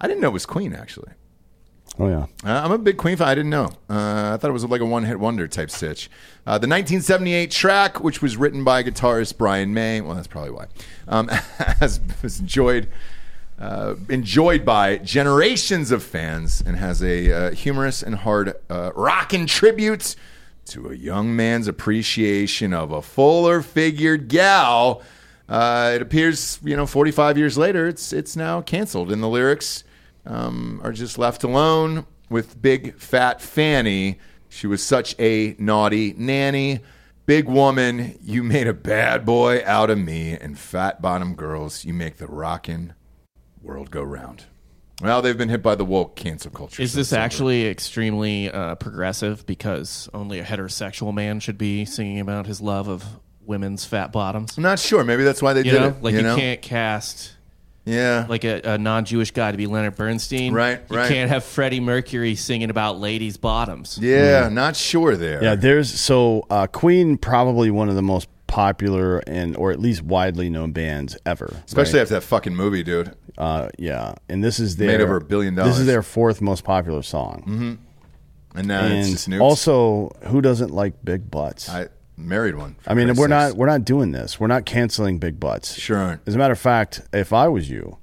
I 0.00 0.06
didn't 0.06 0.20
know 0.20 0.28
it 0.28 0.32
was 0.32 0.46
Queen, 0.46 0.74
actually. 0.74 1.12
Oh 1.98 2.08
yeah. 2.08 2.26
Uh, 2.44 2.62
I'm 2.64 2.72
a 2.72 2.78
big 2.78 2.96
Queen 2.96 3.16
fan. 3.16 3.28
I 3.28 3.34
didn't 3.34 3.50
know. 3.50 3.66
Uh, 3.88 4.32
I 4.34 4.36
thought 4.36 4.48
it 4.48 4.52
was 4.52 4.64
like 4.64 4.80
a 4.80 4.86
one 4.86 5.04
hit 5.04 5.20
wonder 5.20 5.46
type 5.46 5.70
stitch. 5.70 6.10
Uh, 6.44 6.58
the 6.58 6.66
1978 6.66 7.50
track, 7.50 8.02
which 8.02 8.20
was 8.20 8.36
written 8.36 8.64
by 8.64 8.82
guitarist 8.82 9.38
Brian 9.38 9.72
May, 9.72 10.00
well, 10.00 10.16
that's 10.16 10.26
probably 10.26 10.50
why, 10.50 10.66
um, 11.06 11.28
has 11.80 12.00
was 12.22 12.40
enjoyed. 12.40 12.88
Uh, 13.56 13.94
enjoyed 14.08 14.64
by 14.64 14.98
generations 14.98 15.92
of 15.92 16.02
fans 16.02 16.60
and 16.66 16.76
has 16.76 17.00
a 17.04 17.32
uh, 17.32 17.50
humorous 17.52 18.02
and 18.02 18.16
hard 18.16 18.52
uh, 18.68 18.90
rockin' 18.96 19.46
tribute 19.46 20.16
to 20.66 20.88
a 20.90 20.94
young 20.94 21.34
man's 21.34 21.68
appreciation 21.68 22.72
of 22.72 22.92
a 22.92 23.02
fuller 23.02 23.62
figured 23.62 24.28
gal. 24.28 25.02
Uh, 25.48 25.92
it 25.94 26.02
appears, 26.02 26.58
you 26.64 26.76
know, 26.76 26.86
45 26.86 27.36
years 27.36 27.58
later, 27.58 27.86
it's 27.86 28.12
it's 28.12 28.34
now 28.36 28.62
canceled, 28.62 29.12
and 29.12 29.22
the 29.22 29.28
lyrics 29.28 29.84
um, 30.26 30.80
are 30.82 30.92
just 30.92 31.18
left 31.18 31.44
alone 31.44 32.06
with 32.30 32.60
big 32.60 32.96
fat 32.98 33.40
Fanny. 33.40 34.18
She 34.48 34.66
was 34.66 34.82
such 34.82 35.14
a 35.18 35.54
naughty 35.58 36.14
nanny. 36.16 36.80
Big 37.26 37.48
woman, 37.48 38.18
you 38.22 38.42
made 38.42 38.66
a 38.66 38.74
bad 38.74 39.24
boy 39.24 39.62
out 39.64 39.90
of 39.90 39.98
me, 39.98 40.32
and 40.32 40.58
fat 40.58 41.00
bottom 41.00 41.34
girls, 41.34 41.84
you 41.84 41.94
make 41.94 42.18
the 42.18 42.26
rockin' 42.26 42.94
world 43.62 43.90
go 43.90 44.02
round. 44.02 44.44
Well, 45.02 45.22
they've 45.22 45.36
been 45.36 45.48
hit 45.48 45.62
by 45.62 45.74
the 45.74 45.84
woke 45.84 46.14
cancel 46.16 46.50
culture. 46.50 46.80
Is 46.80 46.92
this 46.94 47.10
then. 47.10 47.20
actually 47.20 47.66
extremely 47.66 48.50
uh, 48.50 48.76
progressive 48.76 49.44
because 49.46 50.08
only 50.14 50.38
a 50.38 50.44
heterosexual 50.44 51.12
man 51.12 51.40
should 51.40 51.58
be 51.58 51.84
singing 51.84 52.20
about 52.20 52.46
his 52.46 52.60
love 52.60 52.88
of 52.88 53.04
women's 53.44 53.84
fat 53.84 54.12
bottoms. 54.12 54.56
I'm 54.56 54.62
not 54.62 54.78
sure. 54.78 55.02
Maybe 55.04 55.24
that's 55.24 55.42
why 55.42 55.52
they 55.52 55.60
You 55.64 55.72
did 55.72 55.80
know, 55.80 55.88
it. 55.88 56.02
like 56.02 56.14
you, 56.14 56.22
know? 56.22 56.36
can't 56.36 56.62
cast 56.62 57.32
Yeah. 57.84 58.24
like 58.28 58.44
a, 58.44 58.60
a 58.64 58.78
non-Jewish 58.78 59.32
guy 59.32 59.50
to 59.50 59.56
be 59.58 59.66
Leonard 59.66 59.96
Bernstein. 59.96 60.54
Right, 60.54 60.80
You 60.88 60.96
right. 60.96 61.08
can't 61.10 61.28
have 61.28 61.44
Freddie 61.44 61.80
Mercury 61.80 62.36
singing 62.36 62.70
about 62.70 62.98
ladies' 63.00 63.36
bottoms. 63.36 63.98
Yeah, 64.00 64.48
not 64.48 64.76
sure 64.76 65.16
there. 65.16 65.42
Yeah, 65.42 65.56
there's 65.56 65.92
so 65.92 66.46
uh, 66.48 66.68
Queen 66.68 67.18
probably 67.18 67.70
one 67.70 67.88
of 67.90 67.96
the 67.96 68.02
most 68.02 68.28
popular 68.54 69.18
and 69.26 69.56
or 69.56 69.72
at 69.72 69.80
least 69.80 70.02
widely 70.02 70.48
known 70.48 70.70
bands 70.70 71.18
ever. 71.26 71.52
Especially 71.66 71.94
right? 71.94 72.02
after 72.02 72.14
that 72.14 72.20
fucking 72.20 72.54
movie, 72.54 72.84
dude. 72.84 73.12
uh, 73.36 73.68
yeah, 73.78 74.14
and 74.28 74.44
this 74.44 74.60
is 74.60 74.76
their 74.76 74.86
Made 74.88 75.00
over 75.00 75.16
a 75.16 75.20
billion 75.24 75.56
dollars. 75.56 75.72
This 75.72 75.80
is 75.80 75.86
their 75.86 76.02
fourth 76.02 76.40
most 76.40 76.62
popular 76.62 77.02
song. 77.02 77.42
Mm-hmm. 77.42 78.58
And 78.58 78.68
now 78.68 78.86
it's 78.86 79.26
and 79.26 79.40
also, 79.42 80.10
who 80.28 80.40
doesn't 80.40 80.70
like 80.70 81.04
big 81.04 81.28
butts? 81.32 81.68
I 81.68 81.88
married 82.16 82.54
one. 82.54 82.76
I 82.86 82.94
mean, 82.94 83.08
we're 83.08 83.14
sakes. 83.26 83.28
not 83.30 83.56
we're 83.56 83.66
not 83.66 83.84
doing 83.84 84.12
this. 84.12 84.38
We're 84.38 84.46
not 84.46 84.64
canceling 84.66 85.18
big 85.18 85.40
butts. 85.40 85.74
Sure. 85.74 86.20
As 86.24 86.36
a 86.36 86.38
matter 86.38 86.52
of 86.52 86.60
fact, 86.60 87.02
if 87.12 87.32
I 87.32 87.48
was 87.48 87.68
you 87.68 87.98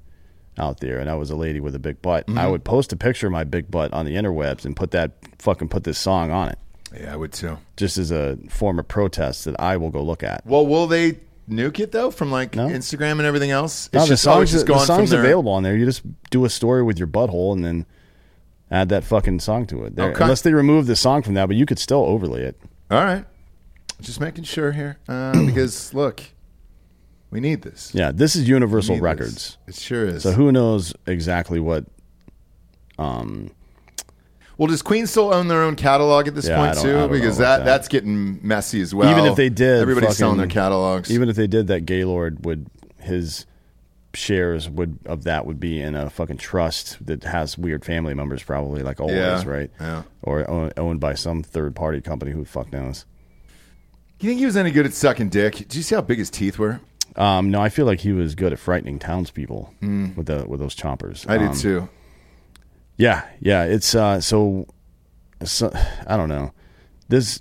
out 0.58 0.80
there 0.80 0.98
and 0.98 1.08
I 1.08 1.14
was 1.14 1.30
a 1.30 1.36
lady 1.36 1.60
with 1.60 1.74
a 1.74 1.78
big 1.78 2.02
butt, 2.02 2.24
I 2.28 2.32
Mhm. 2.32 2.50
would 2.50 2.64
post 2.64 2.92
a 2.92 2.96
picture 2.96 3.26
of 3.28 3.32
my 3.32 3.44
big 3.44 3.70
butt 3.70 3.90
on 3.94 4.04
the 4.04 4.14
interwebs 4.16 4.66
and 4.66 4.76
put 4.76 4.90
that 4.90 5.12
fucking 5.38 5.68
put 5.68 5.84
this 5.84 5.98
song 5.98 6.30
on 6.30 6.50
it. 6.50 6.58
Yeah, 6.98 7.12
I 7.12 7.16
would 7.16 7.32
too. 7.32 7.58
Just 7.76 7.98
as 7.98 8.10
a 8.10 8.36
form 8.48 8.78
of 8.78 8.88
protest 8.88 9.44
that 9.44 9.58
I 9.60 9.76
will 9.76 9.90
go 9.90 10.02
look 10.02 10.22
at. 10.22 10.46
Well, 10.46 10.66
will 10.66 10.86
they 10.86 11.18
nuke 11.48 11.80
it 11.80 11.92
though 11.92 12.10
from 12.10 12.30
like 12.30 12.52
Instagram 12.52 13.12
and 13.12 13.22
everything 13.22 13.50
else? 13.50 13.90
No, 13.92 14.00
the 14.00 14.06
just, 14.08 14.22
song's, 14.22 14.54
it's 14.54 14.64
just 14.64 14.66
the 14.66 14.78
song's 14.84 15.10
their- 15.10 15.20
available 15.20 15.52
on 15.52 15.62
there. 15.62 15.76
You 15.76 15.84
just 15.84 16.02
do 16.30 16.44
a 16.44 16.50
story 16.50 16.82
with 16.82 16.98
your 16.98 17.08
butthole 17.08 17.52
and 17.52 17.64
then 17.64 17.86
add 18.70 18.88
that 18.90 19.04
fucking 19.04 19.40
song 19.40 19.66
to 19.66 19.84
it. 19.84 19.98
Okay. 19.98 20.22
Unless 20.22 20.42
they 20.42 20.52
remove 20.54 20.86
the 20.86 20.96
song 20.96 21.22
from 21.22 21.34
that, 21.34 21.46
but 21.46 21.56
you 21.56 21.66
could 21.66 21.78
still 21.78 22.04
overlay 22.04 22.42
it. 22.42 22.60
All 22.90 23.04
right. 23.04 23.24
Just 24.00 24.20
making 24.20 24.44
sure 24.44 24.72
here 24.72 24.98
uh, 25.08 25.32
because 25.46 25.94
look, 25.94 26.22
we 27.30 27.40
need 27.40 27.62
this. 27.62 27.92
Yeah, 27.94 28.12
this 28.12 28.36
is 28.36 28.48
Universal 28.48 28.96
Need 28.96 29.00
this. 29.00 29.02
Records. 29.02 29.58
It 29.66 29.74
sure 29.74 30.06
is. 30.06 30.22
So 30.22 30.32
who 30.32 30.52
knows 30.52 30.92
exactly 31.06 31.60
what? 31.60 31.86
Um, 32.98 33.50
Well, 34.58 34.68
does 34.68 34.82
Queen 34.82 35.06
still 35.06 35.32
own 35.32 35.48
their 35.48 35.62
own 35.62 35.76
catalog 35.76 36.28
at 36.28 36.34
this 36.34 36.46
Yeah, 36.46 36.56
point 36.58 36.78
too? 36.78 37.08
Because 37.08 37.38
that, 37.38 37.58
that. 37.58 37.64
that's 37.64 37.88
getting 37.88 38.38
messy 38.46 38.80
as 38.80 38.94
well. 38.94 39.10
even 39.10 39.24
if 39.30 39.36
they 39.36 39.48
did, 39.48 39.80
everybody's 39.80 40.16
selling 40.16 40.38
their 40.38 40.46
catalogs. 40.46 41.10
Even 41.10 41.28
if 41.28 41.36
they 41.36 41.46
did, 41.46 41.66
that 41.68 41.86
Gaylord 41.86 42.44
would 42.44 42.66
his 42.98 43.46
shares 44.14 44.68
would 44.68 44.98
of 45.06 45.24
that 45.24 45.46
would 45.46 45.58
be 45.58 45.80
in 45.80 45.94
a 45.94 46.10
fucking 46.10 46.36
trust 46.36 47.04
that 47.06 47.24
has 47.24 47.56
weird 47.56 47.82
family 47.84 48.12
members, 48.14 48.42
probably 48.42 48.82
like 48.82 49.00
always, 49.00 49.16
Yeah, 49.16 49.42
right? 49.46 49.70
yeah. 49.80 50.02
Or 50.22 50.48
own, 50.50 50.70
owned 50.76 51.00
by 51.00 51.14
some 51.14 51.42
third 51.42 51.74
party 51.74 52.00
company. 52.02 52.32
Who 52.32 52.44
fuck 52.44 52.72
knows? 52.72 53.06
you 54.20 54.28
think 54.28 54.38
he 54.38 54.46
was 54.46 54.56
any 54.56 54.70
good 54.70 54.86
at 54.86 54.92
sucking 54.92 55.30
dick? 55.30 55.66
do 55.68 55.76
you 55.78 55.82
see 55.82 55.94
how 55.96 56.00
big 56.00 56.18
his 56.18 56.30
teeth 56.30 56.56
were? 56.58 56.80
Um, 57.16 57.50
no, 57.50 57.60
I 57.60 57.68
feel 57.70 57.86
like 57.86 58.00
he 58.00 58.12
was 58.12 58.34
good 58.36 58.52
at 58.52 58.58
frightening 58.58 58.98
townspeople 58.98 59.74
Mm. 59.82 60.16
with 60.16 60.26
the 60.26 60.44
with 60.46 60.60
those 60.60 60.76
chompers. 60.76 61.28
I 61.28 61.38
did 61.38 61.48
Um, 61.50 61.56
too. 61.56 61.88
Yeah, 63.02 63.24
yeah. 63.40 63.64
It's 63.64 63.96
uh, 63.96 64.20
so, 64.20 64.68
so. 65.42 65.72
I 66.06 66.16
don't 66.16 66.28
know. 66.28 66.52
This 67.08 67.40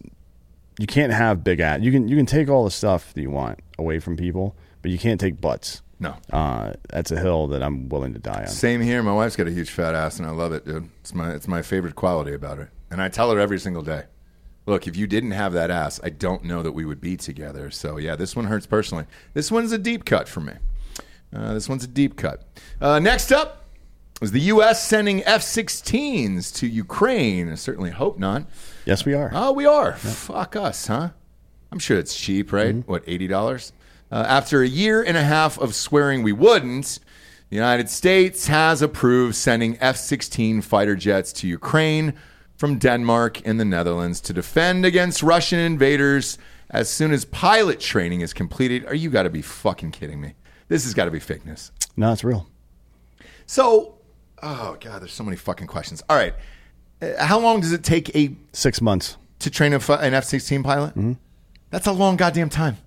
you 0.80 0.88
can't 0.88 1.14
have 1.14 1.44
big 1.44 1.60
ass. 1.60 1.82
You 1.82 1.92
can 1.92 2.08
you 2.08 2.16
can 2.16 2.26
take 2.26 2.50
all 2.50 2.64
the 2.64 2.72
stuff 2.72 3.14
that 3.14 3.22
you 3.22 3.30
want 3.30 3.60
away 3.78 4.00
from 4.00 4.18
people, 4.18 4.56
but 4.82 4.90
you 4.90 4.98
can't 4.98 5.20
take 5.20 5.40
butts. 5.40 5.84
No. 6.00 6.16
uh, 6.34 6.74
that's 6.90 7.12
a 7.12 7.20
hill 7.20 7.46
that 7.50 7.62
I'm 7.62 7.88
willing 7.90 8.14
to 8.14 8.20
die 8.20 8.42
on. 8.42 8.48
Same 8.48 8.82
here. 8.82 9.04
My 9.04 9.14
wife's 9.14 9.36
got 9.36 9.46
a 9.46 9.52
huge 9.52 9.70
fat 9.70 9.94
ass, 9.94 10.18
and 10.18 10.28
I 10.28 10.32
love 10.32 10.52
it, 10.52 10.66
dude. 10.66 10.90
It's 11.02 11.14
my 11.14 11.32
it's 11.32 11.48
my 11.48 11.62
favorite 11.62 11.96
quality 11.96 12.34
about 12.34 12.58
her, 12.58 12.72
and 12.90 13.00
I 13.00 13.10
tell 13.10 13.32
her 13.32 13.40
every 13.40 13.60
single 13.60 13.84
day. 13.84 14.06
Look, 14.66 14.88
if 14.88 14.98
you 14.98 15.06
didn't 15.06 15.32
have 15.32 15.54
that 15.54 15.70
ass, 15.70 16.00
I 16.04 16.10
don't 16.10 16.44
know 16.44 16.64
that 16.64 16.72
we 16.72 16.86
would 16.86 17.02
be 17.02 17.18
together. 17.18 17.70
So 17.70 17.98
yeah, 17.98 18.16
this 18.16 18.36
one 18.36 18.46
hurts 18.46 18.66
personally. 18.66 19.06
This 19.36 19.52
one's 19.52 19.72
a 19.72 19.78
deep 19.78 20.06
cut 20.06 20.28
for 20.28 20.40
me. 20.40 20.54
Uh, 21.32 21.54
this 21.54 21.70
one's 21.70 21.84
a 21.84 21.88
deep 21.88 22.18
cut. 22.18 22.44
Uh, 22.82 22.98
next 22.98 23.32
up 23.32 23.61
is 24.22 24.32
the 24.32 24.40
U.S. 24.42 24.88
sending 24.88 25.24
F-16s 25.24 26.54
to 26.56 26.68
Ukraine. 26.68 27.52
I 27.52 27.56
certainly 27.56 27.90
hope 27.90 28.20
not. 28.20 28.46
Yes, 28.86 29.04
we 29.06 29.14
are. 29.14 29.32
Oh, 29.34 29.52
we 29.52 29.66
are. 29.66 29.94
Fuck 29.94 30.56
us, 30.56 30.88
huh? 30.88 31.10
I'm 31.72 31.80
sure 31.80 31.98
it's 31.98 32.16
cheap, 32.16 32.52
right? 32.52 32.76
Mm-hmm. 32.76 32.92
What, 32.92 33.04
eighty 33.08 33.28
dollars? 33.28 33.74
Uh, 34.12 34.26
after 34.28 34.62
a 34.62 34.68
year 34.68 35.02
and 35.02 35.16
a 35.16 35.24
half 35.24 35.58
of 35.58 35.74
swearing 35.74 36.22
we 36.22 36.34
wouldn't, 36.34 37.00
the 37.50 37.56
United 37.56 37.90
States 37.90 38.48
has 38.48 38.82
approved 38.82 39.36
sending 39.36 39.78
F-16 39.80 40.64
fighter 40.64 40.96
jets 40.98 41.32
to 41.34 41.48
Ukraine 41.48 42.14
from 42.58 42.78
Denmark 42.78 43.46
and 43.48 43.58
the 43.58 43.66
Netherlands 43.66 44.20
to 44.22 44.34
defend 44.34 44.86
against 44.86 45.24
Russian 45.24 45.60
invaders 45.60 46.38
as 46.70 46.90
soon 46.90 47.12
as 47.12 47.24
pilot 47.26 47.80
training 47.80 48.20
is 48.22 48.34
completed. 48.34 48.86
Are 48.86 48.96
you 48.96 49.10
got 49.10 49.24
to 49.24 49.30
be 49.30 49.42
fucking 49.42 49.92
kidding 49.92 50.20
me? 50.20 50.36
This 50.68 50.84
has 50.84 50.94
got 50.94 51.06
to 51.06 51.12
be 51.12 51.20
fake 51.20 51.46
news. 51.46 51.72
No, 51.96 52.12
it's 52.12 52.24
real. 52.24 52.48
So, 53.46 53.96
oh 54.42 54.78
god, 54.80 55.02
there's 55.02 55.14
so 55.14 55.24
many 55.24 55.38
fucking 55.38 55.68
questions. 55.68 56.02
All 56.10 56.18
right, 56.18 56.34
Uh, 57.02 57.24
how 57.26 57.40
long 57.40 57.60
does 57.62 57.72
it 57.72 57.84
take 57.84 58.16
a 58.16 58.36
Six 58.54 58.82
months. 58.82 59.18
to 59.40 59.50
train 59.50 59.74
a, 59.74 59.80
fi- 59.80 60.02
an 60.06 60.14
F-16 60.14 60.64
pilot? 60.64 60.90
Mm-hmm. 60.92 61.14
That's 61.70 61.88
a 61.88 61.92
long 61.92 62.16
goddamn 62.18 62.50
time. 62.50 62.78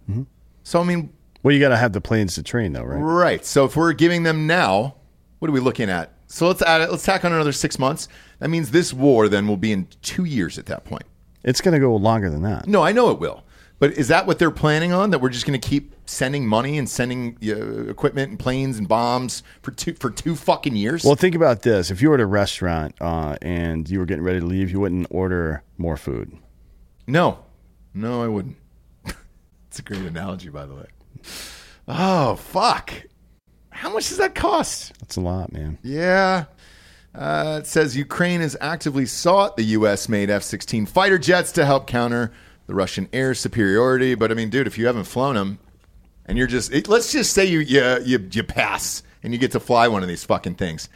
So 0.62 0.80
I 0.80 0.84
mean, 0.84 1.12
Well, 1.42 1.52
you 1.55 1.61
got 1.61 1.70
to 1.70 1.76
have 1.76 1.92
the 1.92 2.00
planes 2.00 2.34
to 2.36 2.42
train, 2.42 2.72
though, 2.72 2.84
right? 2.84 2.98
right. 2.98 3.44
So 3.44 3.64
if 3.64 3.76
we're 3.76 3.92
giving 3.92 4.22
them 4.22 4.46
now, 4.46 4.96
what 5.38 5.48
are 5.48 5.52
we 5.52 5.61
looking 5.61 5.90
at? 5.90 6.11
So 6.26 6.46
let's 6.48 6.62
add 6.62 6.80
it. 6.80 6.90
Let's 6.90 7.05
tack 7.05 7.24
on 7.24 7.32
another 7.32 7.52
six 7.52 7.78
months. 7.78 8.09
That 8.40 8.48
means 8.48 8.70
this 8.70 8.92
war 8.92 9.28
then 9.28 9.46
will 9.46 9.57
be 9.57 9.72
in 9.72 9.86
two 10.02 10.24
years 10.24 10.59
at 10.59 10.66
that 10.66 10.84
point. 10.84 11.05
It's 11.44 11.61
going 11.61 11.74
to 11.74 11.78
go 11.80 11.94
longer 11.96 12.30
than 12.30 12.42
that. 12.42 12.66
No, 12.66 12.82
I 12.82 12.92
know 12.92 13.11
it 13.11 13.18
will. 13.20 13.43
But 13.78 13.92
is 13.92 14.08
that 14.08 14.26
what 14.26 14.38
they're 14.38 14.50
planning 14.50 14.92
on? 14.92 15.10
That 15.10 15.20
we're 15.20 15.30
just 15.30 15.46
going 15.46 15.60
to 15.60 15.68
keep 15.68 15.94
sending 16.06 16.46
money 16.46 16.78
and 16.78 16.88
sending 16.88 17.36
uh, 17.44 17.90
equipment 17.90 18.30
and 18.30 18.38
planes 18.38 18.78
and 18.78 18.86
bombs 18.86 19.42
for 19.62 19.72
two 19.72 19.94
for 19.94 20.10
two 20.10 20.36
fucking 20.36 20.76
years? 20.76 21.04
Well, 21.04 21.16
think 21.16 21.34
about 21.34 21.62
this: 21.62 21.90
if 21.90 22.00
you 22.00 22.08
were 22.08 22.14
at 22.14 22.20
a 22.20 22.26
restaurant 22.26 22.94
uh, 23.00 23.36
and 23.42 23.88
you 23.90 23.98
were 23.98 24.06
getting 24.06 24.24
ready 24.24 24.40
to 24.40 24.46
leave, 24.46 24.70
you 24.70 24.80
wouldn't 24.80 25.08
order 25.10 25.62
more 25.76 25.96
food. 25.96 26.32
No, 27.06 27.38
no, 27.92 28.22
I 28.22 28.28
wouldn't. 28.28 28.56
it's 29.68 29.78
a 29.80 29.82
great 29.82 30.02
analogy, 30.02 30.48
by 30.48 30.66
the 30.66 30.74
way. 30.74 30.86
Oh 31.88 32.36
fuck! 32.36 32.92
How 33.70 33.92
much 33.92 34.08
does 34.08 34.18
that 34.18 34.34
cost? 34.34 34.98
That's 35.00 35.16
a 35.16 35.20
lot, 35.20 35.52
man. 35.52 35.78
Yeah. 35.82 36.44
Uh, 37.14 37.60
it 37.62 37.66
says 37.66 37.96
Ukraine 37.96 38.40
has 38.40 38.56
actively 38.60 39.06
sought 39.06 39.56
the 39.56 39.62
U.S. 39.62 40.08
made 40.08 40.30
F 40.30 40.42
16 40.42 40.86
fighter 40.86 41.16
jets 41.16 41.52
to 41.52 41.64
help 41.64 41.86
counter 41.86 42.32
the 42.66 42.74
Russian 42.74 43.08
air 43.12 43.34
superiority. 43.34 44.14
But 44.14 44.30
I 44.30 44.34
mean, 44.34 44.50
dude, 44.50 44.66
if 44.66 44.78
you 44.78 44.86
haven't 44.86 45.04
flown 45.04 45.34
them 45.34 45.58
and 46.26 46.38
you're 46.38 46.46
just, 46.46 46.72
it, 46.72 46.88
let's 46.88 47.12
just 47.12 47.32
say 47.32 47.44
you, 47.44 47.60
you, 47.60 47.98
you, 48.04 48.28
you 48.30 48.42
pass 48.42 49.02
and 49.22 49.32
you 49.32 49.38
get 49.38 49.52
to 49.52 49.60
fly 49.60 49.88
one 49.88 50.02
of 50.02 50.08
these 50.08 50.24
fucking 50.24 50.54
things. 50.54 50.88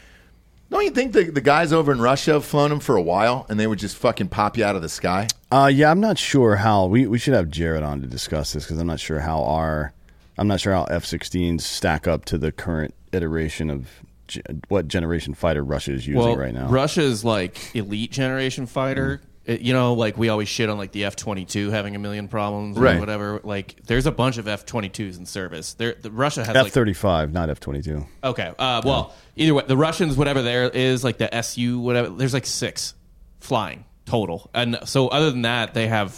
Don't 0.70 0.84
you 0.84 0.90
think 0.90 1.12
the, 1.12 1.24
the 1.24 1.40
guys 1.40 1.72
over 1.72 1.92
in 1.92 2.00
Russia 2.00 2.34
have 2.34 2.44
flown 2.44 2.68
them 2.70 2.80
for 2.80 2.96
a 2.96 3.02
while 3.02 3.46
and 3.48 3.58
they 3.58 3.66
would 3.66 3.78
just 3.78 3.96
fucking 3.96 4.28
pop 4.28 4.58
you 4.58 4.64
out 4.64 4.76
of 4.76 4.82
the 4.82 4.88
sky? 4.88 5.26
Uh, 5.50 5.70
yeah, 5.72 5.90
I'm 5.90 6.00
not 6.00 6.18
sure 6.18 6.56
how 6.56 6.84
we 6.86 7.06
we 7.06 7.18
should 7.18 7.32
have 7.32 7.48
Jared 7.48 7.82
on 7.82 8.02
to 8.02 8.06
discuss 8.06 8.52
this 8.52 8.64
because 8.64 8.78
I'm 8.78 8.86
not 8.86 9.00
sure 9.00 9.18
how 9.18 9.44
our 9.44 9.94
I'm 10.36 10.46
not 10.46 10.60
sure 10.60 10.74
how 10.74 10.84
F-16s 10.84 11.62
stack 11.62 12.06
up 12.06 12.26
to 12.26 12.36
the 12.36 12.52
current 12.52 12.94
iteration 13.12 13.70
of 13.70 13.88
ge- 14.28 14.42
what 14.68 14.88
generation 14.88 15.32
fighter 15.32 15.64
Russia 15.64 15.92
is 15.92 16.06
using 16.06 16.22
well, 16.22 16.36
right 16.36 16.52
now. 16.52 16.68
Russia's 16.68 17.24
like 17.24 17.74
elite 17.74 18.12
generation 18.12 18.66
fighter. 18.66 19.22
It- 19.49 19.62
you 19.62 19.72
know, 19.72 19.94
like 19.94 20.16
we 20.18 20.28
always 20.28 20.46
shit 20.49 20.68
on 20.68 20.76
like 20.78 20.92
the 20.92 21.07
F 21.07 21.16
twenty 21.16 21.44
two 21.44 21.70
having 21.70 21.96
a 21.96 21.99
million 21.99 22.28
problems 22.28 22.76
or 22.76 22.82
Right. 22.82 23.01
whatever. 23.01 23.40
Like, 23.42 23.76
there's 23.86 24.07
a 24.07 24.12
bunch 24.12 24.36
of 24.38 24.46
F 24.46 24.66
twenty 24.66 24.88
twos 24.90 25.16
in 25.16 25.24
service. 25.26 25.72
There, 25.74 25.94
the, 26.01 26.11
Russia 26.11 26.44
has 26.44 26.55
like 26.55 26.66
F-35, 26.66 27.32
not 27.32 27.49
F-22. 27.51 28.07
Okay. 28.22 28.53
Uh, 28.59 28.82
well, 28.84 29.14
either 29.36 29.55
way, 29.55 29.64
the 29.66 29.76
Russians, 29.76 30.16
whatever 30.16 30.42
there 30.42 30.68
is, 30.68 31.03
like 31.03 31.16
the 31.18 31.34
SU, 31.34 31.80
whatever, 31.80 32.11
there's 32.11 32.34
like 32.34 32.44
six 32.46 32.94
flying 33.40 33.84
total. 34.05 34.51
And 34.55 34.78
so, 34.84 35.09
other 35.09 35.30
than 35.30 35.42
that, 35.42 35.72
they 35.72 35.88
have, 35.88 36.14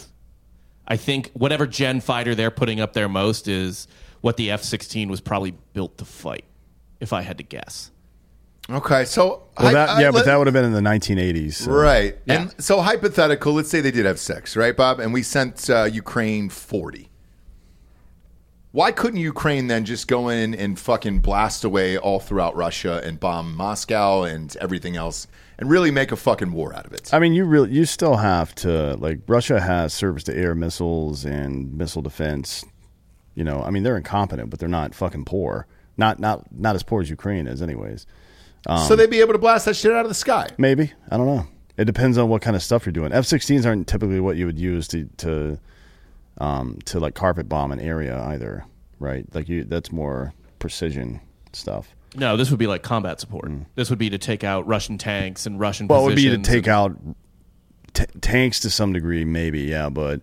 I 0.87 0.97
think, 0.97 1.31
whatever 1.33 1.65
gen 1.65 2.01
fighter 2.01 2.35
they're 2.35 2.51
putting 2.51 2.81
up 2.81 2.91
there 2.93 3.07
most 3.07 3.47
is 3.47 3.87
what 4.19 4.35
the 4.37 4.51
F 4.51 4.61
16 4.61 5.09
was 5.09 5.21
probably 5.21 5.51
built 5.73 5.97
to 5.99 6.05
fight, 6.05 6.43
if 6.99 7.13
I 7.13 7.21
had 7.21 7.37
to 7.37 7.43
guess. 7.45 7.91
Okay, 8.71 9.05
so 9.05 9.43
Well, 9.59 9.67
I- 9.69 9.73
that, 9.73 9.89
I- 9.89 9.99
yeah, 10.01 10.05
let- 10.07 10.13
but 10.13 10.25
that 10.25 10.37
would 10.37 10.47
have 10.47 10.53
been 10.53 10.65
in 10.65 10.71
the 10.71 10.81
1980s. 10.81 11.57
so- 11.57 11.71
Right. 11.71 12.17
And 12.27 12.53
so 12.57 12.81
hypothetical, 12.81 13.53
let's 13.53 13.69
say 13.69 13.81
they 13.81 13.91
did 13.91 14.05
have 14.05 14.19
sex, 14.19 14.55
right, 14.55 14.75
Bob? 14.75 14.99
And 14.99 15.11
we 15.13 15.23
sent 15.23 15.69
uh, 15.69 15.83
Ukraine 15.91 16.49
40. 16.49 17.09
Why 18.71 18.93
couldn't 18.93 19.19
Ukraine 19.19 19.67
then 19.67 19.83
just 19.83 20.07
go 20.07 20.29
in 20.29 20.55
and 20.55 20.79
fucking 20.79 21.19
blast 21.19 21.65
away 21.65 21.97
all 21.97 22.21
throughout 22.21 22.55
Russia 22.55 23.01
and 23.03 23.19
bomb 23.19 23.53
Moscow 23.55 24.23
and 24.23 24.55
everything 24.61 24.95
else 24.95 25.27
and 25.59 25.69
really 25.69 25.91
make 25.91 26.13
a 26.13 26.15
fucking 26.15 26.53
war 26.53 26.73
out 26.73 26.85
of 26.85 26.93
it? 26.93 27.13
I 27.13 27.19
mean, 27.19 27.33
you 27.33 27.43
really 27.43 27.69
you 27.71 27.83
still 27.83 28.15
have 28.17 28.55
to 28.55 28.95
like 28.95 29.19
Russia 29.27 29.59
has 29.59 29.93
surface 29.93 30.23
to 30.25 30.35
air 30.37 30.55
missiles 30.55 31.25
and 31.25 31.73
missile 31.77 32.01
defense. 32.01 32.63
You 33.35 33.43
know, 33.43 33.61
I 33.61 33.71
mean, 33.71 33.83
they're 33.83 33.97
incompetent, 33.97 34.49
but 34.49 34.59
they're 34.59 34.69
not 34.69 34.95
fucking 34.95 35.25
poor. 35.25 35.67
Not 35.97 36.19
not 36.21 36.45
not 36.57 36.75
as 36.75 36.83
poor 36.83 37.01
as 37.01 37.09
Ukraine 37.09 37.47
is, 37.47 37.61
anyways. 37.61 38.05
Um, 38.67 38.87
so 38.87 38.95
they'd 38.95 39.09
be 39.09 39.21
able 39.21 39.33
to 39.33 39.39
blast 39.39 39.65
that 39.65 39.75
shit 39.75 39.91
out 39.91 40.05
of 40.05 40.09
the 40.09 40.15
sky. 40.15 40.47
maybe 40.57 40.91
I 41.09 41.17
don't 41.17 41.25
know. 41.25 41.47
It 41.77 41.85
depends 41.85 42.17
on 42.17 42.29
what 42.29 42.41
kind 42.41 42.55
of 42.55 42.61
stuff 42.61 42.85
you're 42.85 42.93
doing. 42.93 43.11
F-16s 43.11 43.65
aren't 43.65 43.87
typically 43.87 44.19
what 44.19 44.35
you 44.37 44.45
would 44.45 44.59
use 44.59 44.87
to 44.89 45.05
to 45.17 45.59
um, 46.37 46.77
to 46.85 46.99
like 46.99 47.15
carpet 47.15 47.47
bomb 47.49 47.71
an 47.71 47.79
area 47.79 48.21
either, 48.27 48.65
right? 48.99 49.25
Like 49.33 49.47
you, 49.49 49.63
that's 49.63 49.91
more 49.91 50.33
precision 50.59 51.21
stuff. 51.53 51.95
No, 52.15 52.35
this 52.37 52.49
would 52.49 52.59
be 52.59 52.67
like 52.67 52.83
combat 52.83 53.19
support. 53.19 53.49
This 53.75 53.89
would 53.89 53.99
be 53.99 54.09
to 54.09 54.17
take 54.17 54.43
out 54.43 54.67
Russian 54.67 54.97
tanks 54.97 55.45
and 55.45 55.59
Russian. 55.59 55.87
Mm. 55.87 55.91
Well, 55.91 56.01
it 56.03 56.05
would 56.07 56.15
be 56.15 56.29
to 56.29 56.37
take 56.39 56.67
and- 56.67 56.73
out 56.75 56.97
t- 57.93 58.05
tanks 58.21 58.59
to 58.61 58.69
some 58.69 58.91
degree, 58.93 59.23
maybe, 59.25 59.61
yeah, 59.61 59.89
but 59.89 60.21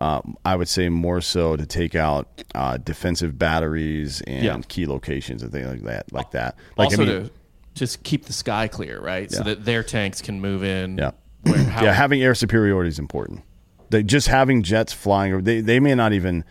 um, 0.00 0.36
I 0.44 0.54
would 0.56 0.68
say 0.68 0.88
more 0.88 1.20
so 1.20 1.56
to 1.56 1.66
take 1.66 1.94
out 1.94 2.28
uh, 2.54 2.76
defensive 2.78 3.38
batteries 3.38 4.20
and 4.22 4.44
Yeah. 4.44 4.60
key 4.68 4.86
locations 4.86 5.42
and 5.42 5.50
things 5.52 5.66
like 5.66 5.82
that, 5.82 6.12
like 6.12 6.30
that. 6.32 6.56
Like 6.76 6.86
also 6.86 7.02
I 7.02 7.06
mean, 7.06 7.24
to 7.24 7.30
just 7.74 8.02
keep 8.02 8.24
the 8.26 8.32
sky 8.32 8.68
clear, 8.68 9.00
right? 9.00 9.30
So 9.30 9.42
that 9.42 9.64
their 9.64 9.82
tanks 9.82 10.20
can 10.22 10.40
move 10.40 10.62
in. 10.64 10.98
Yeah. 10.98 11.10
Where, 11.42 11.58
how, 11.64 11.84
yeah, 11.84 11.92
having 11.92 12.22
air 12.22 12.34
superiority 12.34 12.88
is 12.88 12.98
important. 12.98 13.42
They 13.90 14.02
just 14.02 14.28
having 14.28 14.62
jets 14.62 14.92
flying 14.92 15.32
over. 15.32 15.42
They 15.42 15.60
they 15.60 15.80
may 15.80 15.94
not 15.94 16.12
even 16.12 16.44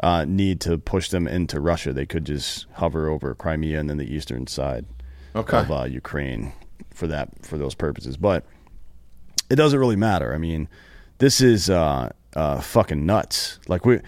uh, 0.00 0.24
need 0.26 0.60
to 0.62 0.78
push 0.78 1.10
them 1.10 1.26
into 1.28 1.60
Russia. 1.60 1.92
They 1.92 2.06
could 2.06 2.24
just 2.24 2.66
hover 2.72 3.08
over 3.08 3.34
Crimea 3.34 3.78
and 3.78 3.88
then 3.88 3.96
the 3.98 4.12
eastern 4.12 4.46
side 4.46 4.86
Okay. 5.36 5.58
of 5.58 5.70
uh, 5.70 5.84
Ukraine 5.84 6.52
for 6.92 7.06
that 7.06 7.28
for 7.46 7.56
those 7.58 7.74
purposes. 7.74 8.16
But 8.16 8.44
it 9.48 9.56
doesn't 9.56 9.78
really 9.78 9.96
matter. 9.96 10.34
I 10.34 10.38
mean, 10.38 10.68
this 11.18 11.40
is 11.40 11.70
uh, 11.70 12.10
uh, 12.34 12.60
fucking 12.60 13.04
nuts. 13.06 13.58
Like 13.68 13.84
we. 13.86 14.00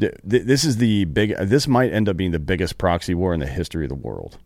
th- 0.00 0.14
th- 0.28 0.44
This 0.44 0.64
is 0.64 0.78
the 0.78 1.04
big. 1.04 1.36
This 1.38 1.68
might 1.68 1.92
end 1.92 2.08
up 2.08 2.16
being 2.16 2.32
the 2.32 2.38
biggest 2.40 2.78
proxy 2.78 3.14
war 3.14 3.32
in 3.34 3.40
the 3.40 3.46
history 3.46 3.84
of 3.84 3.88
the 3.90 3.94
world, 3.94 4.38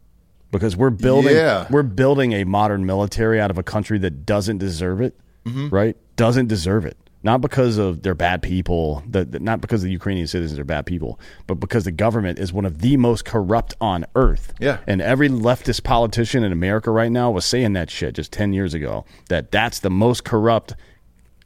because 0.50 0.76
we're 0.76 0.90
building 0.90 1.34
Yeah. 1.34 1.66
we're 1.70 1.82
building 1.82 2.32
a 2.32 2.44
modern 2.44 2.86
military 2.86 3.40
out 3.40 3.50
of 3.50 3.58
a 3.58 3.62
country 3.62 3.98
that 3.98 4.24
doesn't 4.26 4.58
deserve 4.58 5.00
it 5.00 5.14
Mhm. 5.46 5.70
right? 5.72 5.96
Doesn't 6.16 6.46
deserve 6.48 6.84
it. 6.84 6.96
Not 7.22 7.40
because 7.40 7.78
of 7.78 8.02
they're 8.02 8.14
bad 8.14 8.42
people, 8.42 9.02
that 9.10 9.42
not 9.42 9.60
because 9.60 9.82
the 9.82 9.90
Ukrainian 9.90 10.26
citizens 10.28 10.58
are 10.58 10.64
bad 10.64 10.86
people, 10.86 11.18
but 11.48 11.56
because 11.56 11.84
the 11.84 11.90
government 11.90 12.38
is 12.38 12.52
one 12.52 12.64
of 12.64 12.78
the 12.78 12.96
most 12.96 13.24
corrupt 13.24 13.74
on 13.80 14.04
earth. 14.14 14.54
Yeah. 14.60 14.78
And 14.86 15.02
every 15.02 15.28
leftist 15.28 15.82
politician 15.82 16.44
in 16.44 16.52
America 16.52 16.90
right 16.92 17.10
now 17.10 17.30
was 17.32 17.44
saying 17.44 17.72
that 17.72 17.90
shit 17.90 18.14
just 18.14 18.30
10 18.32 18.52
years 18.52 18.72
ago 18.72 19.04
that 19.28 19.50
that's 19.50 19.80
the 19.80 19.90
most 19.90 20.24
corrupt 20.24 20.74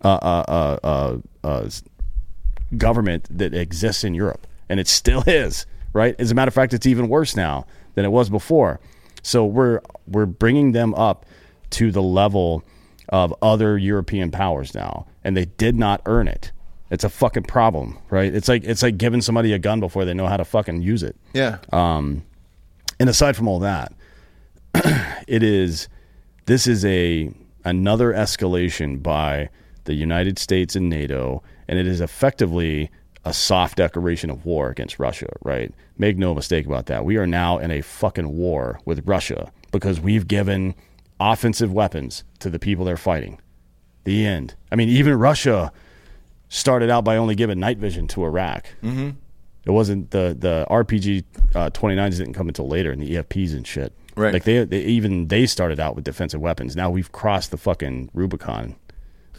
uh, 0.05 0.09
uh, 0.23 0.45
uh, 0.49 0.87
uh, 0.87 1.17
uh, 1.47 1.69
government 2.77 3.27
that 3.31 3.55
exists 3.55 4.05
in 4.05 4.15
Europe. 4.15 4.47
And 4.69 4.81
it 4.81 4.89
still 4.89 5.23
is, 5.27 5.67
right? 5.93 6.15
As 6.19 6.31
a 6.31 6.35
matter 6.35 6.49
of 6.49 6.55
fact, 6.55 6.75
it's 6.75 6.87
even 6.87 7.09
worse 7.09 7.37
now 7.37 7.67
than 7.95 8.05
it 8.05 8.11
was 8.11 8.31
before. 8.31 8.81
So 9.23 9.45
we're 9.45 9.81
we're 10.07 10.27
bringing 10.27 10.73
them 10.73 10.95
up 10.95 11.27
to 11.71 11.91
the 11.91 12.03
level 12.03 12.65
of 13.09 13.35
other 13.43 13.79
European 13.79 14.31
powers 14.31 14.75
now, 14.75 15.07
and 15.25 15.37
they 15.37 15.45
did 15.45 15.77
not 15.77 16.03
earn 16.07 16.29
it. 16.29 16.53
It's 16.91 17.05
a 17.05 17.09
fucking 17.09 17.45
problem, 17.45 17.99
right? 18.11 18.35
It's 18.35 18.49
like 18.49 18.65
it's 18.65 18.83
like 18.83 18.99
giving 18.99 19.23
somebody 19.23 19.53
a 19.53 19.59
gun 19.59 19.81
before 19.81 20.05
they 20.05 20.15
know 20.15 20.27
how 20.27 20.37
to 20.37 20.45
fucking 20.45 20.83
use 20.83 21.03
it. 21.03 21.17
Yeah. 21.33 21.59
Um, 21.73 22.25
and 23.01 23.09
aside 23.09 23.37
from 23.37 23.49
all 23.49 23.61
that, 23.61 23.93
it 25.27 25.43
is 25.43 25.89
this 26.47 26.67
is 26.67 26.85
a 26.85 27.33
another 27.65 28.13
escalation 28.13 29.03
by 29.03 29.49
the 29.85 29.95
United 29.95 30.39
States 30.39 30.77
and 30.77 30.89
NATO, 30.89 31.43
and 31.69 31.79
it 31.79 31.87
is 31.87 32.01
effectively 32.01 32.91
a 33.25 33.33
soft 33.33 33.77
declaration 33.77 34.31
of 34.31 34.45
war 34.45 34.69
against 34.69 34.99
Russia, 34.99 35.29
right? 35.43 35.73
Make 35.97 36.17
no 36.17 36.35
mistake 36.35 36.67
about 36.67 36.87
that. 36.87 37.05
We 37.05 37.17
are 37.17 37.27
now 37.27 37.59
in 37.59 37.71
a 37.71 37.81
fucking 37.81 38.37
war 38.37 38.81
with 38.85 39.07
Russia 39.07 39.53
because 39.71 40.01
we've 40.01 40.27
given 40.27 40.75
offensive 41.21 41.73
weapons 41.73 42.25
to 42.41 42.51
the 42.51 42.59
people 42.59 42.85
they're 42.85 42.97
fighting. 42.97 43.41
The 44.05 44.27
end. 44.27 44.55
I 44.73 44.77
mean, 44.77 44.89
even 44.89 45.15
Russia 45.15 45.73
started 46.49 46.91
out 46.91 47.05
by 47.05 47.17
only 47.17 47.37
giving 47.37 47.61
night 47.61 47.79
vision 47.79 48.09
to 48.09 48.25
Iraq. 48.25 48.67
Mm-hmm. 48.83 49.11
It 49.65 49.71
wasn't 49.71 50.11
the 50.11 50.37
the 50.37 50.67
RPG 50.69 51.25
uh, 51.55 51.71
29s 51.71 52.19
didn't 52.19 52.35
come 52.35 52.49
until 52.49 52.67
later, 52.67 52.91
and 52.91 53.01
the 53.01 53.15
EFPs 53.15 53.53
and 53.53 53.65
shit. 53.65 53.93
Right. 54.17 54.33
Like 54.33 54.45
they, 54.45 54.65
they 54.65 54.81
even 54.81 55.29
they 55.29 55.47
started 55.47 55.79
out 55.79 55.95
with 55.95 56.05
defensive 56.05 56.41
weapons. 56.41 56.75
Now 56.75 56.91
we've 56.91 57.13
crossed 57.13 57.53
the 57.53 57.57
fucking 57.57 58.11
Rubicon 58.13 58.75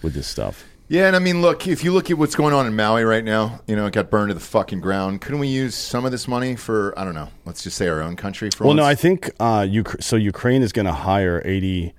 with 0.02 0.14
this 0.14 0.28
stuff. 0.28 0.66
Yeah, 0.94 1.08
and 1.08 1.16
I 1.16 1.20
mean, 1.20 1.42
look, 1.42 1.66
if 1.68 1.84
you 1.84 1.92
look 1.92 2.12
at 2.12 2.20
what's 2.20 2.36
going 2.36 2.54
on 2.54 2.68
in 2.68 2.76
Maui 2.76 3.04
right 3.04 3.26
now, 3.26 3.62
you 3.66 3.76
know, 3.76 3.88
it 3.88 3.94
got 3.94 4.12
burned 4.12 4.30
to 4.30 4.36
the 4.36 4.40
fucking 4.40 4.80
ground. 4.80 5.22
Couldn't 5.22 5.40
we 5.40 5.48
use 5.48 5.74
some 5.74 6.06
of 6.06 6.12
this 6.12 6.28
money 6.28 6.56
for, 6.56 6.94
I 6.96 7.04
don't 7.04 7.16
know, 7.16 7.30
let's 7.46 7.64
just 7.64 7.78
say 7.78 7.88
our 7.88 8.00
own 8.00 8.16
country 8.16 8.52
for 8.52 8.66
Well, 8.66 8.76
no, 8.76 8.84
I 8.84 8.94
think 8.94 9.32
uh, 9.40 9.66
Uk- 9.76 10.04
so. 10.04 10.18
Ukraine 10.18 10.62
is 10.62 10.72
going 10.72 10.86
to 10.86 10.92
hire 10.92 11.42
88 11.44 11.96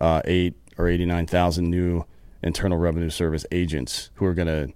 uh, 0.00 0.22
or 0.78 0.88
eighty 0.88 1.06
nine 1.06 1.26
thousand 1.26 1.70
new 1.70 2.04
Internal 2.40 2.78
Revenue 2.78 3.10
Service 3.10 3.44
agents 3.50 4.10
who 4.14 4.26
are 4.26 4.34
going 4.34 4.46
to 4.46 4.72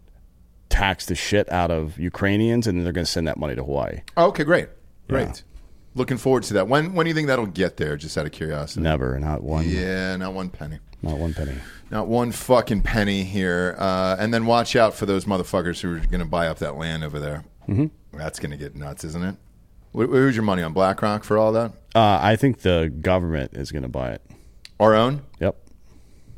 tax 0.68 1.06
the 1.06 1.14
shit 1.14 1.48
out 1.52 1.70
of 1.70 1.96
Ukrainians, 1.96 2.66
and 2.66 2.76
then 2.76 2.82
they're 2.82 2.92
going 2.92 3.06
to 3.06 3.12
send 3.12 3.28
that 3.28 3.38
money 3.38 3.54
to 3.54 3.62
Hawaii. 3.62 4.00
Oh, 4.16 4.30
okay, 4.30 4.42
great. 4.42 4.68
Great. 5.08 5.28
Yeah. 5.28 5.34
Looking 5.94 6.16
forward 6.16 6.42
to 6.44 6.54
that. 6.54 6.66
When 6.66 6.94
when 6.94 7.04
do 7.04 7.08
you 7.08 7.14
think 7.14 7.28
that'll 7.28 7.46
get 7.46 7.76
there, 7.76 7.96
just 7.96 8.18
out 8.18 8.26
of 8.26 8.32
curiosity? 8.32 8.80
Never, 8.80 9.16
not 9.20 9.44
one. 9.44 9.70
Yeah, 9.70 10.16
not 10.16 10.34
one 10.34 10.48
penny. 10.50 10.80
Not 11.03 11.18
one 11.18 11.32
penny. 11.34 11.55
Not 11.90 12.07
one 12.09 12.30
fucking 12.32 12.82
penny 12.82 13.24
here. 13.24 13.74
Uh, 13.78 14.16
and 14.18 14.32
then 14.32 14.46
watch 14.46 14.76
out 14.76 14.94
for 14.94 15.07
those 15.07 15.24
motherfuckers 15.24 15.80
who 15.80 15.94
are 15.94 15.98
going 15.98 16.20
to 16.20 16.24
buy 16.26 16.46
up 16.48 16.59
that 16.59 16.76
land 16.76 17.03
over 17.05 17.18
there. 17.18 17.44
Mhm. 17.68 17.90
That's 18.12 18.38
going 18.38 18.51
to 18.51 18.57
get 18.57 18.74
nuts, 18.76 19.05
isn't 19.05 19.22
it? 19.24 19.36
Wh- 19.92 20.11
Who's 20.11 20.36
your 20.36 20.44
money 20.44 20.62
on 20.62 20.72
BlackRock 20.72 21.24
for 21.24 21.38
all 21.38 21.53
that? 21.53 21.72
Uh, 21.94 22.18
I 22.20 22.36
think 22.36 22.61
the 22.61 22.92
government 23.01 23.55
is 23.55 23.72
going 23.72 23.82
to 23.82 23.88
buy 23.88 24.11
it. 24.11 24.22
Our 24.78 24.94
own? 24.94 25.22
Yep. 25.40 25.57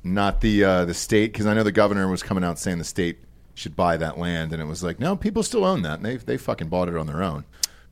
Not 0.04 0.40
the 0.40 0.64
uh, 0.64 0.84
the 0.84 0.94
state, 0.94 1.32
because 1.32 1.46
I 1.46 1.54
know 1.54 1.62
the 1.62 1.70
governor 1.72 2.08
was 2.08 2.22
coming 2.22 2.42
out 2.42 2.58
saying 2.58 2.78
the 2.78 2.84
state 2.84 3.18
should 3.54 3.76
buy 3.76 3.96
that 3.98 4.18
land, 4.18 4.52
and 4.52 4.60
it 4.60 4.64
was 4.64 4.82
like, 4.82 4.98
no, 4.98 5.14
people 5.14 5.42
still 5.44 5.64
own 5.64 5.82
that, 5.82 5.98
and 5.98 6.04
they 6.04 6.16
they 6.16 6.36
fucking 6.36 6.68
bought 6.68 6.88
it 6.88 6.96
on 6.96 7.06
their 7.06 7.22
own. 7.22 7.44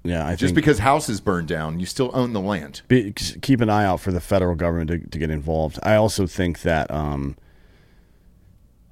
Yeah, 0.03 0.27
I 0.27 0.35
Just 0.35 0.55
because 0.55 0.79
houses 0.79 1.21
burned 1.21 1.49
down, 1.49 1.79
you 1.79 1.87
still 1.87 2.11
own 2.15 2.33
the 2.33 2.41
land. 2.41 2.81
be, 2.89 3.13
keep 3.13 3.61
an 3.61 3.69
eye 3.69 3.85
out 3.85 4.01
for 4.01 4.13
the 4.13 4.21
federal 4.21 4.55
government 4.55 4.89
to, 4.89 4.99
to 4.99 5.19
get 5.19 5.31
involved. 5.31 5.79
I 5.83 5.97
also 5.97 6.27
think 6.27 6.63
that 6.63 6.91
um, 6.91 7.37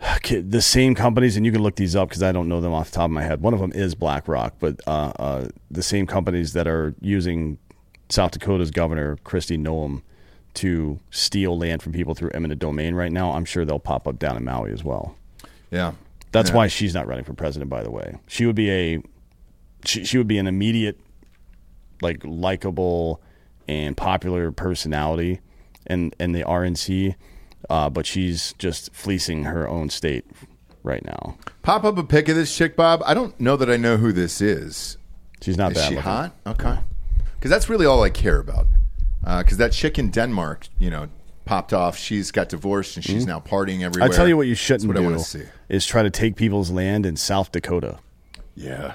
the 0.28 0.60
same 0.62 0.94
companies, 0.94 1.36
and 1.36 1.44
you 1.46 1.52
can 1.52 1.62
look 1.62 1.76
these 1.76 1.96
up 1.96 2.08
because 2.08 2.22
I 2.22 2.32
don't 2.32 2.48
know 2.48 2.60
them 2.60 2.72
off 2.72 2.90
the 2.90 2.96
top 2.96 3.06
of 3.06 3.10
my 3.10 3.22
head. 3.22 3.40
One 3.40 3.54
of 3.54 3.60
them 3.60 3.72
is 3.72 3.94
BlackRock, 3.94 4.54
but 4.58 4.80
uh, 4.86 5.12
uh, 5.18 5.48
the 5.70 5.82
same 5.82 6.06
companies 6.06 6.52
that 6.52 6.66
are 6.68 6.94
using 7.00 7.58
South 8.08 8.32
Dakota's 8.32 8.70
governor 8.70 9.16
Kristi 9.24 9.58
Noem 9.58 10.02
to 10.54 10.98
steal 11.10 11.56
land 11.58 11.82
from 11.82 11.92
people 11.92 12.14
through 12.14 12.30
eminent 12.34 12.60
domain 12.60 12.94
right 12.94 13.12
now, 13.12 13.32
I'm 13.32 13.44
sure 13.44 13.64
they'll 13.64 13.78
pop 13.78 14.08
up 14.08 14.18
down 14.18 14.36
in 14.36 14.44
Maui 14.44 14.72
as 14.72 14.82
well. 14.82 15.16
Yeah, 15.70 15.92
That's 16.32 16.50
Yeah. 16.50 16.56
why 16.56 16.66
she's 16.66 16.94
not 16.94 17.06
running 17.06 17.24
for 17.24 17.32
president. 17.34 17.70
By 17.70 17.82
the 17.82 17.90
way, 17.90 18.16
she 18.26 18.44
would 18.44 18.56
be 18.56 18.70
a 18.70 19.02
she, 19.84 20.04
she 20.04 20.18
would 20.18 20.28
be 20.28 20.38
an 20.38 20.46
immediate 20.46 20.98
like 22.00 22.20
likable 22.24 23.20
and 23.66 23.96
popular 23.96 24.50
personality 24.52 25.40
in 25.86 26.12
in 26.20 26.32
the 26.32 26.42
RNC, 26.42 27.14
uh, 27.70 27.90
but 27.90 28.06
she's 28.06 28.54
just 28.58 28.92
fleecing 28.94 29.44
her 29.44 29.68
own 29.68 29.90
state 29.90 30.24
right 30.82 31.04
now. 31.04 31.36
Pop 31.62 31.84
up 31.84 31.98
a 31.98 32.04
pic 32.04 32.28
of 32.28 32.36
this 32.36 32.54
chick, 32.56 32.76
Bob. 32.76 33.02
I 33.04 33.14
don't 33.14 33.38
know 33.40 33.56
that 33.56 33.70
I 33.70 33.76
know 33.76 33.96
who 33.96 34.12
this 34.12 34.40
is. 34.40 34.96
She's 35.42 35.56
not 35.56 35.72
is 35.72 35.78
bad 35.78 35.88
she 35.88 35.94
looking. 35.96 36.10
hot? 36.10 36.32
Okay, 36.46 36.78
because 37.34 37.50
that's 37.50 37.68
really 37.68 37.86
all 37.86 38.02
I 38.02 38.10
care 38.10 38.38
about. 38.38 38.66
Because 39.22 39.58
that 39.58 39.72
chick 39.72 39.98
in 39.98 40.10
Denmark, 40.10 40.68
you 40.78 40.88
know, 40.90 41.08
popped 41.44 41.72
off. 41.72 41.98
She's 41.98 42.30
got 42.30 42.48
divorced 42.48 42.96
and 42.96 43.04
she's 43.04 43.24
Mhm. 43.24 43.28
now 43.28 43.40
partying 43.40 43.82
everywhere. 43.82 44.08
I 44.10 44.14
tell 44.14 44.28
you 44.28 44.36
what 44.36 44.46
you 44.46 44.54
shouldn't 44.54 44.88
what 44.88 44.96
do 44.96 45.42
is 45.68 45.84
try 45.86 46.02
to 46.02 46.10
take 46.10 46.36
people's 46.36 46.70
land 46.70 47.04
in 47.04 47.16
South 47.16 47.50
Dakota. 47.52 47.98
Yeah, 48.54 48.94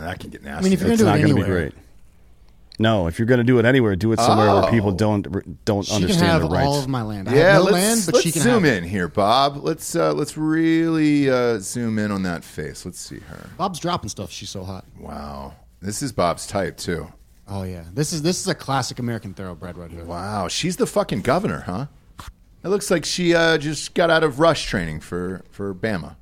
that 0.00 0.18
can 0.20 0.30
get 0.30 0.42
nasty. 0.42 0.58
I 0.60 0.62
mean, 0.64 0.72
if 0.72 0.80
you're 0.80 0.92
It's 0.92 1.02
gonna 1.02 1.18
not 1.18 1.18
do 1.18 1.24
it 1.24 1.28
gonna 1.28 1.34
be 1.34 1.42
anywhere, 1.42 1.70
great. 1.70 1.74
No, 2.78 3.06
if 3.06 3.18
you're 3.18 3.26
going 3.26 3.38
to 3.38 3.44
do 3.44 3.58
it 3.58 3.64
anywhere, 3.66 3.94
do 3.94 4.12
it 4.12 4.18
somewhere 4.18 4.46
where 4.48 4.64
Oh. 4.64 4.70
people 4.70 4.92
don't 4.92 5.64
don't 5.64 5.84
She 5.84 5.92
can 5.92 6.02
understand 6.02 6.26
have 6.32 6.40
the 6.42 6.48
rights. 6.48 6.66
all 6.66 6.78
of 6.78 6.88
my 6.88 7.02
land. 7.02 7.28
I 7.28 7.34
yeah, 7.34 7.52
have 7.52 7.64
no 7.64 7.70
let's, 7.70 7.72
land, 7.74 8.02
but 8.06 8.14
let's 8.14 8.24
she 8.24 8.32
can 8.32 8.42
zoom 8.42 8.64
have 8.64 8.74
in 8.78 8.84
here, 8.84 9.08
Bob. 9.08 9.58
Let's 9.62 9.94
uh, 9.94 10.12
let's 10.14 10.36
really 10.38 11.30
uh, 11.30 11.58
zoom 11.58 11.98
in 11.98 12.10
on 12.10 12.22
that 12.22 12.42
face. 12.44 12.84
Let's 12.86 12.98
see 12.98 13.20
her. 13.20 13.50
Bob's 13.58 13.78
dropping 13.78 14.08
stuff. 14.08 14.30
She's 14.32 14.48
so 14.50 14.64
hot. 14.64 14.84
Wow, 14.98 15.54
this 15.80 16.02
is 16.02 16.12
Bob's 16.12 16.46
type 16.46 16.78
too. 16.78 17.12
Oh 17.46 17.62
yeah, 17.62 17.84
this 17.92 18.12
is 18.12 18.22
this 18.22 18.40
is 18.40 18.48
a 18.48 18.54
classic 18.54 18.98
American 18.98 19.34
thoroughbred 19.34 19.76
right 19.76 19.90
here. 19.90 20.04
Wow, 20.04 20.48
she's 20.48 20.76
the 20.76 20.86
fucking 20.86 21.20
governor, 21.20 21.60
huh? 21.66 21.86
It 22.64 22.68
looks 22.68 22.90
like 22.90 23.04
she 23.04 23.34
uh, 23.34 23.58
just 23.58 23.92
got 23.94 24.08
out 24.10 24.24
of 24.24 24.40
rush 24.40 24.64
training 24.66 25.00
for 25.00 25.42
for 25.50 25.74
Bama. 25.74 26.16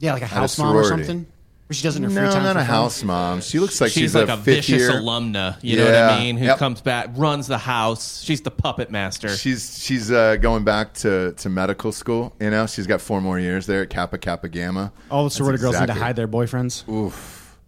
Yeah, 0.00 0.12
like 0.12 0.22
a 0.22 0.26
At 0.26 0.32
a 0.32 0.34
house 0.34 0.58
mom 0.58 0.76
or 0.76 0.84
sorority. 0.84 1.06
something. 1.06 1.26
Where 1.68 1.74
she 1.76 1.82
does 1.82 1.96
it 1.96 1.98
in 1.98 2.04
her 2.04 2.10
free 2.10 2.22
No, 2.22 2.30
time. 2.32 2.42
not 2.44 2.54
for 2.54 2.60
a 2.60 2.64
fun. 2.64 2.74
house 2.74 3.02
mom. 3.02 3.40
She 3.42 3.58
looks 3.58 3.78
like 3.78 3.90
she's, 3.90 4.00
she's, 4.04 4.14
like 4.14 4.28
a, 4.28 4.36
fifth 4.36 4.44
vicious 4.66 4.80
year. 4.80 4.90
alumna. 4.92 5.58
You 5.60 5.76
know 5.76 5.84
what 5.84 5.92
Yeah. 5.92 6.08
I 6.08 6.18
mean? 6.20 6.38
Who 6.38 6.46
Yep. 6.46 6.58
comes 6.58 6.80
back, 6.80 7.10
runs 7.14 7.46
the 7.46 7.58
house. 7.58 8.22
She's 8.24 8.40
the 8.40 8.50
puppet 8.50 8.90
master. 8.90 9.28
She's 9.36 9.78
she's 9.84 10.10
uh, 10.10 10.36
going 10.36 10.64
back 10.64 10.94
to, 10.94 11.32
to 11.32 11.48
medical 11.50 11.92
school. 11.92 12.34
You 12.40 12.48
know, 12.48 12.66
she's 12.66 12.86
got 12.86 13.02
four 13.02 13.20
more 13.20 13.38
years 13.38 13.66
there 13.66 13.82
at 13.82 13.90
Kappa 13.90 14.16
Kappa 14.16 14.48
Gamma. 14.48 14.92
All 15.10 15.24
the 15.24 15.28
That's 15.28 15.36
sorority 15.36 15.58
girls 15.60 15.74
need 15.74 15.78
to 15.80 15.84
exactly- 15.92 16.02
hide 16.04 16.16
their 16.16 16.26
boyfriends. 16.28 16.88
Oof, 16.88 17.58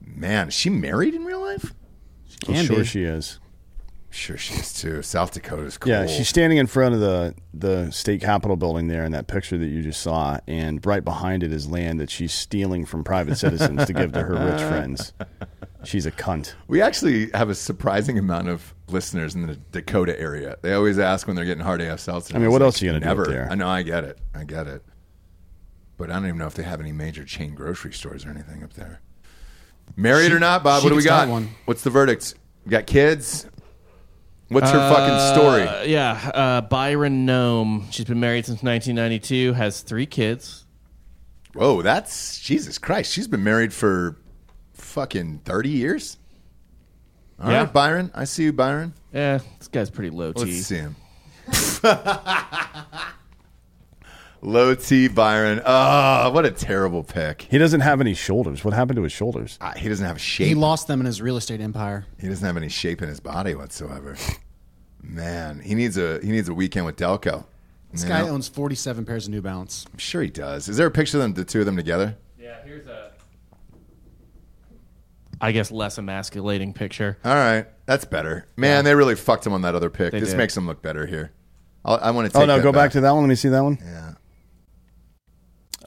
man, 0.00 0.46
is 0.48 0.54
she 0.54 0.70
married 0.70 1.14
in 1.14 1.24
real 1.24 1.40
life? 1.40 1.74
Can 2.44 2.54
I'm 2.56 2.64
sure 2.66 2.76
be. 2.78 2.84
she 2.84 3.02
is. 3.02 3.40
Sure, 4.10 4.36
she 4.38 4.54
is 4.54 4.72
too. 4.72 5.02
South 5.02 5.32
Dakota's 5.32 5.76
cool. 5.76 5.90
Yeah, 5.92 6.06
she's 6.06 6.28
standing 6.28 6.58
in 6.58 6.66
front 6.66 6.94
of 6.94 7.00
the 7.00 7.34
the 7.52 7.90
state 7.90 8.20
capitol 8.20 8.56
building 8.56 8.88
there 8.88 9.04
in 9.04 9.12
that 9.12 9.26
picture 9.26 9.58
that 9.58 9.66
you 9.66 9.82
just 9.82 10.00
saw, 10.00 10.38
and 10.46 10.84
right 10.86 11.04
behind 11.04 11.42
it 11.42 11.52
is 11.52 11.68
land 11.68 12.00
that 12.00 12.10
she's 12.10 12.32
stealing 12.32 12.86
from 12.86 13.04
private 13.04 13.36
citizens 13.36 13.84
to 13.86 13.92
give 13.92 14.12
to 14.12 14.22
her 14.22 14.34
rich 14.52 14.60
friends. 14.68 15.12
She's 15.84 16.06
a 16.06 16.10
cunt. 16.12 16.54
We 16.66 16.80
actually 16.80 17.30
have 17.34 17.50
a 17.50 17.54
surprising 17.54 18.18
amount 18.18 18.48
of 18.48 18.74
listeners 18.88 19.34
in 19.34 19.46
the 19.46 19.56
Dakota 19.72 20.18
area. 20.18 20.56
They 20.62 20.72
always 20.72 20.98
ask 20.98 21.26
when 21.26 21.36
they're 21.36 21.44
getting 21.44 21.62
hard 21.64 21.80
AF 21.82 22.00
seltzer. 22.00 22.34
I 22.34 22.38
mean, 22.38 22.50
what 22.50 22.60
like, 22.62 22.66
else 22.66 22.80
are 22.82 22.86
you 22.86 22.90
gonna 22.92 23.00
do 23.00 23.06
never. 23.06 23.22
up 23.22 23.28
there? 23.28 23.48
I 23.50 23.54
know, 23.54 23.68
I 23.68 23.82
get 23.82 24.04
it. 24.04 24.18
I 24.34 24.44
get 24.44 24.66
it. 24.66 24.82
But 25.98 26.10
I 26.10 26.14
don't 26.14 26.26
even 26.26 26.38
know 26.38 26.46
if 26.46 26.54
they 26.54 26.62
have 26.62 26.80
any 26.80 26.92
major 26.92 27.24
chain 27.24 27.54
grocery 27.54 27.92
stores 27.92 28.24
or 28.24 28.30
anything 28.30 28.62
up 28.62 28.72
there. 28.74 29.00
Married 29.94 30.28
She- 30.28 30.32
or 30.32 30.38
not, 30.40 30.62
Bob? 30.64 30.82
What 30.82 30.90
do 30.90 30.96
we 30.96 31.02
got? 31.02 31.28
one. 31.28 31.50
What's 31.66 31.82
the 31.82 31.90
verdict? 31.90 32.34
We 32.64 32.70
got 32.70 32.86
kids. 32.86 33.46
What's 34.48 34.70
her 34.70 34.78
fucking 34.78 35.34
story? 35.34 35.62
Uh, 35.62 35.82
yeah, 35.82 36.30
uh, 36.34 36.60
Byron 36.60 37.26
Noem. 37.26 37.90
She's 37.92 38.04
been 38.04 38.20
married 38.20 38.46
since 38.46 38.62
1992. 38.62 39.54
Has 39.54 39.80
three 39.80 40.06
kids. 40.06 40.64
Whoa, 41.54 41.82
that's 41.82 42.38
Jesus 42.40 42.78
Christ. 42.78 43.12
She's 43.12 43.26
been 43.26 43.42
married 43.42 43.72
for 43.72 44.16
fucking 44.74 45.40
thirty 45.44 45.70
years. 45.70 46.18
All 47.40 47.46
right, 47.46 47.52
Yeah. 47.54 47.64
Byron. 47.66 48.10
I 48.14 48.24
see 48.24 48.44
you, 48.44 48.52
Byron. 48.52 48.92
Yeah, 49.12 49.38
this 49.58 49.68
guy's 49.68 49.90
pretty 49.90 50.10
low 50.10 50.32
T. 50.32 50.40
Let's 50.44 50.66
see 50.66 50.76
him. 50.76 50.96
Low 54.46 54.76
T 54.76 55.08
Byron. 55.08 55.60
Oh, 55.66 56.30
what 56.30 56.46
a 56.46 56.52
terrible 56.52 57.02
pick. 57.02 57.42
He 57.50 57.58
doesn't 57.58 57.80
have 57.80 58.00
any 58.00 58.14
shoulders. 58.14 58.64
What 58.64 58.74
happened 58.74 58.94
to 58.94 59.02
his 59.02 59.10
shoulders? 59.10 59.58
Uh, 59.60 59.72
he 59.74 59.88
doesn't 59.88 60.06
have 60.06 60.20
shape. 60.20 60.46
He 60.46 60.54
lost 60.54 60.86
them 60.86 61.00
in 61.00 61.06
his 61.06 61.20
real 61.20 61.36
estate 61.36 61.60
empire. 61.60 62.06
He 62.20 62.28
doesn't 62.28 62.46
have 62.46 62.56
any 62.56 62.68
shape 62.68 63.02
in 63.02 63.08
his 63.08 63.18
body 63.18 63.56
whatsoever. 63.56 64.16
Man, 65.02 65.58
he 65.58 65.74
needs 65.74 65.98
a 65.98 66.20
he 66.22 66.30
needs 66.30 66.48
a 66.48 66.54
weekend 66.54 66.86
with 66.86 66.94
Delco. 66.94 67.44
This 67.90 68.04
You 68.04 68.08
guy 68.08 68.22
know? 68.22 68.28
owns 68.34 68.46
47 68.46 69.04
pairs 69.04 69.26
of 69.26 69.32
New 69.32 69.42
Balance. 69.42 69.84
I'm 69.92 69.98
sure 69.98 70.22
he 70.22 70.30
does. 70.30 70.68
Is 70.68 70.76
there 70.76 70.86
a 70.86 70.92
picture 70.92 71.16
of 71.16 71.22
them, 71.22 71.34
the 71.34 71.44
two 71.44 71.58
of 71.58 71.66
them 71.66 71.76
together? 71.76 72.16
Yeah, 72.38 72.62
here's 72.64 72.86
a. 72.86 73.10
I 75.40 75.50
guess 75.50 75.72
less 75.72 75.98
emasculating 75.98 76.72
picture. 76.72 77.18
All 77.24 77.34
right, 77.34 77.66
that's 77.84 78.04
better. 78.04 78.46
Man, 78.56 78.84
they 78.84 78.94
really 78.94 79.16
fucked 79.16 79.44
him 79.44 79.52
on 79.54 79.62
that 79.62 79.74
other 79.74 79.90
pick. 79.90 80.12
They 80.12 80.20
this 80.20 80.30
did. 80.30 80.38
makes 80.38 80.56
him 80.56 80.68
look 80.68 80.82
better 80.82 81.04
here. 81.04 81.32
I'll, 81.84 81.98
I 82.00 82.12
want 82.12 82.26
to 82.28 82.32
take. 82.32 82.42
Oh 82.42 82.46
no, 82.46 82.58
that 82.58 82.62
go 82.62 82.70
back 82.70 82.92
to 82.92 83.00
that 83.00 83.10
one. 83.10 83.22
Let 83.24 83.28
me 83.28 83.34
see 83.34 83.48
that 83.48 83.60
one. 83.64 83.78
Yeah. 83.82 84.12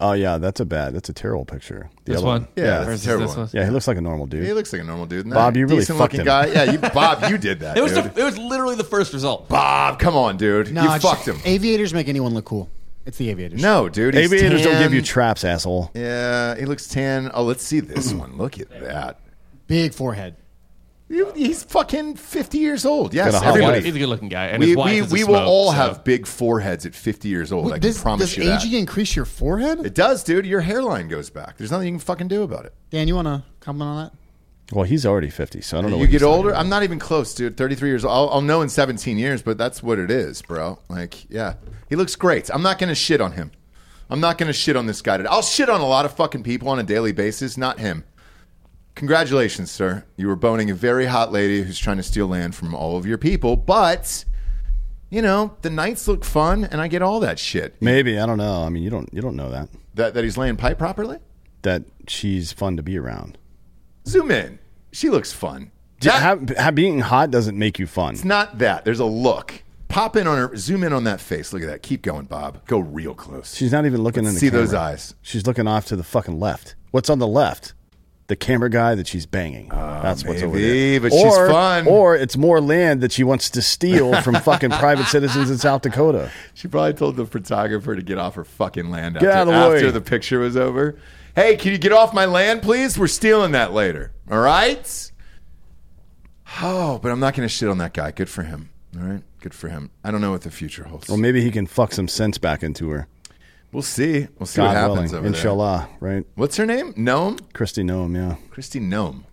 Oh 0.01 0.13
yeah, 0.13 0.37
that's 0.37 0.59
a 0.61 0.65
bad. 0.65 0.93
That's 0.95 1.09
a 1.09 1.13
terrible 1.13 1.43
picture. 1.45 1.89
The 2.05 2.11
This 2.13 2.17
other 2.19 2.27
one? 2.27 2.47
Yeah, 2.55 2.63
Yeah, 2.63 2.83
that's 2.85 3.03
terrible 3.03 3.27
this 3.27 3.35
one. 3.35 3.45
one? 3.47 3.49
yeah. 3.53 3.65
He 3.65 3.71
looks 3.71 3.87
like 3.87 3.97
a 3.97 4.01
normal 4.01 4.27
dude. 4.27 4.45
He 4.45 4.53
looks 4.53 4.71
like 4.71 4.81
a 4.81 4.85
normal 4.85 5.05
dude. 5.07 5.29
Bob, 5.29 5.57
you 5.57 5.65
really 5.65 5.79
decent 5.81 5.97
fucked 5.99 6.13
looking 6.13 6.21
him. 6.21 6.25
guy. 6.25 6.45
Yeah, 6.47 6.71
you, 6.71 6.77
Bob, 6.77 7.29
you 7.29 7.37
did 7.37 7.59
that. 7.59 7.77
It 7.77 7.81
was 7.81 7.93
dude. 7.93 8.13
the, 8.13 8.21
it 8.21 8.23
was 8.23 8.37
literally 8.37 8.75
the 8.75 8.83
first 8.85 9.11
result. 9.13 9.49
Bob, 9.49 9.99
come 9.99 10.15
on, 10.15 10.37
dude. 10.37 10.71
No, 10.71 10.81
you 10.83 10.87
it's- 10.95 11.01
fucked 11.01 11.27
him. 11.27 11.37
Aviators 11.43 11.93
make 11.93 12.07
anyone 12.07 12.33
look 12.33 12.45
cool. 12.45 12.69
It's 13.05 13.17
the 13.17 13.29
aviators. 13.29 13.61
No, 13.61 13.89
dude. 13.89 14.13
he's 14.13 14.31
Aviators 14.31 14.61
don't 14.63 14.81
give 14.81 14.93
you 14.93 15.01
traps, 15.01 15.43
asshole. 15.43 15.89
Yeah, 15.95 16.55
he 16.55 16.65
looks 16.65 16.87
tan. 16.87 17.31
Oh, 17.33 17.43
let's 17.43 17.63
see 17.63 17.79
this 17.79 18.13
one. 18.13 18.37
Look 18.37 18.59
at 18.59 18.69
that. 18.81 19.19
Big 19.67 19.93
forehead. 19.93 20.35
You- 21.09 21.31
He's 21.35 21.63
fucking 21.63 22.15
fifty 22.17 22.59
years 22.59 22.85
old. 22.85 23.13
Yes, 23.13 23.31
Got 23.31 23.41
a 23.41 23.45
hot 23.45 23.49
everybody. 23.55 23.77
wife. 23.79 23.83
He's 23.85 23.95
a 23.95 23.99
good 23.99 24.09
looking 24.09 24.29
guy, 24.29 24.45
and 24.47 24.59
we 24.61 24.67
his 24.69 24.77
wife 24.77 24.91
we, 24.91 24.99
is 24.99 25.11
a 25.11 25.13
we 25.15 25.23
will 25.23 25.33
smoke, 25.35 25.47
all 25.47 25.69
so- 25.71 25.75
have 25.77 26.03
big 26.03 26.27
foreheads 26.27 26.85
at 26.85 26.93
fifty 26.93 27.29
years 27.29 27.51
old. 27.51 27.67
I 27.71 27.75
can 27.75 27.81
Does, 27.81 28.01
promise 28.01 28.29
does 28.29 28.37
you 28.37 28.43
that. 28.45 28.63
aging 28.63 28.79
increase 28.79 29.15
your 29.15 29.25
forehead? 29.25 29.85
It 29.85 29.95
does, 29.95 30.23
dude. 30.23 30.45
Your 30.45 30.61
hairline 30.61 31.07
goes 31.07 31.29
back. 31.29 31.57
There's 31.57 31.71
nothing 31.71 31.87
you 31.87 31.93
can 31.93 31.99
fucking 31.99 32.27
do 32.27 32.43
about 32.43 32.65
it. 32.65 32.73
Dan, 32.91 33.07
you 33.07 33.15
want 33.15 33.27
to 33.27 33.43
comment 33.59 33.83
on 33.89 34.03
that? 34.05 34.13
Well, 34.71 34.85
he's 34.85 35.03
already 35.03 35.31
fifty, 35.31 35.61
so 35.61 35.79
I 35.79 35.81
don't 35.81 35.89
know. 35.89 35.97
you 35.97 36.01
what 36.01 36.05
get 36.07 36.11
he's 36.11 36.21
talking 36.21 36.35
older. 36.35 36.49
about. 36.51 36.59
I'm 36.61 36.69
not 36.69 36.83
even 36.83 36.99
close, 36.99 37.33
dude. 37.33 37.57
33 37.57 37.89
years 37.89 38.05
old. 38.05 38.13
I'll, 38.13 38.35
I'll 38.35 38.41
know 38.41 38.61
in 38.61 38.69
17 38.69 39.17
years, 39.17 39.41
but 39.41 39.57
that's 39.57 39.81
what 39.81 39.97
it 39.97 40.11
is, 40.11 40.43
bro. 40.43 40.77
Like, 40.89 41.27
yeah, 41.27 41.55
he 41.89 41.95
looks 41.95 42.15
great. 42.15 42.51
I'm 42.53 42.61
not 42.61 42.77
gonna 42.77 42.93
shit 42.93 43.19
on 43.19 43.31
him. 43.31 43.49
I'm 44.11 44.19
not 44.19 44.37
gonna 44.37 44.53
shit 44.53 44.75
on 44.75 44.85
this 44.85 45.01
guy. 45.01 45.17
Today. 45.17 45.29
I'll 45.31 45.41
shit 45.41 45.69
on 45.69 45.81
a 45.81 45.87
lot 45.87 46.05
of 46.05 46.13
fucking 46.13 46.43
people 46.43 46.69
on 46.69 46.77
a 46.77 46.83
daily 46.83 47.11
basis, 47.13 47.57
not 47.57 47.79
him. 47.79 48.03
Congratulations, 48.99 49.71
sir. 49.71 50.03
You 50.17 50.27
were 50.27 50.35
boning 50.35 50.69
a 50.69 50.73
very 50.75 51.05
hot 51.05 51.31
lady 51.31 51.61
who's 51.63 51.79
trying 51.79 51.95
to 51.97 52.03
steal 52.03 52.27
land 52.27 52.53
from 52.53 52.75
all 52.75 52.97
of 52.97 53.05
your 53.05 53.17
people, 53.17 53.55
but 53.55 54.25
you 55.09 55.21
know 55.21 55.55
the 55.61 55.69
nights 55.69 56.05
look 56.09 56.25
fun, 56.25 56.65
and 56.65 56.81
I 56.81 56.89
get 56.89 57.01
all 57.01 57.21
that 57.21 57.39
shit. 57.39 57.81
Maybe 57.81 58.19
I 58.19 58.25
don't 58.25 58.37
know. 58.37 58.61
I 58.63 58.67
mean, 58.67 58.83
you 58.83 58.89
don't 58.89 59.07
you 59.13 59.21
don't 59.21 59.37
know 59.37 59.51
that 59.51 59.69
That 59.95 60.15
that 60.15 60.25
he's 60.25 60.37
laying 60.37 60.57
pipe 60.57 60.77
properly. 60.77 61.17
that 61.61 61.83
she's 62.09 62.51
fun 62.51 62.75
to 62.75 62.83
be 62.83 62.97
around. 62.97 63.37
Zoom 64.05 64.31
in. 64.31 64.59
She 64.91 65.09
looks 65.09 65.31
fun. 65.31 65.71
That- 66.01 66.21
have, 66.21 66.49
have, 66.57 66.75
being 66.75 66.99
hot 66.99 67.31
doesn't 67.31 67.57
make 67.57 67.79
you 67.79 67.87
fun. 67.87 68.15
It's 68.15 68.25
not 68.25 68.57
that. 68.57 68.83
There's 68.83 68.99
a 68.99 69.05
look. 69.05 69.63
Pop 69.87 70.17
in 70.17 70.27
on 70.27 70.37
her. 70.37 70.55
Zoom 70.57 70.83
in 70.83 70.91
on 70.91 71.05
that 71.05 71.21
face. 71.21 71.53
Look 71.53 71.61
at 71.61 71.67
that. 71.69 71.83
Keep 71.83 72.01
going, 72.01 72.25
Bob. 72.25 72.65
Go 72.67 72.79
real 72.79 73.13
close. 73.13 73.55
She's 73.55 73.71
not 73.71 73.85
even 73.85 74.01
looking 74.03 74.25
Let's 74.25 74.35
in 74.41 74.45
the 74.45 74.51
camera. 74.51 74.65
see 74.67 74.71
those 74.71 74.73
eyes. 74.73 75.15
She's 75.21 75.47
looking 75.47 75.67
off 75.67 75.85
to 75.85 75.95
the 75.95 76.03
fucking 76.03 76.37
left. 76.37 76.75
What's 76.91 77.09
on 77.09 77.19
the 77.19 77.27
left? 77.27 77.73
The 78.29 78.35
camera 78.35 78.69
guy 78.69 78.93
that 78.93 79.07
she's 79.07 79.25
banging. 79.25 79.69
Ah, 79.71 80.01
That's 80.03 80.23
what's 80.23 80.43
over 80.43 80.55
there. 80.59 81.01
but 81.01 81.11
she's 81.11 81.35
or, 81.35 81.49
fun. 81.49 81.87
Or 81.87 82.15
it's 82.15 82.37
more 82.37 82.61
land 82.61 83.01
that 83.01 83.11
she 83.11 83.23
wants 83.23 83.49
to 83.49 83.61
steal 83.63 84.21
from 84.21 84.35
fucking 84.43 84.69
private 84.69 85.07
citizens 85.07 85.49
in 85.49 85.57
South 85.57 85.81
Dakota. 85.81 86.31
She 86.53 86.67
probably 86.67 86.93
told 86.93 87.15
the 87.15 87.25
photographer 87.25 87.95
to 87.95 88.03
get 88.03 88.19
off 88.19 88.35
her 88.35 88.43
fucking 88.43 88.91
land 88.91 89.17
after, 89.17 89.45
the 89.45 89.51
after 89.51 89.91
the 89.91 89.99
picture 89.99 90.37
was 90.37 90.55
over. 90.55 90.95
Hey, 91.33 91.55
can 91.55 91.71
you 91.71 91.79
get 91.79 91.91
off 91.91 92.13
my 92.13 92.25
land, 92.25 92.61
please? 92.61 92.99
We're 92.99 93.07
stealing 93.07 93.51
that 93.53 93.73
later. 93.73 94.11
All 94.29 94.39
right. 94.39 95.11
Oh, 96.61 96.99
but 96.99 97.11
I'm 97.11 97.19
not 97.19 97.33
going 97.33 97.47
to 97.47 97.53
shit 97.53 97.67
on 97.67 97.79
that 97.79 97.93
guy. 97.93 98.11
Good 98.11 98.29
for 98.29 98.43
him. 98.43 98.69
All 98.95 99.07
right. 99.07 99.23
Good 99.41 99.55
for 99.55 99.69
him. 99.69 99.89
I 100.03 100.11
don't 100.11 100.21
know 100.21 100.31
what 100.31 100.41
the 100.41 100.51
future 100.51 100.83
holds. 100.83 101.09
Well, 101.09 101.17
maybe 101.17 101.41
he 101.41 101.49
can 101.49 101.65
fuck 101.65 101.93
some 101.93 102.07
sense 102.07 102.37
back 102.37 102.61
into 102.61 102.89
her. 102.89 103.07
We'll 103.71 103.83
see. 103.83 104.27
We'll 104.39 104.47
see 104.47 104.57
God 104.57 104.67
what 104.67 104.75
happens 104.75 105.11
willing. 105.11 105.15
over 105.15 105.27
Inshallah, 105.27 105.89
right? 105.99 106.25
What's 106.35 106.57
her 106.57 106.65
name? 106.65 106.93
Gnome? 106.97 107.37
Kristi 107.53 107.83
Noem, 107.83 108.15
yeah. 108.15 108.35
Kristi 108.51 108.81
Gnome. 108.81 109.25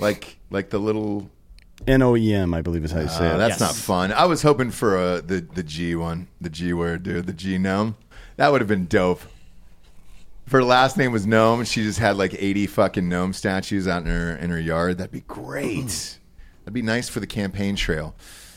Like 0.00 0.36
like 0.50 0.70
the 0.70 0.78
little 0.78 1.30
N 1.86 2.02
O 2.02 2.16
E 2.16 2.34
M, 2.34 2.52
I 2.54 2.60
believe 2.62 2.84
is 2.84 2.90
how 2.90 3.00
you 3.00 3.08
say 3.08 3.28
Uh, 3.30 3.34
it. 3.34 3.38
that's 3.38 3.60
not 3.60 3.74
fun. 3.74 4.12
I 4.12 4.24
was 4.26 4.42
hoping 4.42 4.70
for 4.70 4.96
uh, 4.98 5.20
the 5.20 5.40
the 5.54 5.62
G 5.62 5.94
one, 5.94 6.26
the 6.40 6.50
G 6.50 6.72
word, 6.72 7.02
dude, 7.04 7.26
the 7.26 7.32
G 7.32 7.56
gnome. 7.58 7.96
That 8.36 8.50
would 8.50 8.60
have 8.60 8.68
been 8.68 8.86
dope. 8.86 9.20
If 10.46 10.52
her 10.52 10.64
last 10.64 10.96
name 10.98 11.10
was 11.12 11.24
Gnome, 11.26 11.64
she 11.64 11.82
just 11.84 11.98
had 12.00 12.16
like 12.16 12.34
eighty 12.34 12.66
fucking 12.66 13.08
gnome 13.08 13.32
statues 13.32 13.86
out 13.88 14.02
in 14.02 14.08
her 14.08 14.36
in 14.36 14.50
her 14.50 14.60
yard. 14.60 14.98
That'd 14.98 15.12
be 15.12 15.20
great. 15.20 16.18
That'd 16.64 16.74
be 16.74 16.82
nice 16.82 17.08
for 17.08 17.20
the 17.20 17.26
campaign 17.26 17.76
trail. 17.76 18.14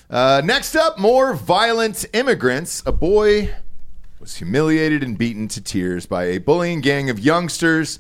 Uh, 0.10 0.42
next 0.44 0.76
up, 0.76 0.98
more 0.98 1.34
violent 1.34 2.06
immigrants. 2.14 2.82
A 2.86 2.92
boy 2.92 3.54
was 4.28 4.36
humiliated 4.36 5.04
and 5.04 5.18
beaten 5.18 5.48
to 5.48 5.62
tears 5.62 6.06
by 6.06 6.26
a 6.26 6.38
bullying 6.38 6.82
gang 6.82 7.10
of 7.10 7.18
youngsters 7.18 7.98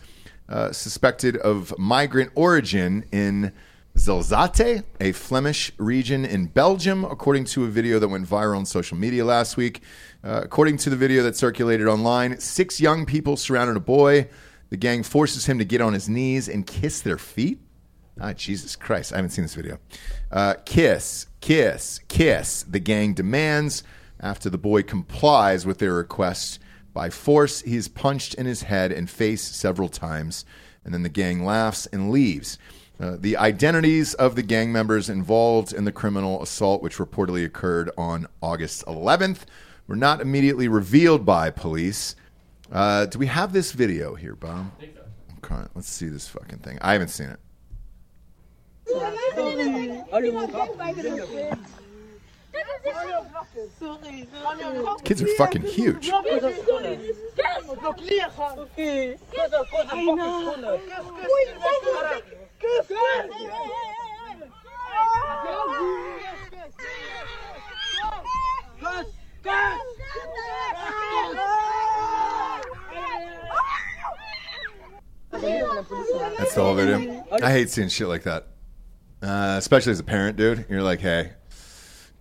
uh, 0.49 0.73
suspected 0.73 1.37
of 1.37 1.73
migrant 1.77 2.29
origin 2.35 3.05
in 3.13 3.53
Zelzate, 3.95 4.83
a 4.99 5.13
Flemish 5.13 5.71
region 5.77 6.25
in 6.25 6.47
Belgium, 6.47 7.05
according 7.05 7.45
to 7.45 7.63
a 7.63 7.67
video 7.69 7.97
that 7.97 8.09
went 8.09 8.27
viral 8.27 8.57
on 8.57 8.65
social 8.65 8.97
media 8.97 9.23
last 9.23 9.55
week. 9.55 9.81
Uh, 10.21 10.41
according 10.43 10.75
to 10.75 10.89
the 10.89 10.97
video 10.97 11.23
that 11.23 11.37
circulated 11.37 11.87
online, 11.87 12.37
six 12.41 12.81
young 12.81 13.05
people 13.05 13.37
surrounded 13.37 13.77
a 13.77 13.79
boy. 13.79 14.27
The 14.69 14.75
gang 14.75 15.03
forces 15.03 15.45
him 15.45 15.57
to 15.59 15.65
get 15.65 15.79
on 15.79 15.93
his 15.93 16.09
knees 16.09 16.49
and 16.49 16.67
kiss 16.67 16.99
their 16.99 17.17
feet. 17.17 17.61
Ah, 18.19 18.33
Jesus 18.33 18.75
Christ. 18.75 19.13
I 19.13 19.15
haven't 19.15 19.31
seen 19.31 19.45
this 19.45 19.55
video. 19.55 19.79
Uh, 20.29 20.55
kiss, 20.65 21.27
kiss, 21.39 22.01
kiss, 22.09 22.63
the 22.63 22.79
gang 22.79 23.13
demands. 23.13 23.83
After 24.19 24.49
the 24.49 24.57
boy 24.57 24.83
complies 24.83 25.65
with 25.65 25.77
their 25.77 25.93
request 25.93 26.59
by 26.93 27.09
force, 27.09 27.61
he 27.61 27.75
is 27.75 27.87
punched 27.87 28.33
in 28.33 28.45
his 28.45 28.63
head 28.63 28.91
and 28.91 29.09
face 29.09 29.43
several 29.43 29.89
times. 29.89 30.45
And 30.83 30.93
then 30.93 31.03
the 31.03 31.09
gang 31.09 31.45
laughs 31.45 31.85
and 31.87 32.11
leaves. 32.11 32.57
Uh, 32.99 33.15
the 33.19 33.37
identities 33.37 34.15
of 34.15 34.35
the 34.35 34.41
gang 34.41 34.71
members 34.71 35.09
involved 35.09 35.71
in 35.71 35.85
the 35.85 35.91
criminal 35.91 36.41
assault, 36.41 36.81
which 36.81 36.97
reportedly 36.97 37.45
occurred 37.45 37.91
on 37.97 38.25
August 38.41 38.83
11th, 38.85 39.41
were 39.85 39.95
not 39.95 40.19
immediately 40.19 40.67
revealed 40.67 41.23
by 41.23 41.51
police. 41.51 42.15
Uh, 42.71 43.05
do 43.05 43.19
we 43.19 43.27
have 43.27 43.53
this 43.53 43.71
video 43.71 44.15
here, 44.15 44.35
Bob? 44.35 44.71
Okay, 45.37 45.67
let's 45.75 45.89
see 45.89 46.07
this 46.07 46.27
fucking 46.27 46.59
thing. 46.59 46.79
I 46.81 46.93
haven't 46.93 47.09
seen 47.09 47.29
it. 47.29 47.39
Kids 55.03 55.21
are 55.23 55.27
fucking 55.37 55.63
huge. 55.63 56.09
That's 76.37 76.53
the 76.53 76.61
whole 76.63 76.75
video. 76.75 77.25
I 77.41 77.51
hate 77.51 77.69
seeing 77.69 77.89
shit 77.89 78.07
like 78.07 78.23
that, 78.23 78.47
uh, 79.21 79.55
especially 79.57 79.91
as 79.91 79.99
a 79.99 80.03
parent, 80.03 80.37
dude. 80.37 80.65
You're 80.69 80.83
like, 80.83 80.99
hey, 80.99 81.33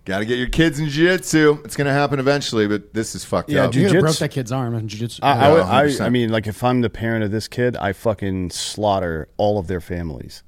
Got 0.07 0.19
to 0.19 0.25
get 0.25 0.37
your 0.37 0.47
kids 0.47 0.79
in 0.79 0.87
jiu-jitsu. 0.87 1.63
It's 1.65 1.75
going 1.75 1.85
to 1.87 1.91
happen 1.91 2.17
eventually, 2.17 2.65
but 2.65 2.93
this 2.93 3.13
is 3.13 3.25
fucked 3.25 3.49
Yeah, 3.49 3.65
up. 3.65 3.75
You 3.75 3.81
could 3.81 3.87
Jiu-jitsu- 3.89 4.01
broke 4.01 4.15
that 4.19 4.31
kid's 4.31 4.53
arm 4.53 4.73
in 4.73 4.87
jiu-jitsu. 4.87 5.19
I, 5.21 5.31
I, 5.47 5.51
would- 5.51 5.99
I, 6.01 6.05
I 6.05 6.09
mean, 6.09 6.29
like 6.29 6.47
if 6.47 6.63
I'm 6.63 6.79
the 6.79 6.89
parent 6.89 7.25
of 7.25 7.31
this 7.31 7.49
kid, 7.49 7.75
I 7.75 7.91
fucking 7.91 8.51
slaughter 8.51 9.27
all 9.35 9.59
of 9.59 9.67
their 9.67 9.81
families. 9.81 10.43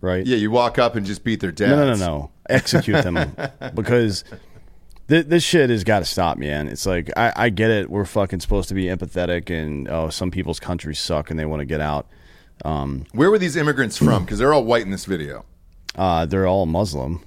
Right? 0.00 0.24
Yeah, 0.26 0.36
you 0.38 0.50
walk 0.50 0.78
up 0.78 0.96
and 0.96 1.04
just 1.04 1.22
beat 1.22 1.40
their 1.40 1.52
dads. 1.52 1.70
No, 1.70 1.84
no, 1.84 1.94
no, 1.94 2.06
no. 2.06 2.30
Execute 2.48 3.02
them 3.04 3.36
because 3.74 4.24
th- 5.08 5.26
this 5.26 5.42
shit 5.44 5.68
has 5.68 5.84
got 5.84 5.98
to 5.98 6.04
stop, 6.06 6.38
man. 6.38 6.66
It's 6.68 6.86
like 6.86 7.10
I, 7.14 7.32
I 7.36 7.50
get 7.50 7.70
it. 7.70 7.90
We're 7.90 8.06
fucking 8.06 8.40
supposed 8.40 8.68
to 8.70 8.74
be 8.74 8.84
empathetic, 8.84 9.50
and 9.50 9.86
oh, 9.88 10.08
some 10.08 10.30
people's 10.30 10.60
countries 10.60 10.98
suck 10.98 11.30
and 11.30 11.38
they 11.38 11.44
want 11.44 11.60
to 11.60 11.66
get 11.66 11.82
out. 11.82 12.06
Um, 12.64 13.04
Where 13.12 13.30
were 13.30 13.38
these 13.38 13.54
immigrants 13.56 13.98
from? 13.98 14.24
Because 14.24 14.38
they're 14.38 14.54
all 14.54 14.64
white 14.64 14.82
in 14.82 14.90
this 14.92 15.04
video. 15.04 15.44
uh, 15.96 16.24
they're 16.24 16.46
all 16.46 16.64
Muslim. 16.64 17.22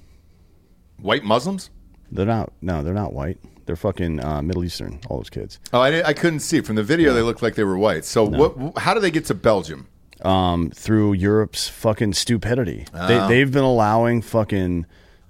White 1.02 1.24
Muslims? 1.24 1.70
They're 2.10 2.26
not. 2.26 2.52
No, 2.62 2.82
they're 2.82 2.94
not 2.94 3.12
white. 3.12 3.38
They're 3.66 3.76
fucking 3.76 4.22
uh, 4.24 4.42
Middle 4.42 4.64
Eastern. 4.64 5.00
All 5.08 5.18
those 5.18 5.30
kids. 5.30 5.58
Oh, 5.72 5.80
I, 5.80 5.90
didn't- 5.90 6.06
I 6.06 6.12
couldn't 6.12 6.40
see 6.40 6.60
from 6.62 6.76
the 6.76 6.82
video. 6.82 7.12
They 7.14 7.22
looked 7.22 7.42
like 7.42 7.54
they 7.54 7.64
were 7.64 7.78
white. 7.78 8.04
So 8.04 8.24
what? 8.24 8.78
How 8.78 8.92
do 8.94 9.00
they 9.00 9.10
get 9.10 9.24
to 9.26 9.34
Belgium? 9.34 9.88
um, 10.22 10.70
through 10.70 11.14
Europe's 11.14 11.68
fucking 11.68 12.12
stupidity. 12.12 12.86
Oh. 12.94 13.08
They, 13.08 13.26
they've 13.28 13.50
been 13.50 13.64
allowing 13.64 14.22
fucking 14.22 14.86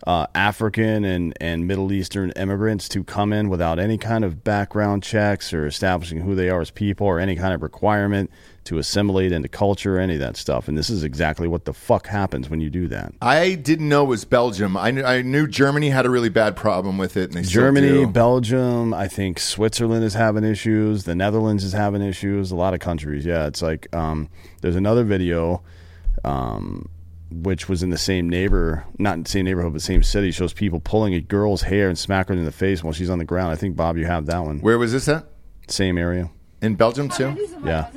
uh, 0.06 0.26
African 0.34 1.04
and, 1.04 1.32
and 1.40 1.66
Middle 1.66 1.92
Eastern 1.92 2.30
immigrants 2.32 2.88
to 2.90 3.04
come 3.04 3.32
in 3.32 3.48
without 3.48 3.78
any 3.78 3.98
kind 3.98 4.24
of 4.24 4.42
background 4.42 5.02
checks 5.02 5.52
or 5.52 5.66
establishing 5.66 6.20
who 6.20 6.34
they 6.34 6.48
are 6.48 6.60
as 6.60 6.70
people 6.70 7.06
or 7.06 7.20
any 7.20 7.36
kind 7.36 7.54
of 7.54 7.62
requirement 7.62 8.30
to 8.64 8.78
assimilate 8.78 9.32
into 9.32 9.48
culture 9.48 9.96
or 9.96 10.00
any 10.00 10.14
of 10.14 10.20
that 10.20 10.36
stuff. 10.36 10.68
And 10.68 10.78
this 10.78 10.88
is 10.88 11.02
exactly 11.02 11.48
what 11.48 11.64
the 11.64 11.72
fuck 11.72 12.06
happens 12.06 12.48
when 12.48 12.60
you 12.60 12.70
do 12.70 12.86
that. 12.88 13.12
I 13.20 13.54
didn't 13.54 13.88
know 13.88 14.04
it 14.04 14.08
was 14.08 14.24
Belgium. 14.24 14.76
I 14.76 14.92
knew, 14.92 15.04
I 15.04 15.22
knew 15.22 15.46
Germany 15.48 15.90
had 15.90 16.06
a 16.06 16.10
really 16.10 16.28
bad 16.28 16.56
problem 16.56 16.98
with 16.98 17.16
it. 17.16 17.34
And 17.34 17.44
they 17.44 17.48
Germany. 17.48 18.06
Belgium, 18.06 18.94
I 18.94 19.08
think 19.08 19.38
Switzerland 19.38 20.04
is 20.04 20.14
having 20.14 20.44
issues. 20.44 21.04
The 21.04 21.14
Netherlands 21.14 21.64
is 21.64 21.72
having 21.72 22.02
issues. 22.02 22.52
A 22.52 22.56
lot 22.56 22.74
of 22.74 22.80
countries. 22.80 23.26
Yeah, 23.26 23.46
it's 23.46 23.62
like 23.62 23.94
um, 23.94 24.28
there's 24.60 24.76
another 24.76 25.02
video, 25.02 25.62
um, 26.24 26.88
which 27.32 27.68
was 27.68 27.82
in 27.82 27.90
the 27.90 27.98
same 27.98 28.28
neighbor, 28.28 28.84
not 28.98 29.14
in 29.14 29.22
the 29.24 29.30
same 29.30 29.44
neighborhood, 29.44 29.72
but 29.72 29.82
same 29.82 30.02
city. 30.02 30.30
Shows 30.30 30.52
people 30.52 30.80
pulling 30.80 31.14
a 31.14 31.20
girl's 31.20 31.62
hair 31.62 31.88
and 31.88 31.98
smack 31.98 32.28
her 32.28 32.34
in 32.34 32.44
the 32.44 32.52
face 32.52 32.82
while 32.84 32.92
she's 32.92 33.10
on 33.10 33.18
the 33.18 33.24
ground. 33.24 33.52
I 33.52 33.56
think 33.56 33.76
Bob, 33.76 33.96
you 33.96 34.06
have 34.06 34.26
that 34.26 34.38
one. 34.38 34.60
Where 34.60 34.78
was 34.78 34.92
this 34.92 35.08
at? 35.08 35.26
Same 35.68 35.98
area. 35.98 36.30
In 36.60 36.76
Belgium 36.76 37.08
too. 37.08 37.36
Yeah. 37.64 37.88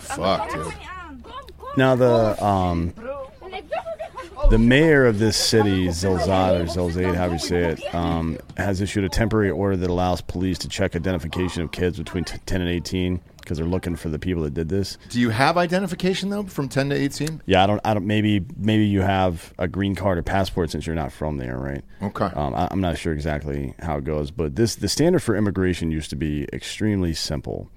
Fuck, 0.00 0.50
dude. 0.50 0.72
Now 1.76 1.96
the 1.96 2.44
um, 2.44 2.94
the 4.50 4.58
mayor 4.58 5.06
of 5.06 5.18
this 5.18 5.36
city, 5.36 5.86
Zilzad 5.88 6.60
or 6.60 6.64
Zilzaid, 6.64 7.14
however 7.14 7.34
you 7.34 7.38
say 7.38 7.72
it, 7.72 7.94
um, 7.94 8.38
has 8.56 8.80
issued 8.80 9.04
a 9.04 9.08
temporary 9.08 9.50
order 9.50 9.76
that 9.76 9.90
allows 9.90 10.20
police 10.20 10.58
to 10.58 10.68
check 10.68 10.94
identification 10.94 11.62
of 11.62 11.72
kids 11.72 11.98
between 11.98 12.24
t- 12.24 12.38
10 12.46 12.60
and 12.60 12.70
18 12.70 13.20
because 13.44 13.58
they're 13.58 13.66
looking 13.66 13.94
for 13.96 14.08
the 14.08 14.18
people 14.18 14.42
that 14.42 14.54
did 14.54 14.68
this. 14.68 14.98
Do 15.10 15.20
you 15.20 15.30
have 15.30 15.56
identification 15.56 16.30
though 16.30 16.44
from 16.44 16.68
ten 16.68 16.88
to 16.90 16.96
eighteen? 16.96 17.42
Yeah, 17.46 17.62
I 17.62 17.66
don't. 17.66 17.80
I 17.84 17.94
don't. 17.94 18.06
Maybe 18.06 18.44
maybe 18.56 18.86
you 18.86 19.02
have 19.02 19.52
a 19.58 19.68
green 19.68 19.94
card 19.94 20.18
or 20.18 20.22
passport 20.22 20.70
since 20.70 20.86
you're 20.86 20.96
not 20.96 21.12
from 21.12 21.36
there, 21.36 21.58
right? 21.58 21.84
Okay. 22.02 22.26
Um, 22.26 22.54
I, 22.54 22.68
I'm 22.70 22.80
not 22.80 22.98
sure 22.98 23.12
exactly 23.12 23.74
how 23.78 23.98
it 23.98 24.04
goes, 24.04 24.30
but 24.30 24.56
this 24.56 24.74
the 24.76 24.88
standard 24.88 25.20
for 25.20 25.36
immigration 25.36 25.90
used 25.90 26.10
to 26.10 26.16
be 26.16 26.48
extremely 26.52 27.14
simple. 27.14 27.70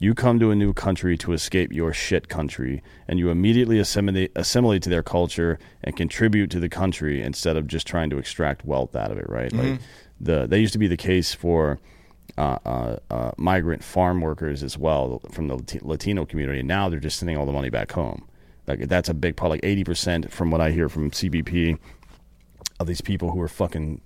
You 0.00 0.14
come 0.14 0.38
to 0.38 0.52
a 0.52 0.54
new 0.54 0.72
country 0.72 1.18
to 1.18 1.32
escape 1.32 1.72
your 1.72 1.92
shit 1.92 2.28
country, 2.28 2.84
and 3.08 3.18
you 3.18 3.30
immediately 3.30 3.80
assimilate, 3.80 4.30
assimilate 4.36 4.82
to 4.82 4.90
their 4.90 5.02
culture 5.02 5.58
and 5.82 5.96
contribute 5.96 6.52
to 6.52 6.60
the 6.60 6.68
country 6.68 7.20
instead 7.20 7.56
of 7.56 7.66
just 7.66 7.84
trying 7.84 8.08
to 8.10 8.18
extract 8.18 8.64
wealth 8.64 8.94
out 8.94 9.10
of 9.10 9.18
it, 9.18 9.28
right? 9.28 9.52
Like 9.52 9.80
the 10.20 10.46
that 10.46 10.60
used 10.60 10.72
to 10.74 10.78
be 10.78 10.86
the 10.86 10.96
case 10.96 11.34
for 11.34 11.80
uh, 12.38 12.58
uh, 12.64 12.96
uh, 13.10 13.30
migrant 13.36 13.82
farm 13.84 14.20
workers 14.20 14.62
as 14.62 14.78
well 14.78 15.20
from 15.32 15.48
the 15.48 15.78
Latino 15.82 16.24
community. 16.24 16.60
And 16.60 16.68
now 16.68 16.88
they're 16.88 17.00
just 17.00 17.18
sending 17.18 17.36
all 17.36 17.46
the 17.46 17.52
money 17.52 17.68
back 17.70 17.92
home. 17.92 18.26
Like 18.66 18.88
that's 18.88 19.08
a 19.08 19.14
big 19.14 19.36
part. 19.36 19.50
Like 19.50 19.64
eighty 19.64 19.82
percent 19.84 20.32
from 20.32 20.50
what 20.50 20.60
I 20.60 20.70
hear 20.70 20.88
from 20.88 21.10
CBP 21.10 21.78
of 22.80 22.86
these 22.86 23.00
people 23.00 23.30
who 23.32 23.40
are 23.40 23.48
fucking 23.48 24.00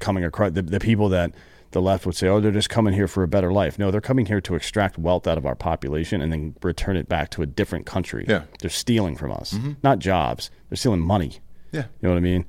coming 0.00 0.24
across 0.24 0.52
the, 0.52 0.62
the 0.62 0.80
people 0.80 1.08
that 1.10 1.32
the 1.70 1.80
left 1.82 2.06
would 2.06 2.14
say, 2.14 2.28
oh, 2.28 2.40
they're 2.40 2.52
just 2.52 2.70
coming 2.70 2.94
here 2.94 3.08
for 3.08 3.22
a 3.24 3.28
better 3.28 3.52
life. 3.52 3.78
No, 3.78 3.90
they're 3.90 4.00
coming 4.00 4.26
here 4.26 4.40
to 4.42 4.54
extract 4.54 4.96
wealth 4.98 5.26
out 5.26 5.36
of 5.38 5.44
our 5.46 5.54
population 5.56 6.20
and 6.20 6.32
then 6.32 6.54
return 6.62 6.96
it 6.96 7.08
back 7.08 7.30
to 7.30 7.42
a 7.42 7.46
different 7.46 7.84
country. 7.84 8.24
Yeah. 8.28 8.44
They're 8.60 8.70
stealing 8.70 9.16
from 9.16 9.32
us, 9.32 9.56
not 9.82 9.98
jobs. 9.98 10.50
They're 10.70 10.76
stealing 10.76 11.00
money. 11.00 11.38
Yeah. 11.72 11.86
You 12.00 12.08
know 12.08 12.10
what 12.10 12.16
I 12.18 12.20
mean? 12.20 12.44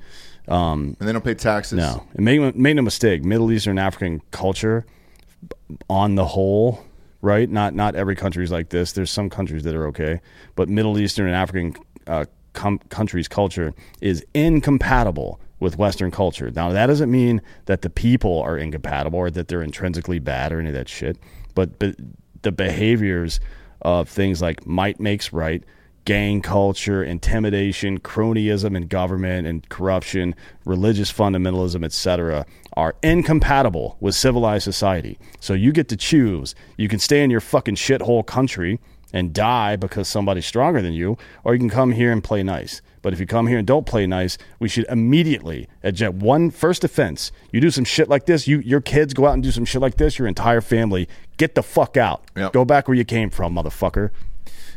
Um, 0.47 0.95
And 0.99 1.07
they 1.09 1.11
don't 1.11 1.25
pay 1.25 1.33
taxes. 1.33 1.77
no, 1.77 2.05
and 2.13 2.23
make 2.23 2.55
make 2.55 2.75
no 2.75 2.83
mistake, 2.83 3.23
Middle 3.25 3.51
Eastern 3.51 3.79
African 3.79 4.21
culture, 4.29 4.85
on 5.89 6.15
the 6.15 6.25
whole, 6.25 6.83
right? 7.21 7.49
Not 7.49 7.73
not 7.73 7.95
every 7.95 8.15
country 8.15 8.43
is 8.43 8.51
like 8.51 8.69
this. 8.69 8.91
There's 8.91 9.11
some 9.11 9.29
countries 9.29 9.63
that 9.63 9.75
are 9.75 9.87
okay, 9.87 10.21
but 10.55 10.69
Middle 10.69 10.97
Eastern 10.99 11.27
and 11.27 11.35
African 11.35 11.75
uh, 12.07 12.25
com- 12.53 12.79
countries' 12.89 13.27
culture 13.27 13.73
is 14.01 14.25
incompatible 14.33 15.39
with 15.59 15.77
Western 15.77 16.11
culture. 16.11 16.51
Now 16.51 16.69
that 16.71 16.87
doesn't 16.87 17.11
mean 17.11 17.41
that 17.65 17.81
the 17.81 17.89
people 17.89 18.41
are 18.41 18.57
incompatible 18.57 19.19
or 19.19 19.29
that 19.31 19.47
they're 19.47 19.63
intrinsically 19.63 20.19
bad 20.19 20.51
or 20.51 20.59
any 20.59 20.69
of 20.69 20.75
that 20.75 20.89
shit, 20.89 21.17
but 21.53 21.79
but 21.79 21.95
the 22.41 22.51
behaviors 22.51 23.39
of 23.81 24.09
things 24.09 24.41
like 24.41 24.65
might 24.65 24.99
makes 24.99 25.33
right 25.33 25.63
gang 26.05 26.41
culture, 26.41 27.03
intimidation, 27.03 27.99
cronyism 27.99 28.77
in 28.77 28.87
government 28.87 29.47
and 29.47 29.67
corruption, 29.69 30.35
religious 30.63 31.11
fundamentalism, 31.11 31.83
etc., 31.83 32.45
are 32.77 32.95
incompatible 33.01 33.97
with 33.99 34.15
civilized 34.15 34.63
society. 34.63 35.17
So 35.39 35.53
you 35.53 35.71
get 35.71 35.89
to 35.89 35.97
choose. 35.97 36.55
You 36.77 36.87
can 36.87 36.99
stay 36.99 37.23
in 37.23 37.31
your 37.31 37.41
fucking 37.41 37.75
shithole 37.75 38.25
country 38.25 38.79
and 39.13 39.33
die 39.33 39.77
because 39.77 40.07
somebody's 40.07 40.45
stronger 40.45 40.81
than 40.81 40.93
you, 40.93 41.17
or 41.43 41.53
you 41.53 41.59
can 41.59 41.69
come 41.69 41.93
here 41.93 42.11
and 42.11 42.23
play 42.23 42.43
nice. 42.43 42.81
But 43.01 43.13
if 43.13 43.19
you 43.19 43.25
come 43.25 43.47
here 43.47 43.57
and 43.57 43.65
don't 43.65 43.85
play 43.85 44.05
nice, 44.05 44.37
we 44.59 44.67
should 44.67 44.85
immediately 44.89 45.67
eject 45.83 46.15
one 46.15 46.51
first 46.51 46.83
offense. 46.83 47.31
You 47.51 47.61
do 47.61 47.69
some 47.71 47.85
shit 47.85 48.09
like 48.09 48.25
this, 48.25 48.47
you 48.47 48.59
your 48.59 48.81
kids 48.81 49.13
go 49.13 49.25
out 49.25 49.33
and 49.33 49.43
do 49.43 49.51
some 49.51 49.63
shit 49.63 49.81
like 49.81 49.97
this, 49.97 50.19
your 50.19 50.27
entire 50.27 50.59
family, 50.59 51.07
get 51.37 51.55
the 51.55 51.63
fuck 51.63 51.97
out. 51.97 52.23
Yep. 52.35 52.53
Go 52.53 52.65
back 52.65 52.87
where 52.87 52.97
you 52.97 53.05
came 53.05 53.29
from, 53.29 53.55
motherfucker. 53.55 54.11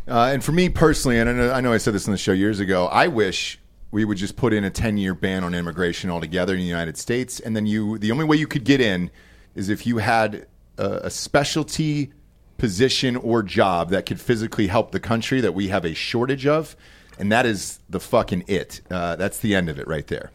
Uh, 0.09 0.31
and 0.33 0.43
for 0.43 0.53
me 0.53 0.69
personally, 0.69 1.19
and 1.19 1.29
I 1.29 1.33
know, 1.33 1.53
I 1.53 1.61
know 1.61 1.73
I 1.73 1.79
said 1.79 1.93
this 1.93 2.09
on 2.09 2.13
the 2.13 2.19
show 2.19 2.33
years 2.33 2.61
ago, 2.61 2.87
I 2.87 3.09
wish 3.09 3.61
we 3.91 4.05
would 4.05 4.17
just 4.17 4.37
put 4.37 4.53
in 4.53 4.65
a 4.65 4.71
10 4.71 4.97
year 4.97 5.15
ban 5.15 5.45
on 5.45 5.55
immigration 5.55 6.11
altogether 6.11 6.55
in 6.55 6.61
the 6.61 6.67
United 6.67 6.97
States. 6.97 7.41
And 7.41 7.55
then 7.55 7.67
you, 7.67 7.99
the 7.99 8.11
only 8.11 8.25
way 8.25 8.37
you 8.37 8.47
could 8.47 8.65
get 8.65 8.81
in 8.81 9.11
is 9.55 9.69
if 9.69 9.87
you 9.87 9.99
had 9.99 10.47
a, 10.79 11.07
a 11.07 11.11
specialty 11.11 12.13
position 12.57 13.17
or 13.17 13.43
job 13.43 13.91
that 13.91 14.07
could 14.07 14.21
physically 14.21 14.67
help 14.67 14.93
the 14.93 15.01
country 15.01 15.41
that 15.41 15.53
we 15.53 15.69
have 15.69 15.85
a 15.85 15.95
shortage 15.95 16.47
of. 16.47 16.75
And 17.19 17.31
that 17.33 17.47
is 17.47 17.81
the 17.89 18.01
fucking 18.01 18.45
it. 18.47 18.81
Uh, 18.91 19.17
that's 19.17 19.39
the 19.39 19.55
end 19.55 19.69
of 19.69 19.79
it 19.79 19.89
right 19.89 20.07
there. 20.07 20.31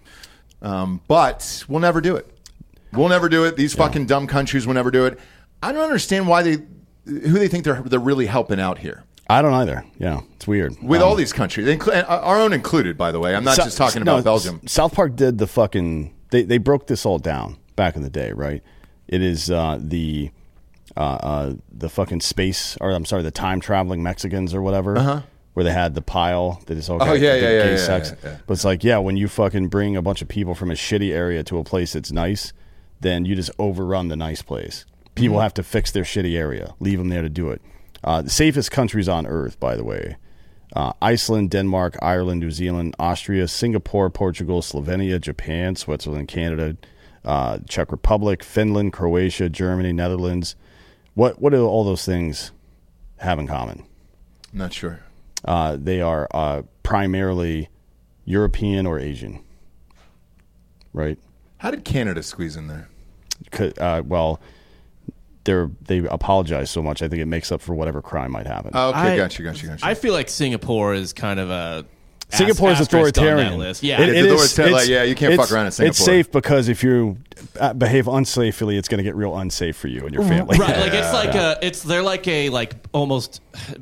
Um, 0.62 1.02
but 1.08 1.64
we'll 1.68 1.80
never 1.80 2.00
do 2.00 2.16
it. 2.16 2.30
We'll 2.92 3.10
never 3.10 3.28
do 3.28 3.46
it. 3.46 3.56
These 3.56 3.74
fucking 3.74 4.06
dumb 4.06 4.28
countries 4.28 4.68
will 4.68 4.76
never 4.76 4.92
do 4.92 5.06
it. 5.06 5.20
I 5.62 5.72
don't 5.72 5.84
understand 5.84 6.28
why 6.28 6.44
they, 6.44 6.58
who 7.06 7.40
they 7.40 7.48
think 7.48 7.64
they're, 7.64 7.82
they're 7.82 8.00
really 8.00 8.28
helping 8.28 8.60
out 8.60 8.78
here. 8.78 9.04
I 9.30 9.42
don't 9.42 9.54
either. 9.54 9.86
Yeah, 9.98 10.22
it's 10.36 10.48
weird. 10.48 10.76
With 10.82 11.02
Um, 11.02 11.08
all 11.08 11.16
these 11.16 11.32
countries, 11.34 11.68
inclu- 11.68 11.94
and 11.94 12.06
our 12.08 12.40
own 12.40 12.52
included, 12.54 12.98
by 12.98 13.12
the 13.12 13.20
way. 13.20 13.36
I'm 13.36 13.44
not 13.44 13.56
So- 13.56 13.64
just 13.64 13.78
talking 13.78 14.04
no, 14.04 14.16
about 14.16 14.24
Belgium. 14.26 14.62
South 14.68 14.94
Park 14.94 15.16
did 15.16 15.38
the 15.38 15.48
fucking. 15.48 16.14
They 16.32 16.44
they 16.44 16.58
broke 16.58 16.88
this 16.88 17.06
all 17.06 17.20
down 17.20 17.58
back 17.76 17.96
in 17.96 18.02
the 18.02 18.10
day, 18.10 18.32
right? 18.34 18.62
It 19.08 19.22
is 19.22 19.50
uh, 19.50 19.78
the 19.82 20.32
uh, 20.98 21.00
uh, 21.00 21.54
the 21.72 21.90
fucking 21.90 22.22
space, 22.22 22.78
or 22.82 22.92
I'm 22.92 23.06
sorry, 23.06 23.24
the 23.24 23.32
time 23.32 23.60
traveling 23.62 24.04
Mexicans 24.04 24.54
or 24.54 24.62
whatever. 24.62 24.98
Uh-huh. 24.98 25.22
Where 25.54 25.64
they 25.64 25.72
had 25.72 25.94
the 25.94 26.02
pile 26.02 26.62
that 26.66 26.78
is 26.80 26.90
okay. 26.90 27.08
Oh, 27.08 27.14
yeah, 27.14 27.36
yeah, 27.36 27.42
yeah, 27.42 27.64
gay 27.66 27.72
yeah, 27.74 27.78
sex. 27.78 28.12
yeah, 28.24 28.30
yeah. 28.32 28.38
But 28.48 28.54
it's 28.56 28.66
like, 28.66 28.84
yeah, 28.84 28.98
when 28.98 29.18
you 29.18 29.28
fucking 29.28 29.68
bring 29.68 29.96
a 29.96 30.02
bunch 30.02 30.24
of 30.24 30.28
people 30.28 30.56
from 30.56 30.72
a 30.72 30.74
shitty 30.74 31.14
area 31.14 31.44
to 31.44 31.60
a 31.60 31.64
place 31.64 31.94
that's 31.94 32.12
nice, 32.12 32.54
then 33.02 33.26
you 33.26 33.36
just 33.36 33.52
overrun 33.60 34.08
the 34.08 34.16
nice 34.16 34.42
place. 34.42 34.84
People 35.14 35.36
Mm-hmm. 35.36 35.44
have 35.44 35.54
to 35.54 35.62
fix 35.62 35.92
their 35.92 36.02
shitty 36.06 36.36
area, 36.36 36.74
leave 36.80 36.98
them 36.98 37.10
there 37.10 37.22
to 37.22 37.30
do 37.30 37.52
it. 37.52 37.62
Uh, 38.04 38.22
the 38.22 38.30
safest 38.30 38.72
countries 38.72 39.08
on 39.08 39.26
earth, 39.26 39.60
by 39.60 39.76
the 39.76 39.84
way, 39.84 40.18
uh, 40.76 40.94
Iceland, 41.02 41.52
Denmark, 41.52 41.98
Ireland, 42.02 42.40
New 42.40 42.52
Zealand, 42.52 42.96
Austria, 43.00 43.48
Singapore, 43.48 44.10
Portugal, 44.10 44.62
Slovenia, 44.62 45.22
Japan, 45.22 45.76
Switzerland, 45.76 46.28
Canada, 46.28 46.76
uh, 47.24 47.60
Czech 47.70 47.92
Republic, 47.92 48.44
Finland, 48.44 48.92
Croatia, 48.92 49.50
Germany, 49.50 49.94
Netherlands. 49.94 50.56
What 51.14 51.40
what 51.42 51.52
do 51.52 51.66
all 51.66 51.84
those 51.84 52.06
things 52.06 52.52
have 53.18 53.40
in 53.40 53.48
common? 53.48 53.86
I'm 54.52 54.60
not 54.60 54.74
sure. 54.74 55.00
Uh, 55.46 55.78
they 55.80 56.02
are 56.02 56.28
uh, 56.32 56.64
primarily 56.82 57.70
European 58.26 58.86
or 58.86 59.00
Asian, 59.00 59.44
right? 60.92 61.20
How 61.58 61.72
did 61.72 61.86
Canada 61.86 62.24
squeeze 62.24 62.56
in 62.56 62.68
there? 62.68 62.90
Uh, 63.78 64.02
well, 64.06 64.40
they're 65.46 65.70
they 65.82 66.00
apologize 66.00 66.70
so 66.70 66.82
much. 66.82 67.02
I 67.02 67.08
think 67.08 67.22
it 67.22 67.26
makes 67.28 67.52
up 67.52 67.62
for 67.62 67.74
whatever 67.76 68.02
crime 68.02 68.32
might 68.32 68.48
happen. 68.48 68.72
Oh, 68.74 68.90
okay, 68.90 69.00
I- 69.00 69.18
gotcha, 69.18 69.44
gotcha, 69.44 69.68
gotcha. 69.68 69.86
I 69.86 69.94
feel 69.94 70.14
like 70.14 70.30
Singapore 70.30 70.94
is 70.94 71.14
kind 71.14 71.40
of 71.40 71.50
a 71.50 71.86
Singapore 72.30 72.72
is 72.72 72.80
asterisk 72.82 72.94
on 73.20 73.26
that 73.26 73.32
authoritarian. 73.34 73.60
list. 73.60 73.84
Yeah, 73.84 74.02
It- 74.02 74.10
it 74.10 74.26
It's 74.26 74.58
is- 74.58 74.72
like, 74.72 74.88
yeah, 74.88 75.04
you 75.04 75.14
can't 75.14 75.34
fuck 75.36 75.44
it's- 75.46 75.52
around 75.52 75.66
in 75.68 75.72
Singapore. 75.74 75.90
It's 75.92 76.04
safe 76.04 76.32
because 76.32 76.68
if 76.68 76.84
you 76.84 77.18
uh, 77.60 77.74
behave 77.74 78.06
unsafely, 78.06 78.76
it's 78.78 78.88
going 78.88 78.98
to 78.98 79.04
get 79.04 79.16
real 79.16 79.38
unsafe 79.38 79.76
for 79.76 79.88
you 79.88 80.02
and 80.06 80.14
your 80.16 80.24
family. 80.24 80.58
right. 80.58 80.78
Like 80.80 80.94
it's 80.94 81.14
like 81.14 81.36
a, 81.36 81.60
it's 81.62 81.84
they're 81.84 82.02
like 82.02 82.28
a 82.28 82.50
like 82.50 82.74
almost 82.92 83.40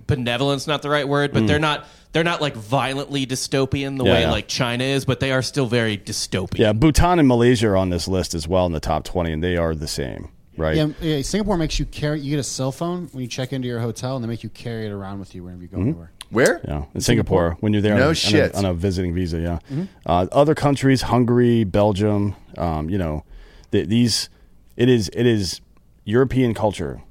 benevolence, 0.07 0.67
not 0.67 0.81
the 0.81 0.89
right 0.89 1.07
word, 1.07 1.31
but 1.31 1.47
they're 1.47 1.59
not 1.59 1.85
they're 2.11 2.25
not 2.25 2.41
like 2.41 2.55
violently 2.55 3.25
dystopian 3.25 3.97
the 3.97 4.03
Mm. 4.03 4.07
Yeah, 4.07 4.13
way 4.13 4.21
yeah. 4.23 4.31
like 4.31 4.47
China 4.49 4.83
is, 4.83 5.05
but 5.05 5.21
they 5.21 5.31
are 5.31 5.41
still 5.41 5.65
very 5.67 5.97
dystopian. 5.97 6.57
Yeah, 6.57 6.73
Bhutan 6.73 7.19
and 7.19 7.27
Malaysia 7.29 7.69
are 7.69 7.77
on 7.77 7.89
this 7.89 8.07
list 8.07 8.33
as 8.33 8.47
well 8.49 8.65
in 8.65 8.73
the 8.73 8.81
top 8.81 9.05
twenty, 9.05 9.31
and 9.31 9.41
they 9.41 9.55
are 9.55 9.73
the 9.73 9.87
same, 9.87 10.27
right? 10.61 10.77
Yeah, 10.77 10.87
yeah, 11.01 11.21
Singapore 11.21 11.57
makes 11.57 11.79
you 11.79 11.85
carry. 11.85 12.19
You 12.21 12.29
get 12.29 12.39
a 12.39 12.43
cell 12.43 12.71
phone 12.71 13.09
when 13.11 13.21
you 13.21 13.27
check 13.27 13.51
into 13.51 13.67
your 13.67 13.79
hotel, 13.79 14.15
and 14.15 14.23
they 14.23 14.27
make 14.27 14.43
you 14.43 14.49
carry 14.49 14.85
it 14.85 14.91
around 14.91 15.19
with 15.19 15.35
you 15.35 15.43
wherever 15.43 15.61
you 15.61 15.67
go 15.67 15.81
anywhere. 15.81 16.11
Where? 16.29 16.61
Yeah, 16.65 16.85
in 16.93 17.01
Singapore, 17.01 17.57
when 17.59 17.73
you're 17.73 17.81
there 17.81 17.97
No 17.97 18.05
on, 18.05 18.11
a, 18.11 18.15
shit. 18.15 18.55
On, 18.55 18.63
a, 18.63 18.69
on 18.69 18.73
a 18.73 18.77
visiting 18.77 19.13
visa, 19.13 19.39
yeah. 19.39 19.59
Uh, 20.05 20.27
other 20.31 20.55
countries, 20.55 21.01
Hungary, 21.03 21.63
Belgium, 21.65 22.35
um, 22.57 22.89
you 22.89 22.97
know, 22.97 23.25
th- 23.71 23.89
these 23.89 24.29
it 24.77 24.87
is 24.87 25.09
it 25.13 25.25
is 25.25 25.59
European 26.05 26.53
culture 26.53 27.01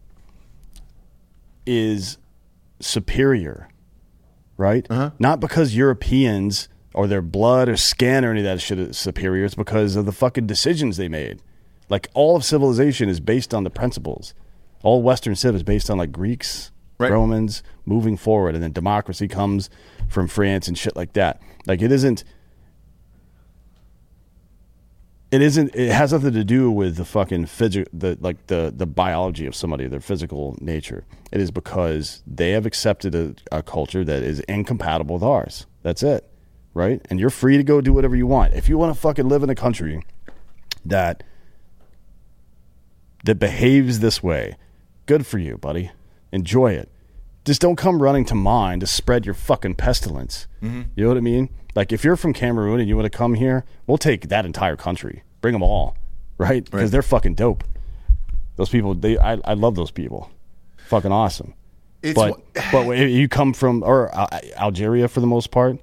is 1.66 2.16
superior, 2.81 3.68
right? 4.56 4.89
Not 5.18 5.40
because 5.40 5.77
Europeans 5.77 6.68
or 6.94 7.06
their 7.06 7.22
blood 7.22 7.68
or 7.68 7.77
skin 7.77 8.24
or 8.24 8.31
any 8.31 8.40
of 8.40 8.44
that 8.44 8.60
shit 8.60 8.78
is 8.78 8.98
superior. 8.98 9.44
It's 9.44 9.55
because 9.55 9.97
of 9.97 10.06
the 10.06 10.12
fucking 10.12 10.47
decisions 10.47 10.97
they 10.97 11.09
made. 11.09 11.40
Like 11.90 12.08
all 12.14 12.36
of 12.36 12.44
civilization 12.44 13.08
is 13.08 13.20
based 13.20 13.52
on 13.52 13.64
the 13.64 13.70
principles. 13.70 14.32
All 14.82 15.02
Western 15.02 15.34
civ 15.34 15.54
is 15.54 15.62
based 15.62 15.90
on 15.90 15.98
like 15.98 16.12
Greeks, 16.12 16.70
Right. 17.00 17.10
Romans 17.10 17.62
moving 17.86 18.18
forward, 18.18 18.54
and 18.54 18.62
then 18.62 18.72
democracy 18.72 19.26
comes 19.26 19.70
from 20.06 20.28
France 20.28 20.68
and 20.68 20.76
shit 20.76 20.94
like 20.96 21.14
that. 21.14 21.40
Like 21.66 21.80
it 21.80 21.90
isn't. 21.90 22.24
It 25.30 25.40
isn't. 25.40 25.74
It 25.74 25.90
has 25.90 26.12
nothing 26.12 26.34
to 26.34 26.44
do 26.44 26.70
with 26.70 26.96
the 26.96 27.06
fucking 27.06 27.46
physical, 27.46 27.90
the 27.98 28.18
like 28.20 28.48
the 28.48 28.70
the 28.76 28.84
biology 28.84 29.46
of 29.46 29.54
somebody, 29.54 29.86
their 29.86 30.00
physical 30.00 30.58
nature. 30.60 31.06
It 31.32 31.40
is 31.40 31.50
because 31.50 32.22
they 32.26 32.50
have 32.50 32.66
accepted 32.66 33.14
a, 33.14 33.34
a 33.50 33.62
culture 33.62 34.04
that 34.04 34.22
is 34.22 34.40
incompatible 34.40 35.14
with 35.14 35.22
ours. 35.22 35.66
That's 35.82 36.02
it, 36.02 36.30
right? 36.74 37.00
And 37.08 37.18
you're 37.18 37.30
free 37.30 37.56
to 37.56 37.62
go 37.62 37.80
do 37.80 37.94
whatever 37.94 38.14
you 38.14 38.26
want. 38.26 38.52
If 38.52 38.68
you 38.68 38.76
want 38.76 38.94
to 38.94 39.00
fucking 39.00 39.26
live 39.26 39.42
in 39.42 39.48
a 39.48 39.54
country 39.54 40.04
that 40.84 41.22
that 43.24 43.36
behaves 43.38 44.01
this 44.01 44.22
way, 44.22 44.56
good 45.06 45.26
for 45.26 45.38
you, 45.38 45.56
buddy. 45.59 45.90
Enjoy 46.32 46.72
it. 46.72 46.88
Just 47.44 47.60
don't 47.60 47.76
come 47.76 48.02
running 48.02 48.24
to 48.26 48.34
mine 48.34 48.80
to 48.80 48.86
spread 48.86 49.24
your 49.24 49.34
fucking 49.34 49.74
pestilence. 49.74 50.47
You 50.62 50.84
know 50.97 51.09
what 51.09 51.16
I 51.16 51.20
mean? 51.20 51.48
Like 51.74 51.92
if 51.92 52.05
you're 52.05 52.16
from 52.16 52.32
Cameroon 52.32 52.80
and 52.80 52.88
you 52.88 52.97
want 52.97 53.10
to 53.10 53.16
come 53.16 53.34
here, 53.34 53.64
we'll 53.86 53.98
take 53.98 54.28
that 54.28 54.44
entire 54.44 54.76
country. 54.76 55.22
Bring 55.40 55.52
them 55.55 55.62
all, 55.62 55.97
right? 56.38 56.64
Because 56.64 56.82
Right. 56.82 56.90
they're 56.90 57.02
fucking 57.02 57.34
dope. 57.34 57.64
Those 58.56 58.68
people, 58.68 58.94
they, 58.94 59.16
I, 59.18 59.38
I 59.44 59.55
love 59.55 59.74
those 59.74 59.90
people. 59.90 60.30
Fucking 60.88 61.12
awesome. 61.12 61.55
It's 62.02 62.14
but 62.14 62.40
but 62.72 62.90
you 62.98 63.28
come 63.28 63.52
from 63.55 63.82
or 63.82 64.14
uh, 64.14 64.26
Algeria 64.56 65.09
for 65.09 65.20
the 65.20 65.26
most 65.26 65.51
part, 65.51 65.78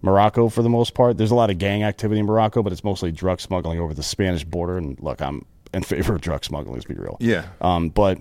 Morocco 0.00 0.48
for 0.48 0.62
the 0.62 0.68
most 0.68 0.94
part. 0.94 1.16
There's 1.16 1.30
a 1.30 1.34
lot 1.36 1.50
of 1.50 1.58
gang 1.58 1.82
activity 1.84 2.18
in 2.20 2.26
Morocco, 2.26 2.62
but 2.62 2.72
it's 2.72 2.82
mostly 2.84 3.12
drug 3.12 3.40
smuggling 3.40 3.78
over 3.78 3.94
the 3.94 4.02
Spanish 4.02 4.44
border. 4.44 4.78
And 4.78 4.98
look, 5.00 5.20
I'm 5.22 5.44
in 5.72 5.82
favor 5.82 6.14
of 6.14 6.20
drug 6.20 6.44
smuggling. 6.44 6.74
Let's 6.74 6.86
be 6.86 6.94
real. 6.94 7.16
Yeah. 7.20 7.46
Um, 7.60 7.88
but 7.88 8.18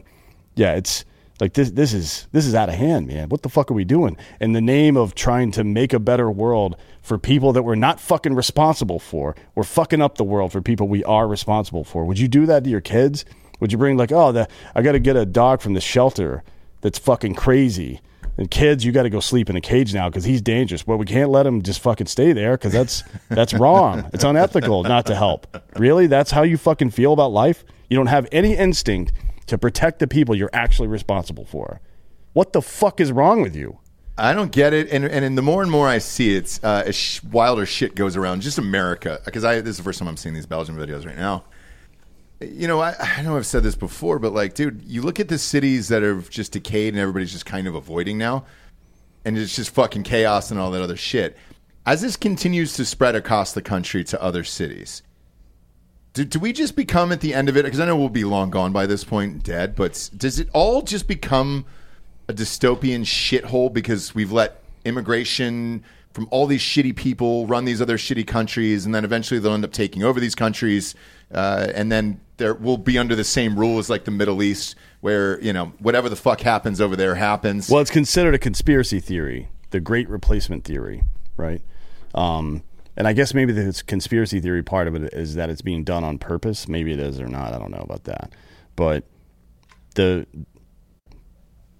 yeah, 0.55 0.75
it's 0.75 1.05
like 1.39 1.53
this. 1.53 1.71
This 1.71 1.93
is 1.93 2.27
this 2.31 2.45
is 2.45 2.55
out 2.55 2.69
of 2.69 2.75
hand, 2.75 3.07
man. 3.07 3.29
What 3.29 3.41
the 3.41 3.49
fuck 3.49 3.71
are 3.71 3.73
we 3.73 3.83
doing 3.83 4.17
in 4.39 4.53
the 4.53 4.61
name 4.61 4.97
of 4.97 5.15
trying 5.15 5.51
to 5.51 5.63
make 5.63 5.93
a 5.93 5.99
better 5.99 6.29
world 6.29 6.75
for 7.01 7.17
people 7.17 7.53
that 7.53 7.63
we're 7.63 7.75
not 7.75 7.99
fucking 7.99 8.35
responsible 8.35 8.99
for? 8.99 9.35
We're 9.55 9.63
fucking 9.63 10.01
up 10.01 10.17
the 10.17 10.23
world 10.23 10.51
for 10.51 10.61
people 10.61 10.87
we 10.87 11.03
are 11.03 11.27
responsible 11.27 11.83
for. 11.83 12.05
Would 12.05 12.19
you 12.19 12.27
do 12.27 12.45
that 12.45 12.63
to 12.63 12.69
your 12.69 12.81
kids? 12.81 13.25
Would 13.59 13.71
you 13.71 13.77
bring 13.77 13.95
like, 13.95 14.11
oh, 14.11 14.31
the, 14.31 14.47
I 14.73 14.81
got 14.81 14.93
to 14.93 14.99
get 14.99 15.15
a 15.15 15.25
dog 15.25 15.61
from 15.61 15.73
the 15.73 15.81
shelter 15.81 16.43
that's 16.81 16.97
fucking 16.97 17.35
crazy. 17.35 18.01
And 18.41 18.49
kids, 18.49 18.83
you 18.83 18.91
got 18.91 19.03
to 19.03 19.11
go 19.11 19.19
sleep 19.19 19.51
in 19.51 19.55
a 19.55 19.61
cage 19.61 19.93
now 19.93 20.09
because 20.09 20.23
he's 20.23 20.41
dangerous. 20.41 20.81
But 20.81 20.97
we 20.97 21.05
can't 21.05 21.29
let 21.29 21.45
him 21.45 21.61
just 21.61 21.79
fucking 21.79 22.07
stay 22.07 22.33
there 22.33 22.57
because 22.57 22.73
that's 22.73 23.03
that's 23.29 23.53
wrong. 23.53 24.09
It's 24.13 24.23
unethical 24.23 24.81
not 24.81 25.05
to 25.05 25.15
help. 25.15 25.45
Really, 25.77 26.07
that's 26.07 26.31
how 26.31 26.41
you 26.41 26.57
fucking 26.57 26.89
feel 26.89 27.13
about 27.13 27.31
life. 27.31 27.63
You 27.87 27.97
don't 27.97 28.07
have 28.07 28.27
any 28.31 28.57
instinct 28.57 29.13
to 29.45 29.59
protect 29.59 29.99
the 29.99 30.07
people 30.07 30.33
you're 30.33 30.49
actually 30.53 30.87
responsible 30.87 31.45
for. 31.45 31.81
What 32.33 32.51
the 32.51 32.63
fuck 32.63 32.99
is 32.99 33.11
wrong 33.11 33.43
with 33.43 33.55
you? 33.55 33.77
I 34.17 34.33
don't 34.33 34.51
get 34.51 34.73
it, 34.73 34.89
and 34.89 35.05
and 35.05 35.37
the 35.37 35.43
more 35.43 35.61
and 35.61 35.69
more 35.69 35.87
I 35.87 35.99
see 35.99 36.35
it, 36.35 36.59
uh, 36.63 36.91
sh- 36.91 37.21
wilder 37.21 37.67
shit 37.67 37.93
goes 37.93 38.17
around. 38.17 38.41
Just 38.41 38.57
America, 38.57 39.21
because 39.23 39.45
I 39.45 39.61
this 39.61 39.73
is 39.73 39.77
the 39.77 39.83
first 39.83 39.99
time 39.99 40.07
I'm 40.07 40.17
seeing 40.17 40.33
these 40.33 40.47
Belgian 40.47 40.75
videos 40.77 41.05
right 41.05 41.15
now. 41.15 41.43
You 42.41 42.67
know, 42.67 42.79
I, 42.79 42.95
I 42.99 43.21
know 43.21 43.37
I've 43.37 43.45
said 43.45 43.63
this 43.63 43.75
before, 43.75 44.17
but 44.17 44.33
like, 44.33 44.55
dude, 44.55 44.83
you 44.85 45.01
look 45.01 45.19
at 45.19 45.27
the 45.27 45.37
cities 45.37 45.89
that 45.89 46.01
have 46.01 46.29
just 46.29 46.53
decayed 46.53 46.93
and 46.93 46.99
everybody's 46.99 47.31
just 47.31 47.45
kind 47.45 47.67
of 47.67 47.75
avoiding 47.75 48.17
now, 48.17 48.45
and 49.23 49.37
it's 49.37 49.55
just 49.55 49.69
fucking 49.71 50.03
chaos 50.03 50.49
and 50.49 50.59
all 50.59 50.71
that 50.71 50.81
other 50.81 50.97
shit. 50.97 51.37
As 51.85 52.01
this 52.01 52.15
continues 52.15 52.73
to 52.73 52.85
spread 52.85 53.15
across 53.15 53.53
the 53.53 53.61
country 53.61 54.03
to 54.05 54.21
other 54.21 54.43
cities, 54.43 55.03
do, 56.13 56.25
do 56.25 56.39
we 56.39 56.51
just 56.51 56.75
become 56.75 57.11
at 57.11 57.21
the 57.21 57.33
end 57.33 57.47
of 57.47 57.57
it? 57.57 57.63
Because 57.63 57.79
I 57.79 57.85
know 57.85 57.95
we'll 57.95 58.09
be 58.09 58.23
long 58.23 58.49
gone 58.49 58.71
by 58.71 58.85
this 58.85 59.03
point, 59.03 59.43
dead. 59.43 59.75
But 59.75 60.09
does 60.17 60.39
it 60.39 60.49
all 60.53 60.81
just 60.81 61.07
become 61.07 61.65
a 62.27 62.33
dystopian 62.33 63.01
shithole 63.01 63.71
because 63.71 64.13
we've 64.13 64.31
let 64.31 64.61
immigration 64.83 65.83
from 66.13 66.27
all 66.29 66.45
these 66.45 66.61
shitty 66.61 66.95
people 66.95 67.47
run 67.47 67.65
these 67.65 67.81
other 67.81 67.97
shitty 67.97 68.27
countries, 68.27 68.85
and 68.85 68.93
then 68.93 69.05
eventually 69.05 69.39
they'll 69.39 69.53
end 69.53 69.63
up 69.63 69.71
taking 69.71 70.03
over 70.03 70.19
these 70.19 70.35
countries, 70.35 70.93
uh, 71.33 71.67
and 71.73 71.91
then 71.91 72.19
there 72.41 72.55
will 72.55 72.77
be 72.77 72.97
under 72.97 73.15
the 73.15 73.23
same 73.23 73.57
rules 73.57 73.87
like 73.87 74.05
the 74.05 74.11
Middle 74.11 74.41
East, 74.41 74.75
where 74.99 75.39
you 75.41 75.53
know 75.53 75.73
whatever 75.79 76.09
the 76.09 76.15
fuck 76.15 76.41
happens 76.41 76.81
over 76.81 76.95
there 76.95 77.15
happens. 77.15 77.69
Well, 77.69 77.81
it's 77.81 77.91
considered 77.91 78.33
a 78.33 78.39
conspiracy 78.39 78.99
theory, 78.99 79.49
the 79.69 79.79
Great 79.79 80.09
Replacement 80.09 80.63
theory, 80.63 81.03
right? 81.37 81.61
Um, 82.15 82.63
and 82.97 83.07
I 83.07 83.13
guess 83.13 83.33
maybe 83.35 83.53
the 83.53 83.83
conspiracy 83.85 84.39
theory 84.39 84.63
part 84.63 84.87
of 84.87 84.95
it 84.95 85.13
is 85.13 85.35
that 85.35 85.49
it's 85.49 85.61
being 85.61 85.83
done 85.83 86.03
on 86.03 86.17
purpose. 86.17 86.67
Maybe 86.67 86.91
it 86.91 86.99
is 86.99 87.19
or 87.21 87.27
not. 87.27 87.53
I 87.53 87.59
don't 87.59 87.71
know 87.71 87.77
about 87.83 88.05
that. 88.05 88.33
But 88.75 89.03
the 89.93 90.25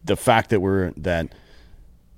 the 0.04 0.16
fact 0.16 0.52
that 0.52 0.60
we're 0.60 0.92
that 0.92 1.34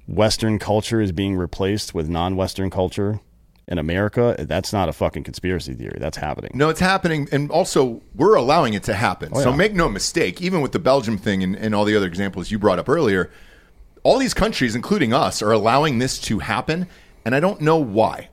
Western 0.05 0.59
culture 0.59 0.99
is 0.99 1.13
being 1.13 1.37
replaced 1.37 1.93
with 1.93 2.09
non-Western 2.09 2.69
culture 2.69 3.21
in 3.67 3.77
America, 3.77 4.35
that's 4.39 4.73
not 4.73 4.89
a 4.89 4.93
fucking 4.93 5.23
conspiracy 5.23 5.73
theory. 5.73 5.97
That's 5.99 6.17
happening. 6.17 6.51
No, 6.53 6.69
it's 6.69 6.79
happening, 6.79 7.29
and 7.31 7.49
also 7.49 8.01
we're 8.13 8.35
allowing 8.35 8.73
it 8.73 8.83
to 8.83 8.93
happen. 8.93 9.31
Oh, 9.33 9.41
So 9.41 9.53
make 9.53 9.73
no 9.73 9.87
mistake, 9.87 10.41
even 10.41 10.61
with 10.61 10.73
the 10.73 10.79
Belgium 10.79 11.17
thing 11.17 11.43
and, 11.43 11.55
and 11.55 11.73
all 11.73 11.85
the 11.85 11.95
other 11.95 12.07
examples 12.07 12.51
you 12.51 12.59
brought 12.59 12.79
up 12.79 12.89
earlier, 12.89 13.31
all 14.03 14.19
these 14.19 14.33
countries, 14.33 14.75
including 14.75 15.13
us, 15.13 15.41
are 15.41 15.51
allowing 15.51 15.99
this 15.99 16.19
to 16.21 16.39
happen, 16.39 16.87
and 17.23 17.33
I 17.33 17.39
don't 17.39 17.61
know 17.61 17.77
why. 17.77 18.29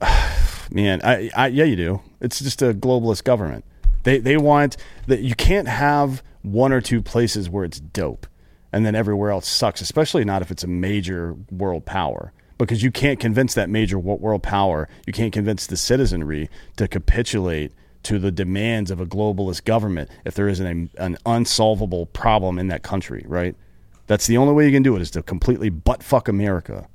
Man, 0.70 1.02
I, 1.04 1.30
I 1.36 1.48
yeah, 1.48 1.64
you 1.64 1.76
do. 1.76 2.00
It's 2.20 2.40
just 2.40 2.62
a 2.62 2.72
globalist 2.72 3.24
government. 3.24 3.64
They 4.04 4.18
they 4.18 4.38
want 4.38 4.76
that 5.06 5.20
you 5.20 5.34
can't 5.34 5.68
have 5.68 6.22
one 6.42 6.72
or 6.72 6.80
two 6.80 7.02
places 7.02 7.50
where 7.50 7.64
it's 7.64 7.80
dope, 7.80 8.26
and 8.72 8.84
then 8.86 8.94
everywhere 8.94 9.30
else 9.30 9.46
sucks. 9.46 9.82
Especially 9.82 10.24
not 10.24 10.40
if 10.40 10.50
it's 10.50 10.64
a 10.64 10.68
major 10.68 11.36
world 11.50 11.84
power, 11.84 12.32
because 12.66 12.82
you 12.82 12.90
can't 12.90 13.20
convince 13.20 13.54
that 13.54 13.68
major 13.70 13.98
world 13.98 14.42
power. 14.42 14.88
You 15.06 15.12
can't 15.12 15.32
convince 15.32 15.66
the 15.66 15.76
citizenry 15.76 16.48
to 16.76 16.88
capitulate 16.88 17.72
to 18.04 18.18
the 18.18 18.30
demands 18.30 18.90
of 18.90 19.00
a 19.00 19.06
globalist 19.06 19.64
government 19.64 20.10
if 20.24 20.34
there 20.34 20.48
isn't 20.48 20.90
a, 20.98 21.02
an 21.02 21.16
unsolvable 21.24 22.06
problem 22.06 22.58
in 22.58 22.68
that 22.68 22.82
country. 22.82 23.24
Right? 23.26 23.56
That's 24.06 24.26
the 24.26 24.36
only 24.36 24.52
way 24.52 24.66
you 24.66 24.72
can 24.72 24.82
do 24.82 24.96
it 24.96 25.02
is 25.02 25.10
to 25.12 25.22
completely 25.22 25.70
butt 25.70 26.02
fuck 26.02 26.28
America. 26.28 26.88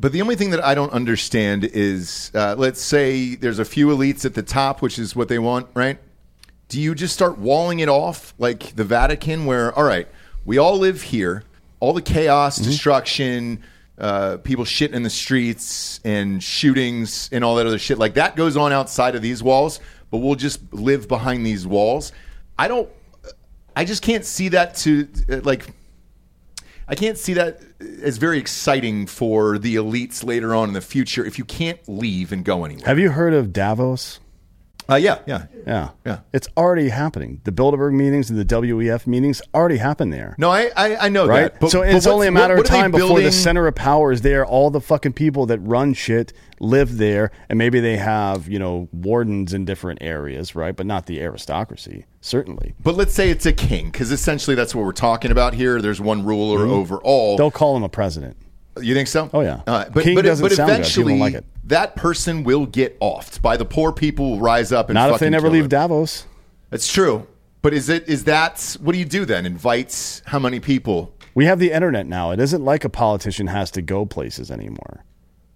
But 0.00 0.10
the 0.10 0.20
only 0.20 0.34
thing 0.34 0.50
that 0.50 0.64
I 0.64 0.74
don't 0.74 0.92
understand 0.92 1.64
is, 1.64 2.32
uh, 2.34 2.56
let's 2.58 2.80
say 2.80 3.36
there's 3.36 3.60
a 3.60 3.64
few 3.64 3.86
elites 3.88 4.24
at 4.24 4.34
the 4.34 4.42
top, 4.42 4.82
which 4.82 4.98
is 4.98 5.14
what 5.14 5.28
they 5.28 5.38
want, 5.38 5.68
right? 5.74 5.98
Do 6.68 6.80
you 6.80 6.94
just 6.94 7.14
start 7.14 7.38
walling 7.38 7.78
it 7.78 7.88
off 7.88 8.34
like 8.36 8.74
the 8.74 8.82
Vatican, 8.82 9.46
where, 9.46 9.72
all 9.78 9.84
right, 9.84 10.08
we 10.44 10.58
all 10.58 10.76
live 10.76 11.02
here, 11.02 11.44
all 11.78 11.92
the 11.92 12.02
chaos, 12.02 12.56
destruction, 12.56 13.62
uh, 13.98 14.38
people 14.38 14.64
shitting 14.64 14.94
in 14.94 15.02
the 15.02 15.10
streets 15.10 16.00
and 16.04 16.42
shootings 16.42 17.28
and 17.32 17.44
all 17.44 17.56
that 17.56 17.66
other 17.66 17.78
shit, 17.78 17.98
like 17.98 18.14
that 18.14 18.36
goes 18.36 18.56
on 18.56 18.72
outside 18.72 19.14
of 19.14 19.22
these 19.22 19.42
walls, 19.42 19.80
but 20.10 20.18
we'll 20.18 20.34
just 20.34 20.72
live 20.72 21.08
behind 21.08 21.46
these 21.46 21.66
walls. 21.66 22.12
I 22.58 22.68
don't, 22.68 22.88
I 23.76 23.84
just 23.84 24.02
can't 24.02 24.24
see 24.24 24.48
that 24.50 24.74
to, 24.76 25.08
uh, 25.30 25.40
like, 25.42 25.72
I 26.88 26.94
can't 26.94 27.16
see 27.16 27.34
that 27.34 27.60
as 28.02 28.18
very 28.18 28.38
exciting 28.38 29.06
for 29.06 29.58
the 29.58 29.76
elites 29.76 30.24
later 30.24 30.54
on 30.54 30.68
in 30.68 30.74
the 30.74 30.80
future 30.80 31.24
if 31.24 31.38
you 31.38 31.44
can't 31.44 31.78
leave 31.88 32.32
and 32.32 32.44
go 32.44 32.64
anywhere. 32.64 32.86
Have 32.86 32.98
you 32.98 33.10
heard 33.10 33.34
of 33.34 33.52
Davos? 33.52 34.20
Uh, 34.90 34.96
yeah, 34.96 35.20
yeah. 35.26 35.46
Yeah. 35.66 35.90
Yeah. 36.04 36.18
It's 36.32 36.48
already 36.56 36.88
happening. 36.88 37.40
The 37.44 37.52
Bilderberg 37.52 37.92
meetings 37.94 38.30
and 38.30 38.38
the 38.38 38.44
WEF 38.44 39.06
meetings 39.06 39.40
already 39.54 39.76
happened 39.76 40.12
there. 40.12 40.34
No, 40.38 40.50
I 40.50 40.70
I, 40.76 41.06
I 41.06 41.08
know 41.08 41.26
right? 41.26 41.52
that. 41.52 41.60
But, 41.60 41.70
so 41.70 41.80
but 41.80 41.94
it's 41.94 42.06
only 42.06 42.26
a 42.26 42.32
matter 42.32 42.54
what- 42.56 42.66
of 42.66 42.70
what 42.70 42.76
they 42.76 42.82
time 42.82 42.90
before 42.90 43.20
the 43.20 43.30
center 43.32 43.66
of 43.66 43.74
power 43.74 44.10
is 44.12 44.22
there. 44.22 44.44
All 44.44 44.70
the 44.70 44.80
fucking 44.80 45.12
people 45.12 45.46
that 45.46 45.58
run 45.60 45.94
shit 45.94 46.32
live 46.60 46.98
there, 46.98 47.30
and 47.48 47.58
maybe 47.58 47.80
they 47.80 47.96
have 47.96 48.48
you 48.48 48.58
know 48.58 48.88
wardens 48.92 49.54
in 49.54 49.64
different 49.64 50.00
areas, 50.02 50.54
right? 50.54 50.74
But 50.74 50.86
not 50.86 51.06
the 51.06 51.20
aristocracy, 51.20 52.04
certainly. 52.20 52.74
But 52.82 52.96
let's 52.96 53.14
say 53.14 53.30
it's 53.30 53.46
a 53.46 53.52
king, 53.52 53.90
because 53.90 54.10
essentially 54.10 54.56
that's 54.56 54.74
what 54.74 54.84
we're 54.84 54.92
talking 54.92 55.30
about 55.30 55.54
here. 55.54 55.80
There's 55.80 56.00
one 56.00 56.24
ruler 56.24 56.66
over 56.66 56.96
all. 56.98 57.36
They'll 57.36 57.50
call 57.52 57.76
him 57.76 57.84
a 57.84 57.88
president. 57.88 58.36
You 58.80 58.94
think 58.94 59.08
so? 59.08 59.28
Oh, 59.32 59.40
yeah. 59.40 59.60
Uh, 59.66 59.84
but 59.90 60.02
King 60.04 60.14
but, 60.14 60.24
doesn't 60.24 60.42
but 60.42 60.52
sound 60.52 60.68
good. 60.68 60.74
People 60.76 60.80
eventually, 60.80 61.12
don't 61.12 61.20
like 61.20 61.34
it. 61.34 61.44
that 61.64 61.96
person 61.96 62.42
will 62.44 62.64
get 62.66 62.98
offed 63.00 63.42
by 63.42 63.56
the 63.56 63.64
poor 63.64 63.92
people. 63.92 64.30
Will 64.32 64.40
rise 64.40 64.72
up 64.72 64.88
and 64.88 64.94
Not 64.94 65.10
if 65.10 65.20
they 65.20 65.28
never 65.30 65.50
leave 65.50 65.64
him. 65.64 65.68
Davos. 65.68 66.26
That's 66.70 66.90
true. 66.90 67.26
But 67.60 67.74
is 67.74 67.88
it 67.88 68.08
is 68.08 68.24
that 68.24 68.76
what 68.80 68.92
do 68.92 68.98
you 68.98 69.04
do 69.04 69.24
then? 69.24 69.46
Invites 69.46 70.22
how 70.26 70.38
many 70.38 70.58
people? 70.58 71.14
We 71.34 71.44
have 71.44 71.58
the 71.58 71.70
internet 71.70 72.06
now. 72.06 72.30
It 72.32 72.40
isn't 72.40 72.64
like 72.64 72.84
a 72.84 72.88
politician 72.88 73.46
has 73.46 73.70
to 73.72 73.82
go 73.82 74.04
places 74.04 74.50
anymore, 74.50 75.04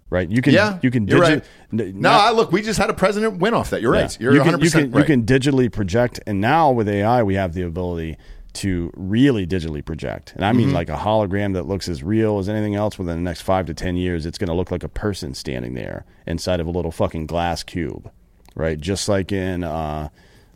right? 0.09 0.29
You 0.31 0.41
can 0.41 0.53
yeah, 0.53 0.79
you 0.83 0.91
can 0.91 1.07
digi- 1.07 1.21
right. 1.21 1.45
n- 1.73 2.01
No, 2.01 2.11
I, 2.11 2.31
look, 2.31 2.53
we 2.53 2.63
just 2.63 2.79
had 2.79 2.91
a 2.91 2.95
president 2.95 3.39
win 3.41 3.55
off 3.55 3.71
that. 3.71 3.83
You're 3.83 3.93
right. 3.93 4.17
You're 4.21 4.35
you 4.35 4.39
100 4.39 4.57
can, 4.59 4.65
you 4.65 4.71
can, 4.71 4.91
right. 4.93 5.01
You 5.01 5.05
can 5.05 5.25
digitally 5.27 5.71
project, 5.73 6.21
and 6.27 6.41
now 6.41 6.71
with 6.71 6.89
AI, 6.89 7.23
we 7.25 7.35
have 7.35 7.55
the 7.55 7.63
ability 7.63 8.17
to 8.57 8.91
really 8.97 9.47
digitally 9.47 9.85
project. 9.85 10.33
And 10.35 10.45
I 10.45 10.53
mean, 10.53 10.71
Mhm. 10.71 10.75
like 10.75 10.89
a 10.89 10.97
hologram 10.97 11.55
that 11.55 11.67
looks 11.67 11.89
as 11.89 12.03
real 12.03 12.39
as 12.39 12.49
anything 12.49 12.75
else. 12.75 12.99
Within 12.99 13.17
the 13.17 13.23
next 13.23 13.43
five 13.43 13.67
to 13.67 13.75
ten 13.75 13.97
years, 13.97 14.27
it's 14.27 14.39
going 14.39 14.49
to 14.49 14.55
look 14.55 14.71
like 14.71 14.83
a 14.83 14.89
person 14.89 15.35
standing 15.35 15.75
there 15.75 16.05
inside 16.27 16.61
of 16.61 16.67
a 16.67 16.71
little 16.71 16.91
fucking 16.91 17.27
glass 17.27 17.63
cube, 17.63 18.11
right? 18.55 18.81
Just 18.81 19.09
like 19.09 19.33
in 19.33 19.63
uh, 19.65 20.09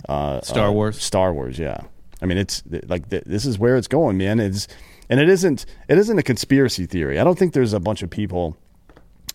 uh, 0.09 0.41
Star 0.43 0.69
uh, 0.69 0.73
Wars? 0.73 1.03
Star 1.03 1.33
Wars, 1.33 1.59
yeah. 1.59 1.79
I 2.23 2.27
mean, 2.27 2.37
it's 2.39 2.63
like 2.87 3.09
th- 3.09 3.25
this 3.25 3.47
is 3.47 3.59
where 3.59 3.77
it's 3.77 3.89
going, 3.89 4.19
man. 4.19 4.41
It's 4.41 4.69
and 5.09 5.19
it 5.21 5.29
isn't 5.29 5.65
it 5.89 5.97
isn't 5.99 6.19
a 6.19 6.23
conspiracy 6.23 6.87
theory. 6.87 7.19
I 7.19 7.25
don't 7.25 7.39
think 7.39 7.53
there's 7.55 7.73
a 7.73 7.81
bunch 7.81 8.03
of 8.03 8.11
people 8.11 8.57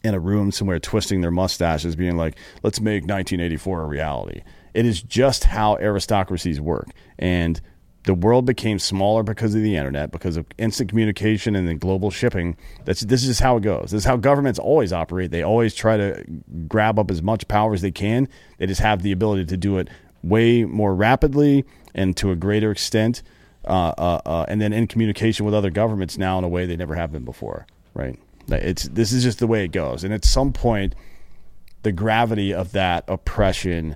in 0.03 0.13
a 0.13 0.19
room 0.19 0.51
somewhere 0.51 0.79
twisting 0.79 1.21
their 1.21 1.31
mustaches, 1.31 1.95
being 1.95 2.15
like, 2.15 2.37
"Let's 2.61 2.79
make 2.79 3.05
1984 3.05 3.81
a 3.81 3.85
reality." 3.85 4.41
It 4.75 4.85
is 4.85 5.01
just 5.01 5.45
how 5.45 5.77
aristocracies 5.77 6.61
work, 6.61 6.89
and 7.17 7.59
the 8.05 8.13
world 8.13 8.45
became 8.45 8.77
smaller 8.77 9.23
because 9.23 9.55
of 9.55 9.61
the 9.61 9.75
internet, 9.75 10.11
because 10.11 10.37
of 10.37 10.45
instant 10.57 10.89
communication 10.89 11.55
and 11.55 11.67
then 11.67 11.77
global 11.77 12.11
shipping. 12.11 12.55
That's 12.85 13.01
this 13.01 13.25
is 13.25 13.39
how 13.39 13.57
it 13.57 13.63
goes. 13.63 13.91
This 13.91 14.03
is 14.03 14.05
how 14.05 14.17
governments 14.17 14.59
always 14.59 14.93
operate. 14.93 15.31
They 15.31 15.41
always 15.41 15.73
try 15.73 15.97
to 15.97 16.23
grab 16.67 16.99
up 16.99 17.09
as 17.09 17.21
much 17.21 17.47
power 17.47 17.73
as 17.73 17.81
they 17.81 17.91
can. 17.91 18.27
They 18.59 18.67
just 18.67 18.81
have 18.81 19.01
the 19.01 19.11
ability 19.11 19.45
to 19.45 19.57
do 19.57 19.79
it 19.79 19.89
way 20.23 20.65
more 20.65 20.93
rapidly 20.93 21.65
and 21.95 22.15
to 22.17 22.31
a 22.31 22.35
greater 22.35 22.71
extent, 22.71 23.23
uh, 23.65 23.93
uh, 23.97 24.21
uh, 24.25 24.45
and 24.47 24.61
then 24.61 24.73
in 24.73 24.85
communication 24.85 25.45
with 25.45 25.55
other 25.55 25.71
governments 25.71 26.17
now 26.17 26.37
in 26.37 26.43
a 26.43 26.49
way 26.49 26.65
they 26.65 26.75
never 26.75 26.95
have 26.95 27.11
been 27.11 27.25
before. 27.25 27.65
Right? 27.95 28.19
It's 28.49 28.83
this 28.83 29.11
is 29.13 29.23
just 29.23 29.39
the 29.39 29.47
way 29.47 29.65
it 29.65 29.71
goes, 29.71 30.03
and 30.03 30.13
at 30.13 30.23
some 30.23 30.53
point, 30.53 30.93
the 31.81 31.91
gravity 31.91 32.53
of 32.53 32.71
that 32.73 33.03
oppression 33.07 33.95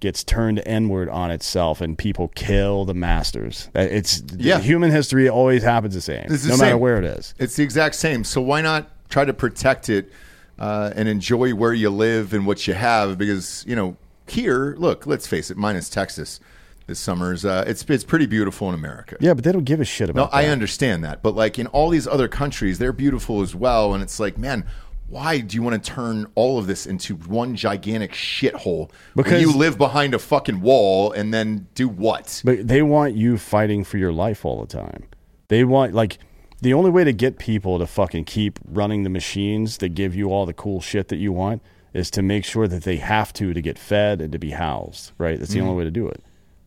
gets 0.00 0.22
turned 0.22 0.62
inward 0.64 1.08
on 1.08 1.30
itself, 1.30 1.80
and 1.80 1.98
people 1.98 2.28
kill 2.34 2.84
the 2.84 2.94
masters. 2.94 3.68
Uh, 3.74 3.80
It's 3.80 4.22
Yeah. 4.36 4.60
human 4.60 4.90
history 4.90 5.28
always 5.28 5.62
happens 5.62 5.94
the 5.94 6.00
same, 6.00 6.26
It's 6.28 6.44
the 6.44 6.50
no 6.50 6.56
matter 6.56 6.78
where 6.78 6.98
it 6.98 7.04
is. 7.04 7.34
It's 7.38 7.56
the 7.56 7.64
exact 7.64 7.94
same. 7.96 8.22
So 8.24 8.40
why 8.40 8.60
not 8.60 8.90
try 9.08 9.24
to 9.24 9.32
protect 9.34 9.88
it 9.88 10.12
uh, 10.58 10.90
and 10.94 11.08
enjoy 11.08 11.52
where 11.54 11.72
you 11.72 11.90
live 11.90 12.32
and 12.32 12.46
what 12.46 12.66
you 12.66 12.74
have? 12.74 13.18
Because 13.18 13.64
you 13.66 13.74
know, 13.74 13.96
here, 14.28 14.74
look, 14.78 15.06
let's 15.06 15.26
face 15.26 15.50
it, 15.50 15.56
minus 15.56 15.88
Texas, 15.88 16.38
this 16.86 16.98
summer's 17.00 17.44
uh, 17.44 17.64
it's 17.66 17.84
it's 17.88 18.04
pretty 18.04 18.26
beautiful 18.26 18.68
in 18.68 18.74
America. 18.74 19.16
Yeah, 19.20 19.34
but 19.34 19.42
they 19.44 19.52
don't 19.52 19.64
give 19.64 19.80
a 19.80 19.84
shit 19.84 20.08
about. 20.10 20.20
No, 20.20 20.24
about. 20.28 20.36
I 20.38 20.46
understand 20.46 21.02
that, 21.04 21.22
but 21.22 21.34
like 21.34 21.58
in 21.58 21.66
all 21.68 21.90
these 21.90 22.06
other 22.06 22.28
countries, 22.28 22.78
they're 22.78 22.92
beautiful 22.92 23.42
as 23.42 23.54
well, 23.54 23.94
and 23.94 24.02
it's 24.02 24.20
like, 24.20 24.38
man. 24.38 24.64
Why 25.08 25.40
do 25.40 25.56
you 25.56 25.62
want 25.62 25.82
to 25.82 25.90
turn 25.90 26.26
all 26.34 26.58
of 26.58 26.66
this 26.66 26.86
into 26.86 27.14
one 27.16 27.56
gigantic 27.56 28.12
shithole? 28.12 28.90
Because- 29.16 29.40
you 29.40 29.56
live 29.56 29.78
behind 29.78 30.12
a 30.14 30.18
fucking 30.18 30.60
wall 30.60 31.12
and 31.12 31.32
then 31.32 31.66
do 31.74 31.88
what? 31.88 32.42
But 32.44 32.68
they 32.68 32.82
want 32.82 33.14
you 33.14 33.38
fighting 33.38 33.84
for 33.84 33.96
your 33.96 34.12
life 34.12 34.44
all 34.44 34.60
the 34.60 34.66
time. 34.66 35.04
They 35.48 35.64
want 35.64 35.94
like 35.94 36.18
the 36.60 36.74
only 36.74 36.90
way 36.90 37.04
to 37.04 37.12
get 37.12 37.38
people 37.38 37.78
to 37.78 37.86
fucking 37.86 38.24
keep 38.24 38.58
running 38.66 39.02
the 39.04 39.08
machines 39.10 39.78
that 39.78 39.90
give 39.90 40.14
you 40.14 40.30
all 40.30 40.44
the 40.44 40.52
cool 40.52 40.80
shit 40.82 41.08
that 41.08 41.16
you 41.16 41.32
want 41.32 41.62
is 41.94 42.10
to 42.10 42.20
make 42.22 42.44
sure 42.44 42.68
that 42.68 42.82
they 42.82 42.96
have 42.96 43.32
to 43.32 43.54
to 43.54 43.62
get 43.62 43.78
fed 43.78 44.20
and 44.20 44.30
to 44.32 44.38
be 44.38 44.50
housed. 44.50 45.12
Right? 45.16 45.38
That's 45.38 45.52
the 45.52 45.60
Mhm. 45.60 45.62
only 45.64 45.76
way 45.76 45.84
to 45.84 45.90
do 45.90 46.06
it. 46.06 46.22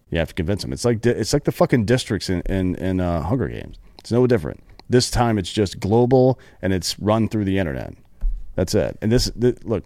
You 0.09 0.17
have 0.17 0.29
to 0.29 0.33
convince 0.33 0.63
them. 0.63 0.73
It's 0.73 0.83
like 0.83 1.05
it's 1.05 1.31
like 1.33 1.43
the 1.43 1.51
fucking 1.51 1.85
districts 1.85 2.27
in 2.29 2.41
in, 2.47 2.73
in 2.75 2.99
uh, 2.99 3.21
Hunger 3.21 3.47
Games. 3.49 3.77
It's 3.99 4.11
no 4.11 4.25
different. 4.25 4.61
This 4.89 5.11
time 5.11 5.37
it's 5.37 5.53
just 5.53 5.79
global 5.79 6.39
and 6.61 6.73
it's 6.73 6.99
run 6.99 7.27
through 7.29 7.45
the 7.45 7.59
internet. 7.59 7.93
That's 8.55 8.75
it. 8.75 8.97
And 9.01 9.11
this, 9.11 9.31
th 9.39 9.57
look, 9.63 9.83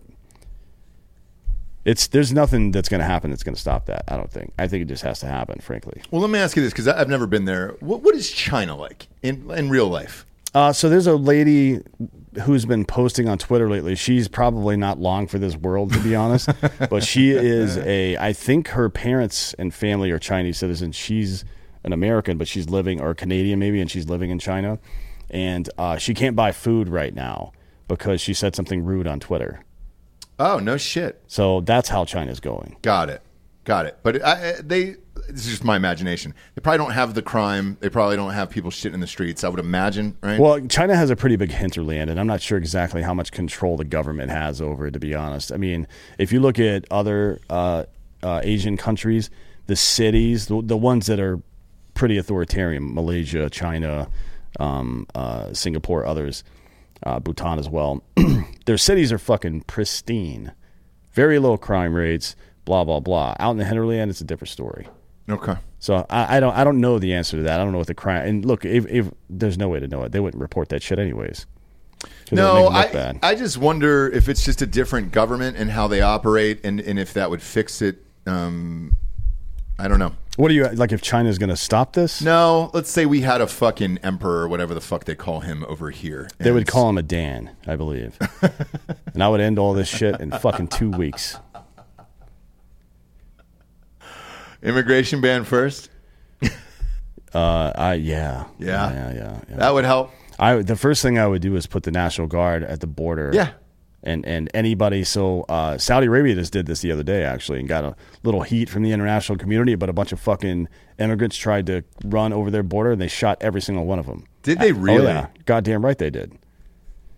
it's 1.86 2.08
there's 2.08 2.34
nothing 2.34 2.72
that's 2.72 2.90
going 2.90 3.00
to 3.00 3.06
happen 3.06 3.30
that's 3.30 3.44
going 3.44 3.56
to 3.56 3.62
stop 3.62 3.86
that. 3.86 4.04
I 4.08 4.18
don't 4.18 4.32
think. 4.32 4.54
I 4.58 4.68
think 4.68 4.82
it 4.82 4.88
just 4.88 5.04
has 5.04 5.20
to 5.20 5.28
happen. 5.28 5.60
Frankly. 5.60 6.02
Well, 6.12 6.22
let 6.22 6.32
me 6.32 6.40
ask 6.40 6.58
you 6.58 6.64
this 6.64 6.74
because 6.74 6.88
I've 6.88 7.10
never 7.10 7.28
been 7.28 7.46
there. 7.46 7.76
What, 7.80 8.02
what 8.02 8.16
is 8.16 8.32
China 8.32 8.76
like 8.76 9.08
in 9.22 9.50
in 9.52 9.70
real 9.70 9.88
life? 9.88 10.26
Uh, 10.56 10.72
so 10.72 10.90
there's 10.90 11.06
a 11.06 11.16
lady 11.16 11.82
who's 12.44 12.66
been 12.66 12.86
posting 12.86 13.28
on 13.28 13.38
Twitter 13.38 13.70
lately. 13.70 13.94
She's 13.94 14.30
probably 14.30 14.78
not 14.78 15.00
long 15.00 15.28
for 15.28 15.38
this 15.38 15.56
world, 15.58 15.92
to 15.92 16.00
be 16.00 16.16
honest. 16.16 16.50
but 16.90 17.04
she 17.04 17.32
is 17.32 17.78
a. 17.78 18.18
I 18.18 18.34
think 18.34 18.70
her 18.70 18.90
parents 18.90 19.54
and 19.56 19.74
family 19.74 20.12
are 20.12 20.20
Chinese 20.20 20.58
citizens. 20.58 20.96
She's 20.96 21.46
an 21.84 21.94
American, 21.94 22.38
but 22.38 22.48
she's 22.48 22.68
living 22.68 23.00
or 23.00 23.14
Canadian 23.14 23.60
maybe, 23.60 23.80
and 23.80 23.92
she's 23.92 24.10
living 24.10 24.32
in 24.32 24.40
China. 24.40 24.80
And 25.30 25.70
uh, 25.78 25.98
she 25.98 26.14
can't 26.14 26.36
buy 26.36 26.52
food 26.52 26.90
right 26.90 27.14
now 27.14 27.52
because 27.88 28.22
she 28.22 28.34
said 28.34 28.56
something 28.56 28.84
rude 28.84 29.08
on 29.08 29.20
Twitter. 29.20 29.64
Oh 30.40 30.60
no 30.60 30.78
shit. 30.78 31.22
So 31.28 31.62
that's 31.62 31.90
how 31.90 32.06
China's 32.06 32.40
going. 32.40 32.78
Got 32.82 33.10
it. 33.10 33.22
Got 33.64 33.86
it. 33.86 33.98
But 34.04 34.24
I, 34.24 34.54
they. 34.62 34.96
This 35.28 35.46
is 35.46 35.52
just 35.54 35.64
my 35.64 35.76
imagination. 35.76 36.36
They 36.54 36.62
probably 36.62 36.78
don't 36.78 36.92
have 36.92 37.16
the 37.16 37.22
crime. 37.24 37.78
They 37.80 37.90
probably 37.90 38.16
don't 38.16 38.34
have 38.34 38.50
people 38.52 38.70
shitting 38.70 38.94
in 38.94 39.00
the 39.00 39.08
streets. 39.08 39.44
I 39.44 39.50
would 39.50 39.60
imagine, 39.60 40.16
right? 40.22 40.40
Well, 40.40 40.60
China 40.68 40.96
has 40.96 41.10
a 41.10 41.16
pretty 41.16 41.36
big 41.36 41.52
hinterland, 41.52 42.12
and 42.12 42.20
I'm 42.20 42.28
not 42.28 42.42
sure 42.42 42.60
exactly 42.60 43.02
how 43.02 43.14
much 43.14 43.32
control 43.32 43.76
the 43.76 43.86
government 43.86 44.30
has 44.30 44.62
over 44.62 44.88
it. 44.88 44.92
To 44.92 45.00
be 45.00 45.16
honest, 45.16 45.52
I 45.52 45.58
mean, 45.58 45.88
if 46.20 46.32
you 46.32 46.40
look 46.40 46.60
at 46.60 46.86
other 46.92 47.40
uh, 47.50 47.86
uh, 48.22 48.42
Asian 48.44 48.78
countries, 48.78 49.32
the 49.66 49.76
cities, 49.76 50.46
the, 50.48 50.62
the 50.62 50.78
ones 50.78 51.08
that 51.08 51.20
are 51.20 51.40
pretty 51.96 52.18
authoritarian, 52.18 52.94
Malaysia, 52.94 53.50
China, 53.50 54.10
um, 54.60 55.08
uh, 55.16 55.54
Singapore, 55.54 56.06
others, 56.06 56.44
uh, 57.04 57.20
Bhutan 57.20 57.60
as 57.60 57.70
well, 57.70 58.04
their 58.66 58.78
cities 58.78 59.12
are 59.12 59.18
fucking 59.18 59.62
pristine, 59.62 60.54
very 61.14 61.40
low 61.40 61.58
crime 61.58 61.94
rates, 61.94 62.36
blah 62.66 62.84
blah 62.84 63.00
blah. 63.00 63.36
Out 63.40 63.52
in 63.52 63.58
the 63.58 63.66
hinterland, 63.66 64.10
it's 64.12 64.22
a 64.22 64.26
different 64.26 64.50
story. 64.50 64.88
Okay. 65.30 65.56
So 65.80 66.06
I, 66.10 66.38
I 66.38 66.40
don't 66.40 66.56
I 66.56 66.64
don't 66.64 66.80
know 66.80 67.00
the 67.00 67.14
answer 67.14 67.38
to 67.38 67.44
that. 67.44 67.60
I 67.60 67.64
don't 67.64 67.72
know 67.72 67.80
what 67.80 67.88
the 67.88 67.94
crime. 67.94 68.28
And 68.28 68.46
look, 68.46 68.66
if, 68.66 68.86
if 68.88 69.10
there's 69.30 69.58
no 69.58 69.70
way 69.70 69.80
to 69.80 69.88
know 69.88 70.04
it, 70.04 70.12
they 70.12 70.20
wouldn't 70.20 70.42
report 70.42 70.70
that 70.70 70.84
shit 70.84 71.00
anyways. 71.00 71.46
no, 72.32 72.70
make 72.70 72.92
them 72.92 73.14
look 73.16 73.24
I. 73.24 73.30
I 73.32 73.36
just 73.36 73.58
wonder 73.58 74.08
if 74.10 74.30
it's 74.30 74.44
just 74.44 74.62
a 74.62 74.68
different 74.68 75.12
government 75.12 75.58
and 75.58 75.72
how 75.72 75.88
they 75.88 76.02
operate, 76.02 76.60
and, 76.64 76.80
and 76.80 77.00
if 77.00 77.14
that 77.14 77.30
would 77.30 77.42
fix 77.42 77.82
it. 77.82 78.04
Um, 78.26 78.94
I 79.78 79.88
don't 79.88 80.00
know. 80.00 80.14
What 80.38 80.50
do 80.50 80.54
you 80.54 80.68
like? 80.68 80.92
If 80.92 81.02
China's 81.02 81.38
going 81.38 81.50
to 81.50 81.56
stop 81.56 81.94
this, 81.94 82.22
No, 82.22 82.70
let's 82.74 82.90
say 82.92 83.06
we 83.06 83.22
had 83.22 83.40
a 83.42 83.48
fucking 83.48 84.00
emperor 84.04 84.42
or 84.42 84.48
whatever 84.50 84.74
the 84.74 84.82
fuck 84.82 85.06
they 85.06 85.16
call 85.16 85.40
him 85.40 85.64
over 85.70 85.92
here. 85.92 86.28
they 86.40 86.52
would 86.52 86.68
call 86.68 86.90
him 86.90 86.98
a 86.98 87.04
Dan, 87.04 87.52
I 87.66 87.76
believe, 87.78 88.18
and 89.14 89.24
I 89.24 89.30
would 89.30 89.40
end 89.40 89.58
all 89.60 89.74
this 89.74 89.88
shit 89.88 90.20
in 90.20 90.32
fucking 90.32 90.68
two 90.68 90.90
weeks. 90.92 91.38
immigration 94.62 95.22
ban 95.22 95.44
first. 95.44 95.90
Uh, 97.34 97.72
I 97.76 97.94
yeah, 97.96 98.46
Yeah. 98.60 98.92
yeah, 98.94 99.14
yeah, 99.14 99.40
yeah. 99.50 99.56
That 99.58 99.74
would 99.74 99.84
help. 99.84 100.12
I 100.40 100.56
the 100.62 100.76
first 100.78 101.02
thing 101.02 101.20
I 101.20 101.28
would 101.28 101.42
do 101.42 101.56
is 101.58 101.68
put 101.68 101.84
the 101.84 101.92
National 101.92 102.28
Guard 102.28 102.64
at 102.64 102.80
the 102.80 102.88
border. 102.88 103.32
Yeah. 103.34 103.50
And 104.06 104.26
and 104.26 104.50
anybody 104.54 105.04
so 105.04 105.46
uh, 105.50 105.78
Saudi 105.78 106.08
Arabia 106.08 106.36
just 106.36 106.54
did 106.54 106.68
this 106.68 106.82
the 106.82 106.92
other 106.92 107.04
day 107.04 107.24
actually 107.24 107.60
and 107.60 107.68
got 107.68 107.84
a 107.84 107.96
little 108.24 108.42
heat 108.44 108.70
from 108.70 108.84
the 108.84 108.92
international 108.92 109.38
community, 109.38 109.76
but 109.76 109.90
a 109.90 109.94
bunch 109.94 110.12
of 110.12 110.20
fucking 110.20 110.68
immigrants 111.00 111.36
tried 111.38 111.66
to 111.68 111.84
run 112.06 112.32
over 112.32 112.52
their 112.52 112.64
border 112.64 112.92
and 112.92 113.02
they 113.02 113.08
shot 113.08 113.38
every 113.42 113.62
single 113.62 113.86
one 113.86 113.98
of 114.00 114.06
them. 114.06 114.26
Did 114.44 114.60
they 114.60 114.72
Oh, 114.72 114.76
really? 114.76 115.06
yeah. 115.06 115.28
Goddamn 115.46 115.84
right 115.84 115.98
they 115.98 116.10
did. 116.12 116.38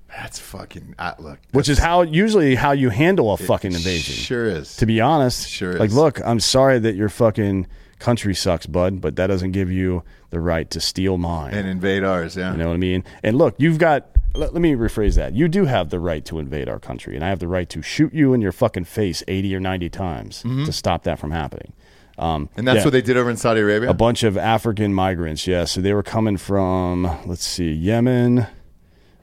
That's 0.09 0.39
fucking 0.39 0.95
uh, 0.97 1.13
look. 1.19 1.39
Which 1.51 1.67
is 1.67 1.77
how 1.77 2.01
usually 2.03 2.55
how 2.55 2.71
you 2.71 2.89
handle 2.89 3.33
a 3.33 3.37
fucking 3.37 3.73
invasion. 3.73 4.15
Sure 4.15 4.45
is. 4.45 4.77
To 4.77 4.85
be 4.85 5.01
honest, 5.01 5.49
Sure 5.49 5.73
Is. 5.73 5.79
Like, 5.79 5.91
look, 5.91 6.21
I'm 6.25 6.39
sorry 6.39 6.79
that 6.79 6.95
you're 6.95 7.09
fucking 7.09 7.67
country 7.99 8.35
sucks, 8.35 8.65
bud, 8.65 9.01
but 9.01 9.15
that 9.15 9.27
doesn't 9.27 9.51
give 9.51 9.71
you 9.71 10.03
the 10.29 10.39
right 10.39 10.69
to 10.71 10.79
steal 10.79 11.17
mine 11.17 11.53
and 11.53 11.67
invade 11.67 12.03
ours. 12.03 12.35
Yeah, 12.37 12.51
you 12.51 12.57
know 12.57 12.67
what 12.67 12.73
I 12.73 12.77
mean. 12.77 13.03
And 13.23 13.37
look, 13.37 13.55
you've 13.57 13.77
got. 13.79 14.07
Let, 14.35 14.53
let 14.53 14.61
me 14.61 14.73
rephrase 14.75 15.15
that. 15.15 15.33
You 15.33 15.47
do 15.47 15.65
have 15.65 15.89
the 15.89 15.99
right 15.99 16.23
to 16.25 16.37
invade 16.37 16.69
our 16.69 16.79
country, 16.79 17.15
and 17.15 17.23
I 17.25 17.29
have 17.29 17.39
the 17.39 17.47
right 17.47 17.67
to 17.69 17.81
shoot 17.81 18.13
you 18.13 18.33
in 18.33 18.41
your 18.41 18.51
fucking 18.51 18.83
face 18.85 19.23
eighty 19.27 19.55
or 19.55 19.59
ninety 19.59 19.89
times 19.89 20.41
to 20.43 20.71
stop 20.71 21.03
that 21.03 21.17
from 21.19 21.31
happening. 21.31 21.73
Um, 22.19 22.47
Mm-hmm. 22.47 22.59
and 22.59 22.67
that's 22.67 22.77
yeah. 22.77 22.83
what 22.83 22.91
they 22.93 23.01
did 23.01 23.15
over 23.15 23.29
in 23.29 23.37
Saudi 23.37 23.61
Arabia. 23.61 23.89
A 23.89 23.93
bunch 23.93 24.23
of 24.23 24.37
African 24.37 24.91
migrants, 24.93 25.45
yeah. 25.45 25.65
So 25.65 25.81
they 25.81 25.93
were 25.93 26.01
coming 26.03 26.37
from, 26.37 27.03
let's 27.27 27.45
see, 27.45 27.71
Yemen. 27.71 28.47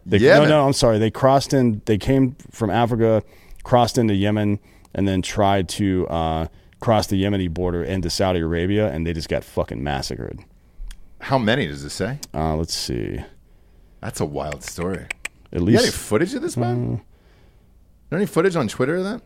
They, 0.07 0.19
Yemen. 0.19 0.49
No, 0.49 0.61
no, 0.61 0.67
I'm 0.67 0.73
sorry. 0.73 0.99
They 0.99 1.11
crossed 1.11 1.53
in. 1.53 1.83
They 1.87 1.99
came 1.99 2.37
from 2.53 2.71
Africa, 2.71 3.23
crossed 3.65 3.99
into 3.99 4.15
Yemen, 4.15 4.61
and 4.95 5.09
then 5.09 5.23
tried 5.23 5.69
to 5.71 6.07
uh, 6.09 6.47
cross 6.85 7.07
the 7.07 7.23
Yemeni 7.23 7.49
border 7.49 7.83
into 7.83 8.11
Saudi 8.11 8.41
Arabia, 8.41 8.93
and 8.93 9.07
they 9.07 9.15
just 9.15 9.29
got 9.31 9.43
fucking 9.43 9.83
massacred. 9.83 10.41
How 11.23 11.39
many 11.39 11.67
does 11.67 11.83
it 11.83 11.89
say? 11.91 12.19
Uh, 12.35 12.55
let's 12.57 12.75
see. 12.75 13.19
That's 14.03 14.21
a 14.21 14.27
wild 14.27 14.63
story. 14.63 15.07
At 15.51 15.61
You 15.61 15.61
got 15.61 15.69
any 15.69 15.77
least 15.79 15.97
footage 15.97 16.35
of 16.35 16.43
this, 16.43 16.59
man? 16.59 17.01
there 18.11 18.19
any 18.19 18.27
footage 18.27 18.55
on 18.55 18.69
Twitter 18.69 18.97
of 18.97 19.05
that? 19.05 19.23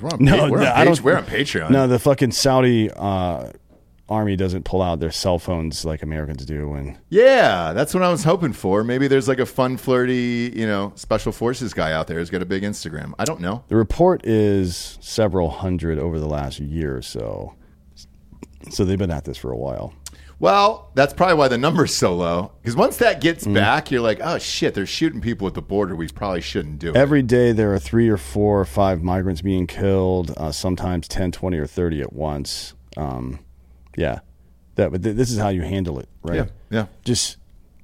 We're 0.00 0.08
on, 0.08 0.24
no, 0.24 0.38
pa- 0.38 0.48
we're, 0.48 0.58
on 0.58 0.64
no, 0.64 0.70
I 0.72 0.84
page- 0.86 0.96
don't. 0.96 1.04
we're 1.04 1.16
on 1.18 1.24
Patreon. 1.26 1.70
No, 1.70 1.86
the 1.86 1.98
fucking 1.98 2.32
Saudi 2.32 2.90
uh, 2.90 3.50
army 4.12 4.36
doesn't 4.36 4.64
pull 4.64 4.82
out 4.82 5.00
their 5.00 5.10
cell 5.10 5.38
phones 5.38 5.84
like 5.84 6.02
Americans 6.02 6.44
do, 6.44 6.74
and 6.74 6.98
Yeah, 7.08 7.72
that's 7.72 7.94
what 7.94 8.02
I 8.02 8.10
was 8.10 8.24
hoping 8.24 8.52
for. 8.52 8.84
Maybe 8.84 9.08
there's 9.08 9.26
like 9.28 9.38
a 9.40 9.46
fun, 9.46 9.76
flirty, 9.76 10.52
you 10.54 10.66
know, 10.66 10.92
special 10.94 11.32
forces 11.32 11.72
guy 11.74 11.92
out 11.92 12.06
there 12.06 12.18
who's 12.18 12.30
got 12.30 12.42
a 12.42 12.46
big 12.46 12.62
Instagram. 12.62 13.12
I 13.18 13.24
don't 13.24 13.40
know. 13.40 13.64
The 13.68 13.76
report 13.76 14.24
is 14.26 14.98
several 15.00 15.50
hundred 15.50 15.98
over 15.98 16.20
the 16.20 16.28
last 16.28 16.60
year 16.60 16.96
or 16.96 17.02
so. 17.02 17.54
So 18.70 18.84
they've 18.84 18.98
been 18.98 19.10
at 19.10 19.24
this 19.24 19.36
for 19.38 19.50
a 19.50 19.56
while. 19.56 19.92
Well, 20.38 20.90
that's 20.94 21.12
probably 21.14 21.36
why 21.36 21.46
the 21.46 21.58
number's 21.58 21.94
so 21.94 22.16
low. 22.16 22.50
Because 22.60 22.74
once 22.74 22.96
that 22.96 23.20
gets 23.20 23.44
Mm. 23.44 23.54
back, 23.54 23.90
you're 23.92 24.00
like, 24.00 24.18
oh 24.22 24.38
shit, 24.38 24.74
they're 24.74 24.86
shooting 24.86 25.20
people 25.20 25.46
at 25.46 25.54
the 25.54 25.62
border. 25.62 25.94
We 25.94 26.08
probably 26.08 26.40
shouldn't 26.40 26.80
do 26.80 26.90
it. 26.90 26.96
Every 26.96 27.22
day 27.22 27.52
there 27.52 27.72
are 27.72 27.78
three 27.78 28.08
or 28.08 28.16
four 28.16 28.60
or 28.60 28.64
five 28.64 29.02
migrants 29.02 29.40
being 29.40 29.68
killed, 29.68 30.32
uh, 30.36 30.50
sometimes 30.50 31.06
10, 31.06 31.30
20, 31.30 31.58
or 31.58 31.66
30 31.66 32.00
at 32.02 32.12
once. 32.12 32.74
Um, 32.96 33.38
yeah. 33.96 34.20
That, 34.76 34.90
but 34.90 35.02
th- 35.02 35.16
this 35.16 35.30
is 35.30 35.38
how 35.38 35.48
you 35.50 35.62
handle 35.62 35.98
it, 35.98 36.08
right? 36.22 36.36
Yeah, 36.36 36.46
yeah. 36.70 36.86
Just 37.04 37.36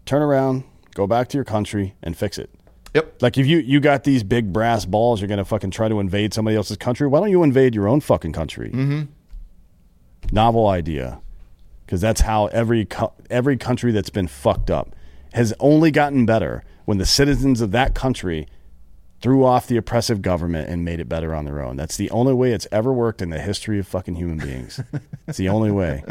turn 0.06 0.22
around, 0.22 0.64
go 0.94 1.06
back 1.06 1.28
to 1.28 1.36
your 1.36 1.44
country, 1.44 1.94
and 2.02 2.16
fix 2.16 2.38
it. 2.38 2.50
Yep. 2.94 3.20
Like 3.20 3.36
if 3.36 3.46
you, 3.46 3.58
you 3.58 3.80
got 3.80 4.04
these 4.04 4.22
big 4.22 4.52
brass 4.52 4.86
balls, 4.86 5.20
you're 5.20 5.28
going 5.28 5.36
to 5.38 5.44
fucking 5.44 5.70
try 5.70 5.88
to 5.88 6.00
invade 6.00 6.32
somebody 6.32 6.56
else's 6.56 6.78
country. 6.78 7.06
Why 7.06 7.20
don't 7.20 7.30
you 7.30 7.42
invade 7.42 7.74
your 7.74 7.86
own 7.86 8.00
fucking 8.00 8.32
country? 8.32 8.70
Mm-hmm. 8.70 9.02
novel 10.32 10.66
idea 10.66 11.20
because 11.84 12.00
that's 12.00 12.22
how 12.22 12.46
every 12.46 12.84
co- 12.84 13.12
every 13.30 13.56
country 13.56 13.92
that's 13.92 14.10
been 14.10 14.26
fucked 14.28 14.70
up 14.70 14.94
has 15.34 15.52
only 15.60 15.90
gotten 15.90 16.26
better 16.26 16.64
when 16.86 16.98
the 16.98 17.06
citizens 17.06 17.60
of 17.60 17.70
that 17.72 17.94
country 17.94 18.46
threw 19.20 19.44
off 19.44 19.66
the 19.66 19.76
oppressive 19.76 20.22
government 20.22 20.68
and 20.68 20.84
made 20.84 21.00
it 21.00 21.08
better 21.08 21.34
on 21.34 21.44
their 21.44 21.60
own. 21.60 21.76
That's 21.76 21.96
the 21.96 22.10
only 22.10 22.34
way 22.34 22.52
it's 22.52 22.66
ever 22.70 22.92
worked 22.92 23.20
in 23.20 23.30
the 23.30 23.40
history 23.40 23.78
of 23.78 23.86
fucking 23.86 24.14
human 24.14 24.38
beings. 24.38 24.80
it's 25.26 25.38
the 25.38 25.48
only 25.48 25.70
way. 25.70 26.04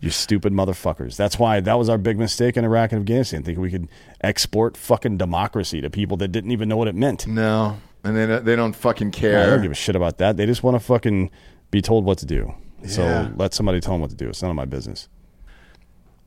You 0.00 0.10
stupid 0.10 0.52
motherfuckers. 0.52 1.16
That's 1.16 1.38
why 1.38 1.60
that 1.60 1.78
was 1.78 1.88
our 1.88 1.96
big 1.96 2.18
mistake 2.18 2.58
in 2.58 2.64
Iraq 2.64 2.92
and 2.92 3.00
Afghanistan, 3.00 3.42
thinking 3.42 3.62
we 3.62 3.70
could 3.70 3.88
export 4.20 4.76
fucking 4.76 5.16
democracy 5.16 5.80
to 5.80 5.88
people 5.88 6.18
that 6.18 6.28
didn't 6.28 6.50
even 6.50 6.68
know 6.68 6.76
what 6.76 6.88
it 6.88 6.94
meant. 6.94 7.26
No, 7.26 7.78
and 8.02 8.14
they 8.14 8.26
they 8.40 8.54
don't 8.54 8.74
fucking 8.74 9.12
care. 9.12 9.42
I 9.42 9.46
don't 9.46 9.62
give 9.62 9.72
a 9.72 9.74
shit 9.74 9.96
about 9.96 10.18
that. 10.18 10.36
They 10.36 10.44
just 10.44 10.62
want 10.62 10.74
to 10.74 10.80
fucking 10.80 11.30
be 11.70 11.80
told 11.80 12.04
what 12.04 12.18
to 12.18 12.26
do. 12.26 12.54
Yeah. 12.82 12.88
So 12.88 13.32
let 13.36 13.54
somebody 13.54 13.80
tell 13.80 13.94
them 13.94 14.02
what 14.02 14.10
to 14.10 14.16
do. 14.16 14.28
It's 14.28 14.42
none 14.42 14.50
of 14.50 14.56
my 14.56 14.66
business. 14.66 15.08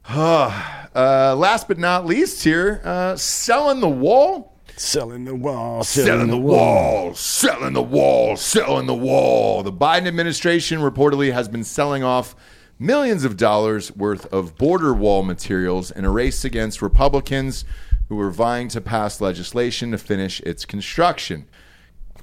uh, 0.09 1.35
last 1.37 1.67
but 1.67 1.77
not 1.77 2.05
least, 2.05 2.43
here, 2.43 2.81
uh, 2.83 3.15
selling 3.15 3.79
the 3.79 3.89
wall. 3.89 4.56
Selling 4.79 5.25
the 5.25 5.33
wall, 5.33 5.83
selling, 5.83 6.27
the 6.29 6.37
wall, 6.37 7.13
selling 7.15 7.73
the 7.73 7.81
wall, 7.81 8.37
selling 8.37 8.85
the 8.85 8.93
wall. 8.93 9.63
The 9.63 9.73
Biden 9.73 10.05
administration 10.07 10.79
reportedly 10.81 11.33
has 11.33 11.47
been 11.47 11.63
selling 11.63 12.03
off 12.03 12.35
millions 12.77 13.23
of 13.23 13.37
dollars 13.37 13.91
worth 13.95 14.31
of 14.31 14.55
border 14.55 14.93
wall 14.93 15.23
materials 15.23 15.89
in 15.89 16.05
a 16.05 16.11
race 16.11 16.45
against 16.45 16.81
Republicans 16.83 17.65
who 18.07 18.15
were 18.15 18.29
vying 18.29 18.67
to 18.67 18.79
pass 18.79 19.19
legislation 19.19 19.89
to 19.91 19.97
finish 19.97 20.39
its 20.41 20.63
construction. 20.63 21.47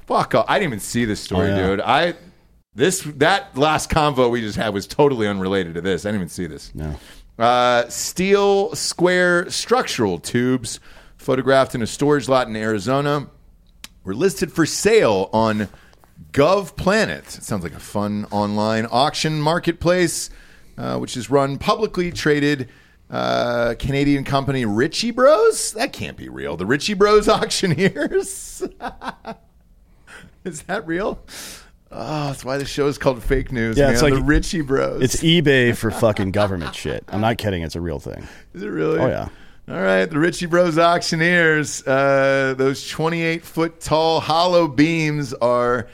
Fuck 0.06 0.36
off. 0.36 0.44
I 0.48 0.60
didn't 0.60 0.68
even 0.74 0.80
see 0.80 1.04
this 1.04 1.18
story, 1.20 1.50
Oh, 1.50 1.56
yeah. 1.56 1.66
dude. 1.66 1.80
I 1.80 2.14
this 2.76 3.00
that 3.16 3.56
last 3.58 3.90
convo 3.90 4.30
we 4.30 4.40
just 4.40 4.56
had 4.56 4.72
was 4.72 4.86
totally 4.86 5.26
unrelated 5.26 5.74
to 5.74 5.80
this. 5.80 6.04
I 6.06 6.10
didn't 6.10 6.20
even 6.20 6.28
see 6.28 6.46
this. 6.46 6.72
No. 6.72 6.94
Uh, 7.36 7.88
steel 7.88 8.72
square 8.76 9.50
structural 9.50 10.20
tubes 10.20 10.78
photographed 11.24 11.74
in 11.74 11.82
a 11.82 11.86
storage 11.86 12.28
lot 12.28 12.48
in 12.48 12.54
Arizona 12.54 13.28
were 14.04 14.14
listed 14.14 14.52
for 14.52 14.66
sale 14.66 15.30
on 15.32 15.68
GovPlanet. 16.32 17.38
It 17.38 17.42
sounds 17.42 17.64
like 17.64 17.72
a 17.72 17.80
fun 17.80 18.26
online 18.30 18.86
auction 18.90 19.40
marketplace, 19.40 20.28
uh, 20.76 20.98
which 20.98 21.16
is 21.16 21.30
run 21.30 21.56
publicly 21.58 22.12
traded 22.12 22.68
uh, 23.10 23.74
Canadian 23.78 24.24
company 24.24 24.66
Ritchie 24.66 25.12
Bros. 25.12 25.72
That 25.72 25.92
can't 25.92 26.16
be 26.16 26.28
real. 26.28 26.56
The 26.56 26.66
Ritchie 26.66 26.94
Bros 26.94 27.28
auctioneers. 27.30 28.62
is 30.44 30.62
that 30.62 30.86
real? 30.86 31.24
Oh, 31.90 32.26
that's 32.26 32.44
why 32.44 32.58
the 32.58 32.64
show 32.64 32.88
is 32.88 32.98
called 32.98 33.22
fake 33.22 33.52
news. 33.52 33.78
Yeah, 33.78 33.84
man. 33.84 33.92
it's 33.94 34.02
like 34.02 34.14
the 34.14 34.22
Ritchie 34.22 34.62
Bros. 34.62 35.00
It's 35.02 35.22
eBay 35.22 35.76
for 35.76 35.90
fucking 35.90 36.32
government 36.32 36.74
shit. 36.74 37.04
I'm 37.08 37.20
not 37.20 37.38
kidding. 37.38 37.62
It's 37.62 37.76
a 37.76 37.80
real 37.80 38.00
thing. 38.00 38.26
Is 38.54 38.62
it 38.62 38.68
really? 38.68 38.98
Oh, 38.98 39.06
yeah. 39.06 39.28
All 39.66 39.80
right, 39.80 40.04
the 40.04 40.18
Ritchie 40.18 40.44
Bros 40.44 40.76
auctioneers. 40.76 41.82
Uh, 41.86 42.54
those 42.58 42.86
28 42.86 43.42
foot 43.42 43.80
tall 43.80 44.20
hollow 44.20 44.68
beams 44.68 45.32
are 45.32 45.88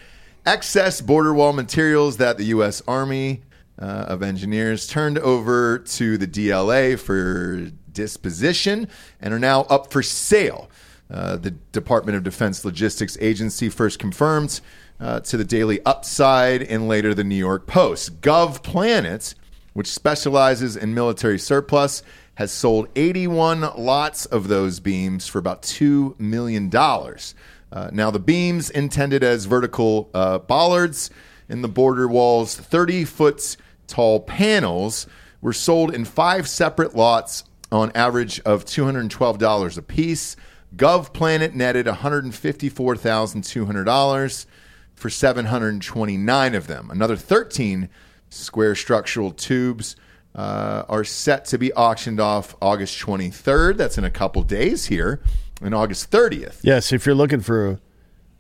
excess 0.45 1.01
border 1.01 1.33
wall 1.33 1.53
materials 1.53 2.17
that 2.17 2.37
the 2.37 2.47
U.S. 2.47 2.83
Army 2.89 3.43
uh, 3.81 3.85
of 3.85 4.25
Engineers 4.25 4.89
turned 4.89 5.19
over 5.21 5.79
to 5.79 6.19
the 6.19 6.27
DLA 6.27 6.99
for 6.99 7.71
disposition 7.93 8.89
and 9.21 9.33
are 9.33 9.39
now 9.39 9.61
up 9.63 9.93
for 9.93 10.03
sale. 10.03 10.69
Uh, 11.09 11.37
the 11.37 11.53
Department 11.53 12.17
of 12.17 12.25
Defense 12.25 12.65
Logistics 12.65 13.17
Agency 13.21 13.69
first 13.69 14.01
confirmed 14.01 14.61
uh, 14.99 15.21
to 15.21 15.37
the 15.37 15.45
Daily 15.45 15.79
Upside 15.87 16.63
and 16.63 16.89
later 16.89 17.15
the 17.15 17.23
New 17.23 17.37
York 17.37 17.69
Post. 17.69 18.21
Gov 18.21 18.63
GovPlanet, 18.63 19.37
which 19.75 19.87
specializes 19.87 20.77
in 20.77 20.93
military 20.93 21.39
surplus, 21.39 22.03
has 22.41 22.51
sold 22.51 22.89
81 22.97 23.61
lots 23.77 24.25
of 24.25 24.49
those 24.49 24.81
beams 24.81 25.29
for 25.29 25.39
about 25.39 25.61
$2 25.61 26.19
million. 26.19 26.75
Uh, 26.75 27.91
now, 27.93 28.11
the 28.11 28.19
beams 28.19 28.71
intended 28.71 29.23
as 29.23 29.45
vertical 29.45 30.09
uh, 30.15 30.39
bollards 30.39 31.11
in 31.51 31.61
the 31.61 31.69
border 31.69 32.09
walls, 32.09 32.57
30 32.57 33.05
foot 33.05 33.59
tall 33.87 34.21
panels, 34.21 35.07
were 35.43 35.53
sold 35.53 35.95
in 35.95 36.07
five 36.07 36.49
separate 36.49 36.97
lots 36.97 37.45
on 37.71 37.93
average 37.95 38.41
of 38.41 38.65
$212 38.65 39.77
a 39.77 39.83
piece. 39.83 40.35
GovPlanet 40.75 41.53
netted 41.53 41.85
$154,200 41.85 44.47
for 44.95 45.11
729 45.11 46.55
of 46.55 46.67
them. 46.69 46.91
Another 46.91 47.17
13 47.17 47.91
square 48.31 48.75
structural 48.75 49.31
tubes 49.31 49.95
uh, 50.35 50.85
are 50.89 51.05
set 51.05 51.45
to 51.47 51.59
be 51.59 51.73
auctioned 51.75 52.21
off 52.21 52.55
August 52.63 52.99
23rd. 53.01 53.77
That's 53.77 53.99
in 53.99 54.05
a 54.05 54.11
couple 54.11 54.43
days 54.43 54.87
here, 54.87 55.21
and 55.61 55.75
August 55.75 56.11
30th. 56.11 56.61
Yes, 56.63 56.93
if 56.93 57.05
you're 57.07 57.15
looking 57.15 57.41
for, 57.41 57.81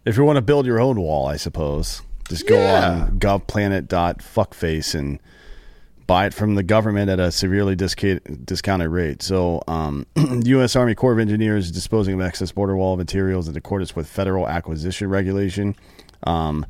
if 0.05 0.17
you 0.17 0.25
want 0.25 0.37
to 0.37 0.43
build 0.43 0.67
your 0.67 0.81
own 0.81 1.01
wall, 1.01 1.27
I 1.27 1.37
suppose, 1.37 2.03
just 2.29 2.47
go 2.47 2.57
Yeah. 2.57 2.91
on 3.11 3.19
govplanet.fuckface 3.19 4.95
and 4.95 5.19
buy 6.07 6.27
it 6.27 6.35
from 6.35 6.55
the 6.57 6.63
government 6.63 7.09
at 7.11 7.21
a 7.21 7.31
severely 7.31 7.77
discounted 7.77 8.91
rate. 8.91 9.23
So, 9.23 9.63
um, 9.69 10.07
U.S. 10.45 10.75
Army 10.75 10.95
Corps 10.95 11.13
of 11.13 11.19
Engineers 11.21 11.67
is 11.67 11.71
disposing 11.73 12.15
of 12.15 12.21
excess 12.21 12.51
border 12.53 12.77
wall 12.77 12.97
materials 12.97 13.47
in 13.49 13.57
accordance 13.57 13.95
with 13.95 14.09
federal 14.09 14.49
acquisition 14.49 15.09
regulation. 15.09 15.77
Um, 16.27 16.67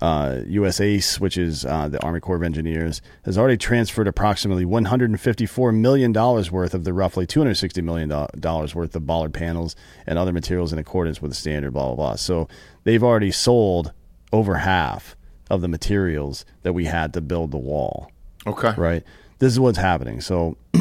uh, 0.00 0.40
US 0.46 0.80
ACE, 0.80 1.20
which 1.20 1.36
is 1.36 1.64
uh, 1.64 1.88
the 1.88 2.02
Army 2.02 2.20
Corps 2.20 2.36
of 2.36 2.42
Engineers, 2.42 3.02
has 3.24 3.36
already 3.36 3.56
transferred 3.56 4.08
approximately 4.08 4.64
$154 4.64 5.74
million 5.74 6.12
worth 6.12 6.74
of 6.74 6.84
the 6.84 6.92
roughly 6.92 7.26
$260 7.26 7.82
million 7.82 8.08
worth 8.08 8.96
of 8.96 9.06
bollard 9.06 9.34
panels 9.34 9.74
and 10.06 10.18
other 10.18 10.32
materials 10.32 10.72
in 10.72 10.78
accordance 10.78 11.20
with 11.20 11.30
the 11.30 11.36
standard, 11.36 11.72
blah, 11.72 11.86
blah, 11.86 11.96
blah. 11.96 12.14
So 12.16 12.48
they've 12.84 13.02
already 13.02 13.30
sold 13.30 13.92
over 14.32 14.56
half 14.56 15.16
of 15.50 15.60
the 15.60 15.68
materials 15.68 16.44
that 16.62 16.72
we 16.72 16.84
had 16.84 17.12
to 17.14 17.20
build 17.20 17.50
the 17.50 17.58
wall. 17.58 18.10
Okay. 18.46 18.74
Right? 18.76 19.02
This 19.38 19.52
is 19.52 19.60
what's 19.60 19.78
happening. 19.78 20.20
So 20.20 20.56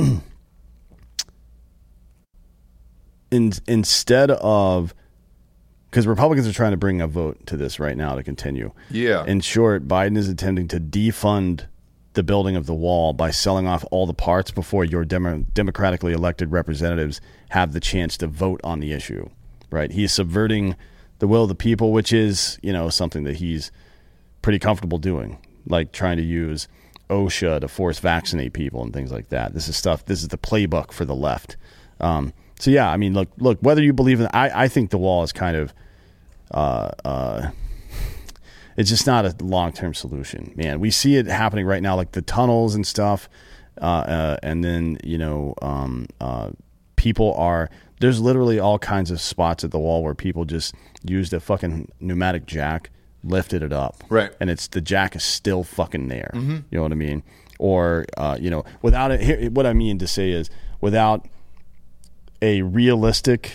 in, 3.31 3.51
instead 3.67 4.31
of 4.31 4.93
because 5.97 6.05
Republicans 6.05 6.47
are 6.47 6.53
trying 6.53 6.69
to 6.69 6.77
bring 6.77 7.01
a 7.01 7.07
vote 7.07 7.43
to 7.47 7.57
this 7.57 7.79
right 7.79 7.97
now 7.97 8.13
to 8.13 8.21
continue. 8.21 8.71
Yeah. 8.91 9.25
In 9.25 9.39
short, 9.39 9.87
Biden 9.87 10.15
is 10.15 10.29
attempting 10.29 10.67
to 10.67 10.79
defund 10.79 11.65
the 12.13 12.21
building 12.21 12.55
of 12.55 12.67
the 12.67 12.73
wall 12.75 13.13
by 13.13 13.31
selling 13.31 13.65
off 13.65 13.83
all 13.89 14.05
the 14.05 14.13
parts 14.13 14.51
before 14.51 14.85
your 14.85 15.03
demo- 15.03 15.43
democratically 15.53 16.13
elected 16.13 16.51
representatives 16.51 17.19
have 17.49 17.73
the 17.73 17.79
chance 17.79 18.15
to 18.17 18.27
vote 18.27 18.61
on 18.63 18.79
the 18.79 18.93
issue. 18.93 19.27
Right? 19.71 19.89
He 19.91 20.03
is 20.03 20.11
subverting 20.11 20.75
the 21.17 21.27
will 21.27 21.41
of 21.41 21.49
the 21.49 21.55
people, 21.55 21.91
which 21.91 22.13
is 22.13 22.59
you 22.61 22.71
know 22.71 22.89
something 22.89 23.23
that 23.23 23.37
he's 23.37 23.71
pretty 24.43 24.59
comfortable 24.59 24.99
doing, 24.99 25.39
like 25.65 25.93
trying 25.93 26.17
to 26.17 26.23
use 26.23 26.67
OSHA 27.09 27.61
to 27.61 27.67
force 27.67 27.97
vaccinate 27.97 28.53
people 28.53 28.83
and 28.83 28.93
things 28.93 29.11
like 29.11 29.29
that. 29.29 29.55
This 29.55 29.67
is 29.67 29.75
stuff. 29.75 30.05
This 30.05 30.21
is 30.21 30.27
the 30.27 30.37
playbook 30.37 30.91
for 30.91 31.05
the 31.05 31.15
left. 31.15 31.57
Um, 31.99 32.33
so 32.59 32.71
yeah, 32.71 32.89
I 32.89 32.97
mean, 32.97 33.13
look, 33.13 33.29
look. 33.37 33.59
Whether 33.61 33.83
you 33.83 33.93
believe 33.93 34.19
in, 34.19 34.27
I, 34.33 34.63
I 34.63 34.67
think 34.67 34.89
the 34.89 34.97
wall 34.97 35.23
is 35.23 35.31
kind 35.31 35.55
of, 35.55 35.73
uh, 36.51 36.91
uh, 37.05 37.49
it's 38.77 38.89
just 38.89 39.07
not 39.07 39.25
a 39.25 39.35
long 39.43 39.71
term 39.73 39.93
solution, 39.93 40.53
man. 40.55 40.79
We 40.79 40.91
see 40.91 41.15
it 41.15 41.25
happening 41.27 41.65
right 41.65 41.81
now, 41.81 41.95
like 41.95 42.11
the 42.11 42.21
tunnels 42.21 42.75
and 42.75 42.85
stuff, 42.85 43.27
uh, 43.81 43.85
uh, 43.85 44.37
and 44.43 44.63
then 44.63 44.97
you 45.03 45.17
know, 45.17 45.53
um, 45.61 46.05
uh, 46.21 46.51
people 46.95 47.33
are 47.35 47.69
there's 47.99 48.21
literally 48.21 48.59
all 48.59 48.77
kinds 48.77 49.09
of 49.09 49.19
spots 49.19 49.63
at 49.63 49.71
the 49.71 49.79
wall 49.79 50.03
where 50.03 50.13
people 50.13 50.45
just 50.45 50.75
used 51.03 51.33
a 51.33 51.39
fucking 51.39 51.91
pneumatic 51.99 52.45
jack, 52.45 52.91
lifted 53.23 53.63
it 53.63 53.73
up, 53.73 54.03
Right. 54.09 54.31
and 54.39 54.49
it's 54.51 54.67
the 54.67 54.81
jack 54.81 55.15
is 55.15 55.23
still 55.23 55.63
fucking 55.63 56.07
there. 56.07 56.29
Mhm. 56.35 56.63
You 56.69 56.77
know 56.77 56.83
what 56.83 56.91
I 56.91 56.95
mean? 56.95 57.23
Or 57.59 58.05
uh, 58.15 58.37
you 58.39 58.51
know, 58.51 58.63
without 58.83 59.09
it. 59.11 59.21
Here, 59.21 59.49
what 59.49 59.65
I 59.65 59.73
mean 59.73 59.97
to 59.97 60.07
say 60.07 60.29
is, 60.31 60.51
without 60.81 61.27
a 62.41 62.61
realistic 62.61 63.51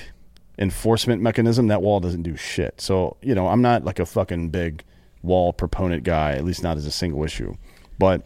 enforcement 0.59 1.23
mechanism, 1.23 1.69
that 1.69 1.83
wall 1.83 2.01
doesn't 2.01 2.23
do 2.23 2.37
shit. 2.37 2.81
So 2.81 3.17
you 3.23 3.35
know, 3.35 3.49
I'm 3.49 3.63
not 3.63 3.85
like 3.85 3.99
a 3.99 4.07
fucking 4.07 4.51
big 4.51 4.85
wall 5.23 5.53
proponent 5.53 6.05
guy, 6.05 6.33
at 6.33 6.45
least 6.45 6.63
not 6.63 6.77
as 6.77 6.87
a 6.87 6.91
single 6.91 7.25
issue, 7.25 7.55
but 7.99 8.23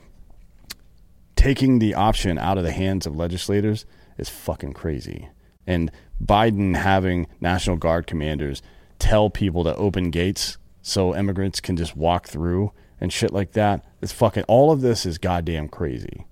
taking 1.35 1.79
the 1.79 1.95
option 1.95 2.39
out 2.39 2.59
of 2.59 2.65
the 2.65 2.73
hands 2.73 3.07
of 3.07 3.15
legislators 3.17 3.85
is 4.19 4.29
fucking 4.29 4.73
crazy. 4.73 5.29
And 5.67 5.91
Biden 6.25 6.77
having 6.77 7.27
National 7.41 7.77
Guard 7.77 8.07
commanders 8.07 8.63
tell 8.99 9.29
people 9.31 9.65
to 9.65 9.77
open 9.77 10.11
gates 10.11 10.57
so 10.81 11.15
immigrants 11.15 11.61
can 11.61 11.77
just 11.77 11.97
walk 11.97 12.29
through 12.29 12.73
and 13.01 13.13
shit 13.13 13.33
like 13.33 13.53
that. 13.53 13.85
It's 14.01 14.13
fucking 14.13 14.45
all 14.45 14.71
of 14.71 14.81
this 14.81 15.05
is 15.05 15.19
goddamn 15.19 15.69
crazy. 15.69 16.27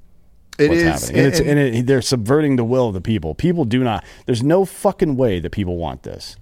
It 0.58 0.68
what's 0.68 0.80
is, 0.82 1.02
happening. 1.08 1.16
And, 1.18 1.26
it's, 1.26 1.40
and- 1.40 1.48
and 1.50 1.58
it, 1.76 1.86
they're 1.86 2.02
subverting 2.02 2.56
the 2.56 2.64
will 2.64 2.88
of 2.88 2.94
the 2.94 3.00
people. 3.00 3.34
People 3.34 3.64
do 3.64 3.82
not. 3.82 4.04
There's 4.26 4.42
no 4.42 4.64
fucking 4.64 5.16
way 5.16 5.40
that 5.40 5.50
people 5.50 5.76
want 5.76 6.02
this. 6.04 6.36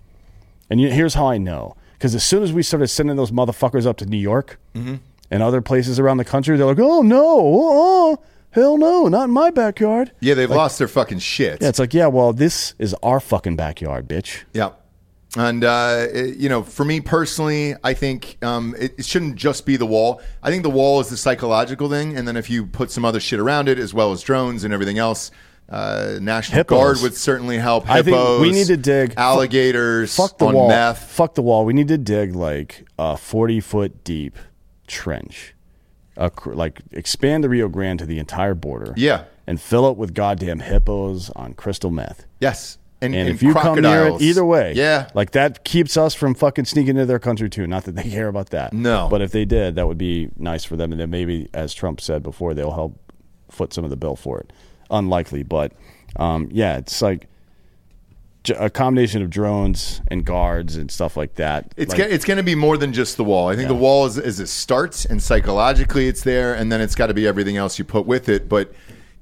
And 0.70 0.80
you, 0.80 0.90
here's 0.90 1.14
how 1.14 1.26
I 1.28 1.38
know: 1.38 1.76
because 1.94 2.14
as 2.14 2.24
soon 2.24 2.42
as 2.42 2.52
we 2.52 2.62
started 2.62 2.88
sending 2.88 3.16
those 3.16 3.30
motherfuckers 3.30 3.86
up 3.86 3.96
to 3.98 4.06
New 4.06 4.16
York 4.18 4.58
Mhm. 4.74 5.00
and 5.30 5.42
other 5.42 5.60
places 5.60 5.98
around 5.98 6.16
the 6.18 6.24
country, 6.24 6.56
they're 6.56 6.66
like, 6.66 6.78
"Oh 6.78 7.02
no, 7.02 7.22
oh, 7.24 8.18
hell 8.50 8.76
no, 8.78 9.06
not 9.08 9.24
in 9.24 9.30
my 9.30 9.50
backyard." 9.50 10.12
Yeah, 10.20 10.34
they've 10.34 10.48
Like- 10.48 10.56
lost 10.56 10.78
their 10.78 10.88
fucking 10.88 11.18
shit. 11.20 11.60
Yeah, 11.60 11.68
it's 11.68 11.78
like, 11.78 11.92
yeah, 11.94 12.06
well, 12.06 12.32
this 12.32 12.74
is 12.78 12.94
our 13.02 13.20
fucking 13.20 13.56
backyard, 13.56 14.08
bitch. 14.08 14.42
Yeah. 14.54 14.70
And, 15.36 15.64
uh, 15.64 16.06
it- 16.12 16.36
you 16.36 16.48
know, 16.48 16.62
for 16.62 16.84
me 16.84 17.00
personally, 17.00 17.74
I 17.82 17.94
think 17.94 18.36
um, 18.42 18.74
it, 18.78 18.94
it 18.98 19.04
shouldn't 19.06 19.36
just 19.36 19.64
be 19.64 19.76
the 19.76 19.86
wall. 19.86 20.20
I 20.42 20.50
think 20.50 20.62
the 20.62 20.70
wall 20.70 21.00
is 21.00 21.08
the 21.08 21.16
psychological 21.16 21.88
thing. 21.88 22.16
And 22.16 22.28
then 22.28 22.36
if 22.36 22.50
you 22.50 22.66
put 22.66 22.90
some 22.90 23.04
other 23.04 23.18
shit 23.20 23.40
around 23.40 23.68
it, 23.68 23.78
as 23.78 23.94
well 23.94 24.12
as 24.12 24.20
drones 24.22 24.62
and 24.64 24.74
everything 24.74 24.98
else, 24.98 25.30
uh, 25.70 26.18
National 26.20 26.56
Hippos. 26.56 26.76
Guard 26.78 26.98
would 27.02 27.14
certainly 27.16 27.56
help. 27.56 27.88
I 27.88 28.02
think 28.02 28.40
we 28.42 28.50
need 28.52 28.66
to 28.66 28.76
dig 28.76 29.14
alligators 29.16 30.14
Fuck 30.14 30.36
the 30.36 30.46
on 30.48 30.54
wall. 30.54 30.68
meth. 30.68 31.02
Fuck 31.02 31.34
the 31.34 31.40
wall. 31.42 31.64
We 31.64 31.72
need 31.72 31.88
to 31.88 31.96
dig 31.96 32.34
like 32.34 32.84
a 32.98 33.16
forty 33.16 33.58
foot 33.60 34.04
deep 34.04 34.36
trench, 34.86 35.54
a, 36.18 36.30
like 36.44 36.82
expand 36.90 37.42
the 37.42 37.48
Rio 37.48 37.68
Grande 37.68 38.00
to 38.00 38.06
the 38.06 38.18
entire 38.18 38.54
border. 38.54 38.92
Yeah. 38.98 39.24
and 39.46 39.60
fill 39.60 39.88
it 39.90 39.96
with 39.96 40.12
goddamn 40.14 40.60
hippos 40.60 41.30
on 41.30 41.54
crystal 41.54 41.90
meth. 41.90 42.26
Yes. 42.38 42.76
And, 43.02 43.14
And, 43.14 43.28
and 43.28 43.34
if 43.34 43.42
you 43.42 43.52
come 43.52 43.80
near 43.80 44.06
it, 44.06 44.22
either 44.22 44.44
way, 44.44 44.72
Yeah. 44.74 45.08
like 45.12 45.32
that 45.32 45.64
keeps 45.64 45.96
us 45.96 46.14
from 46.14 46.34
fucking 46.34 46.64
sneaking 46.66 46.90
into 46.90 47.04
their 47.06 47.18
country 47.18 47.50
too. 47.50 47.66
Not 47.66 47.84
that 47.84 47.96
they 47.96 48.08
care 48.08 48.28
about 48.28 48.50
that. 48.50 48.72
No. 48.72 49.08
but 49.10 49.20
if 49.20 49.32
they 49.32 49.44
did, 49.44 49.74
that 49.74 49.86
would 49.88 49.98
be 49.98 50.30
nice 50.38 50.64
for 50.64 50.76
them. 50.76 50.92
And 50.92 51.00
then 51.00 51.10
maybe, 51.10 51.48
as 51.52 51.74
Trump 51.74 52.00
said 52.00 52.22
before, 52.22 52.54
they'll 52.54 52.70
help 52.72 52.98
foot 53.50 53.72
some 53.74 53.84
of 53.84 53.90
the 53.90 53.96
bill 53.96 54.16
for 54.16 54.38
it. 54.40 54.52
Unlikely, 54.90 55.42
but 55.42 55.72
um, 56.16 56.48
yeah, 56.52 56.76
it's 56.78 57.02
like 57.02 57.26
a 58.58 58.68
combination 58.68 59.22
of 59.22 59.30
drones 59.30 60.00
and 60.08 60.24
guards 60.24 60.76
and 60.76 60.90
stuff 60.90 61.16
like 61.16 61.34
that. 61.36 61.72
It's 61.76 61.90
like, 61.90 61.98
gonna, 61.98 62.10
it's 62.10 62.24
going 62.24 62.38
to 62.38 62.42
be 62.42 62.54
more 62.56 62.76
than 62.76 62.92
just 62.92 63.16
the 63.16 63.24
wall. 63.24 63.48
I 63.48 63.54
think 63.56 63.68
the 63.68 63.74
wall 63.74 64.04
is, 64.06 64.18
is 64.18 64.40
a 64.40 64.46
start, 64.46 65.04
and 65.06 65.22
psychologically 65.22 66.08
it's 66.08 66.22
there, 66.22 66.54
and 66.54 66.70
then 66.72 66.80
it's 66.80 66.94
got 66.96 67.06
to 67.06 67.14
be 67.14 67.26
everything 67.26 67.56
else 67.56 67.78
you 67.78 67.84
put 67.84 68.04
with 68.06 68.28
it. 68.28 68.48
But 68.48 68.72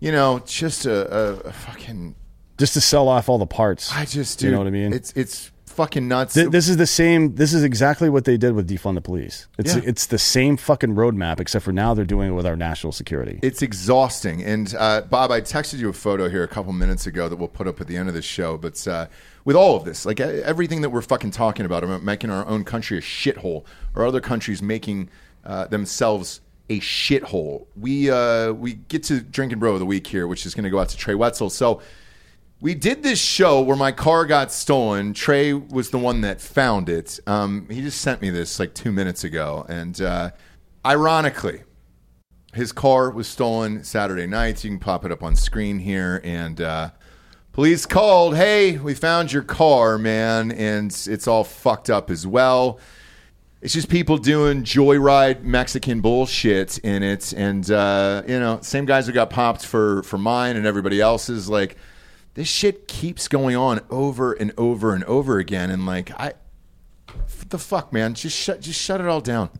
you 0.00 0.10
know, 0.10 0.40
just 0.46 0.86
a, 0.86 1.14
a, 1.14 1.32
a 1.40 1.52
fucking. 1.52 2.14
Just 2.60 2.74
to 2.74 2.80
sell 2.80 3.08
off 3.08 3.28
all 3.28 3.38
the 3.38 3.46
parts. 3.46 3.92
I 3.92 4.04
just, 4.04 4.38
do. 4.38 4.46
you 4.46 4.52
know 4.52 4.58
what 4.58 4.66
I 4.68 4.70
mean. 4.70 4.92
It's 4.92 5.12
it's 5.16 5.50
fucking 5.64 6.06
nuts. 6.06 6.34
Th- 6.34 6.50
this 6.50 6.68
is 6.68 6.76
the 6.76 6.86
same. 6.86 7.34
This 7.36 7.54
is 7.54 7.62
exactly 7.62 8.10
what 8.10 8.24
they 8.26 8.36
did 8.36 8.52
with 8.52 8.68
defund 8.68 8.96
the 8.96 9.00
police. 9.00 9.48
It's 9.58 9.74
Yeah. 9.74 9.82
it's 9.84 10.06
the 10.06 10.18
same 10.18 10.56
fucking 10.58 10.94
roadmap, 10.94 11.40
except 11.40 11.64
for 11.64 11.72
now 11.72 11.94
they're 11.94 12.04
doing 12.04 12.28
it 12.30 12.34
with 12.34 12.44
our 12.46 12.56
national 12.56 12.92
security. 12.92 13.40
It's 13.42 13.62
exhausting. 13.62 14.42
And 14.44 14.74
uh, 14.78 15.00
Bob, 15.02 15.30
I 15.30 15.40
texted 15.40 15.78
you 15.78 15.88
a 15.88 15.94
photo 15.94 16.28
here 16.28 16.44
a 16.44 16.48
couple 16.48 16.72
minutes 16.74 17.06
ago 17.06 17.28
that 17.30 17.36
we'll 17.36 17.48
put 17.48 17.66
up 17.66 17.80
at 17.80 17.86
the 17.86 17.96
end 17.96 18.08
of 18.08 18.14
the 18.14 18.20
show. 18.22 18.58
But 18.58 18.86
uh, 18.86 19.06
with 19.44 19.56
all 19.56 19.74
of 19.74 19.84
this, 19.84 20.04
like 20.04 20.20
everything 20.20 20.82
that 20.82 20.90
we're 20.90 21.00
fucking 21.02 21.30
talking 21.30 21.64
about, 21.64 21.82
about 21.82 22.02
making 22.02 22.30
our 22.30 22.46
own 22.46 22.64
country 22.64 22.98
a 22.98 23.00
shithole, 23.00 23.64
or 23.94 24.04
other 24.04 24.20
countries 24.20 24.60
making 24.60 25.08
uh, 25.44 25.66
themselves 25.68 26.42
a 26.68 26.78
shithole, 26.80 27.66
we 27.74 28.10
uh, 28.10 28.52
we 28.52 28.74
get 28.74 29.02
to 29.04 29.20
drink 29.20 29.50
and 29.52 29.60
bro 29.60 29.72
of 29.72 29.78
the 29.78 29.86
week 29.86 30.06
here, 30.06 30.26
which 30.26 30.44
is 30.44 30.54
going 30.54 30.64
to 30.64 30.70
go 30.70 30.78
out 30.78 30.90
to 30.90 30.96
Trey 30.98 31.14
Wetzel. 31.14 31.48
So. 31.48 31.80
We 32.62 32.74
did 32.74 33.02
this 33.02 33.18
show 33.18 33.62
where 33.62 33.76
my 33.76 33.90
car 33.90 34.26
got 34.26 34.52
stolen. 34.52 35.14
Trey 35.14 35.54
was 35.54 35.88
the 35.88 35.98
one 35.98 36.20
that 36.20 36.42
found 36.42 36.90
it. 36.90 37.18
Um, 37.26 37.66
he 37.70 37.80
just 37.80 38.02
sent 38.02 38.20
me 38.20 38.28
this 38.28 38.60
like 38.60 38.74
two 38.74 38.92
minutes 38.92 39.24
ago. 39.24 39.64
And 39.66 39.98
uh, 39.98 40.32
ironically, 40.84 41.62
his 42.52 42.70
car 42.70 43.10
was 43.10 43.28
stolen 43.28 43.82
Saturday 43.82 44.26
night. 44.26 44.62
You 44.62 44.70
can 44.70 44.78
pop 44.78 45.06
it 45.06 45.12
up 45.12 45.22
on 45.22 45.36
screen 45.36 45.78
here. 45.78 46.20
And 46.22 46.60
uh, 46.60 46.90
police 47.52 47.86
called, 47.86 48.36
hey, 48.36 48.76
we 48.76 48.92
found 48.92 49.32
your 49.32 49.42
car, 49.42 49.96
man. 49.96 50.52
And 50.52 50.90
it's 51.06 51.26
all 51.26 51.44
fucked 51.44 51.88
up 51.88 52.10
as 52.10 52.26
well. 52.26 52.78
It's 53.62 53.72
just 53.72 53.88
people 53.88 54.18
doing 54.18 54.64
joyride 54.64 55.42
Mexican 55.44 56.02
bullshit 56.02 56.76
in 56.78 57.02
it. 57.02 57.32
And, 57.32 57.70
uh, 57.70 58.22
you 58.28 58.38
know, 58.38 58.58
same 58.60 58.84
guys 58.84 59.06
who 59.06 59.14
got 59.14 59.30
popped 59.30 59.64
for, 59.64 60.02
for 60.02 60.18
mine 60.18 60.56
and 60.56 60.66
everybody 60.66 61.00
else's. 61.00 61.48
Like, 61.48 61.78
this 62.40 62.48
shit 62.48 62.88
keeps 62.88 63.28
going 63.28 63.54
on 63.54 63.80
over 63.90 64.32
and 64.32 64.52
over 64.56 64.94
and 64.94 65.04
over 65.04 65.38
again. 65.38 65.70
And, 65.70 65.84
like, 65.84 66.10
I, 66.18 66.32
what 67.06 67.50
the 67.50 67.58
fuck, 67.58 67.92
man? 67.92 68.14
Just 68.14 68.36
shut, 68.36 68.60
just 68.62 68.80
shut 68.80 69.00
it 69.00 69.06
all 69.06 69.20
down 69.20 69.50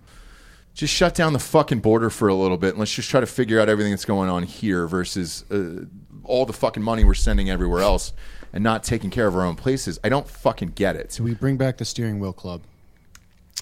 just 0.73 0.95
shut 0.95 1.15
down 1.15 1.33
the 1.33 1.39
fucking 1.39 1.81
border 1.81 2.09
for 2.09 2.29
a 2.29 2.35
little 2.35 2.57
bit 2.57 2.71
and 2.71 2.79
let's 2.79 2.95
just 2.95 3.11
try 3.11 3.21
to 3.21 3.27
figure 3.27 3.61
out 3.61 3.69
everything 3.69 3.93
that's 3.93 4.05
going 4.05 4.31
on 4.31 4.45
here 4.45 4.87
versus 4.87 5.45
uh, 5.51 5.85
all 6.25 6.47
the 6.47 6.53
fucking 6.53 6.83
money 6.83 7.05
we're 7.05 7.13
sending 7.13 7.51
everywhere 7.51 7.83
else 7.83 8.13
and 8.53 8.65
not 8.65 8.83
taking 8.83 9.11
care 9.11 9.27
of 9.27 9.37
our 9.37 9.45
own 9.45 9.57
places. 9.57 9.99
I 10.03 10.09
don't 10.09 10.27
fucking 10.27 10.71
get 10.71 10.97
it. 10.97 11.13
So 11.13 11.25
we 11.25 11.35
bring 11.35 11.57
back 11.57 11.79
the 11.79 11.85
steering 11.85 12.19
wheel 12.19 12.33
club. 12.33 12.63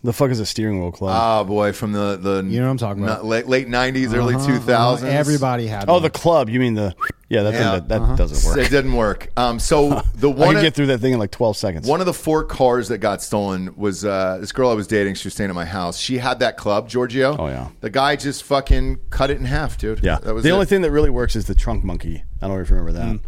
The 0.05 0.13
fuck 0.13 0.31
is 0.31 0.39
a 0.39 0.47
steering 0.47 0.81
wheel 0.81 0.93
club? 0.93 1.19
Oh 1.21 1.45
boy, 1.45 1.73
from 1.73 1.93
the 1.93 2.17
the 2.17 2.45
You 2.45 2.61
know 2.61 2.67
what 2.67 2.71
I'm 2.71 2.79
talking 2.79 3.03
about. 3.03 3.25
late 3.25 3.49
late 3.49 3.67
nineties, 3.67 4.15
early 4.15 4.37
Uh-huh, 4.37 4.47
two 4.47 4.59
thousands. 4.59 5.09
uh-huh. 5.09 5.19
Everybody 5.19 5.67
had 5.67 5.89
oh, 5.89 5.95
one. 5.95 6.03
the 6.03 6.11
club. 6.11 6.49
You 6.49 6.61
mean 6.61 6.75
the? 6.75 6.95
Yeah, 7.31 7.43
that 7.43 7.53
Yeah. 7.53 7.59
thing, 7.59 7.65
that, 7.73 7.89
that 7.89 8.01
Uh-huh. 8.03 8.17
doesn't 8.17 8.49
work. 8.49 8.59
It 8.59 8.71
didn't 8.71 8.95
work. 8.95 9.29
Um, 9.37 9.59
so 9.59 10.03
the 10.15 10.31
I 10.31 10.35
one 10.35 10.55
could 10.55 10.63
get 10.63 10.75
through 10.75 10.87
that 10.87 10.99
thing 10.99 11.13
in 11.13 11.19
like 11.19 11.31
twelve 11.31 11.57
seconds. 11.57 11.87
One 11.87 12.01
of 12.01 12.07
the 12.07 12.15
four 12.15 12.43
cars 12.45 12.89
that 12.89 12.99
got 12.99 13.23
stolen 13.23 13.75
was 13.77 14.05
uh, 14.05 14.39
this 14.41 14.51
girl 14.53 14.71
I 14.71 14.75
was 14.75 14.87
dating. 14.87 15.15
She 15.17 15.27
was 15.27 15.35
staying 15.35 15.51
at 15.51 15.55
my 15.57 15.67
house. 15.67 15.99
She 15.99 16.19
had 16.19 16.39
that 16.41 16.57
club, 16.57 16.89
Giorgio. 16.89 17.37
Oh, 17.39 17.49
yeah. 17.49 17.69
The 17.81 17.91
guy 17.91 18.17
just 18.17 18.45
fucking 18.45 18.99
cut 19.11 19.31
it 19.31 19.39
in 19.39 19.45
half, 19.45 19.77
dude. 19.77 20.03
yeah, 20.03 20.19
that 20.23 20.33
was 20.35 20.43
the 20.43 20.49
it. 20.51 20.53
only 20.53 20.67
thing 20.67 20.81
that 20.83 20.91
really 20.91 21.11
works 21.11 21.37
is 21.37 21.45
the 21.47 21.55
trunk 21.55 21.85
monkey. 21.85 22.23
I 22.41 22.47
don't 22.47 22.57
know 22.57 22.63
if 22.63 22.71
you 22.71 22.77
remember 22.77 22.99
that. 22.99 23.21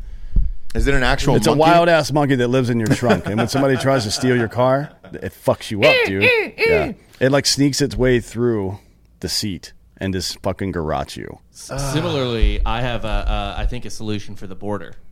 Is 0.74 0.86
it 0.86 0.94
an 0.94 1.02
actual? 1.02 1.34
It's 1.34 1.48
a 1.48 1.52
wild 1.52 1.88
ass 1.88 2.12
monkey 2.12 2.36
that 2.36 2.48
lives 2.48 2.70
in 2.70 2.78
your 2.78 2.88
trunk, 2.88 3.26
and 3.26 3.36
when 3.36 3.48
somebody 3.48 3.76
tries 3.76 4.04
to 4.04 4.10
steal 4.10 4.36
your 4.36 4.48
car, 4.48 4.90
it 5.12 5.32
fucks 5.32 5.70
you 5.70 5.82
up, 5.82 5.94
dude. 6.06 6.22
Yeah, 6.56 6.92
it 7.18 7.32
like 7.32 7.44
sneaks 7.44 7.80
its 7.82 7.96
way 7.96 8.20
through 8.20 8.78
the 9.18 9.28
seat 9.28 9.72
and 10.00 10.12
just 10.14 10.40
fucking 10.42 10.72
garrots 10.72 11.16
you. 11.16 11.38
Similarly, 11.52 12.60
I 12.64 12.80
have 12.80 13.04
a, 13.04 13.08
uh, 13.08 13.54
I 13.58 13.66
think 13.66 13.84
a 13.84 13.90
solution 13.90 14.34
for 14.36 14.46
the 14.46 14.54
border. 14.56 14.94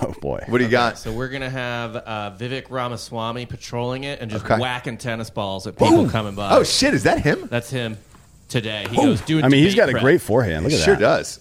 Oh 0.00 0.14
boy, 0.18 0.42
What 0.48 0.58
do 0.58 0.64
you 0.64 0.70
got? 0.70 0.96
So 0.96 1.12
we're 1.12 1.28
gonna 1.28 1.50
have 1.50 1.94
uh, 1.94 2.30
Vivek 2.38 2.70
Ramaswamy 2.70 3.44
patrolling 3.44 4.04
it 4.04 4.18
and 4.18 4.30
just 4.30 4.42
Okay. 4.46 4.58
whacking 4.58 4.96
tennis 4.96 5.28
balls 5.28 5.66
at 5.66 5.74
people 5.76 5.90
Boom. 6.04 6.08
coming 6.10 6.34
by. 6.34 6.52
Oh 6.56 6.64
shit, 6.64 6.94
is 6.94 7.02
that 7.02 7.20
him? 7.20 7.48
That's 7.50 7.68
him 7.68 7.98
today. 8.48 8.86
He 8.88 8.96
goes 8.96 9.20
doing. 9.20 9.44
I 9.44 9.48
mean, 9.48 9.62
he's 9.62 9.74
debate 9.74 9.82
got 9.82 9.88
a 9.90 9.92
prep. 9.92 10.02
great 10.02 10.20
forehand. 10.22 10.62
Look 10.64 10.72
He 10.72 10.78
at 10.78 10.84
sure 10.86 10.94
that. 10.94 11.00
does. 11.00 11.40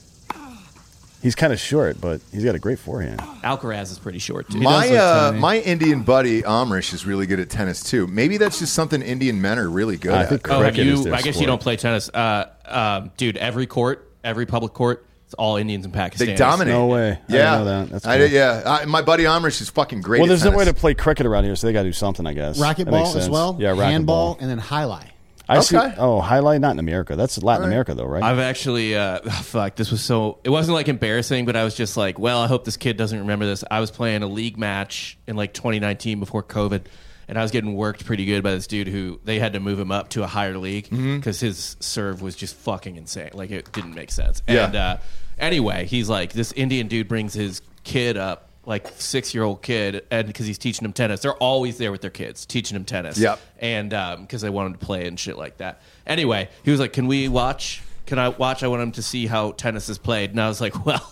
He's 1.22 1.36
kind 1.36 1.54
of 1.54 1.60
short, 1.60 2.02
but 2.02 2.20
he's 2.34 2.44
got 2.44 2.54
a 2.54 2.60
great 2.60 2.80
forehand. 2.80 3.22
Alcaraz 3.46 3.84
is 3.94 3.98
pretty 3.98 4.20
short 4.20 4.50
too. 4.50 4.60
My 4.60 4.90
look 4.90 5.00
uh, 5.00 5.30
tiny. 5.30 5.40
my 5.40 5.60
Indian 5.60 6.04
buddy 6.04 6.42
Amrish 6.42 6.94
is 6.94 7.06
really 7.06 7.26
good 7.26 7.40
at 7.40 7.50
tennis 7.50 7.82
too. 7.82 8.08
Maybe 8.08 8.36
that's 8.36 8.60
just 8.60 8.74
something 8.74 9.02
Indian 9.02 9.42
men 9.42 9.58
are 9.58 9.70
really 9.70 9.96
good 9.96 10.14
I 10.16 10.24
at. 10.24 10.30
think 10.30 10.50
Oh, 10.50 10.56
have 10.56 10.74
cricket 10.74 10.88
is 10.88 10.98
you? 11.00 11.04
their 11.06 11.14
I 11.14 11.18
guess 11.20 11.28
you 11.28 11.34
sport. 11.36 11.48
don't 11.48 11.62
play 11.62 11.78
tennis, 11.78 12.10
uh, 12.14 12.50
um, 12.66 13.12
dude. 13.18 13.38
Every 13.38 13.68
court 13.68 14.10
every 14.24 14.46
public 14.46 14.74
court, 14.74 15.06
it's 15.26 15.34
all 15.34 15.58
Indians 15.58 15.84
and 15.86 15.94
Pakistanis. 15.94 16.18
They 16.18 16.36
dominate. 16.36 16.74
No 16.74 16.88
way. 16.88 17.12
I 17.12 17.14
didn't 17.16 17.30
Yeah, 17.30 17.58
know 17.58 17.66
that. 17.66 17.90
That's 17.90 18.06
I 18.06 18.18
cool. 18.18 18.26
did, 18.28 18.32
yeah. 18.32 18.64
I, 18.66 18.86
my 18.86 19.02
buddy 19.02 19.24
Amrish 19.26 19.60
is 19.62 19.70
fucking 19.70 20.00
great. 20.02 20.20
well, 20.20 20.28
at 20.28 20.30
there's 20.30 20.46
no 20.46 20.58
way 20.58 20.64
to 20.66 20.74
play 20.74 20.94
cricket 20.94 21.26
around 21.26 21.44
here, 21.44 21.56
so 21.58 21.68
they 21.68 21.74
got 21.74 21.82
to 21.84 21.90
do 21.90 21.94
something, 21.94 22.26
I 22.26 22.34
guess. 22.34 22.58
That 22.58 22.78
makes 22.78 22.90
Racquetball 22.90 23.02
as 23.08 23.12
sense. 23.14 23.30
well. 23.30 23.58
Yeah, 23.60 23.72
racquetball. 23.72 23.84
handball, 23.84 24.38
and 24.40 24.50
then 24.50 24.60
jai 24.60 24.84
alai. 24.84 25.10
I 25.50 25.60
see. 25.60 25.76
Okay. 25.78 25.94
Oh, 25.98 26.22
jai 26.22 26.40
alai 26.40 26.60
not 26.62 26.72
in 26.72 26.80
America. 26.80 27.18
That's 27.18 27.42
Latin 27.44 27.64
All 27.64 27.68
right. 27.68 27.74
America, 27.74 27.94
though, 27.96 28.06
right? 28.06 28.24
I've 28.24 28.40
actually, 28.40 28.96
uh, 28.96 29.20
fuck, 29.42 29.76
this 29.76 29.92
was 29.92 30.02
so. 30.02 30.40
It 30.46 30.50
wasn't 30.50 30.76
like 30.76 30.88
embarrassing, 30.88 31.46
but 31.46 31.58
I 31.58 31.66
was 31.66 31.76
just 31.76 31.98
like, 31.98 32.18
well, 32.18 32.40
I 32.40 32.48
hope 32.48 32.64
this 32.64 32.78
kid 32.78 32.96
doesn't 32.96 33.20
remember 33.20 33.46
this. 33.46 33.66
I 33.70 33.82
was 33.82 33.92
playing 33.92 34.24
a 34.24 34.28
league 34.28 34.58
match 34.58 35.18
in 35.28 35.36
like 35.36 35.54
2019 35.54 36.22
before 36.22 36.44
COVID, 36.44 36.84
and 37.28 37.38
I 37.38 37.42
was 37.42 37.52
getting 37.52 37.74
worked 37.76 38.06
pretty 38.06 38.26
good 38.26 38.44
by 38.44 38.52
this 38.52 38.68
dude 38.68 38.88
who 38.88 39.20
they 39.24 39.40
had 39.40 39.54
to 39.54 39.60
move 39.60 39.80
him 39.80 39.92
up 39.92 40.10
to 40.10 40.24
a 40.24 40.28
higher 40.28 40.58
league 40.58 40.86
Mm-hmm. 40.86 41.18
because 41.18 41.40
his 41.40 41.78
serve 41.80 42.22
was 42.22 42.36
just 42.36 42.56
fucking 42.56 42.96
insane. 42.96 43.32
Like 43.34 43.52
it 43.52 43.72
didn't 43.72 43.94
make 43.96 44.12
sense. 44.12 44.42
Yeah. 44.48 44.66
And 44.66 44.76
uh, 44.76 44.98
anyway, 45.38 45.86
he's 45.86 46.10
like, 46.10 46.34
this 46.34 46.52
Indian 46.54 46.88
dude 46.88 47.08
brings 47.08 47.34
his 47.34 47.62
kid 47.84 48.18
up. 48.18 48.50
Like 48.66 48.88
six 48.96 49.34
year 49.34 49.44
old 49.44 49.62
kid, 49.62 50.06
and 50.10 50.26
because 50.26 50.46
he's 50.48 50.58
teaching 50.58 50.86
him 50.86 50.94
tennis, 50.94 51.20
they're 51.20 51.34
always 51.36 51.78
there 51.78 51.92
with 51.92 52.00
their 52.00 52.10
kids, 52.10 52.46
teaching 52.46 52.78
him 52.78 52.86
tennis 52.86 53.18
Yep. 53.20 53.38
and 53.60 53.90
because 54.22 54.42
they 54.42 54.50
want 54.50 54.68
him 54.68 54.74
to 54.80 54.86
play 54.86 55.06
and 55.06 55.20
shit 55.20 55.38
like 55.38 55.58
that. 55.58 55.82
Anyway, 56.08 56.48
he 56.64 56.72
was 56.72 56.80
like, 56.80 56.94
"Can 56.94 57.08
we 57.08 57.28
watch? 57.28 57.82
Can 58.06 58.20
I 58.20 58.30
watch? 58.30 58.64
I 58.64 58.68
want 58.70 58.82
him 58.82 58.94
to 58.94 59.02
see 59.04 59.28
how 59.28 59.52
tennis 59.52 59.90
is 59.90 59.98
played." 59.98 60.30
And 60.30 60.40
I 60.40 60.48
was 60.48 60.62
like, 60.62 60.86
"Well." 60.86 61.06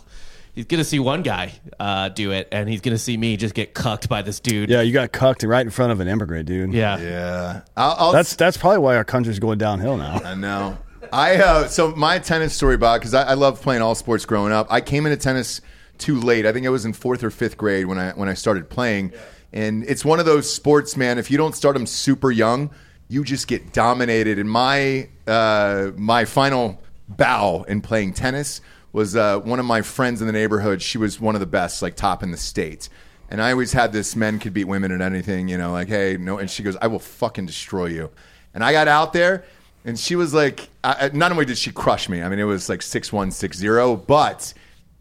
He's 0.54 0.66
gonna 0.66 0.84
see 0.84 1.00
one 1.00 1.22
guy 1.22 1.54
uh, 1.80 2.10
do 2.10 2.32
it, 2.32 2.50
and 2.52 2.68
he's 2.68 2.82
gonna 2.82 2.98
see 2.98 3.16
me 3.16 3.38
just 3.38 3.54
get 3.54 3.74
cucked 3.74 4.10
by 4.10 4.22
this 4.22 4.40
dude. 4.40 4.70
yeah, 4.70 4.82
you 4.82 4.92
got 4.92 5.12
cucked 5.12 5.44
right 5.44 5.66
in 5.66 5.70
front 5.70 5.94
of 5.94 6.00
an 6.02 6.08
immigrant, 6.08 6.46
dude. 6.48 6.74
yeah. 6.74 7.00
Yeah, 7.00 7.62
I'll, 7.78 7.96
I'll, 7.98 8.12
That's 8.12 8.36
that's 8.36 8.58
probably 8.58 8.80
why 8.80 8.98
our 8.98 9.06
country's 9.06 9.40
going 9.40 9.58
downhill 9.58 9.98
now. 9.98 10.20
I 10.24 10.36
know. 10.36 10.78
I 11.14 11.38
uh, 11.38 11.68
so 11.68 11.96
my 11.96 12.20
tennis 12.20 12.54
story, 12.54 12.78
Bob, 12.78 13.00
because 13.00 13.14
I, 13.14 13.24
I 13.24 13.34
love 13.34 13.62
playing 13.62 13.82
all 13.82 13.96
sports 13.96 14.26
growing 14.26 14.52
up. 14.52 14.68
I 14.70 14.82
came 14.82 15.06
into 15.06 15.18
tennis 15.18 15.62
too 15.98 16.20
late. 16.20 16.46
I 16.46 16.52
think 16.52 16.66
I 16.66 16.70
was 16.70 16.86
in 16.86 16.94
fourth 16.94 17.24
or 17.24 17.32
fifth 17.32 17.58
grade 17.58 17.86
when 17.86 17.98
I 17.98 18.12
when 18.12 18.28
I 18.28 18.34
started 18.34 18.70
playing, 18.70 19.14
and 19.54 19.84
it's 19.86 20.04
one 20.04 20.20
of 20.20 20.26
those 20.26 20.52
sports, 20.52 20.98
man. 20.98 21.18
If 21.18 21.32
you 21.32 21.38
don't 21.38 21.56
start 21.56 21.76
them 21.76 21.86
super 21.86 22.30
young, 22.32 22.72
you 23.08 23.24
just 23.24 23.48
get 23.48 23.72
dominated. 23.74 24.38
And 24.38 24.50
my 24.50 25.10
uh, 25.28 25.92
my 25.96 26.26
final 26.26 26.82
bow 27.08 27.64
in 27.68 27.82
playing 27.82 28.14
tennis 28.14 28.62
was 28.94 29.16
uh, 29.16 29.40
one 29.40 29.60
of 29.60 29.66
my 29.66 29.82
friends 29.82 30.22
in 30.22 30.28
the 30.28 30.34
neighborhood. 30.34 30.82
She 30.82 30.98
was 30.98 31.20
one 31.20 31.36
of 31.36 31.40
the 31.40 31.48
best, 31.48 31.82
like 31.82 31.96
top 31.96 32.24
in 32.24 32.32
the 32.32 32.38
state. 32.38 32.90
And 33.30 33.42
I 33.42 33.52
always 33.52 33.72
had 33.72 33.94
this 33.94 34.16
men 34.16 34.40
could 34.40 34.54
beat 34.54 34.66
women 34.66 34.92
at 34.92 35.02
anything, 35.02 35.48
you 35.48 35.58
know, 35.58 35.72
like, 35.72 35.88
hey, 35.88 36.18
no. 36.20 36.38
And 36.38 36.50
she 36.50 36.64
goes, 36.64 36.76
I 36.82 36.88
will 36.88 37.00
fucking 37.00 37.46
destroy 37.46 37.86
you. 37.86 38.10
And 38.54 38.64
I 38.64 38.74
got 38.74 38.90
out 38.90 39.14
there, 39.14 39.46
and 39.86 39.98
she 39.98 40.18
was 40.18 40.34
like, 40.34 40.70
I, 40.84 41.10
not 41.14 41.32
only 41.32 41.46
did 41.46 41.58
she 41.58 41.72
crush 41.72 42.10
me, 42.10 42.22
I 42.22 42.28
mean, 42.28 42.40
it 42.40 42.44
was 42.44 42.68
like 42.68 42.82
6 42.82 43.14
1, 43.14 43.32
6 43.32 43.58
0, 43.58 43.96
but 43.96 44.54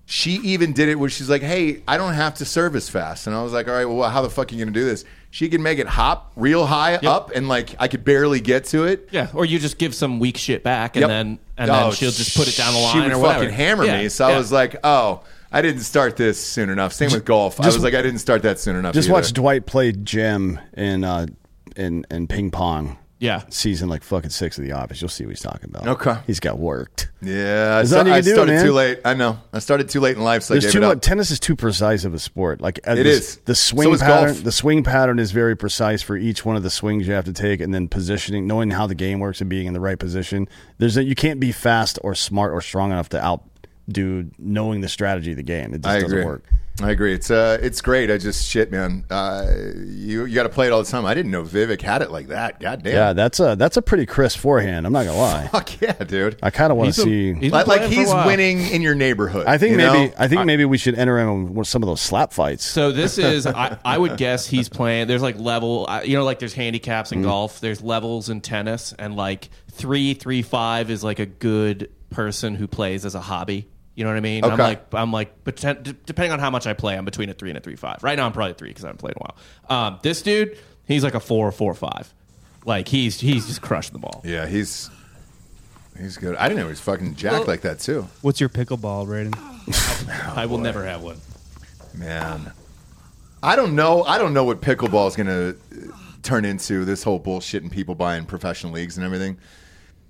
she 0.06 0.32
even 0.42 0.72
did 0.72 0.88
it 0.88 0.94
where 0.94 1.10
she's 1.10 1.28
like, 1.28 1.42
hey, 1.42 1.82
I 1.86 1.96
don't 1.96 2.14
have 2.14 2.34
to 2.36 2.44
serve 2.44 2.76
as 2.76 2.88
fast. 2.88 3.26
And 3.26 3.34
I 3.34 3.42
was 3.42 3.52
like, 3.52 3.68
all 3.68 3.74
right, 3.74 3.84
well, 3.84 4.08
how 4.08 4.22
the 4.22 4.30
fuck 4.30 4.50
are 4.50 4.54
you 4.54 4.64
going 4.64 4.72
to 4.72 4.80
do 4.80 4.86
this? 4.86 5.04
She 5.32 5.48
can 5.48 5.62
make 5.62 5.78
it 5.78 5.86
hop 5.86 6.32
real 6.34 6.66
high 6.66 6.96
up, 6.96 7.30
and 7.34 7.48
like, 7.48 7.76
I 7.78 7.86
could 7.86 8.04
barely 8.04 8.40
get 8.40 8.64
to 8.66 8.84
it. 8.84 9.08
Yeah, 9.12 9.28
or 9.32 9.44
you 9.44 9.58
just 9.60 9.78
give 9.78 9.94
some 9.94 10.18
weak 10.18 10.36
shit 10.36 10.64
back, 10.64 10.96
and 10.96 11.02
Yep. 11.02 11.08
then 11.08 11.38
and 11.56 11.70
Oh, 11.70 11.74
then 11.74 11.92
she'll 11.92 12.10
just 12.10 12.36
put 12.36 12.48
it 12.48 12.56
down 12.56 12.74
the 12.74 12.80
line 12.80 12.92
She 12.94 13.00
would 13.00 13.12
or 13.12 13.18
whatever. 13.18 13.44
fucking 13.44 13.54
hammer 13.54 13.84
Yeah, 13.84 14.02
me. 14.02 14.08
So 14.08 14.24
I 14.26 14.36
was 14.36 14.50
like, 14.50 14.76
oh, 14.82 15.22
I 15.52 15.62
didn't 15.62 15.82
start 15.82 16.16
this 16.16 16.44
soon 16.44 16.68
enough. 16.70 16.92
Same 16.92 17.10
with 17.12 17.24
golf. 17.24 17.60
I 17.60 17.66
was 17.66 17.82
like, 17.82 17.94
I 17.94 18.02
didn't 18.02 18.18
start 18.20 18.42
that 18.42 18.58
soon 18.58 18.76
enough. 18.76 18.94
Just 18.94 19.06
either. 19.08 19.14
watch 19.14 19.32
Dwight 19.32 19.66
play 19.66 19.92
Jim 19.92 20.58
in 20.76 21.04
uh, 21.04 21.26
in 21.76 22.04
in 22.10 22.26
ping 22.26 22.50
pong. 22.50 22.98
Yeah. 23.20 23.42
season 23.50 23.88
like 23.88 24.02
fucking 24.02 24.30
six 24.30 24.58
of 24.58 24.64
The 24.64 24.72
Office. 24.72 25.00
You'll 25.00 25.08
see 25.10 25.24
what 25.24 25.30
he's 25.30 25.40
talking 25.42 25.70
about. 25.70 25.86
Okay. 25.86 26.18
he's 26.26 26.40
got 26.40 26.58
worked. 26.58 27.10
Yeah, 27.22 27.76
I, 27.80 27.84
sta- 27.84 27.96
nothing 27.98 28.06
you 28.08 28.12
I 28.14 28.16
can 28.20 28.24
do, 28.24 28.32
started 28.34 28.52
man. 28.54 28.64
too 28.64 28.72
late. 28.72 29.00
I 29.04 29.12
know. 29.14 29.38
I 29.52 29.58
started 29.58 29.88
too 29.90 30.00
late 30.00 30.16
in 30.16 30.24
life, 30.24 30.42
so 30.42 30.54
I 30.54 30.56
There's 30.56 30.64
gave 30.64 30.80
too 30.80 30.86
it 30.86 30.88
much. 30.88 31.00
Tennis 31.02 31.30
is 31.30 31.38
too 31.38 31.54
precise 31.54 32.04
of 32.06 32.14
a 32.14 32.18
sport. 32.18 32.60
Like 32.62 32.80
uh, 32.88 32.92
It 32.92 33.02
this- 33.04 33.18
is. 33.32 33.36
The 33.44 33.54
So 33.54 33.74
swing 33.76 33.92
is 33.92 34.00
pattern. 34.00 34.32
golf. 34.32 34.42
The 34.42 34.52
swing 34.52 34.82
pattern 34.82 35.18
is 35.18 35.30
very 35.32 35.54
precise 35.56 36.00
for 36.02 36.16
each 36.16 36.44
one 36.46 36.56
of 36.56 36.62
the 36.62 36.70
swings 36.70 37.06
you 37.06 37.12
have 37.12 37.26
to 37.26 37.32
take, 37.34 37.60
and 37.60 37.74
then 37.74 37.88
positioning, 37.88 38.46
knowing 38.46 38.70
how 38.70 38.86
the 38.86 38.94
game 38.94 39.20
works 39.20 39.40
and 39.42 39.50
being 39.50 39.66
in 39.66 39.74
the 39.74 39.80
right 39.80 39.98
position. 39.98 40.48
There's 40.78 40.96
a, 40.96 41.04
you 41.04 41.14
can't 41.14 41.38
be 41.40 41.52
fast 41.52 41.98
or 42.02 42.14
smart 42.14 42.52
or 42.52 42.62
strong 42.62 42.90
enough 42.90 43.10
to 43.10 43.22
outdo 43.90 44.30
knowing 44.38 44.80
the 44.80 44.88
strategy 44.88 45.32
of 45.32 45.36
the 45.36 45.42
game. 45.42 45.74
It 45.74 45.82
just 45.82 45.86
I 45.86 46.00
doesn't 46.00 46.10
agree. 46.18 46.24
work. 46.24 46.44
I 46.82 46.92
agree. 46.92 47.12
It's 47.12 47.30
uh, 47.30 47.58
it's 47.60 47.82
great. 47.82 48.10
I 48.10 48.16
just 48.16 48.48
shit, 48.48 48.70
man. 48.72 49.04
Uh, 49.10 49.46
you 49.84 50.24
you 50.24 50.34
got 50.34 50.44
to 50.44 50.48
play 50.48 50.66
it 50.66 50.72
all 50.72 50.82
the 50.82 50.90
time. 50.90 51.04
I 51.04 51.12
didn't 51.12 51.30
know 51.30 51.42
Vivek 51.42 51.82
had 51.82 52.00
it 52.00 52.10
like 52.10 52.28
that. 52.28 52.58
God 52.58 52.82
damn. 52.82 52.94
Yeah, 52.94 53.12
that's 53.12 53.38
a 53.38 53.54
that's 53.54 53.76
a 53.76 53.82
pretty 53.82 54.06
crisp 54.06 54.38
forehand. 54.38 54.86
I'm 54.86 54.92
not 54.94 55.04
gonna 55.04 55.18
lie. 55.18 55.46
Fuck 55.52 55.78
yeah, 55.82 55.92
dude. 55.92 56.38
I 56.42 56.48
kind 56.48 56.70
of 56.72 56.78
want 56.78 56.94
to 56.94 57.02
see. 57.02 57.34
he's 57.34 57.52
Like, 57.52 57.66
like 57.66 57.82
playing 57.82 58.06
for 58.06 58.12
a 58.12 58.16
he's 58.16 58.26
winning 58.26 58.60
in 58.68 58.80
your 58.80 58.94
neighborhood. 58.94 59.46
I 59.46 59.58
think 59.58 59.76
maybe 59.76 60.06
know? 60.08 60.14
I 60.16 60.26
think 60.28 60.46
maybe 60.46 60.64
we 60.64 60.78
should 60.78 60.94
enter 60.94 61.18
him 61.18 61.52
with 61.54 61.68
some 61.68 61.82
of 61.82 61.86
those 61.86 62.00
slap 62.00 62.32
fights. 62.32 62.64
So 62.64 62.92
this 62.92 63.18
is, 63.34 63.46
I, 63.46 63.76
I 63.84 63.98
would 63.98 64.16
guess 64.16 64.46
he's 64.46 64.70
playing. 64.70 65.06
There's 65.06 65.22
like 65.22 65.38
level, 65.38 65.86
you 66.04 66.16
know, 66.16 66.24
like 66.24 66.38
there's 66.38 66.54
handicaps 66.54 67.12
in 67.12 67.18
Mm-hmm. 67.18 67.28
golf. 67.28 67.60
There's 67.60 67.82
levels 67.82 68.30
in 68.30 68.40
tennis, 68.40 68.94
and 68.98 69.16
like 69.16 69.50
three, 69.70 70.14
three, 70.14 70.40
five 70.40 70.88
is 70.90 71.04
like 71.04 71.18
a 71.18 71.26
good 71.26 71.90
person 72.08 72.54
who 72.54 72.66
plays 72.66 73.04
as 73.04 73.14
a 73.14 73.20
hobby. 73.20 73.68
You 74.00 74.04
know 74.04 74.12
what 74.12 74.16
I 74.16 74.20
mean? 74.20 74.44
I'm 74.46 74.56
like, 74.58 74.94
I'm 74.94 75.12
like, 75.12 75.44
poten- 75.44 75.82
d- 75.82 75.94
depending 76.06 76.32
on 76.32 76.38
how 76.38 76.48
much 76.48 76.66
I 76.66 76.72
play, 76.72 76.96
I'm 76.96 77.04
between 77.04 77.28
a 77.28 77.34
three 77.34 77.50
and 77.50 77.58
a 77.58 77.60
three 77.60 77.76
five. 77.76 78.02
Right 78.02 78.16
now, 78.16 78.24
I'm 78.24 78.32
probably 78.32 78.52
a 78.52 78.54
three 78.54 78.70
because 78.70 78.82
I 78.82 78.86
haven't 78.88 79.00
played 79.00 79.12
in 79.14 79.22
a 79.22 79.26
while. 79.68 79.86
Um, 79.88 79.98
this 80.02 80.22
dude, 80.22 80.56
he's 80.86 81.04
like 81.04 81.12
a 81.14 81.20
four 81.20 81.46
or 81.46 81.52
four 81.52 81.70
or 81.70 81.74
five. 81.74 82.14
Like 82.64 82.88
he's 82.88 83.20
he's 83.20 83.46
just 83.46 83.60
crushing 83.60 83.92
the 83.92 83.98
ball. 83.98 84.22
Yeah, 84.24 84.46
he's 84.46 84.88
he's 85.98 86.16
good. 86.16 86.34
I 86.36 86.44
didn't 86.48 86.60
know 86.60 86.64
he 86.64 86.70
was 86.70 86.80
fucking 86.80 87.16
jacked 87.16 87.46
like 87.46 87.60
that 87.60 87.80
too. 87.80 88.08
What's 88.22 88.40
your 88.40 88.48
pickleball 88.48 89.06
rating? 89.06 89.34
I 90.34 90.46
will 90.46 90.56
never 90.56 90.82
have 90.82 91.02
one. 91.02 91.20
Man, 91.94 92.52
I 93.42 93.54
don't 93.54 93.74
know. 93.74 94.02
I 94.04 94.16
don't 94.16 94.32
know 94.32 94.44
what 94.44 94.62
pickleball 94.62 95.08
is 95.08 95.16
going 95.16 95.26
to 95.26 95.92
turn 96.22 96.46
into. 96.46 96.86
This 96.86 97.02
whole 97.02 97.18
bullshit 97.18 97.62
and 97.64 97.70
people 97.70 97.94
buying 97.94 98.24
professional 98.24 98.72
leagues 98.72 98.96
and 98.96 99.04
everything. 99.04 99.36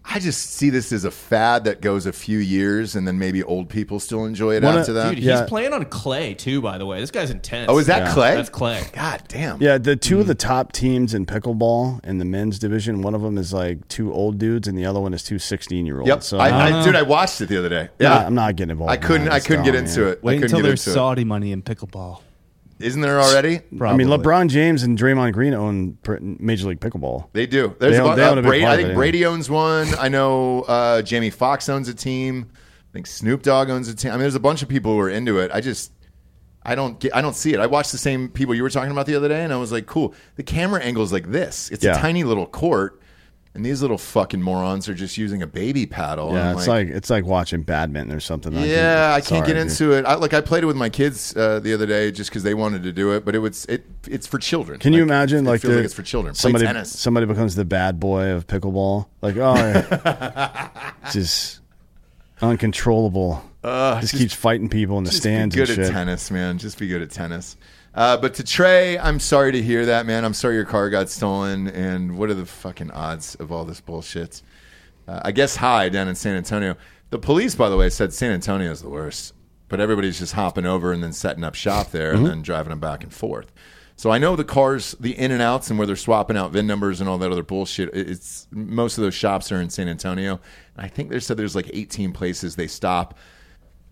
I 0.03 0.19
just 0.19 0.41
see 0.55 0.71
this 0.71 0.93
as 0.93 1.05
a 1.05 1.11
fad 1.11 1.65
that 1.65 1.81
goes 1.83 2.07
a 2.07 2.13
few 2.13 2.39
years, 2.39 2.97
and 2.97 3.07
then 3.07 3.19
maybe 3.19 3.43
old 3.45 3.69
people 3.69 4.01
still 4.01 4.25
enjoy 4.25 4.57
it 4.57 4.63
One 4.65 4.75
of- 4.75 4.81
after 4.81 4.93
that. 4.95 5.11
Dude, 5.15 5.23
Yeah. 5.23 5.41
he's 5.41 5.49
playing 5.49 5.73
on 5.73 5.85
clay 5.85 6.35
too. 6.35 6.61
By 6.63 6.79
the 6.79 6.87
way, 6.87 7.01
this 7.01 7.11
guy's 7.11 7.31
intense. 7.31 7.67
oh, 7.71 7.79
is 7.79 7.87
that 7.87 8.05
Yeah. 8.07 8.13
Clay? 8.15 8.35
That's 8.35 8.49
clay. 8.49 8.83
God 8.93 9.23
damn. 9.29 9.61
Yeah, 9.63 9.79
the 9.79 9.95
two 9.97 10.17
Mm. 10.17 10.21
of 10.21 10.27
the 10.27 10.35
top 10.35 10.73
teams 10.73 11.15
in 11.15 11.27
pickleball 11.27 12.05
in 12.05 12.19
the 12.19 12.25
men's 12.25 12.59
division, 12.59 13.03
one 13.03 13.15
of 13.15 13.21
them 13.23 13.37
is 13.39 13.53
like 13.53 13.87
two 13.89 14.13
old 14.13 14.39
dudes, 14.39 14.67
and 14.67 14.77
the 14.77 14.87
other 14.87 14.99
one 15.01 15.13
is 15.15 15.23
two 15.23 15.39
16 15.39 15.87
year 15.87 15.99
olds. 15.99 16.09
Yep. 16.09 16.23
So 16.23 16.39
I, 16.39 16.81
I, 16.81 16.85
dude, 16.85 16.97
I 16.97 17.03
watched 17.03 17.41
it 17.43 17.49
the 17.51 17.59
other 17.59 17.69
day. 17.69 17.89
yeah, 18.01 18.15
Yeah. 18.21 18.27
I'm 18.27 18.35
not 18.35 18.57
getting 18.57 18.71
involved. 18.71 18.91
I 18.91 18.95
in 18.97 19.03
couldn't. 19.03 19.25
that. 19.27 19.33
I 19.35 19.37
It's 19.37 19.47
couldn't 19.47 19.65
get 19.65 19.73
dumb, 19.73 19.85
into 19.85 20.01
man. 20.01 20.09
it. 20.09 20.19
I 20.23 20.27
Wait 20.27 20.33
couldn't 20.37 20.45
until 20.45 20.59
get 20.61 20.63
there's 20.67 20.87
into 20.87 20.91
it. 20.91 20.95
Saudi 20.95 21.25
money 21.25 21.53
in 21.53 21.63
pickleball. 21.63 22.21
Isn't 22.81 23.01
there 23.03 23.21
already? 23.21 23.61
I 23.81 23.95
mean, 23.97 24.09
LeBron 24.09 24.49
James 24.49 24.83
and 24.83 24.99
Draymond 24.99 25.33
Green 25.33 25.55
own 25.55 25.99
Major 26.41 26.69
League 26.69 26.81
Pickleball. 26.81 27.29
They 27.33 27.47
do. 27.47 27.77
There's 27.79 27.93
They 27.93 27.99
a 27.99 28.03
own- 28.05 28.11
bu- 28.11 28.17
they 28.17 28.25
uh, 28.25 28.31
own 28.31 28.39
a 28.39 28.43
Brady, 28.43 28.67
I 28.67 28.77
think 28.77 28.87
it, 28.87 28.91
yeah. 28.91 28.95
Brady 28.97 29.27
owns 29.27 29.51
one. 29.51 29.89
I 29.99 30.09
know 30.09 30.63
uh, 30.63 31.03
Jamie 31.03 31.31
Foxx 31.31 31.69
owns 31.69 31.89
a 31.89 31.95
team. 31.95 32.51
I 32.53 32.93
think 32.93 33.07
Snoop 33.07 33.43
Dogg 33.43 33.71
owns 33.71 33.89
a 33.89 33.95
team. 33.95 34.11
I 34.11 34.15
mean, 34.15 34.21
there's 34.23 34.35
a 34.35 34.41
bunch 34.41 34.63
of 34.63 34.69
people 34.69 34.93
who 34.93 34.99
are 35.01 35.11
into 35.11 35.39
it. 35.39 35.51
I 35.55 35.61
just, 35.61 35.93
I 36.63 36.75
don't 36.75 36.99
get, 36.99 37.15
I 37.15 37.23
don't 37.23 37.37
see 37.37 37.53
it. 37.55 37.61
I 37.61 37.67
watched 37.67 37.93
the 37.93 37.99
same 37.99 38.29
people 38.29 38.55
you 38.55 38.63
were 38.63 38.71
talking 38.71 38.91
about 38.91 39.07
the 39.07 39.15
other 39.15 39.29
day, 39.29 39.45
and 39.45 39.53
I 39.53 39.57
was 39.57 39.73
like, 39.73 39.87
cool. 39.87 40.15
The 40.37 40.43
camera 40.43 40.81
angle 40.83 41.03
is 41.05 41.13
like 41.13 41.31
this. 41.31 41.71
It's 41.71 41.85
Yeah. 41.85 41.93
a 41.97 41.99
tiny 42.01 42.25
little 42.25 42.47
court, 42.47 43.00
and 43.55 43.67
these 43.67 43.83
little 43.83 43.99
fucking 43.99 44.41
morons 44.41 44.89
are 44.89 44.95
just 44.95 45.19
using 45.19 45.43
a 45.43 45.47
baby 45.47 45.85
paddle. 45.85 46.33
Yeah, 46.35 46.51
I'm 46.51 46.59
it's 46.59 46.69
like, 46.69 46.89
it's 46.89 47.11
like 47.11 47.25
watching 47.25 47.63
badminton 47.63 48.15
or 48.17 48.21
something. 48.21 48.53
yeah, 48.55 49.11
I 49.13 49.21
can't 49.21 49.25
sorry, 49.27 49.41
get 49.41 49.55
dude. 49.55 49.57
into 49.63 49.93
it. 49.93 50.05
I, 50.05 50.15
like 50.15 50.33
I 50.35 50.41
played 50.41 50.63
it 50.63 50.67
with 50.67 50.77
my 50.77 50.89
kids 50.89 51.37
uh, 51.37 51.59
the 51.59 51.75
other 51.75 51.87
day 51.87 52.13
just 52.13 52.31
because 52.31 52.45
they 52.45 52.55
wanted 52.55 52.85
to 52.85 52.93
do 52.93 53.13
it, 53.13 53.25
but 53.25 53.35
it 53.35 53.41
was 53.41 53.65
it. 53.67 53.85
It's 54.07 54.27
for 54.27 54.39
children. 54.39 54.79
Can 54.79 54.93
you 54.93 55.03
imagine, 55.03 55.45
like, 55.45 55.63
the- 55.63 55.69
like 55.75 55.85
it's 55.85 55.95
for 55.95 56.03
children. 56.03 56.35
Play 56.35 56.41
Somebody, 56.41 56.65
tennis. 56.67 56.99
somebody 56.99 57.27
becomes 57.27 57.57
the 57.57 57.65
bad 57.65 57.99
boy 57.99 58.31
of 58.31 58.47
pickleball. 58.47 59.07
Like, 59.21 59.37
oh, 59.37 60.71
just 61.13 61.61
uncontrollable. 62.41 63.43
Uh, 63.63 64.01
just, 64.01 64.15
keeps 64.15 64.33
fighting 64.33 64.69
people 64.71 64.97
in 64.99 65.05
the 65.05 65.11
Just 65.11 65.23
stands 65.23 65.55
be 65.55 65.61
good 65.61 65.71
at 65.71 65.77
shit. 65.77 65.93
tennis, 65.93 66.31
man. 66.31 66.57
Just 66.59 66.79
be 66.79 66.87
good 66.89 67.03
at 67.03 67.11
tennis. 67.11 67.57
Uh, 67.95 68.17
but 68.17 68.35
to 68.35 68.45
Trey, 68.45 68.99
I'm 68.99 69.19
sorry 69.19 69.53
to 69.53 69.63
hear 69.63 69.87
that, 69.87 70.07
man. 70.07 70.25
I'm 70.25 70.35
sorry 70.35 70.55
your 70.55 70.65
car 70.65 70.91
got 70.91 71.09
stolen. 71.09 71.69
And 71.69 72.17
what 72.19 72.31
are 72.31 72.35
the 72.35 72.47
fucking 72.47 72.91
odds 72.93 73.35
of 73.37 73.51
all 73.51 73.65
this 73.65 73.81
bullshit? 73.81 74.43
Uh, 75.09 75.21
I 75.25 75.33
guess 75.33 75.57
high 75.57 75.89
down 75.89 76.07
in 76.09 76.15
San 76.15 76.37
Antonio. 76.37 76.77
The 77.11 77.19
police, 77.19 77.55
by 77.57 77.69
the 77.69 77.77
way, 77.77 77.91
said 77.91 78.13
San 78.13 78.31
Antonio 78.31 78.71
is 78.71 78.81
the 78.83 78.89
worst, 78.89 79.35
but 79.69 79.81
everybody's 79.81 80.21
just 80.21 80.35
hopping 80.35 80.67
over 80.67 80.93
and 80.93 81.03
then 81.03 81.13
setting 81.13 81.43
up 81.43 81.57
shop 81.57 81.91
there 81.91 82.13
Mm-hmm. 82.13 82.25
and 82.25 82.27
then 82.27 82.43
driving 82.43 82.71
them 82.71 82.79
back 82.81 83.03
and 83.03 83.13
forth. 83.13 83.51
So 83.97 84.11
I 84.11 84.19
know 84.19 84.35
the 84.37 84.45
cars, 84.45 84.95
the 85.01 85.19
in 85.19 85.31
and 85.33 85.43
outs, 85.43 85.69
and 85.69 85.79
where 85.79 85.87
they're 85.87 85.97
swapping 85.97 86.37
out 86.37 86.53
VIN 86.53 86.67
numbers 86.67 87.01
and 87.01 87.09
all 87.11 87.19
that 87.19 87.31
other 87.33 87.43
bullshit. 87.43 87.91
It's 87.93 88.47
most 88.51 88.97
of 88.97 89.03
those 89.05 89.13
shops 89.15 89.51
are 89.53 89.61
in 89.61 89.69
San 89.69 89.89
Antonio. 89.89 90.41
I 90.77 90.89
think 90.89 91.11
they 91.11 91.21
said 91.21 91.37
there's 91.37 91.57
like 91.57 91.69
18 91.75 92.13
places 92.13 92.55
they 92.57 92.67
stop. 92.69 93.19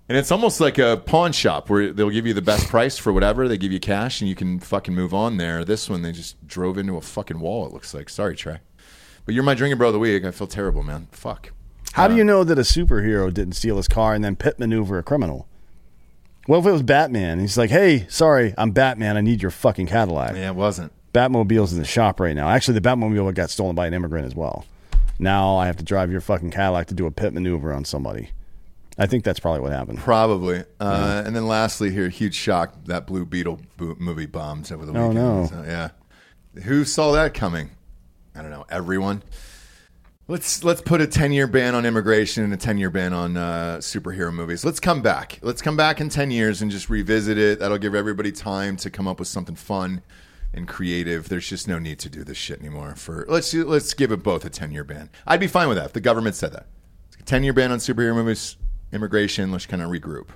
And 0.08 0.16
it's 0.16 0.32
almost 0.32 0.58
like 0.58 0.78
a 0.78 1.02
pawn 1.04 1.32
shop 1.32 1.68
where 1.68 1.92
they'll 1.92 2.08
give 2.08 2.26
you 2.26 2.32
the 2.32 2.40
best 2.40 2.68
price 2.68 2.96
for 2.96 3.12
whatever. 3.12 3.46
They 3.46 3.58
give 3.58 3.72
you 3.72 3.80
cash 3.80 4.22
and 4.22 4.28
you 4.28 4.34
can 4.34 4.58
fucking 4.58 4.94
move 4.94 5.12
on 5.12 5.36
there. 5.36 5.64
This 5.64 5.90
one, 5.90 6.00
they 6.00 6.12
just 6.12 6.46
drove 6.46 6.78
into 6.78 6.96
a 6.96 7.02
fucking 7.02 7.40
wall, 7.40 7.66
it 7.66 7.72
looks 7.72 7.92
like. 7.92 8.08
Sorry, 8.08 8.34
Trey. 8.34 8.60
But 9.26 9.34
you're 9.34 9.44
my 9.44 9.54
drinking 9.54 9.76
bro 9.76 9.88
of 9.88 9.92
the 9.92 9.98
week. 9.98 10.24
I 10.24 10.30
feel 10.30 10.46
terrible, 10.46 10.82
man. 10.82 11.08
Fuck. 11.12 11.52
How 11.92 12.08
do 12.08 12.14
uh, 12.14 12.16
you 12.16 12.24
know 12.24 12.42
that 12.42 12.58
a 12.58 12.62
superhero 12.62 13.32
didn't 13.32 13.54
steal 13.54 13.76
his 13.76 13.88
car 13.88 14.14
and 14.14 14.24
then 14.24 14.36
pit 14.36 14.58
maneuver 14.58 14.98
a 14.98 15.02
criminal? 15.02 15.46
What 16.46 16.60
if 16.60 16.66
it 16.66 16.72
was 16.72 16.82
Batman? 16.82 17.40
He's 17.40 17.58
like, 17.58 17.68
"Hey, 17.68 18.06
sorry, 18.08 18.54
I'm 18.56 18.70
Batman. 18.70 19.18
I 19.18 19.20
need 19.20 19.42
your 19.42 19.50
fucking 19.50 19.86
Cadillac." 19.88 20.34
Yeah, 20.34 20.48
it 20.48 20.54
wasn't. 20.54 20.92
Batmobile's 21.12 21.74
in 21.74 21.78
the 21.78 21.84
shop 21.84 22.20
right 22.20 22.34
now. 22.34 22.48
Actually, 22.48 22.78
the 22.78 22.88
Batmobile 22.88 23.34
got 23.34 23.50
stolen 23.50 23.74
by 23.74 23.86
an 23.86 23.92
immigrant 23.92 24.26
as 24.26 24.34
well. 24.34 24.64
Now 25.18 25.56
I 25.58 25.66
have 25.66 25.76
to 25.76 25.84
drive 25.84 26.10
your 26.10 26.22
fucking 26.22 26.50
Cadillac 26.50 26.86
to 26.86 26.94
do 26.94 27.04
a 27.04 27.10
pit 27.10 27.34
maneuver 27.34 27.74
on 27.74 27.84
somebody. 27.84 28.30
I 28.98 29.06
think 29.06 29.22
that's 29.24 29.38
probably 29.40 29.60
what 29.60 29.70
happened. 29.72 29.98
Probably. 29.98 30.64
Uh, 30.80 31.22
And 31.24 31.34
then 31.36 31.46
lastly, 31.46 31.90
here, 31.90 32.08
huge 32.08 32.34
shock 32.34 32.74
that 32.86 33.06
Blue 33.06 33.24
Beetle 33.24 33.60
bo- 33.76 33.96
movie 33.98 34.26
bombs 34.26 34.72
over 34.72 34.84
the 34.84 34.92
Oh, 34.98 35.08
weekend. 35.10 35.14
no. 35.14 35.46
So, 35.46 35.62
yeah. 35.66 35.90
Who 36.64 36.84
saw 36.84 37.12
that 37.12 37.32
coming? 37.34 37.70
I 38.34 38.42
don't 38.42 38.50
know. 38.50 38.66
Everyone. 38.70 39.22
Let's 40.30 40.62
let's 40.62 40.82
put 40.82 41.00
a 41.00 41.06
ten 41.06 41.32
year 41.32 41.46
ban 41.46 41.74
on 41.74 41.86
immigration 41.86 42.44
and 42.44 42.52
a 42.52 42.56
ten 42.58 42.76
year 42.76 42.90
ban 42.90 43.14
on 43.14 43.36
uh, 43.38 43.78
superhero 43.80 44.30
movies. 44.32 44.62
Let's 44.62 44.78
come 44.78 45.00
back. 45.00 45.38
Let's 45.40 45.62
come 45.62 45.74
back 45.76 46.02
in 46.02 46.10
ten 46.10 46.30
years 46.30 46.60
and 46.60 46.70
just 46.70 46.90
revisit 46.90 47.38
it. 47.38 47.60
That'll 47.60 47.78
give 47.78 47.94
everybody 47.94 48.30
time 48.30 48.76
to 48.78 48.90
come 48.90 49.08
up 49.08 49.18
with 49.18 49.28
something 49.28 49.54
fun 49.56 50.02
and 50.52 50.68
creative. 50.68 51.30
There's 51.30 51.48
just 51.48 51.66
no 51.66 51.78
need 51.78 51.98
to 52.00 52.10
do 52.10 52.24
this 52.24 52.36
shit 52.36 52.60
anymore. 52.60 52.94
For 52.94 53.24
let's 53.26 53.54
let's 53.54 53.94
give 53.94 54.12
it 54.12 54.22
both 54.22 54.44
a 54.44 54.50
ten 54.50 54.70
year 54.70 54.84
ban. 54.84 55.08
I'd 55.26 55.40
be 55.40 55.46
fine 55.46 55.66
with 55.68 55.78
that 55.78 55.86
if 55.86 55.92
the 55.94 56.00
government 56.00 56.36
said 56.36 56.52
that. 56.52 56.66
Ten 57.24 57.42
year 57.42 57.54
ban 57.54 57.72
on 57.72 57.78
superhero 57.78 58.14
movies, 58.14 58.57
immigration. 58.92 59.50
Let's 59.50 59.66
kind 59.66 59.82
of 59.82 59.90
regroup 59.90 60.28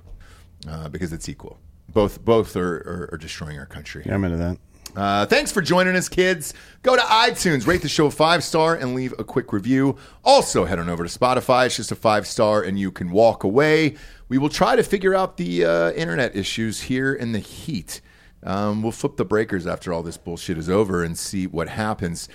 uh, 0.69 0.89
because 0.89 1.13
it's 1.13 1.29
equal. 1.29 1.59
Both 1.89 2.25
both 2.25 2.57
are, 2.57 2.77
are, 2.77 3.11
are 3.13 3.19
destroying 3.19 3.59
our 3.59 3.67
country. 3.67 4.03
Yeah, 4.07 4.15
I'm 4.15 4.25
into 4.25 4.39
that. 4.39 4.59
Uh, 4.95 5.25
thanks 5.25 5.51
for 5.51 5.63
joining 5.63 5.97
us, 5.97 6.09
kids. 6.09 6.53
Go 6.83 6.95
to 6.97 7.03
iTunes, 7.03 7.67
rate 7.67 7.81
the 7.81 7.89
show 7.89 8.11
five 8.11 8.45
star, 8.45 8.75
and 8.75 8.95
leave 8.95 9.15
a 9.19 9.25
quick 9.25 9.53
review. 9.53 9.97
Also, 10.23 10.67
head 10.67 10.79
on 10.79 10.91
over 10.91 11.07
to 11.07 11.19
Spotify. 11.19 11.67
It's 11.67 11.77
just 11.77 11.93
a 11.93 11.97
five 11.97 12.27
star, 12.27 12.63
and 12.63 12.79
you 12.79 12.93
can 12.93 13.11
walk 13.11 13.43
away. 13.43 13.97
We 14.29 14.39
will 14.39 14.51
try 14.51 14.77
to 14.77 14.83
figure 14.83 15.15
out 15.15 15.37
the 15.39 15.65
uh, 15.65 15.93
internet 15.93 16.37
issues 16.37 16.83
here 16.83 17.15
in 17.15 17.33
the 17.33 17.39
heat. 17.39 18.01
Um, 18.43 18.83
we'll 18.83 18.93
flip 18.93 19.17
the 19.17 19.25
breakers 19.25 19.67
after 19.67 19.93
all 19.93 20.03
this 20.03 20.17
bullshit 20.17 20.59
is 20.59 20.69
over 20.69 21.03
and 21.05 21.17
see 21.17 21.47
what 21.47 21.69
happens. 21.69 22.29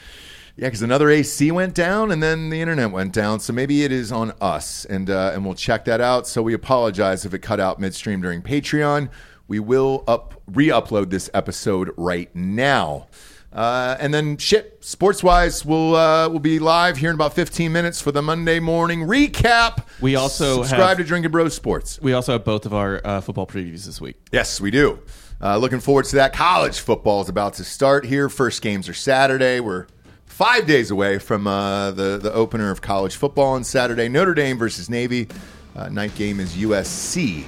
Yeah, 0.58 0.68
because 0.68 0.82
another 0.82 1.10
AC 1.10 1.52
went 1.52 1.76
down 1.76 2.12
and 2.12 2.22
then 2.22 2.50
the 2.50 2.60
internet 2.60 2.90
went 2.92 3.14
down. 3.14 3.40
So 3.40 3.54
maybe 3.54 3.84
it 3.84 3.92
is 3.92 4.12
on 4.12 4.34
us, 4.42 4.86
and 4.86 5.08
uh, 5.10 5.32
and 5.34 5.46
we'll 5.46 5.54
check 5.54 5.86
that 5.86 6.02
out. 6.02 6.26
So 6.28 6.42
we 6.42 6.54
apologize 6.54 7.26
if 7.26 7.34
it 7.36 7.40
cut 7.40 7.60
out 7.60 7.80
midstream 7.80 8.22
during 8.22 8.42
Patreon. 8.42 9.10
We 9.48 9.60
will 9.60 10.04
up 10.08 10.42
re-upload 10.48 11.10
this 11.12 11.30
episode 11.34 11.92
right 11.96 12.36
now. 12.36 13.08
Uh, 13.54 13.96
and 14.00 14.14
then 14.14 14.36
shit, 14.38 14.84
sports 14.84 15.24
wise, 15.24 15.64
we'll 15.64 15.96
uh, 15.96 16.28
we'll 16.28 16.40
be 16.40 16.60
live 16.60 16.98
here 16.98 17.10
in 17.12 17.16
about 17.16 17.34
15 17.34 17.72
minutes 17.72 18.02
for 18.02 18.12
the 18.12 18.22
Monday 18.22 18.60
morning 18.60 19.02
recap. 19.02 19.86
We 20.02 20.16
also 20.16 20.64
subscribe 20.64 20.90
have- 20.90 20.98
to 20.98 21.04
Drinkin' 21.04 21.32
Bros 21.32 21.54
Sports. 21.56 22.02
We 22.02 22.14
also 22.14 22.34
have 22.34 22.44
both 22.44 22.66
of 22.66 22.74
our 22.74 23.00
uh, 23.06 23.22
football 23.22 23.48
previews 23.48 23.86
this 23.86 24.02
week. 24.02 24.18
Yes, 24.32 24.60
we 24.60 24.70
do. 24.72 25.00
Uh, 25.42 25.56
looking 25.58 25.80
forward 25.80 26.06
to 26.06 26.16
that. 26.18 26.34
College 26.34 26.80
football 26.80 27.22
is 27.22 27.30
about 27.30 27.54
to 27.56 27.64
start 27.64 28.06
here. 28.06 28.28
First 28.28 28.62
games 28.64 28.90
are 28.90 28.94
Saturday. 28.94 29.60
We're 29.60 29.86
five 30.38 30.68
days 30.68 30.92
away 30.92 31.18
from 31.18 31.48
uh, 31.48 31.90
the 31.90 32.20
the 32.22 32.32
opener 32.32 32.70
of 32.70 32.80
college 32.80 33.16
football 33.16 33.54
on 33.56 33.64
Saturday. 33.64 34.08
Notre 34.08 34.36
Dame 34.36 34.56
versus 34.56 34.88
Navy. 34.88 35.28
Uh, 35.76 35.90
night 35.90 36.14
game 36.14 36.40
is 36.40 36.56
USC 36.56 37.44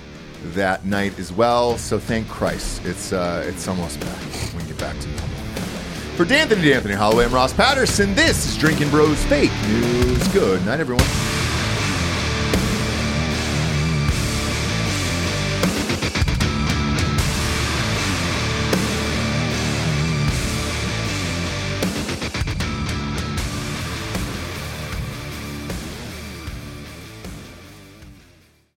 that 0.53 0.85
night 0.85 1.17
as 1.19 1.31
well. 1.31 1.77
So 1.77 1.99
thank 1.99 2.27
Christ, 2.27 2.83
it's 2.85 3.13
uh, 3.13 3.45
it's 3.47 3.67
almost 3.67 3.99
back. 3.99 4.19
We 4.55 4.63
get 4.63 4.79
back 4.79 4.99
to 4.99 5.07
normal. 5.07 5.27
For 6.15 6.25
D'Anthony, 6.25 6.67
D'Anthony 6.67 6.95
Holloway, 6.95 7.25
and 7.25 7.33
Ross 7.33 7.53
Patterson, 7.53 8.15
this 8.15 8.47
is 8.47 8.57
Drinkin' 8.57 8.89
Bros 8.89 9.23
Fake 9.25 9.51
News. 9.67 10.27
Good 10.29 10.65
night, 10.65 10.79
everyone. 10.79 11.05